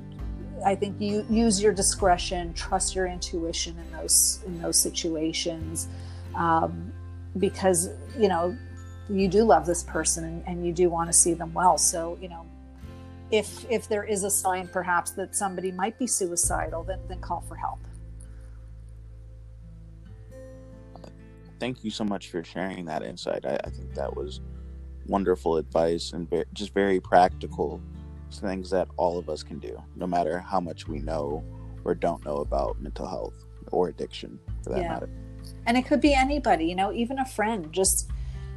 I 0.64 0.74
think 0.74 1.00
you 1.00 1.24
use 1.30 1.62
your 1.62 1.72
discretion, 1.72 2.52
trust 2.54 2.94
your 2.94 3.06
intuition 3.06 3.76
in 3.78 3.98
those 3.98 4.40
in 4.46 4.60
those 4.60 4.76
situations, 4.76 5.88
um, 6.34 6.92
because 7.38 7.90
you 8.18 8.28
know 8.28 8.56
you 9.08 9.28
do 9.28 9.44
love 9.44 9.66
this 9.66 9.82
person 9.82 10.24
and, 10.24 10.44
and 10.46 10.66
you 10.66 10.72
do 10.72 10.88
want 10.88 11.08
to 11.08 11.12
see 11.12 11.34
them 11.34 11.52
well. 11.54 11.78
So 11.78 12.18
you 12.20 12.28
know, 12.28 12.46
if 13.30 13.64
if 13.70 13.88
there 13.88 14.04
is 14.04 14.24
a 14.24 14.30
sign 14.30 14.68
perhaps 14.68 15.12
that 15.12 15.34
somebody 15.34 15.72
might 15.72 15.98
be 15.98 16.06
suicidal, 16.06 16.84
then 16.84 17.00
then 17.08 17.20
call 17.20 17.42
for 17.42 17.56
help. 17.56 17.78
Thank 21.58 21.84
you 21.84 21.90
so 21.90 22.04
much 22.04 22.30
for 22.30 22.42
sharing 22.42 22.86
that 22.86 23.02
insight. 23.02 23.44
I, 23.44 23.58
I 23.64 23.70
think 23.70 23.94
that 23.94 24.16
was 24.16 24.40
wonderful 25.06 25.56
advice 25.56 26.12
and 26.12 26.28
very, 26.28 26.44
just 26.52 26.72
very 26.74 27.00
practical 27.00 27.80
things 28.32 28.70
that 28.70 28.88
all 28.96 29.18
of 29.18 29.28
us 29.28 29.42
can 29.42 29.58
do, 29.58 29.82
no 29.96 30.06
matter 30.06 30.38
how 30.38 30.60
much 30.60 30.86
we 30.86 30.98
know 31.00 31.44
or 31.84 31.94
don't 31.94 32.24
know 32.24 32.36
about 32.36 32.80
mental 32.80 33.06
health 33.06 33.34
or 33.72 33.88
addiction 33.88 34.38
for 34.62 34.70
that 34.70 34.82
yeah. 34.82 34.88
matter. 34.88 35.08
And 35.66 35.76
it 35.76 35.86
could 35.86 36.00
be 36.00 36.14
anybody, 36.14 36.66
you 36.66 36.74
know, 36.74 36.92
even 36.92 37.18
a 37.18 37.24
friend, 37.24 37.72
just, 37.72 38.10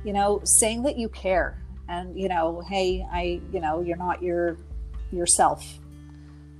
you 0.03 0.13
know, 0.13 0.41
saying 0.43 0.83
that 0.83 0.97
you 0.97 1.09
care 1.09 1.61
and, 1.89 2.17
you 2.19 2.29
know, 2.29 2.61
hey, 2.69 3.05
I, 3.11 3.41
you 3.51 3.59
know, 3.59 3.81
you're 3.81 3.97
not 3.97 4.21
your 4.21 4.57
yourself. 5.11 5.79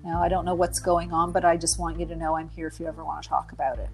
You 0.03 0.11
know, 0.11 0.19
I 0.19 0.27
don't 0.27 0.45
know 0.45 0.55
what's 0.55 0.79
going 0.79 1.13
on, 1.13 1.31
but 1.31 1.45
I 1.45 1.55
just 1.55 1.79
want 1.79 1.99
you 1.99 2.05
to 2.07 2.15
know 2.15 2.36
I'm 2.36 2.49
here 2.49 2.67
if 2.67 2.79
you 2.79 2.88
ever 2.88 3.03
want 3.05 3.23
to 3.23 3.29
talk 3.29 3.51
about 3.51 3.79
it. 3.79 3.89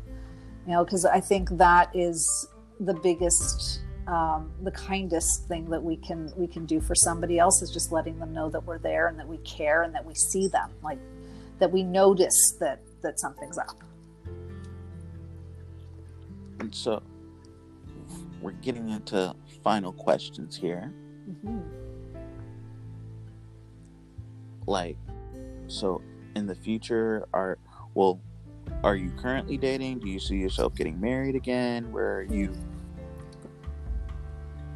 You 0.66 0.74
know, 0.74 0.84
because 0.84 1.06
I 1.06 1.20
think 1.20 1.50
that 1.58 1.90
is 1.94 2.48
the 2.80 2.94
biggest 2.94 3.82
um, 4.10 4.52
the 4.64 4.72
kindest 4.72 5.48
thing 5.48 5.70
that 5.70 5.84
we 5.84 5.96
can 5.96 6.32
we 6.36 6.48
can 6.48 6.66
do 6.66 6.82
for 6.82 6.96
somebody 6.96 7.38
else 7.38 7.62
is 7.62 7.70
just 7.72 7.92
letting 7.92 8.18
them 8.18 8.34
know 8.34 8.50
that 8.50 8.66
we're 8.66 8.80
there 8.80 9.08
and 9.08 9.20
that 9.20 9.28
we 9.28 9.38
care 9.40 9.84
and 9.84 9.94
that 9.94 10.04
we 10.04 10.16
see 10.16 10.48
them 10.48 10.72
like 10.84 10.98
that 11.60 11.72
we 11.72 11.84
notice 11.84 12.58
that 12.60 12.80
that 13.04 13.20
something's 13.20 13.60
up. 13.60 13.84
And 16.60 16.74
so 16.74 17.04
we're 18.42 18.52
getting 18.52 18.90
into 18.90 19.36
final 19.64 19.94
questions 19.94 20.58
here. 20.58 20.92
Mm-hmm. 21.30 21.60
like 24.66 24.98
so 25.68 26.02
in 26.36 26.48
the 26.48 26.56
future 26.56 27.28
are 27.34 27.60
well 27.94 28.20
are 28.84 28.96
you 28.96 29.12
currently 29.18 29.58
dating? 29.58 30.00
Do 30.00 30.10
you 30.10 30.20
see 30.20 30.38
yourself 30.38 30.76
getting 30.76 31.00
married 31.00 31.36
again? 31.36 31.92
Where 31.92 32.18
are 32.18 32.24
you 32.24 32.52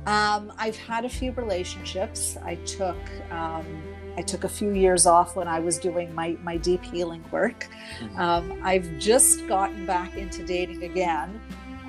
um, 0.05 0.51
I've 0.57 0.77
had 0.77 1.05
a 1.05 1.09
few 1.09 1.31
relationships. 1.31 2.37
I 2.43 2.55
took 2.55 2.97
um, 3.31 3.65
I 4.17 4.21
took 4.21 4.43
a 4.43 4.49
few 4.49 4.71
years 4.71 5.05
off 5.05 5.35
when 5.35 5.47
I 5.47 5.59
was 5.59 5.77
doing 5.77 6.13
my 6.13 6.37
my 6.43 6.57
deep 6.57 6.83
healing 6.83 7.23
work. 7.31 7.67
Mm-hmm. 7.99 8.19
Um, 8.19 8.59
I've 8.63 8.97
just 8.99 9.47
gotten 9.47 9.85
back 9.85 10.15
into 10.15 10.43
dating 10.43 10.83
again. 10.83 11.39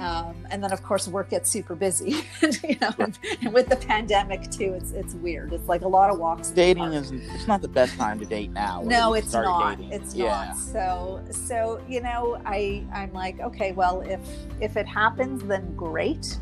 Um, 0.00 0.34
and 0.50 0.62
then 0.62 0.72
of 0.72 0.82
course 0.82 1.06
work 1.06 1.30
gets 1.30 1.48
super 1.48 1.76
busy 1.76 2.26
you 2.64 2.76
know 2.80 2.90
and, 2.98 3.16
and, 3.42 3.54
with 3.54 3.68
the 3.68 3.76
pandemic 3.76 4.50
too 4.50 4.74
it's 4.74 4.90
it's 4.90 5.14
weird 5.14 5.52
it's 5.52 5.68
like 5.68 5.82
a 5.82 5.88
lot 5.88 6.10
of 6.10 6.18
walks 6.18 6.50
dating 6.50 6.92
is 6.92 7.12
it's 7.12 7.46
not 7.46 7.62
the 7.62 7.68
best 7.68 7.96
time 7.96 8.18
to 8.18 8.26
date 8.26 8.50
now 8.50 8.82
no 8.84 9.14
it's 9.14 9.32
not 9.32 9.78
dating. 9.78 9.92
it's 9.92 10.12
yeah. 10.12 10.46
not 10.48 10.56
so 10.56 11.24
so 11.30 11.80
you 11.88 12.00
know 12.00 12.42
i 12.44 12.84
i'm 12.92 13.12
like 13.12 13.38
okay 13.38 13.70
well 13.70 14.00
if 14.00 14.18
if 14.60 14.76
it 14.76 14.88
happens 14.88 15.44
then 15.44 15.72
great 15.76 16.40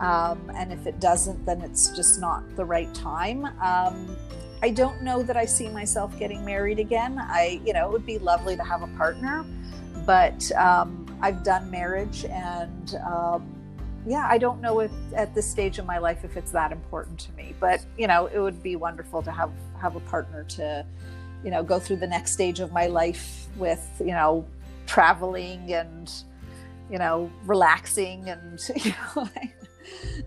um, 0.00 0.50
and 0.54 0.72
if 0.72 0.86
it 0.86 1.00
doesn't, 1.00 1.44
then 1.44 1.60
it's 1.60 1.90
just 1.90 2.20
not 2.20 2.42
the 2.56 2.64
right 2.64 2.92
time. 2.94 3.44
Um, 3.60 4.16
I 4.62 4.70
don't 4.70 5.02
know 5.02 5.22
that 5.22 5.36
I 5.36 5.44
see 5.44 5.68
myself 5.68 6.18
getting 6.18 6.44
married 6.44 6.78
again. 6.78 7.18
I, 7.18 7.60
you 7.64 7.72
know, 7.72 7.86
it 7.86 7.92
would 7.92 8.06
be 8.06 8.18
lovely 8.18 8.56
to 8.56 8.64
have 8.64 8.82
a 8.82 8.88
partner, 8.96 9.44
but 10.04 10.50
um, 10.52 11.06
I've 11.20 11.44
done 11.44 11.70
marriage 11.70 12.24
and, 12.24 12.94
um, 13.06 13.54
yeah, 14.06 14.26
I 14.28 14.38
don't 14.38 14.60
know 14.60 14.80
if 14.80 14.90
at 15.14 15.34
this 15.34 15.48
stage 15.48 15.78
of 15.78 15.86
my 15.86 15.98
life 15.98 16.24
if 16.24 16.36
it's 16.36 16.50
that 16.52 16.72
important 16.72 17.18
to 17.20 17.32
me. 17.32 17.54
But 17.60 17.84
you 17.96 18.06
know, 18.06 18.26
it 18.26 18.38
would 18.38 18.62
be 18.62 18.76
wonderful 18.76 19.22
to 19.22 19.30
have 19.30 19.52
have 19.80 19.96
a 19.96 20.00
partner 20.00 20.44
to, 20.44 20.84
you 21.44 21.50
know, 21.50 21.62
go 21.62 21.78
through 21.78 21.96
the 21.96 22.06
next 22.06 22.32
stage 22.32 22.60
of 22.60 22.72
my 22.72 22.86
life 22.86 23.46
with, 23.56 23.86
you 24.00 24.12
know, 24.12 24.46
traveling 24.86 25.72
and, 25.72 26.10
you 26.90 26.98
know, 26.98 27.30
relaxing 27.44 28.28
and 28.28 28.60
you 28.84 28.92
know 29.16 29.28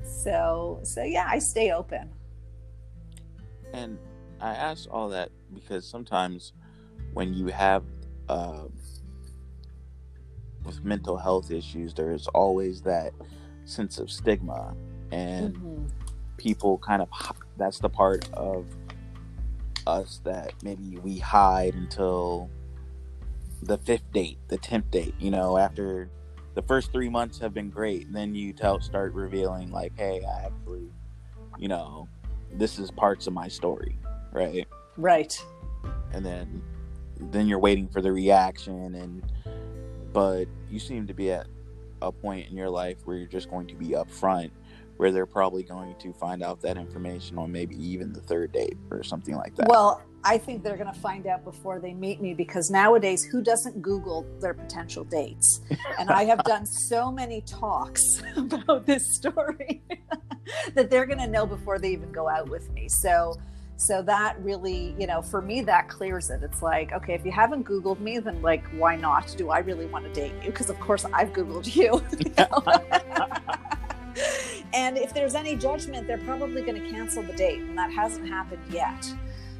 so 0.03 0.79
so 0.83 1.03
yeah 1.03 1.27
i 1.29 1.39
stay 1.39 1.71
open 1.71 2.09
and 3.73 3.97
i 4.39 4.51
ask 4.53 4.87
all 4.91 5.09
that 5.09 5.29
because 5.53 5.85
sometimes 5.85 6.53
when 7.13 7.33
you 7.33 7.47
have 7.47 7.83
uh, 8.29 8.63
with 10.63 10.83
mental 10.83 11.17
health 11.17 11.51
issues 11.51 11.93
there's 11.93 12.27
always 12.27 12.81
that 12.81 13.13
sense 13.65 13.99
of 13.99 14.11
stigma 14.11 14.73
and 15.11 15.55
mm-hmm. 15.55 15.85
people 16.37 16.77
kind 16.77 17.01
of 17.01 17.09
that's 17.57 17.79
the 17.79 17.89
part 17.89 18.29
of 18.33 18.65
us 19.87 20.21
that 20.23 20.53
maybe 20.63 20.97
we 20.97 21.17
hide 21.17 21.73
until 21.73 22.49
the 23.63 23.77
fifth 23.79 24.11
date 24.11 24.37
the 24.47 24.57
tenth 24.57 24.89
date 24.91 25.13
you 25.19 25.31
know 25.31 25.57
after 25.57 26.09
the 26.53 26.61
first 26.61 26.91
three 26.91 27.09
months 27.09 27.37
have 27.39 27.53
been 27.53 27.69
great. 27.69 28.07
And 28.07 28.15
then 28.15 28.35
you 28.35 28.53
tell 28.53 28.79
start 28.81 29.13
revealing 29.13 29.71
like, 29.71 29.93
hey, 29.97 30.21
I 30.23 30.45
actually, 30.45 30.91
you 31.57 31.67
know, 31.67 32.07
this 32.53 32.79
is 32.79 32.91
parts 32.91 33.27
of 33.27 33.33
my 33.33 33.47
story, 33.47 33.97
right? 34.31 34.67
Right. 34.97 35.43
And 36.13 36.25
then 36.25 36.61
then 37.19 37.47
you're 37.47 37.59
waiting 37.59 37.87
for 37.87 38.01
the 38.01 38.11
reaction 38.11 38.95
and 38.95 39.23
but 40.11 40.45
you 40.69 40.79
seem 40.79 41.05
to 41.07 41.13
be 41.13 41.31
at 41.31 41.47
a 42.01 42.11
point 42.11 42.49
in 42.49 42.57
your 42.57 42.69
life 42.69 42.97
where 43.05 43.15
you're 43.15 43.27
just 43.27 43.49
going 43.49 43.67
to 43.67 43.75
be 43.75 43.89
upfront 43.89 44.49
where 45.01 45.11
they're 45.11 45.25
probably 45.25 45.63
going 45.63 45.95
to 45.95 46.13
find 46.13 46.43
out 46.43 46.61
that 46.61 46.77
information 46.77 47.35
on 47.39 47.51
maybe 47.51 47.75
even 47.75 48.13
the 48.13 48.21
third 48.21 48.51
date 48.51 48.77
or 48.91 49.01
something 49.01 49.35
like 49.35 49.55
that. 49.55 49.67
Well, 49.67 49.99
I 50.23 50.37
think 50.37 50.61
they're 50.61 50.77
going 50.77 50.93
to 50.93 50.99
find 50.99 51.25
out 51.25 51.43
before 51.43 51.79
they 51.79 51.91
meet 51.91 52.21
me 52.21 52.35
because 52.35 52.69
nowadays, 52.69 53.23
who 53.23 53.41
doesn't 53.41 53.81
Google 53.81 54.27
their 54.41 54.53
potential 54.53 55.03
dates? 55.03 55.61
And 55.97 56.11
I 56.11 56.25
have 56.25 56.43
done 56.43 56.65
so 56.87 57.11
many 57.11 57.41
talks 57.41 58.21
about 58.35 58.85
this 58.85 59.15
story 59.15 59.81
that 60.75 60.91
they're 60.91 61.07
going 61.07 61.17
to 61.17 61.27
know 61.27 61.47
before 61.47 61.79
they 61.79 61.89
even 61.89 62.11
go 62.11 62.29
out 62.29 62.47
with 62.47 62.69
me. 62.71 62.87
So, 62.87 63.41
so 63.77 64.03
that 64.03 64.39
really, 64.43 64.95
you 64.99 65.07
know, 65.07 65.23
for 65.23 65.41
me, 65.41 65.61
that 65.61 65.89
clears 65.89 66.29
it. 66.29 66.43
It's 66.43 66.61
like, 66.61 66.91
okay, 66.91 67.15
if 67.15 67.25
you 67.25 67.31
haven't 67.31 67.63
Googled 67.63 68.01
me, 68.01 68.19
then 68.19 68.39
like, 68.43 68.63
why 68.73 68.97
not? 68.97 69.33
Do 69.35 69.49
I 69.49 69.61
really 69.61 69.87
want 69.87 70.05
to 70.05 70.13
date 70.13 70.33
you? 70.43 70.51
Because 70.51 70.69
of 70.69 70.79
course 70.79 71.05
I've 71.11 71.33
Googled 71.33 71.75
you. 71.75 72.03
and 74.73 74.97
if 74.97 75.13
there's 75.13 75.35
any 75.35 75.55
judgment, 75.55 76.07
they're 76.07 76.17
probably 76.19 76.61
going 76.61 76.81
to 76.81 76.89
cancel 76.89 77.23
the 77.23 77.33
date, 77.33 77.59
and 77.59 77.77
that 77.77 77.91
hasn't 77.91 78.27
happened 78.27 78.61
yet. 78.69 79.05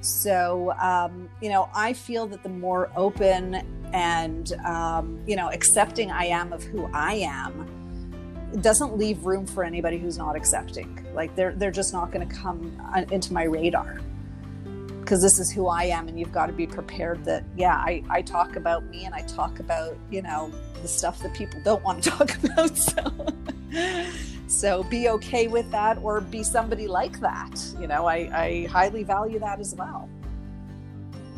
So, 0.02 0.74
um, 0.82 1.30
you 1.42 1.50
know, 1.50 1.70
I 1.76 1.94
feel 1.94 2.26
that 2.28 2.42
the 2.42 2.50
more 2.50 2.92
open 2.96 3.64
and, 3.94 4.52
um, 4.66 5.22
you 5.28 5.36
know, 5.36 5.50
accepting 5.50 6.12
I 6.12 6.26
am 6.26 6.52
of 6.54 6.64
who 6.64 6.90
I 6.92 7.14
am 7.14 7.68
doesn't 8.62 8.98
leave 8.98 9.24
room 9.26 9.46
for 9.46 9.64
anybody 9.64 10.00
who's 10.00 10.18
not 10.18 10.36
accepting. 10.36 11.06
Like 11.14 11.36
they're, 11.36 11.54
they're 11.54 11.72
just 11.72 11.94
not 11.94 12.12
going 12.12 12.28
to 12.28 12.36
come 12.36 12.82
uh, 12.94 13.06
into 13.12 13.32
my 13.32 13.44
radar 13.44 14.02
because 15.02 15.22
this 15.22 15.40
is 15.40 15.52
who 15.52 15.68
I 15.68 15.84
am. 15.84 16.08
And 16.08 16.20
you've 16.20 16.32
got 16.32 16.48
to 16.48 16.54
be 16.54 16.66
prepared 16.66 17.24
that, 17.26 17.44
yeah, 17.56 17.76
I, 17.76 18.04
I 18.10 18.22
talk 18.24 18.56
about 18.56 18.86
me 18.86 19.06
and 19.06 19.14
I 19.14 19.22
talk 19.22 19.60
about, 19.60 19.96
you 20.10 20.24
know, 20.24 20.52
the 20.82 20.88
stuff 20.88 21.20
that 21.20 21.34
people 21.34 21.62
don't 21.64 21.84
want 21.84 22.04
to 22.04 22.10
talk 22.12 22.44
about. 22.44 22.76
So, 22.76 23.04
so 24.52 24.84
be 24.84 25.08
okay 25.08 25.48
with 25.48 25.72
that 25.72 25.98
or 26.00 26.20
be 26.20 26.44
somebody 26.44 26.86
like 26.86 27.20
that. 27.22 27.58
You 27.80 27.88
know, 27.88 28.06
I, 28.06 28.16
I 28.34 28.68
highly 28.70 29.04
value 29.04 29.40
that 29.40 29.62
as 29.62 29.74
well. 29.74 30.10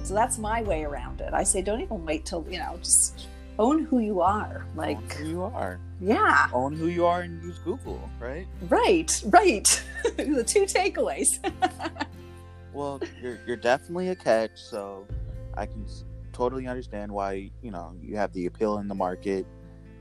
So 0.03 0.15
that's 0.15 0.39
my 0.39 0.63
way 0.63 0.83
around 0.83 1.21
it. 1.21 1.31
I 1.31 1.43
say, 1.43 1.61
don't 1.61 1.79
even 1.79 2.03
wait 2.05 2.25
till, 2.25 2.43
you 2.49 2.57
know, 2.57 2.75
just 2.79 3.27
own 3.59 3.85
who 3.85 3.99
you 3.99 4.21
are. 4.21 4.65
Like 4.75 4.97
own 4.97 5.09
who 5.09 5.29
you 5.29 5.43
are. 5.43 5.79
Yeah. 6.01 6.49
Own 6.53 6.73
who 6.73 6.87
you 6.87 7.05
are 7.05 7.21
and 7.21 7.41
use 7.43 7.59
Google, 7.59 8.09
right? 8.19 8.47
Right, 8.67 9.23
right. 9.27 9.83
the 10.17 10.43
two 10.43 10.63
takeaways. 10.63 11.37
well, 12.73 12.99
you're, 13.21 13.39
you're 13.45 13.57
definitely 13.57 14.09
a 14.09 14.15
catch. 14.15 14.55
So 14.55 15.05
I 15.53 15.67
can 15.67 15.85
totally 16.33 16.65
understand 16.65 17.11
why, 17.11 17.51
you 17.61 17.69
know, 17.69 17.95
you 18.01 18.17
have 18.17 18.33
the 18.33 18.47
appeal 18.47 18.79
in 18.79 18.87
the 18.87 18.95
market. 18.95 19.45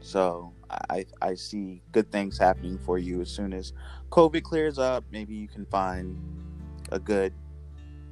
So 0.00 0.52
I 0.90 1.06
I 1.20 1.34
see 1.34 1.82
good 1.92 2.10
things 2.10 2.38
happening 2.38 2.78
for 2.78 2.98
you 2.98 3.20
as 3.20 3.30
soon 3.30 3.52
as 3.52 3.72
COVID 4.10 4.42
clears 4.42 4.78
up. 4.78 5.04
Maybe 5.10 5.34
you 5.34 5.48
can 5.48 5.66
find 5.66 6.16
a 6.90 6.98
good, 6.98 7.32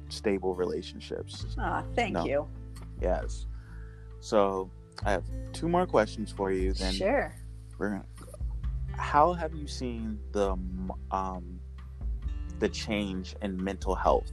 stable 0.09 0.55
relationships. 0.55 1.45
Ah, 1.57 1.83
thank 1.95 2.13
no. 2.13 2.25
you. 2.25 2.47
Yes. 2.99 3.47
So 4.19 4.69
I 5.03 5.11
have 5.11 5.23
two 5.53 5.67
more 5.67 5.85
questions 5.85 6.31
for 6.31 6.51
you. 6.51 6.73
Then 6.73 6.93
sure. 6.93 7.35
We're 7.77 7.89
gonna, 7.89 8.05
how 8.95 9.33
have 9.33 9.55
you 9.55 9.67
seen 9.67 10.19
the 10.31 10.57
um, 11.11 11.59
the 12.59 12.69
change 12.69 13.35
in 13.41 13.61
mental 13.61 13.95
health 13.95 14.31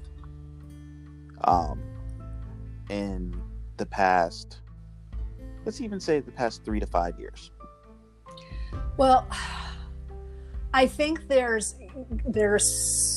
um, 1.45 1.83
in 2.91 3.41
the 3.79 3.87
past? 3.87 4.61
Let's 5.65 5.81
even 5.81 6.01
say 6.01 6.21
the 6.21 6.33
past 6.33 6.65
three 6.65 6.81
to 6.81 6.87
five 6.87 7.19
years. 7.19 7.51
Well, 8.97 9.29
I 10.75 10.87
think 10.87 11.29
there's 11.29 11.77
there's 12.27 12.71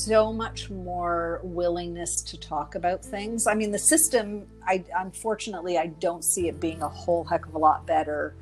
so 0.06 0.32
much 0.32 0.70
more 0.70 1.42
willingness 1.44 2.22
to 2.22 2.40
talk 2.40 2.76
about 2.76 3.04
things. 3.04 3.46
I 3.46 3.54
mean, 3.54 3.72
the 3.72 3.80
system, 3.80 4.48
I 4.66 4.84
unfortunately 4.98 5.78
I 5.78 5.88
don't 5.88 6.24
see 6.24 6.48
it 6.48 6.60
being 6.60 6.82
a 6.82 6.90
whole 6.90 7.24
heck 7.24 7.46
of 7.46 7.54
a 7.54 7.58
lot 7.58 7.86
better 7.86 8.36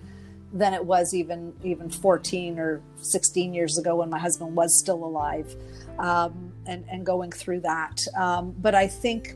than 0.53 0.73
it 0.73 0.83
was 0.83 1.13
even 1.13 1.53
even 1.63 1.89
14 1.89 2.59
or 2.59 2.81
16 2.97 3.53
years 3.53 3.77
ago 3.77 3.97
when 3.97 4.09
my 4.09 4.19
husband 4.19 4.55
was 4.55 4.77
still 4.77 5.03
alive, 5.03 5.55
um, 5.97 6.53
and 6.67 6.85
and 6.89 7.05
going 7.05 7.31
through 7.31 7.61
that. 7.61 8.01
Um, 8.15 8.55
but 8.59 8.75
I 8.75 8.87
think 8.87 9.35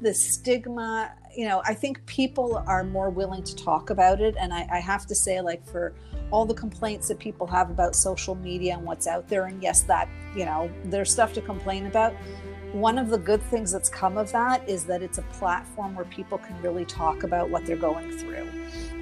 the 0.00 0.14
stigma, 0.14 1.12
you 1.36 1.46
know, 1.46 1.62
I 1.66 1.74
think 1.74 2.04
people 2.06 2.62
are 2.66 2.84
more 2.84 3.10
willing 3.10 3.44
to 3.44 3.54
talk 3.54 3.90
about 3.90 4.20
it, 4.22 4.34
and 4.40 4.52
I, 4.52 4.66
I 4.72 4.78
have 4.78 5.06
to 5.08 5.14
say, 5.14 5.42
like 5.42 5.66
for 5.66 5.94
all 6.30 6.44
the 6.44 6.54
complaints 6.54 7.08
that 7.08 7.18
people 7.18 7.46
have 7.46 7.70
about 7.70 7.94
social 7.96 8.34
media 8.34 8.74
and 8.74 8.84
what's 8.84 9.06
out 9.06 9.28
there. 9.28 9.46
And 9.46 9.62
yes, 9.62 9.82
that, 9.82 10.08
you 10.34 10.44
know, 10.44 10.70
there's 10.84 11.10
stuff 11.10 11.32
to 11.34 11.40
complain 11.40 11.86
about. 11.86 12.14
One 12.72 12.98
of 12.98 13.08
the 13.08 13.18
good 13.18 13.42
things 13.42 13.72
that's 13.72 13.88
come 13.88 14.16
of 14.16 14.30
that 14.30 14.68
is 14.68 14.84
that 14.84 15.02
it's 15.02 15.18
a 15.18 15.22
platform 15.22 15.96
where 15.96 16.04
people 16.04 16.38
can 16.38 16.60
really 16.62 16.84
talk 16.84 17.24
about 17.24 17.50
what 17.50 17.66
they're 17.66 17.76
going 17.76 18.12
through. 18.12 18.48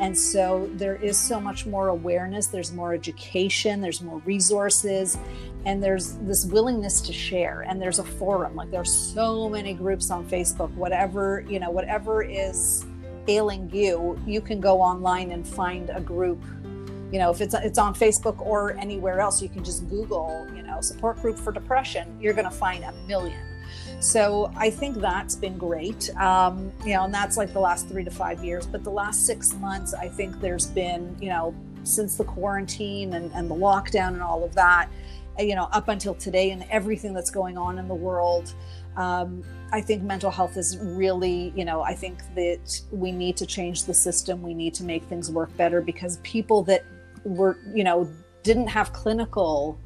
And 0.01 0.17
so 0.17 0.71
there 0.75 0.97
is 0.97 1.19
so 1.19 1.39
much 1.39 1.67
more 1.67 1.89
awareness, 1.89 2.47
there's 2.47 2.73
more 2.73 2.95
education, 2.95 3.83
there's 3.83 4.01
more 4.01 4.23
resources, 4.25 5.19
and 5.67 5.83
there's 5.83 6.15
this 6.23 6.47
willingness 6.47 7.03
to 7.03 7.13
share. 7.13 7.61
And 7.69 7.83
there's 7.83 7.99
a 7.99 8.05
forum. 8.05 8.57
Like 8.57 8.71
there's 8.71 8.93
so 8.93 9.51
many 9.51 9.75
groups 9.75 10.11
on 10.11 10.27
Facebook, 10.27 10.73
whatever, 10.75 11.45
you 11.47 11.61
know, 11.61 11.71
whatever 11.71 12.23
is 12.23 12.87
ailing 13.29 13.69
you, 13.73 14.19
you 14.27 14.41
can 14.41 14.61
go 14.61 14.81
online 14.81 15.31
and 15.33 15.47
find 15.47 15.91
a 15.91 16.01
group 16.01 16.43
you 17.13 17.19
know 17.19 17.31
if 17.31 17.41
it's 17.41 17.55
it's 17.55 17.79
on 17.79 17.95
facebook 17.95 18.39
or 18.41 18.77
anywhere 18.79 19.21
else 19.21 19.41
you 19.43 19.49
can 19.49 19.65
just 19.65 19.89
google 19.89 20.47
you 20.55 20.63
know 20.63 20.81
support 20.81 21.21
group 21.21 21.39
for 21.39 21.53
depression 21.53 22.17
you're 22.21 22.35
going 22.35 22.45
to 22.45 22.51
find 22.51 22.85
a 22.85 22.93
million 23.07 23.41
so 24.01 24.53
i 24.57 24.69
think 24.69 24.97
that's 24.97 25.35
been 25.35 25.57
great 25.57 26.15
um, 26.17 26.73
you 26.85 26.93
know 26.95 27.05
and 27.05 27.15
that's 27.15 27.37
like 27.37 27.53
the 27.53 27.61
last 27.61 27.89
three 27.89 28.05
to 28.05 28.11
five 28.11 28.45
years 28.45 28.67
but 28.67 28.85
the 28.85 28.91
last 28.91 29.27
six 29.27 29.55
months 29.55 29.95
i 29.95 30.09
think 30.09 30.39
there's 30.41 30.67
been 30.67 31.17
you 31.21 31.29
know 31.29 31.55
since 31.85 32.17
the 32.17 32.25
quarantine 32.25 33.15
and, 33.15 33.33
and 33.33 33.51
the 33.51 33.55
lockdown 33.55 34.09
and 34.09 34.23
all 34.23 34.45
of 34.45 34.55
that 34.55 34.89
you 35.39 35.55
know 35.55 35.69
up 35.73 35.89
until 35.89 36.15
today 36.15 36.51
and 36.51 36.65
everything 36.71 37.15
that's 37.15 37.31
going 37.31 37.57
on 37.57 37.79
in 37.79 37.89
the 37.89 37.95
world 37.95 38.55
um, 38.97 39.45
I 39.73 39.81
think 39.81 40.03
mental 40.03 40.31
health 40.31 40.57
is 40.57 40.77
really, 40.79 41.53
you 41.55 41.65
know, 41.65 41.83
I 41.83 41.95
think 41.95 42.19
that 42.35 42.81
we 42.91 43.13
need 43.13 43.37
to 43.37 43.47
change 43.47 43.85
the 43.85 43.95
system. 43.95 44.43
We 44.43 44.55
need 44.55 44.75
to 44.75 44.83
make 44.83 45.05
things 45.05 45.31
work 45.31 45.57
better 45.57 45.81
because 45.81 46.19
people 46.25 46.63
that 46.65 46.85
were, 47.29 47.59
you 47.75 47.85
know, 47.85 48.11
didn't 48.43 48.69
have 48.69 48.93
clinical 48.93 49.79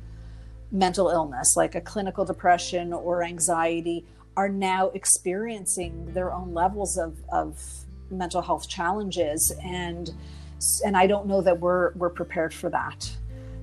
mental 0.70 1.10
illness, 1.10 1.54
like 1.56 1.74
a 1.74 1.80
clinical 1.80 2.24
depression 2.24 2.92
or 2.92 3.22
anxiety, 3.22 4.06
are 4.36 4.48
now 4.48 4.88
experiencing 4.90 6.12
their 6.14 6.32
own 6.32 6.54
levels 6.54 6.96
of, 6.96 7.18
of 7.30 7.62
mental 8.10 8.40
health 8.40 8.68
challenges. 8.68 9.52
And 9.62 10.10
and 10.84 10.96
I 10.96 11.08
don't 11.08 11.26
know 11.26 11.40
that 11.42 11.58
we're 11.58 11.92
we're 11.94 12.10
prepared 12.10 12.54
for 12.54 12.70
that. 12.70 13.10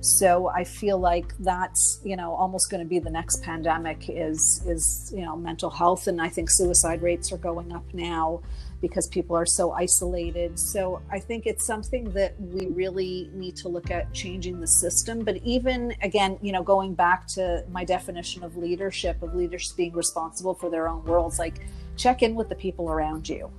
So 0.00 0.48
I 0.48 0.64
feel 0.64 0.98
like 0.98 1.34
that's 1.38 2.00
you 2.04 2.16
know 2.16 2.34
almost 2.34 2.70
going 2.70 2.82
to 2.82 2.88
be 2.88 2.98
the 2.98 3.10
next 3.10 3.42
pandemic 3.42 4.08
is 4.08 4.62
is 4.66 5.12
you 5.14 5.24
know 5.24 5.36
mental 5.36 5.70
health, 5.70 6.06
and 6.06 6.20
I 6.20 6.28
think 6.28 6.50
suicide 6.50 7.02
rates 7.02 7.32
are 7.32 7.38
going 7.38 7.72
up 7.72 7.84
now 7.92 8.40
because 8.80 9.06
people 9.08 9.36
are 9.36 9.46
so 9.46 9.72
isolated. 9.72 10.58
So 10.58 11.02
I 11.10 11.18
think 11.18 11.46
it's 11.46 11.66
something 11.66 12.10
that 12.12 12.40
we 12.40 12.66
really 12.68 13.30
need 13.34 13.56
to 13.56 13.68
look 13.68 13.90
at 13.90 14.12
changing 14.14 14.58
the 14.60 14.66
system. 14.66 15.22
But 15.22 15.36
even 15.44 15.94
again, 16.02 16.38
you 16.40 16.52
know, 16.52 16.62
going 16.62 16.94
back 16.94 17.26
to 17.34 17.64
my 17.70 17.84
definition 17.84 18.42
of 18.42 18.56
leadership, 18.56 19.22
of 19.22 19.34
leaders 19.34 19.72
being 19.76 19.92
responsible 19.92 20.54
for 20.54 20.70
their 20.70 20.88
own 20.88 21.04
worlds, 21.04 21.38
like 21.38 21.60
check 21.96 22.22
in 22.22 22.34
with 22.34 22.48
the 22.48 22.54
people 22.54 22.88
around 22.90 23.28
you 23.28 23.50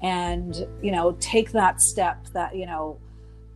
and, 0.00 0.66
you 0.80 0.92
know, 0.92 1.16
take 1.20 1.52
that 1.52 1.80
step 1.80 2.26
that, 2.32 2.54
you 2.54 2.66
know, 2.66 2.98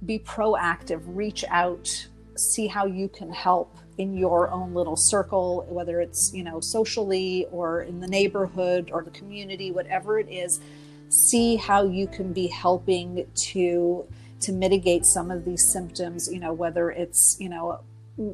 be 0.05 0.19
proactive, 0.19 1.03
reach 1.07 1.44
out, 1.48 2.09
see 2.36 2.66
how 2.66 2.86
you 2.86 3.08
can 3.08 3.30
help 3.30 3.76
in 3.98 4.16
your 4.16 4.50
own 4.50 4.74
little 4.74 4.96
circle, 4.96 5.66
whether 5.68 6.00
it's, 6.00 6.32
you 6.34 6.44
know, 6.44 6.60
socially 6.60 7.46
or 7.50 7.82
in 7.82 8.00
the 8.00 8.06
neighborhood 8.06 8.90
or 8.92 9.02
the 9.02 9.10
community, 9.10 9.70
whatever 9.70 10.18
it 10.18 10.28
is 10.28 10.60
see 11.08 11.56
how 11.56 11.84
you 11.84 12.06
can 12.06 12.32
be 12.32 12.46
helping 12.46 13.26
to 13.34 14.04
to 14.40 14.52
mitigate 14.52 15.06
some 15.06 15.30
of 15.30 15.44
these 15.44 15.66
symptoms 15.66 16.28
you 16.32 16.40
know 16.40 16.52
whether 16.52 16.90
it's 16.90 17.36
you 17.40 17.48
know 17.48 17.80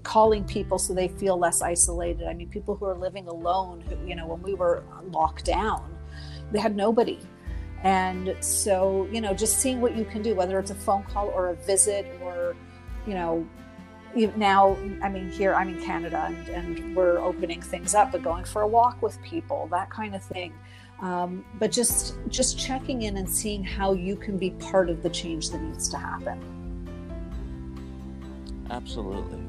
calling 0.02 0.44
people 0.44 0.78
so 0.78 0.94
they 0.94 1.08
feel 1.08 1.36
less 1.36 1.60
isolated. 1.60 2.28
I 2.28 2.34
mean 2.34 2.48
people 2.48 2.76
who 2.76 2.84
are 2.86 2.94
living 2.94 3.26
alone 3.26 3.80
who 3.80 3.96
you 4.06 4.14
know 4.14 4.26
when 4.26 4.40
we 4.42 4.54
were 4.54 4.84
locked 5.10 5.44
down 5.44 5.96
they 6.50 6.60
had 6.60 6.76
nobody. 6.76 7.18
And 7.82 8.36
so 8.40 9.08
you 9.10 9.20
know 9.20 9.34
just 9.34 9.58
seeing 9.58 9.80
what 9.80 9.96
you 9.96 10.04
can 10.04 10.22
do 10.22 10.34
whether 10.34 10.58
it's 10.58 10.70
a 10.70 10.74
phone 10.74 11.02
call 11.02 11.28
or 11.28 11.48
a 11.48 11.54
visit 11.54 12.06
or 12.22 12.56
you 13.06 13.14
know 13.14 13.46
now 14.36 14.76
i 15.02 15.08
mean 15.08 15.30
here 15.30 15.54
i'm 15.54 15.68
in 15.68 15.82
canada 15.82 16.26
and, 16.28 16.48
and 16.48 16.96
we're 16.96 17.18
opening 17.18 17.60
things 17.62 17.94
up 17.94 18.12
but 18.12 18.22
going 18.22 18.44
for 18.44 18.62
a 18.62 18.66
walk 18.66 19.00
with 19.02 19.20
people 19.22 19.68
that 19.70 19.90
kind 19.90 20.14
of 20.14 20.22
thing. 20.22 20.52
Um, 21.00 21.44
but 21.58 21.72
just 21.72 22.14
just 22.28 22.56
checking 22.58 23.02
in 23.02 23.16
and 23.16 23.28
seeing 23.28 23.64
how 23.64 23.92
you 23.92 24.14
can 24.14 24.38
be 24.38 24.50
part 24.50 24.88
of 24.88 25.02
the 25.02 25.10
change 25.10 25.50
that 25.50 25.60
needs 25.60 25.88
to 25.88 25.96
happen. 25.96 26.40
Absolutely. 28.70 29.40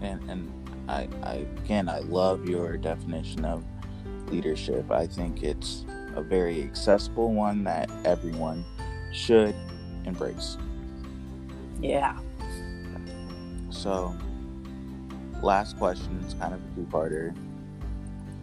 And 0.00 0.28
and 0.28 0.52
I, 0.88 1.08
I 1.22 1.34
again 1.64 1.88
i 1.88 1.98
love 2.00 2.48
your 2.48 2.76
definition 2.76 3.44
of 3.44 3.64
leadership. 4.28 4.90
I 4.90 5.06
think 5.06 5.44
it's 5.44 5.84
a 6.16 6.22
very 6.22 6.62
accessible 6.62 7.32
one 7.32 7.62
that 7.64 7.88
everyone 8.04 8.64
should 9.12 9.54
embrace. 10.04 10.58
Yeah 11.80 12.18
so 13.76 14.14
last 15.42 15.78
question 15.78 16.18
is 16.26 16.34
kind 16.34 16.54
of 16.54 16.60
a 16.60 16.74
two-parter 16.74 17.34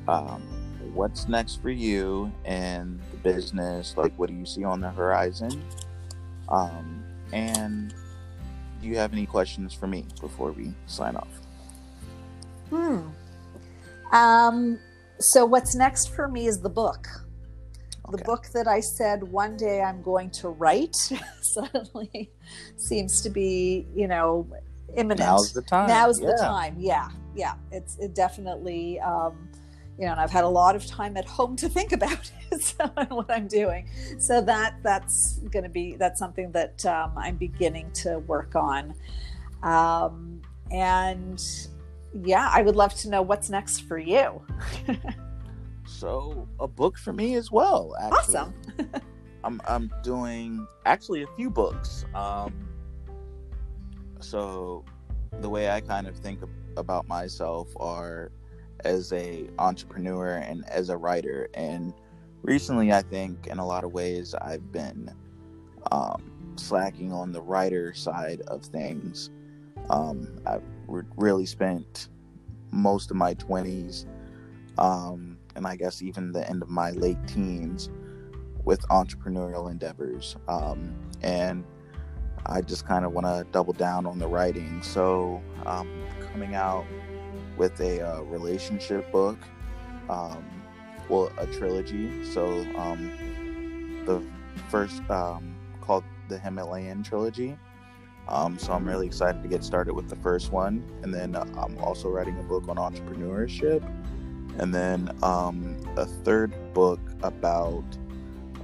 um, 0.08 0.42
what's 0.94 1.28
next 1.28 1.62
for 1.62 1.70
you 1.70 2.32
in 2.46 3.00
the 3.12 3.18
business? 3.18 3.96
Like, 3.98 4.14
what 4.18 4.30
do 4.30 4.36
you 4.36 4.46
see 4.46 4.64
on 4.64 4.82
the 4.82 4.90
horizon? 4.90 5.64
Um, 6.50 7.04
and 7.32 7.94
do 8.82 8.88
you 8.88 8.98
have 8.98 9.14
any 9.14 9.26
questions 9.26 9.74
for 9.74 9.88
me 9.88 10.06
before 10.20 10.52
we 10.52 10.74
sign 10.88 11.16
off? 11.16 11.28
Hmm. 12.70 13.08
Um, 14.12 14.80
so, 15.20 15.46
what's 15.46 15.76
next 15.76 16.14
for 16.14 16.28
me 16.28 16.48
is 16.48 16.60
the 16.60 16.70
book. 16.70 17.08
Okay. 18.06 18.18
The 18.18 18.24
book 18.24 18.48
that 18.54 18.68
I 18.68 18.82
said 18.82 19.24
one 19.24 19.56
day 19.56 19.82
I'm 19.82 20.02
going 20.02 20.30
to 20.32 20.50
write 20.50 20.96
suddenly 21.42 22.32
seems 22.76 23.22
to 23.22 23.30
be, 23.30 23.88
you 23.96 24.08
know, 24.08 24.46
imminent. 24.96 25.20
Now's 25.20 25.54
the 25.54 25.62
time. 25.62 25.88
Now's 25.88 26.20
yeah. 26.20 26.28
the 26.28 26.38
time. 26.38 26.76
Yeah, 26.78 27.10
yeah. 27.36 27.56
It's 27.72 27.98
it 28.00 28.14
definitely. 28.14 29.00
Um, 29.00 29.50
you 30.00 30.06
know, 30.06 30.14
and 30.14 30.20
I've 30.20 30.32
had 30.32 30.44
a 30.44 30.50
lot 30.50 30.76
of 30.76 30.86
time 30.88 31.18
at 31.18 31.26
home 31.26 31.56
to 31.58 31.70
think 31.70 31.92
about 31.92 32.32
it, 32.52 32.64
so, 32.64 32.88
what 33.10 33.30
I'm 33.30 33.48
doing. 33.48 33.88
So 34.18 34.42
that 34.42 34.76
that's 34.82 35.38
going 35.52 35.64
to 35.64 35.70
be 35.70 35.96
that's 35.96 36.20
something 36.20 36.52
that 36.52 36.86
um, 36.86 37.14
I'm 37.16 37.36
beginning 37.36 37.92
to 37.96 38.20
work 38.20 38.56
on, 38.56 38.96
um, 39.62 40.42
and 40.72 41.42
yeah, 42.14 42.50
I 42.52 42.62
would 42.62 42.76
love 42.76 42.94
to 42.96 43.10
know 43.10 43.22
what's 43.22 43.50
next 43.50 43.82
for 43.82 43.98
you. 43.98 44.42
so 45.86 46.48
a 46.60 46.68
book 46.68 46.98
for 46.98 47.14
me 47.14 47.36
as 47.36 47.52
well. 47.52 47.96
Actually. 48.02 48.36
Awesome. 48.36 48.54
I'm 49.44 49.62
I'm 49.68 49.92
doing 50.04 50.66
actually 50.86 51.24
a 51.24 51.28
few 51.36 51.50
books. 51.50 52.06
Um, 52.16 52.54
so 54.24 54.84
the 55.42 55.50
way 55.50 55.70
I 55.70 55.82
kind 55.82 56.08
of 56.08 56.16
think 56.18 56.40
about 56.78 57.08
myself 57.08 57.70
are 57.78 58.32
as 58.82 59.14
a 59.14 59.48
entrepreneur 59.60 60.38
and 60.38 60.68
as 60.68 60.90
a 60.90 60.98
writer 60.98 61.48
and 61.54 61.94
recently 62.42 62.92
i 62.92 63.02
think 63.02 63.48
in 63.48 63.60
a 63.60 63.66
lot 63.66 63.86
of 63.86 63.94
ways 63.94 64.36
i've 64.42 64.72
been 64.74 65.10
um, 65.92 66.34
slacking 66.56 67.12
on 67.12 67.32
the 67.32 67.42
writer 67.42 67.94
side 67.94 68.42
of 68.48 68.64
things. 68.64 69.30
Um, 69.90 70.40
I 70.46 70.60
re- 70.88 71.04
really 71.18 71.46
spent 71.46 72.10
most 72.72 73.12
of 73.12 73.18
my 73.18 73.36
20s 73.36 74.06
um, 74.78 75.38
and 75.56 75.68
I 75.68 75.76
guess 75.76 76.02
even 76.02 76.32
the 76.32 76.48
end 76.50 76.62
of 76.62 76.70
my 76.70 76.92
late 76.92 77.18
teens 77.28 77.90
with 78.64 78.82
entrepreneurial 78.90 79.70
endeavors. 79.70 80.36
Um, 80.48 80.96
and 81.22 81.64
I 82.46 82.62
just 82.62 82.86
kind 82.86 83.06
of 83.06 83.14
want 83.14 83.26
to 83.26 83.46
double 83.52 83.74
down 83.74 84.06
on 84.06 84.20
the 84.20 84.28
writing. 84.28 84.82
So, 84.84 85.42
um, 85.66 85.90
coming 86.32 86.56
out 86.56 86.86
with 87.58 87.80
a 87.80 88.02
uh, 88.02 88.22
relationship 88.24 89.12
book, 89.12 89.38
um, 90.10 90.44
well, 91.10 91.32
a 91.38 91.48
trilogy. 91.48 92.26
So, 92.26 92.48
um, 92.78 94.04
the 94.06 94.22
first 94.70 95.02
um, 95.10 95.56
called 95.82 96.04
the 96.30 96.38
Himalayan 96.38 97.04
trilogy. 97.04 97.58
Um, 98.28 98.58
so 98.58 98.72
I'm 98.72 98.88
really 98.88 99.06
excited 99.06 99.44
to 99.44 99.50
get 99.50 99.64
started 99.64 99.94
with 99.94 100.10
the 100.10 100.16
first 100.16 100.52
one, 100.52 100.84
and 101.04 101.14
then 101.14 101.36
uh, 101.36 101.46
I'm 101.58 101.78
also 101.80 102.10
writing 102.10 102.38
a 102.40 102.44
book 102.44 102.70
on 102.70 102.78
entrepreneurship, 102.78 103.84
and 104.60 104.74
then 104.74 105.10
um, 105.22 105.78
a 105.98 106.06
third 106.06 106.54
book 106.74 107.02
about 107.22 107.84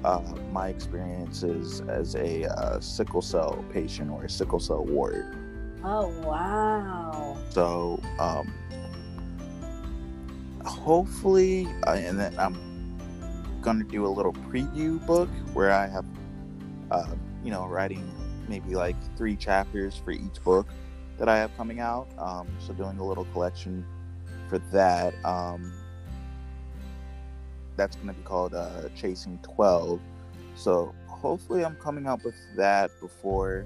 uh, 0.04 0.22
my 0.52 0.70
experiences 0.70 1.82
as 1.82 2.16
a 2.16 2.46
uh, 2.46 2.80
sickle 2.80 3.22
cell 3.22 3.64
patient 3.72 4.10
or 4.12 4.24
a 4.24 4.30
sickle 4.30 4.60
cell 4.60 4.86
ward. 4.86 5.36
Oh 5.84 6.10
wow! 6.24 7.38
So 7.50 8.02
um, 8.20 8.54
hopefully, 10.66 11.68
uh, 11.88 11.94
and 11.94 12.20
then 12.20 12.38
I'm 12.38 12.58
gonna 13.62 13.84
do 13.84 14.06
a 14.06 14.10
little 14.10 14.34
preview 14.34 15.06
book 15.06 15.30
where 15.54 15.72
I 15.72 15.88
have, 15.88 16.06
uh, 16.92 17.16
you 17.44 17.52
know, 17.52 17.66
writing 17.68 18.12
maybe 18.48 18.76
like 18.76 18.96
three 19.16 19.36
chapters 19.36 19.96
for 20.04 20.12
each 20.12 20.44
book 20.44 20.68
that 21.18 21.30
I 21.30 21.38
have 21.38 21.56
coming 21.56 21.80
out. 21.80 22.08
Um, 22.18 22.48
so 22.66 22.74
doing 22.74 22.98
a 22.98 23.06
little 23.06 23.26
collection 23.26 23.86
for 24.48 24.58
that. 24.72 25.14
Um, 25.24 25.74
that's 27.80 27.96
going 27.96 28.08
to 28.08 28.14
be 28.14 28.24
called 28.24 28.54
uh, 28.54 28.90
Chasing 28.96 29.40
12. 29.42 30.00
So 30.56 30.94
hopefully 31.08 31.64
I'm 31.64 31.76
coming 31.78 32.08
out 32.08 32.24
with 32.24 32.36
that 32.58 32.92
before 33.00 33.66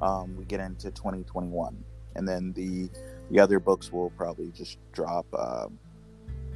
um, 0.00 0.36
we 0.36 0.44
get 0.44 0.60
into 0.60 0.90
2021. 0.90 1.82
And 2.16 2.28
then 2.28 2.52
the 2.52 2.90
the 3.30 3.40
other 3.40 3.58
books 3.58 3.90
will 3.90 4.10
probably 4.10 4.50
just 4.50 4.78
drop 4.92 5.26
uh, 5.32 5.66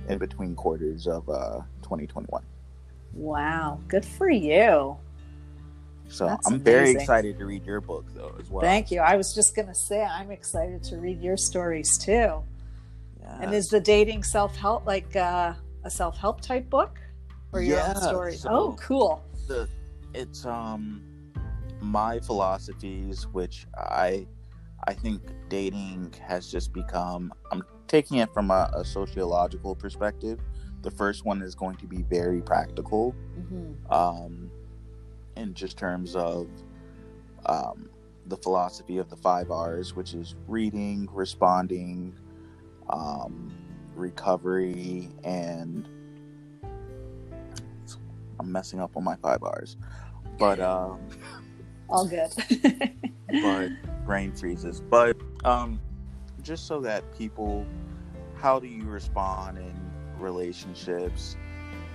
in 0.08 0.18
between 0.18 0.54
quarters 0.54 1.06
of 1.06 1.28
uh, 1.28 1.60
2021. 1.82 2.42
Wow, 3.14 3.80
good 3.88 4.04
for 4.04 4.28
you. 4.28 4.96
So 6.08 6.26
That's 6.26 6.46
I'm 6.46 6.54
amazing. 6.54 6.64
very 6.64 6.90
excited 6.90 7.38
to 7.38 7.46
read 7.46 7.64
your 7.64 7.80
book 7.80 8.04
though 8.14 8.34
as 8.40 8.50
well. 8.50 8.60
Thank 8.60 8.90
you. 8.90 9.00
I 9.00 9.16
was 9.16 9.34
just 9.34 9.54
gonna 9.56 9.74
say 9.74 10.02
I'm 10.02 10.30
excited 10.30 10.82
to 10.84 10.96
read 10.98 11.20
your 11.22 11.36
stories 11.36 11.96
too. 11.96 12.42
And 13.40 13.54
is 13.54 13.66
the 13.66 13.78
dating 13.80 14.22
self 14.22 14.56
help 14.56 14.86
like 14.86 15.14
uh, 15.14 15.52
a 15.84 15.90
self 15.90 16.16
help 16.16 16.40
type 16.40 16.68
book 16.68 16.98
or 17.52 17.60
your 17.60 17.78
yeah, 17.78 17.92
own 17.94 18.02
story? 18.02 18.34
So 18.34 18.48
oh, 18.50 18.76
cool. 18.80 19.24
The 19.46 19.68
it's 20.14 20.44
um 20.44 21.02
my 21.80 22.18
philosophies, 22.20 23.26
which 23.28 23.66
I 23.76 24.26
I 24.86 24.94
think 24.94 25.22
dating 25.48 26.14
has 26.26 26.50
just 26.50 26.72
become. 26.72 27.32
I'm 27.52 27.62
taking 27.86 28.18
it 28.18 28.32
from 28.32 28.50
a, 28.50 28.70
a 28.74 28.84
sociological 28.84 29.74
perspective. 29.74 30.40
The 30.82 30.90
first 30.90 31.24
one 31.24 31.42
is 31.42 31.55
going 31.55 31.76
to 31.76 31.86
be 31.86 32.02
very 32.02 32.40
practical. 32.40 33.14
Mm-hmm. 33.38 33.92
Um, 33.92 34.50
in 35.36 35.55
just 35.55 35.78
terms 35.78 36.16
of 36.16 36.48
um, 37.46 37.88
the 38.26 38.36
philosophy 38.36 38.98
of 38.98 39.09
the 39.09 39.16
five 39.16 39.50
R's, 39.50 39.94
which 39.94 40.14
is 40.14 40.34
reading, 40.46 41.09
responding, 41.12 42.14
um, 42.90 43.55
recovery, 43.98 45.10
and 45.24 45.88
I'm 48.40 48.50
messing 48.50 48.80
up 48.80 48.96
on 48.96 49.04
my 49.04 49.16
five 49.16 49.42
R's, 49.42 49.76
but 50.38 50.60
um, 50.60 51.00
all 51.88 52.06
good. 52.06 52.32
but 53.42 53.70
brain 54.06 54.32
freezes. 54.32 54.80
But 54.80 55.16
um, 55.44 55.80
just 56.42 56.66
so 56.66 56.80
that 56.80 57.04
people, 57.16 57.66
how 58.36 58.58
do 58.58 58.66
you 58.66 58.84
respond 58.84 59.58
in 59.58 59.74
relationships? 60.18 61.36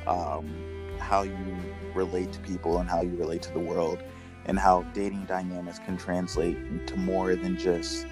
Um, 0.05 0.53
how 0.99 1.23
you 1.23 1.57
relate 1.93 2.31
to 2.31 2.39
people 2.39 2.79
and 2.79 2.89
how 2.89 3.01
you 3.01 3.15
relate 3.17 3.41
to 3.41 3.53
the 3.53 3.59
world 3.59 3.99
and 4.45 4.59
how 4.59 4.81
dating 4.93 5.25
dynamics 5.25 5.79
can 5.79 5.97
translate 5.97 6.57
into 6.57 6.97
more 6.97 7.35
than 7.35 7.57
just 7.57 8.05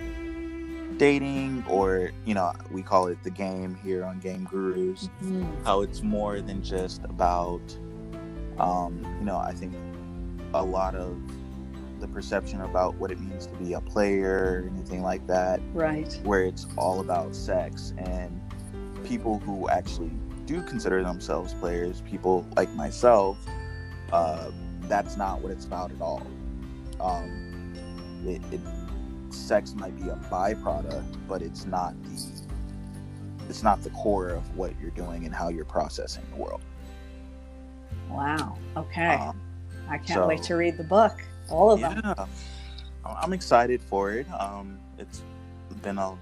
dating 1.02 1.64
or 1.68 2.12
you 2.26 2.34
know 2.36 2.52
we 2.70 2.84
call 2.84 3.08
it 3.08 3.18
the 3.24 3.30
game 3.32 3.76
here 3.84 4.04
on 4.04 4.20
game 4.20 4.44
gurus 4.46 5.10
mm-hmm. 5.24 5.64
how 5.64 5.82
it's 5.82 6.04
more 6.04 6.42
than 6.42 6.62
just 6.62 7.04
about 7.06 7.62
um, 8.60 9.02
you 9.20 9.26
know 9.26 9.38
i 9.38 9.52
think 9.52 9.74
a 10.54 10.64
lot 10.64 10.94
of 10.94 11.18
the 12.00 12.08
perception 12.08 12.62
about 12.62 12.94
what 12.96 13.10
it 13.10 13.20
means 13.20 13.48
to 13.48 13.54
be 13.56 13.74
a 13.74 13.82
player 13.82 14.64
or 14.64 14.70
anything 14.76 15.02
like 15.02 15.26
that 15.26 15.60
right 15.74 16.20
where 16.24 16.44
it's 16.44 16.68
all 16.78 17.00
about 17.00 17.36
sex 17.36 17.94
and 17.98 18.40
people 19.04 19.40
who 19.40 19.68
actually 19.70 20.12
do 20.46 20.62
consider 20.62 21.04
themselves 21.04 21.54
players, 21.56 22.02
people 22.02 22.46
like 22.56 22.70
myself, 22.74 23.38
uh, 24.12 24.52
that's 24.82 25.16
not 25.18 25.42
what 25.42 25.52
it's 25.52 25.66
about 25.66 25.92
at 25.92 26.02
all. 26.02 26.26
Um, 27.00 27.74
it, 28.26 28.42
it, 28.54 28.60
sex 29.52 29.76
might 29.76 29.94
be 30.02 30.08
a 30.08 30.16
byproduct, 30.32 31.04
but 31.28 31.42
it's 31.42 31.66
not 31.66 31.94
the 32.04 32.42
it's 33.50 33.64
not 33.64 33.84
the 33.84 33.90
core 33.90 34.30
of 34.30 34.56
what 34.56 34.72
you're 34.80 34.92
doing 34.92 35.26
and 35.26 35.36
how 35.36 35.50
you're 35.50 35.66
processing 35.66 36.24
the 36.34 36.42
world. 36.42 36.62
Wow. 38.10 38.58
Okay. 38.78 39.16
Um, 39.16 39.42
I 39.90 39.98
can't 39.98 40.20
so, 40.20 40.26
wait 40.26 40.42
to 40.44 40.56
read 40.56 40.78
the 40.78 40.86
book. 40.86 41.22
All 41.50 41.70
of 41.70 41.82
yeah, 41.82 42.00
them. 42.16 42.30
I'm 43.04 43.34
excited 43.34 43.82
for 43.82 44.14
it. 44.14 44.26
Um, 44.40 44.80
it's 44.98 45.22
been 45.82 45.98
a 45.98 46.18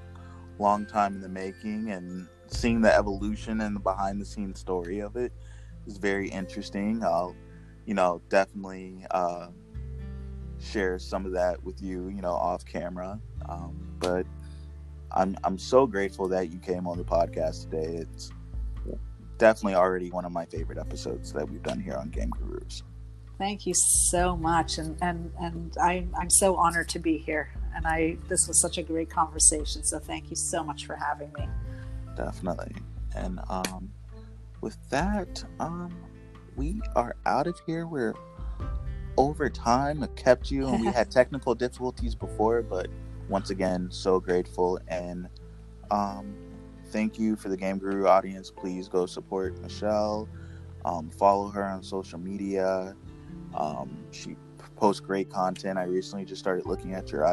long 0.58 0.88
time 0.88 1.14
in 1.14 1.22
the 1.22 1.30
making, 1.30 1.92
and 1.92 2.28
seeing 2.48 2.82
the 2.82 2.92
evolution 2.96 3.62
and 3.62 3.76
the 3.76 3.80
behind 3.80 4.20
the 4.20 4.26
scenes 4.26 4.60
story 4.60 5.02
of 5.02 5.16
it 5.18 5.32
is 5.86 5.98
very 5.98 6.30
interesting. 6.30 7.04
I'll, 7.04 7.36
you 7.86 7.94
know, 7.94 8.24
definitely 8.30 9.06
uh, 9.12 9.50
share 10.60 11.00
some 11.00 11.26
of 11.26 11.32
that 11.34 11.64
with 11.64 11.82
you, 11.82 12.10
you 12.10 12.22
know, 12.22 12.34
off 12.34 12.66
camera. 12.66 13.20
Um, 13.48 13.78
but 14.00 14.26
I'm 15.12 15.38
I'm 15.44 15.58
so 15.58 15.88
grateful 15.88 16.28
that 16.30 16.52
you 16.52 16.60
came 16.60 16.88
on 16.88 16.98
the 16.98 17.04
podcast 17.04 17.70
today. 17.70 17.96
It's 17.96 18.32
definitely 19.38 19.76
already 19.76 20.12
one 20.12 20.26
of 20.26 20.32
my 20.32 20.46
favorite 20.46 20.78
episodes 20.78 21.32
that 21.34 21.50
we've 21.50 21.64
done 21.64 21.80
here 21.80 21.96
on 21.96 22.10
Game 22.10 22.30
Gurus. 22.30 22.84
Thank 23.38 23.66
you 23.66 23.74
so 23.76 24.36
much, 24.36 24.78
and 24.78 24.98
and 25.02 25.32
and 25.40 25.78
I'm 25.82 26.14
I'm 26.20 26.30
so 26.30 26.56
honored 26.56 26.90
to 26.90 27.00
be 27.00 27.18
here. 27.18 27.52
And 27.76 27.88
I 27.88 28.18
this 28.28 28.48
was 28.48 28.62
such 28.62 28.78
a 28.78 28.84
great 28.84 29.10
conversation. 29.10 29.84
So 29.84 30.00
thank 30.00 30.30
you 30.30 30.36
so 30.36 30.64
much 30.64 30.86
for 30.86 30.96
having 30.96 31.32
me 31.38 31.48
definitely. 32.20 32.76
And 33.16 33.40
um, 33.50 33.90
with 34.62 34.78
that, 34.90 35.44
um, 35.60 35.96
we 36.56 36.82
are 36.96 37.16
out 37.26 37.48
of 37.48 37.60
here. 37.66 37.88
We're 37.88 38.14
over 39.20 39.50
time. 39.50 40.02
It 40.02 40.16
kept 40.16 40.50
you, 40.50 40.66
and 40.66 40.82
we 40.82 40.88
had 40.88 41.12
technical 41.20 41.54
difficulties 41.54 42.16
before, 42.16 42.64
but 42.64 42.88
once 43.28 43.52
again, 43.52 43.90
so 43.92 44.20
grateful 44.20 44.80
and 44.88 45.30
um, 45.92 46.34
thank 46.88 47.20
you 47.20 47.36
for 47.36 47.50
the 47.50 47.58
Game 47.58 47.78
Guru 47.78 48.08
audience. 48.08 48.50
Please 48.50 48.88
go 48.88 49.06
support 49.06 49.60
Michelle. 49.62 50.28
Um, 50.86 51.10
follow 51.12 51.50
her 51.50 51.64
on 51.64 51.84
social 51.84 52.18
media. 52.18 52.96
Um, 53.54 54.06
she 54.12 54.36
posts 54.76 55.02
great 55.02 55.30
content. 55.30 55.78
I 55.78 55.84
recently 55.84 56.26
just 56.26 56.40
started 56.40 56.66
looking 56.66 56.94
at 56.94 57.12
your 57.12 57.26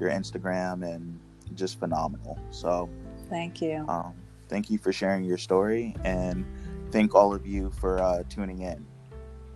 your 0.00 0.10
Instagram 0.10 0.84
and 0.84 1.20
just 1.54 1.78
phenomenal. 1.78 2.38
So 2.50 2.88
Thank 3.28 3.60
you. 3.60 3.84
Um, 3.88 4.14
thank 4.48 4.70
you 4.70 4.78
for 4.78 4.92
sharing 4.92 5.24
your 5.24 5.38
story, 5.38 5.94
and 6.02 6.46
thank 6.90 7.14
all 7.14 7.34
of 7.34 7.46
you 7.46 7.70
for 7.78 8.00
uh, 8.00 8.22
tuning 8.30 8.62
in. 8.62 8.87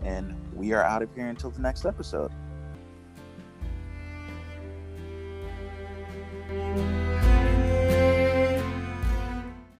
And 0.05 0.37
we 0.55 0.73
are 0.73 0.83
out 0.83 1.03
of 1.03 1.15
here 1.15 1.29
until 1.29 1.51
the 1.51 1.61
next 1.61 1.85
episode. 1.85 2.33